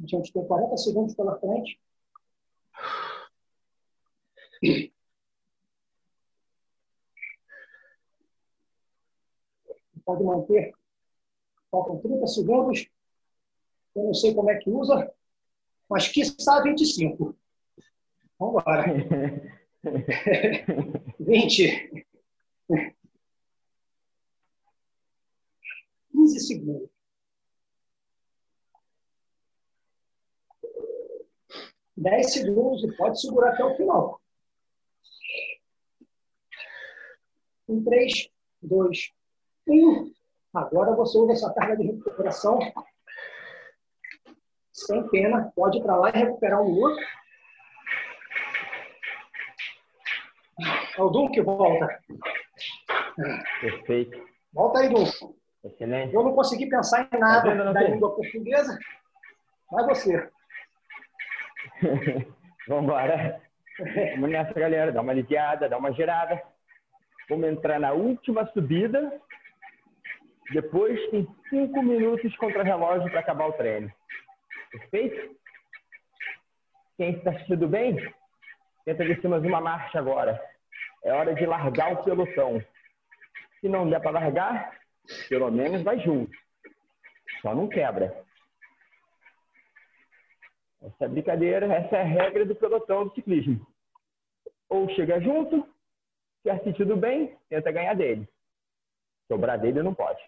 A 0.00 0.06
gente 0.06 0.32
tem 0.32 0.46
40 0.46 0.76
segundos 0.76 1.14
pela 1.14 1.38
frente. 1.40 1.80
Pode 10.04 10.24
manter. 10.24 10.72
Faltam 11.70 11.98
30 12.00 12.26
segundos. 12.28 12.88
Eu 13.94 14.04
não 14.04 14.14
sei 14.14 14.34
como 14.34 14.50
é 14.50 14.56
que 14.58 14.70
usa, 14.70 15.12
mas 15.88 16.08
que 16.08 16.20
está 16.20 16.62
25. 16.62 17.36
Vamos 18.38 18.62
embora. 18.62 18.84
20. 21.18 22.06
15 26.12 26.40
segundos. 26.40 26.90
10 31.96 32.32
segundos 32.32 32.84
e 32.84 32.96
pode 32.96 33.20
segurar 33.20 33.52
até 33.52 33.64
o 33.64 33.76
final. 33.76 34.20
Em 37.68 37.82
3, 37.82 38.30
2, 38.62 39.12
1. 39.68 40.12
Agora 40.54 40.94
você 40.94 41.18
usa 41.18 41.32
essa 41.32 41.52
carga 41.52 41.76
de 41.76 41.84
recuperação 41.84 42.58
sem 44.86 45.06
pena. 45.08 45.52
Pode 45.54 45.78
ir 45.78 45.82
para 45.82 45.96
lá 45.96 46.10
e 46.10 46.18
recuperar 46.18 46.60
um 46.62 46.72
minuto. 46.74 47.00
É 50.96 51.02
o 51.02 51.08
Dum 51.10 51.30
que 51.30 51.40
volta. 51.42 52.00
Perfeito. 53.60 54.26
Volta 54.52 54.80
aí, 54.80 54.88
Dum. 54.88 55.04
Excelente. 55.64 56.14
Eu 56.14 56.22
não 56.22 56.34
consegui 56.34 56.68
pensar 56.68 57.08
em 57.12 57.18
nada 57.18 57.48
Tá 57.50 57.54
não 57.54 57.72
da 57.72 57.80
tem? 57.80 57.92
língua 57.92 58.14
portuguesa. 58.14 58.78
Vai 59.70 59.84
você. 59.86 60.28
Vambora. 62.68 63.40
Vamos 64.14 64.30
nessa, 64.30 64.52
galera. 64.54 64.90
Dá 64.92 65.00
uma 65.00 65.12
aliviada, 65.12 65.68
dá 65.68 65.76
uma 65.78 65.92
girada. 65.92 66.42
Vamos 67.28 67.48
entrar 67.48 67.78
na 67.78 67.92
última 67.92 68.46
subida. 68.52 69.20
Depois 70.52 70.98
tem 71.10 71.28
cinco 71.50 71.82
minutos 71.82 72.34
contra 72.36 72.62
relógio 72.62 73.10
para 73.10 73.20
acabar 73.20 73.48
o 73.48 73.52
treino. 73.52 73.92
Perfeito? 74.70 75.36
Quem 76.96 77.10
está 77.14 77.30
assistindo 77.30 77.68
bem? 77.68 77.96
Tenta 78.84 79.04
descer 79.04 79.28
mais 79.28 79.42
uma 79.44 79.60
marcha 79.60 79.98
agora. 79.98 80.40
É 81.04 81.12
hora 81.12 81.34
de 81.34 81.46
largar 81.46 81.92
o 81.92 82.04
pelotão. 82.04 82.62
Se 83.60 83.68
não 83.68 83.88
der 83.88 84.00
para 84.00 84.12
largar, 84.12 84.78
pelo 85.28 85.50
menos 85.50 85.82
vai 85.82 85.98
junto. 86.00 86.36
Só 87.40 87.54
não 87.54 87.68
quebra. 87.68 88.24
Essa 90.82 91.04
é 91.04 91.08
brincadeira, 91.08 91.66
essa 91.66 91.96
é 91.96 92.00
a 92.02 92.04
regra 92.04 92.44
do 92.44 92.54
pelotão 92.54 93.08
do 93.08 93.14
ciclismo. 93.14 93.66
Ou 94.68 94.88
chega 94.90 95.20
junto, 95.20 95.66
se 96.42 96.50
é 96.50 96.58
sentido 96.60 96.96
bem, 96.96 97.36
tenta 97.48 97.72
ganhar 97.72 97.94
dele. 97.94 98.28
Sobrar 99.26 99.58
dele 99.58 99.82
não 99.82 99.94
pode. 99.94 100.22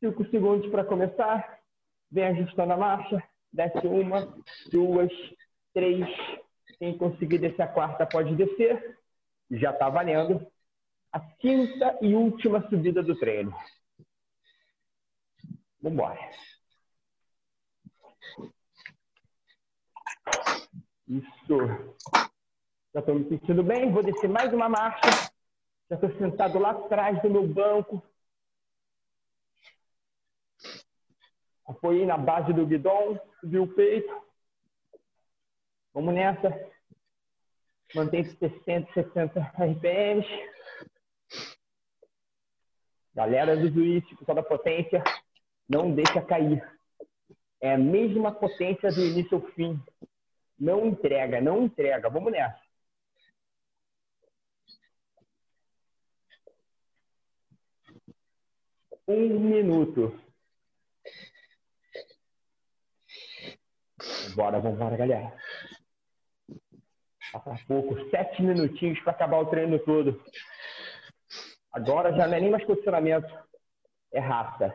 Cinco 0.00 0.24
segundos 0.26 0.70
para 0.70 0.84
começar. 0.84 1.61
Vem 2.12 2.24
ajustando 2.24 2.74
a 2.74 2.76
marcha. 2.76 3.22
Desce 3.50 3.86
uma, 3.86 4.34
duas, 4.70 5.10
três. 5.72 6.06
Quem 6.78 6.96
conseguir 6.96 7.38
descer 7.38 7.62
a 7.62 7.68
quarta 7.68 8.06
pode 8.06 8.36
descer. 8.36 8.98
Já 9.50 9.70
está 9.70 9.88
valendo. 9.88 10.46
A 11.10 11.20
quinta 11.20 11.98
e 12.02 12.14
última 12.14 12.68
subida 12.68 13.02
do 13.02 13.18
treino. 13.18 13.52
Vamos 15.80 15.98
embora. 15.98 16.30
Isso. 21.08 21.58
Já 22.94 23.00
estou 23.00 23.14
me 23.14 23.28
sentindo 23.28 23.62
bem. 23.62 23.90
Vou 23.90 24.02
descer 24.02 24.28
mais 24.28 24.52
uma 24.52 24.68
marcha. 24.68 25.32
Já 25.88 25.96
estou 25.96 26.10
sentado 26.18 26.58
lá 26.58 26.70
atrás 26.72 27.20
do 27.22 27.30
meu 27.30 27.46
banco. 27.46 28.02
Apoiei 31.72 32.04
na 32.04 32.18
base 32.18 32.52
do 32.52 32.66
guidão, 32.66 33.18
subi 33.40 33.58
o 33.58 33.66
peito. 33.66 34.22
Vamos 35.94 36.14
nessa. 36.14 36.70
Mantém 37.94 38.24
60, 38.24 38.92
60 38.92 39.40
RPMs. 39.40 40.28
Galera 43.14 43.56
do 43.56 43.70
juiz, 43.70 44.06
pessoal 44.18 44.36
da 44.36 44.42
potência, 44.42 45.02
não 45.68 45.94
deixa 45.94 46.20
cair. 46.22 46.62
É 47.60 47.74
a 47.74 47.78
mesma 47.78 48.32
potência 48.32 48.90
do 48.90 49.00
início 49.00 49.38
ao 49.38 49.46
fim. 49.52 49.82
Não 50.58 50.86
entrega, 50.86 51.40
não 51.40 51.64
entrega. 51.64 52.08
Vamos 52.10 52.32
nessa. 52.32 52.60
Um 59.08 59.40
minuto. 59.40 60.31
Bora, 64.34 64.60
vambora, 64.60 64.96
galera. 64.96 65.32
Falta 67.30 67.58
pouco, 67.66 68.10
sete 68.10 68.42
minutinhos 68.42 69.00
para 69.00 69.12
acabar 69.12 69.38
o 69.38 69.46
treino 69.46 69.78
todo. 69.78 70.22
Agora 71.72 72.12
já 72.12 72.26
não 72.26 72.34
é 72.34 72.40
nem 72.40 72.50
mais 72.50 72.64
posicionamento, 72.64 73.32
é 74.12 74.20
raça. 74.20 74.74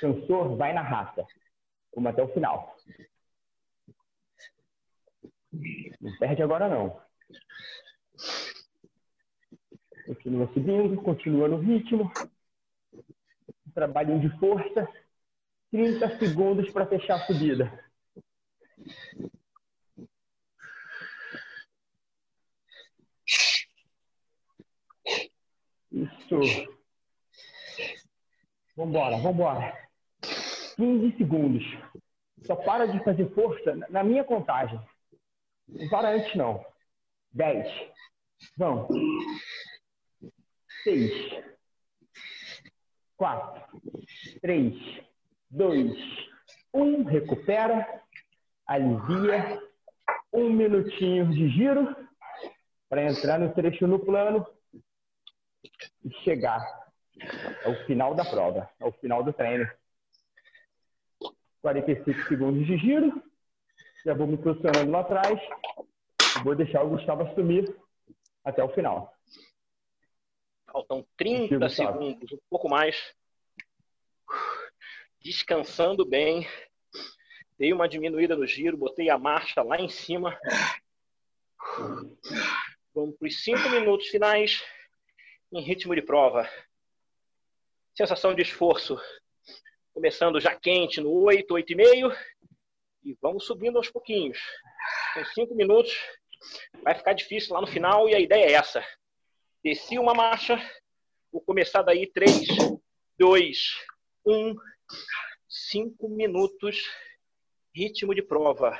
Sensor, 0.00 0.56
vai 0.56 0.72
na 0.72 0.82
raça. 0.82 1.26
Vamos 1.94 2.10
até 2.10 2.22
o 2.22 2.32
final. 2.32 2.74
Não 6.00 6.16
perde 6.18 6.42
agora 6.42 6.68
não. 6.68 7.00
Continua 10.06 10.46
subindo, 10.54 11.02
continua 11.02 11.48
no 11.48 11.58
ritmo. 11.58 12.10
Trabalhinho 13.74 14.20
de 14.20 14.38
força. 14.38 14.88
30 15.70 16.18
segundos 16.18 16.70
para 16.70 16.86
fechar 16.86 17.16
a 17.16 17.26
subida. 17.26 17.87
Isso. 25.90 26.68
Vambora, 28.76 29.16
vambora. 29.18 29.88
15 30.76 31.16
segundos. 31.16 31.64
Só 32.44 32.54
para 32.54 32.86
de 32.86 33.02
fazer 33.02 33.28
força 33.34 33.74
na 33.90 34.04
minha 34.04 34.22
contagem. 34.22 34.80
Não 35.66 35.88
para 35.88 36.10
antes, 36.10 36.34
não. 36.36 36.64
10. 37.32 37.66
Vamos. 38.56 38.88
6. 40.84 41.44
4. 43.16 43.80
3. 44.40 44.74
2. 45.50 45.92
1. 46.72 47.04
Recupera. 47.04 48.02
Alivia. 48.68 49.66
Um 50.30 50.50
minutinho 50.50 51.30
de 51.30 51.48
giro 51.48 51.96
para 52.86 53.02
entrar 53.02 53.40
no 53.40 53.52
trecho 53.54 53.86
no 53.86 53.98
plano 53.98 54.46
e 56.04 56.12
chegar 56.22 56.60
ao 57.64 57.74
final 57.86 58.14
da 58.14 58.26
prova, 58.26 58.68
ao 58.78 58.92
final 58.92 59.24
do 59.24 59.32
treino. 59.32 59.66
45 61.62 62.28
segundos 62.28 62.66
de 62.66 62.76
giro. 62.76 63.22
Já 64.04 64.12
vou 64.12 64.26
me 64.26 64.36
posicionando 64.36 64.90
lá 64.90 65.00
atrás. 65.00 65.40
Vou 66.44 66.54
deixar 66.54 66.82
o 66.82 66.90
Gustavo 66.90 67.22
assumir 67.22 67.74
até 68.44 68.62
o 68.62 68.68
final. 68.74 69.14
Faltam 70.70 71.06
30 71.16 71.58
Gustavo. 71.58 71.98
segundos, 72.00 72.32
um 72.32 72.38
pouco 72.50 72.68
mais. 72.68 73.14
Descansando 75.20 76.06
bem. 76.06 76.46
Dei 77.58 77.72
uma 77.72 77.88
diminuída 77.88 78.36
no 78.36 78.46
giro, 78.46 78.76
botei 78.76 79.10
a 79.10 79.18
marcha 79.18 79.62
lá 79.62 79.80
em 79.80 79.88
cima. 79.88 80.38
Vamos 82.94 83.16
para 83.16 83.26
os 83.26 83.42
5 83.42 83.68
minutos 83.70 84.06
finais 84.08 84.64
em 85.52 85.60
ritmo 85.60 85.94
de 85.94 86.02
prova. 86.02 86.48
Sensação 87.96 88.34
de 88.34 88.42
esforço. 88.42 88.96
Começando 89.92 90.40
já 90.40 90.54
quente 90.54 91.00
no 91.00 91.10
8, 91.10 91.52
8,5. 91.52 92.16
E 93.04 93.16
vamos 93.20 93.44
subindo 93.44 93.76
aos 93.76 93.90
pouquinhos. 93.90 94.38
Com 95.14 95.24
5 95.24 95.54
minutos 95.54 95.92
vai 96.82 96.94
ficar 96.94 97.12
difícil 97.12 97.54
lá 97.54 97.60
no 97.60 97.66
final 97.66 98.08
e 98.08 98.14
a 98.14 98.20
ideia 98.20 98.44
é 98.44 98.52
essa. 98.52 98.84
Desci 99.64 99.98
uma 99.98 100.14
marcha, 100.14 100.56
vou 101.32 101.40
começar 101.40 101.82
daí 101.82 102.06
3, 102.06 102.46
dois, 103.18 103.74
um. 104.24 104.54
Cinco 105.48 106.08
minutos. 106.08 106.84
Ritmo 107.78 108.12
de 108.12 108.22
prova. 108.22 108.76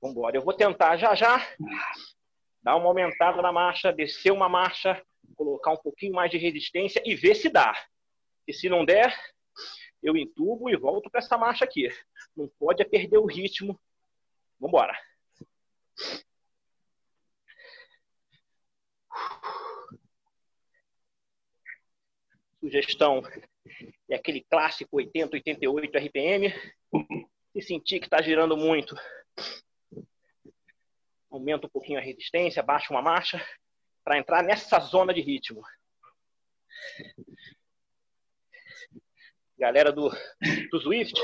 Vamos 0.00 0.16
embora. 0.16 0.36
Eu 0.36 0.42
vou 0.44 0.54
tentar 0.54 0.96
já 0.96 1.16
já 1.16 1.36
dar 2.62 2.76
uma 2.76 2.86
aumentada 2.86 3.42
na 3.42 3.50
marcha, 3.50 3.92
descer 3.92 4.30
uma 4.30 4.48
marcha, 4.48 5.04
colocar 5.34 5.72
um 5.72 5.76
pouquinho 5.76 6.12
mais 6.12 6.30
de 6.30 6.38
resistência 6.38 7.02
e 7.04 7.16
ver 7.16 7.34
se 7.34 7.48
dá. 7.48 7.74
E 8.46 8.52
se 8.52 8.68
não 8.68 8.84
der, 8.84 9.12
eu 10.00 10.16
entubo 10.16 10.70
e 10.70 10.76
volto 10.76 11.10
para 11.10 11.18
essa 11.18 11.36
marcha 11.36 11.64
aqui. 11.64 11.88
Não 12.36 12.46
pode 12.56 12.80
é 12.82 12.84
perder 12.84 13.18
o 13.18 13.26
ritmo. 13.26 13.76
Vamos 14.60 14.72
embora. 14.72 14.96
Sugestão 22.60 23.24
é 24.08 24.16
aquele 24.16 24.42
clássico 24.42 24.96
80, 24.96 25.36
88 25.36 25.98
RPM. 25.98 26.54
Se 27.52 27.62
sentir 27.62 28.00
que 28.00 28.06
está 28.06 28.22
girando 28.22 28.56
muito, 28.56 28.96
aumenta 31.30 31.66
um 31.66 31.70
pouquinho 31.70 31.98
a 31.98 32.02
resistência, 32.02 32.62
baixa 32.62 32.92
uma 32.92 33.02
marcha, 33.02 33.44
para 34.04 34.18
entrar 34.18 34.42
nessa 34.42 34.78
zona 34.80 35.12
de 35.14 35.20
ritmo. 35.20 35.62
Galera 39.58 39.92
do, 39.92 40.10
do 40.70 40.80
Swift, 40.80 41.20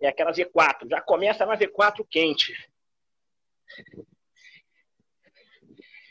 é 0.00 0.08
aquela 0.08 0.32
V4. 0.32 0.88
Já 0.88 1.00
começa 1.00 1.44
na 1.44 1.56
V4 1.56 2.06
quente. 2.08 2.52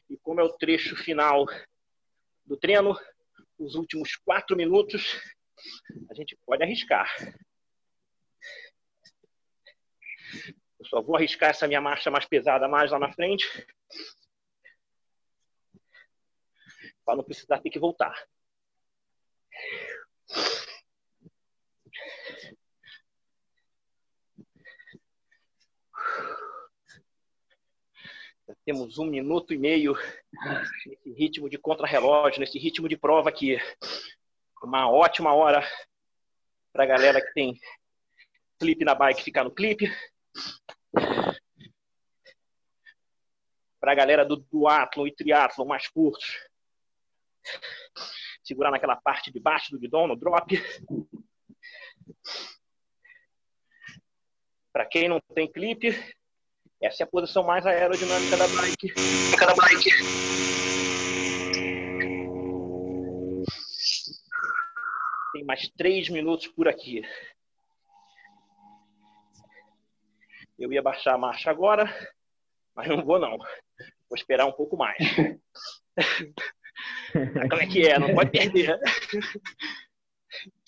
E 0.09 0.17
como 0.17 0.39
é 0.41 0.43
o 0.43 0.53
trecho 0.53 0.95
final 0.95 1.45
do 2.45 2.57
treino, 2.57 2.97
os 3.57 3.75
últimos 3.75 4.15
quatro 4.15 4.55
minutos, 4.55 5.19
a 6.09 6.13
gente 6.13 6.37
pode 6.45 6.63
arriscar. 6.63 7.09
Eu 10.79 10.85
só 10.85 11.01
vou 11.01 11.15
arriscar 11.15 11.49
essa 11.49 11.67
minha 11.67 11.81
marcha 11.81 12.11
mais 12.11 12.25
pesada 12.25 12.67
mais 12.67 12.91
lá 12.91 12.99
na 12.99 13.11
frente. 13.11 13.45
Para 17.05 17.15
não 17.15 17.23
precisar 17.23 17.59
ter 17.59 17.69
que 17.69 17.79
voltar. 17.79 18.15
temos 28.67 28.97
um 28.97 29.05
minuto 29.05 29.53
e 29.53 29.57
meio 29.57 29.93
nesse 29.93 31.13
ritmo 31.13 31.49
de 31.49 31.57
contrarrelógio, 31.57 32.41
nesse 32.41 32.59
ritmo 32.59 32.89
de 32.89 32.97
prova 32.97 33.29
aqui. 33.29 33.57
Uma 34.63 34.89
ótima 34.89 35.33
hora 35.33 35.61
para 36.73 36.83
a 36.83 36.87
galera 36.87 37.21
que 37.21 37.33
tem 37.33 37.59
clipe 38.59 38.83
na 38.83 38.95
bike 38.95 39.23
ficar 39.23 39.43
no 39.43 39.51
clipe. 39.51 39.91
Para 43.79 43.91
a 43.91 43.95
galera 43.95 44.25
do 44.25 44.35
duatlon 44.35 45.07
e 45.07 45.15
triatlon 45.15 45.65
mais 45.65 45.87
curtos, 45.87 46.37
segurar 48.43 48.71
naquela 48.71 48.95
parte 48.95 49.31
de 49.31 49.39
baixo 49.39 49.71
do 49.71 49.79
guidão, 49.79 50.07
no 50.07 50.15
drop. 50.15 50.59
Para 54.73 54.85
quem 54.85 55.07
não 55.07 55.19
tem 55.33 55.51
clipe, 55.51 55.89
essa 56.81 57.03
é 57.03 57.05
a 57.05 57.07
posição 57.07 57.43
mais 57.43 57.65
aerodinâmica 57.65 58.37
da 58.37 58.47
bike. 58.47 58.93
Da 59.39 59.55
bike. 59.55 60.56
Mais 65.47 65.69
três 65.77 66.09
minutos 66.09 66.47
por 66.47 66.67
aqui. 66.67 67.01
Eu 70.59 70.73
ia 70.73 70.81
baixar 70.81 71.13
a 71.13 71.17
marcha 71.17 71.49
agora, 71.49 71.85
mas 72.75 72.89
não 72.89 73.05
vou 73.05 73.17
não. 73.17 73.37
Vou 73.37 74.15
esperar 74.15 74.45
um 74.45 74.51
pouco 74.51 74.75
mais. 74.75 74.97
Como 77.49 77.61
é 77.61 77.65
que 77.65 77.87
é? 77.87 77.97
Não 77.97 78.13
pode 78.13 78.31
perder. 78.31 78.77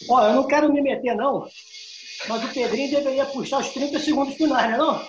Ó, 0.10 0.26
eu 0.26 0.36
não 0.36 0.48
quero 0.48 0.72
me 0.72 0.82
meter 0.82 1.14
não, 1.14 1.46
mas 2.30 2.46
o 2.46 2.54
Pedrinho 2.54 2.90
deveria 2.90 3.26
puxar 3.26 3.60
os 3.60 3.74
30 3.74 4.00
segundos 4.00 4.36
finais, 4.36 4.72
né 4.72 4.78
não? 4.78 5.06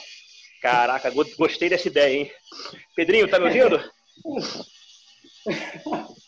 Caraca, 0.61 1.13
gostei 1.39 1.69
dessa 1.69 1.87
ideia, 1.87 2.19
hein? 2.19 2.33
Pedrinho, 2.97 3.31
tá 3.31 3.39
me 3.39 3.47
ouvindo? 3.47 3.81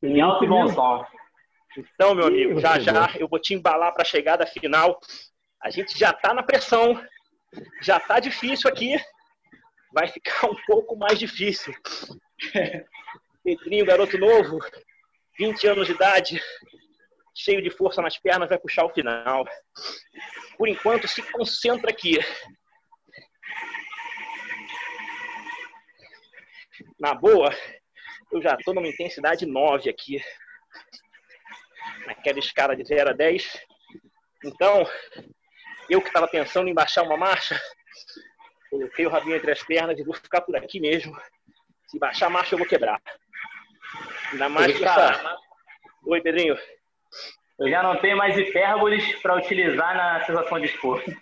Em 0.00 0.20
alto 0.20 0.44
e 0.44 0.48
bom 0.48 0.68
som. 0.68 1.04
Então, 1.76 2.14
meu 2.14 2.26
amigo, 2.26 2.60
já 2.60 2.78
já 2.78 3.14
eu 3.18 3.28
vou 3.28 3.38
te 3.38 3.54
embalar 3.54 3.92
para 3.92 4.02
a 4.02 4.06
chegada 4.06 4.46
final. 4.46 4.98
A 5.62 5.70
gente 5.70 5.98
já 5.98 6.12
tá 6.12 6.32
na 6.32 6.42
pressão, 6.42 7.02
já 7.82 7.98
tá 7.98 8.20
difícil 8.20 8.70
aqui, 8.70 8.96
vai 9.92 10.08
ficar 10.08 10.46
um 10.46 10.56
pouco 10.66 10.96
mais 10.96 11.18
difícil. 11.18 11.74
Pedrinho, 13.44 13.86
garoto 13.86 14.18
novo, 14.18 14.58
20 15.38 15.66
anos 15.66 15.86
de 15.86 15.92
idade, 15.92 16.42
cheio 17.34 17.62
de 17.62 17.70
força 17.70 18.02
nas 18.02 18.18
pernas, 18.18 18.48
vai 18.48 18.58
puxar 18.58 18.84
o 18.84 18.92
final. 18.92 19.46
Por 20.56 20.68
enquanto, 20.68 21.06
se 21.06 21.22
concentra 21.22 21.90
aqui. 21.90 22.18
Na 26.98 27.14
boa, 27.14 27.54
eu 28.32 28.42
já 28.42 28.54
estou 28.54 28.74
numa 28.74 28.88
intensidade 28.88 29.46
9 29.46 29.88
aqui. 29.88 30.22
Naquela 32.08 32.38
escala 32.38 32.74
de 32.74 32.84
0 32.84 33.10
a 33.10 33.12
10. 33.12 33.60
Então, 34.42 34.88
eu 35.90 36.00
que 36.00 36.08
estava 36.08 36.26
pensando 36.26 36.66
em 36.66 36.74
baixar 36.74 37.02
uma 37.02 37.18
marcha, 37.18 37.60
coloquei 38.70 39.04
o 39.04 39.10
rabinho 39.10 39.36
entre 39.36 39.52
as 39.52 39.62
pernas 39.62 39.98
e 39.98 40.04
vou 40.04 40.14
ficar 40.14 40.40
por 40.40 40.56
aqui 40.56 40.80
mesmo. 40.80 41.14
Se 41.86 41.98
baixar 41.98 42.28
a 42.28 42.30
marcha, 42.30 42.54
eu 42.54 42.58
vou 42.58 42.66
quebrar. 42.66 42.98
Ainda 44.32 44.48
mais 44.48 44.74
que 44.74 44.82
essa... 44.82 45.36
Oi, 46.06 46.20
Pedrinho. 46.22 46.56
Eu 47.58 47.68
já 47.68 47.82
não 47.82 47.98
tenho 47.98 48.16
mais 48.16 48.38
hipérboles 48.38 49.20
para 49.20 49.36
utilizar 49.36 49.94
na 49.94 50.24
sensação 50.24 50.58
de 50.58 50.66
esforço. 50.66 51.14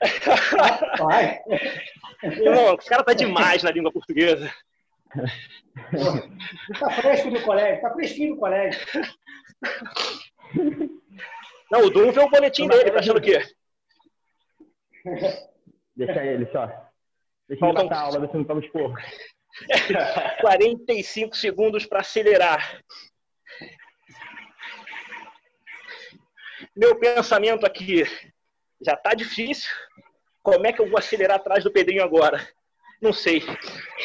Irmão, 2.22 2.76
os 2.76 2.88
caras 2.88 3.04
tá 3.04 3.14
demais 3.14 3.64
na 3.64 3.72
língua 3.72 3.90
portuguesa. 3.90 4.48
Tá 6.78 6.90
fresco 6.90 7.30
no 7.30 7.42
colégio, 7.42 7.82
tá 7.82 7.92
fresquinho 7.92 8.34
no 8.34 8.40
colégio. 8.40 8.80
Não, 11.70 11.84
o 11.84 11.90
Dum 11.90 12.12
vê 12.12 12.20
o 12.20 12.30
boletim 12.30 12.68
dele, 12.68 12.90
tá 12.90 12.98
achando 12.98 13.18
o 13.18 13.22
quê? 13.22 13.42
Deixa 15.96 16.24
ele 16.24 16.46
só. 16.46 16.66
Deixa 17.48 17.60
Faltam... 17.60 17.82
ele 17.82 17.90
matar 17.90 18.02
a 18.02 18.06
aula, 18.06 18.20
ver 18.20 18.30
se 18.30 18.36
não 18.36 18.44
toma 18.44 18.60
esporro. 18.60 18.94
45 20.40 21.36
segundos 21.36 21.86
para 21.86 22.00
acelerar. 22.00 22.80
Meu 26.76 26.98
pensamento 26.98 27.66
aqui 27.66 28.04
já 28.80 28.94
está 28.94 29.14
difícil. 29.14 29.70
Como 30.42 30.66
é 30.66 30.72
que 30.72 30.80
eu 30.80 30.88
vou 30.88 30.98
acelerar 30.98 31.36
atrás 31.36 31.64
do 31.64 31.72
Pedrinho 31.72 32.02
agora? 32.02 32.46
Não 33.00 33.12
sei. 33.12 33.42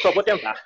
Só 0.02 0.12
vou 0.12 0.22
tentar. 0.22 0.62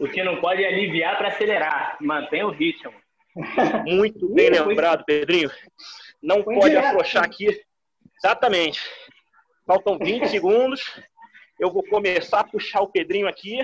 O 0.00 0.08
que 0.08 0.24
não 0.24 0.40
pode 0.40 0.64
é 0.64 0.68
aliviar 0.68 1.18
para 1.18 1.28
acelerar. 1.28 1.98
Mantém 2.00 2.42
o 2.42 2.48
ritmo. 2.48 2.90
Muito 3.84 4.32
bem 4.32 4.48
lembrado, 4.48 5.04
Pedrinho. 5.04 5.50
Não 6.22 6.42
pode 6.42 6.74
afrouxar 6.74 7.22
aqui. 7.22 7.62
Exatamente. 8.16 8.80
Faltam 9.66 9.98
20 9.98 10.24
segundos. 10.30 10.80
Eu 11.58 11.70
vou 11.70 11.84
começar 11.86 12.40
a 12.40 12.44
puxar 12.44 12.80
o 12.80 12.88
Pedrinho 12.88 13.28
aqui. 13.28 13.58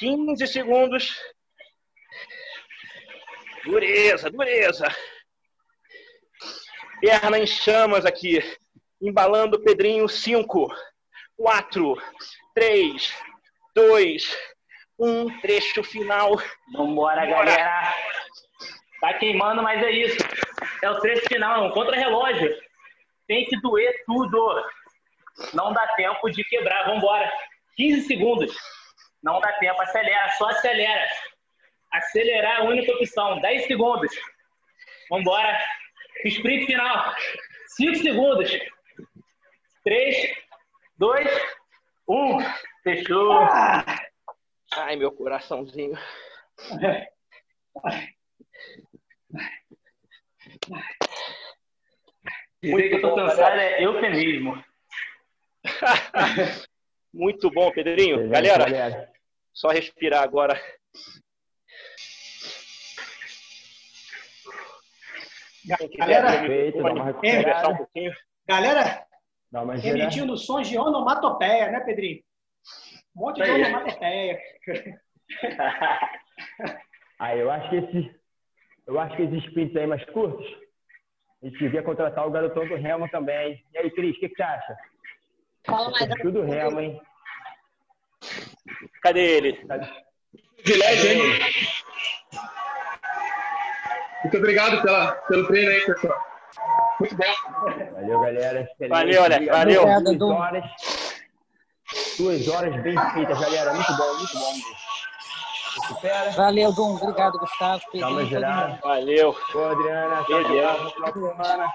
15 0.00 0.44
segundos. 0.48 1.16
Dureza, 3.64 4.28
dureza. 4.28 4.88
Perna 7.00 7.38
em 7.38 7.46
chamas 7.46 8.04
aqui. 8.04 8.40
Embalando 9.00 9.56
o 9.56 9.62
Pedrinho. 9.62 10.08
5, 10.08 10.68
4, 11.36 12.02
3, 12.54 13.14
2, 13.74 14.36
1. 14.98 15.40
Trecho 15.40 15.82
final. 15.82 16.40
Vambora, 16.72 17.24
galera. 17.26 17.94
Tá 19.00 19.14
queimando, 19.14 19.62
mas 19.62 19.82
é 19.82 19.90
isso. 19.90 20.18
É 20.82 20.90
o 20.90 20.98
trecho 21.00 21.28
final, 21.28 21.64
é 21.64 21.68
um 21.68 21.70
contra-relógio. 21.70 22.54
Tem 23.26 23.44
que 23.44 23.60
doer 23.60 23.94
tudo. 24.06 24.64
Não 25.54 25.72
dá 25.72 25.86
tempo 25.94 26.30
de 26.30 26.42
quebrar. 26.44 26.86
Vambora. 26.86 27.30
15 27.76 28.06
segundos. 28.06 28.56
Não 29.22 29.40
dá 29.40 29.52
tempo. 29.54 29.80
Acelera, 29.80 30.30
só 30.32 30.48
acelera. 30.48 31.08
Acelerar 31.92 32.58
é 32.58 32.60
a 32.60 32.64
única 32.64 32.92
opção. 32.92 33.40
10 33.40 33.66
segundos. 33.66 34.10
Vambora. 35.10 35.58
Sprint 36.24 36.66
final. 36.66 37.14
5 37.76 37.96
segundos. 37.96 38.50
3, 39.84 40.34
2, 40.98 41.28
1. 42.08 42.38
Fechou. 42.88 43.32
Ai, 44.72 44.96
meu 44.96 45.12
coraçãozinho. 45.12 45.92
Dizer 52.62 52.88
que 52.88 52.94
eu 52.96 53.00
tô 53.02 53.14
cansado 53.14 53.58
é 53.60 53.84
eufemismo. 53.84 54.62
Muito 57.12 57.50
bom, 57.50 57.70
Pedrinho. 57.72 58.16
Excelente, 58.16 58.30
Galera, 58.32 58.64
galera. 58.64 59.12
só 59.52 59.68
respirar 59.68 60.22
agora. 60.22 60.60
Galera, 65.98 66.38
Perfeito, 66.40 66.82
dá 66.82 66.92
uma 66.92 67.04
um 67.10 67.76
pouquinho. 67.76 68.12
galera, 68.46 69.06
Dá 69.50 69.62
uma 69.62 69.76
girada. 69.76 70.02
emitindo 70.02 70.36
sons 70.36 70.68
de 70.68 70.78
onomatopeia, 70.78 71.70
né, 71.70 71.80
Pedrinho? 71.80 72.22
Um 73.18 73.20
monte 73.20 73.36
de 73.36 73.42
Aí. 73.42 73.64
onomatopeia. 73.64 74.38
Ah, 77.18 77.34
eu 77.34 77.50
acho 77.50 77.68
que 77.68 77.76
esses, 77.76 78.14
eu 78.86 79.00
acho 79.00 79.16
que 79.16 79.22
esses 79.22 79.44
sprints 79.46 79.76
aí 79.76 79.88
mais 79.88 80.04
curtos, 80.10 80.46
a 81.42 81.46
gente 81.46 81.58
devia 81.58 81.82
contratar 81.82 82.24
o 82.26 82.30
garotão 82.30 82.66
do 82.68 82.76
Remo 82.76 83.08
também. 83.08 83.60
E 83.74 83.78
aí, 83.78 83.90
Cris, 83.90 84.16
o 84.16 84.20
que, 84.20 84.28
que 84.28 84.36
você 84.36 84.42
acha? 84.44 84.76
Fala 85.66 85.90
mais. 85.90 86.08
Tudo 86.22 86.44
Remo, 86.44 86.80
hein? 86.80 87.00
Cadê 89.02 89.36
ele? 89.36 89.66
Privilégio, 90.62 91.10
hein? 91.10 91.40
Muito 94.22 94.36
obrigado 94.36 94.80
pela, 94.82 95.12
pelo 95.12 95.46
treino 95.48 95.70
aí, 95.72 95.86
pessoal. 95.86 96.20
Muito 97.00 97.16
bom. 97.16 97.92
Valeu, 97.94 98.20
galera. 98.20 98.60
Excelente. 98.60 98.90
Valeu, 98.90 99.24
Alex. 99.24 99.36
Obrigado. 99.36 99.58
Valeu. 99.58 99.82
Obrigado, 99.82 100.97
Duas 102.18 102.48
horas. 102.48 102.82
Bem 102.82 102.96
feitas, 103.14 103.40
galera. 103.40 103.72
Muito 103.72 103.96
bom, 103.96 104.14
muito 104.18 104.38
bom. 104.38 104.52
Recupera. 105.80 106.30
Valeu, 106.32 106.72
Dum. 106.72 106.96
Obrigado, 106.96 107.38
Gustavo. 107.38 107.82
Girada. 108.26 108.68
mundo. 108.68 108.80
Valeu. 108.82 109.36
Ô, 109.54 109.64
Adriana. 109.64 110.24
Tchau, 110.24 111.12
semana. 111.12 111.72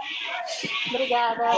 Obrigada. 0.89 1.51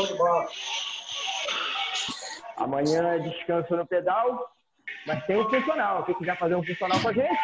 Amanhã 2.58 3.20
descanso 3.20 3.76
no 3.76 3.86
pedal, 3.86 4.52
mas 5.06 5.26
tem 5.26 5.38
um 5.38 5.50
funcional. 5.50 6.04
Quem 6.06 6.16
quiser 6.16 6.38
fazer 6.38 6.56
um 6.56 6.64
funcional 6.64 7.00
com 7.02 7.10
a 7.10 7.14
gente, 7.14 7.40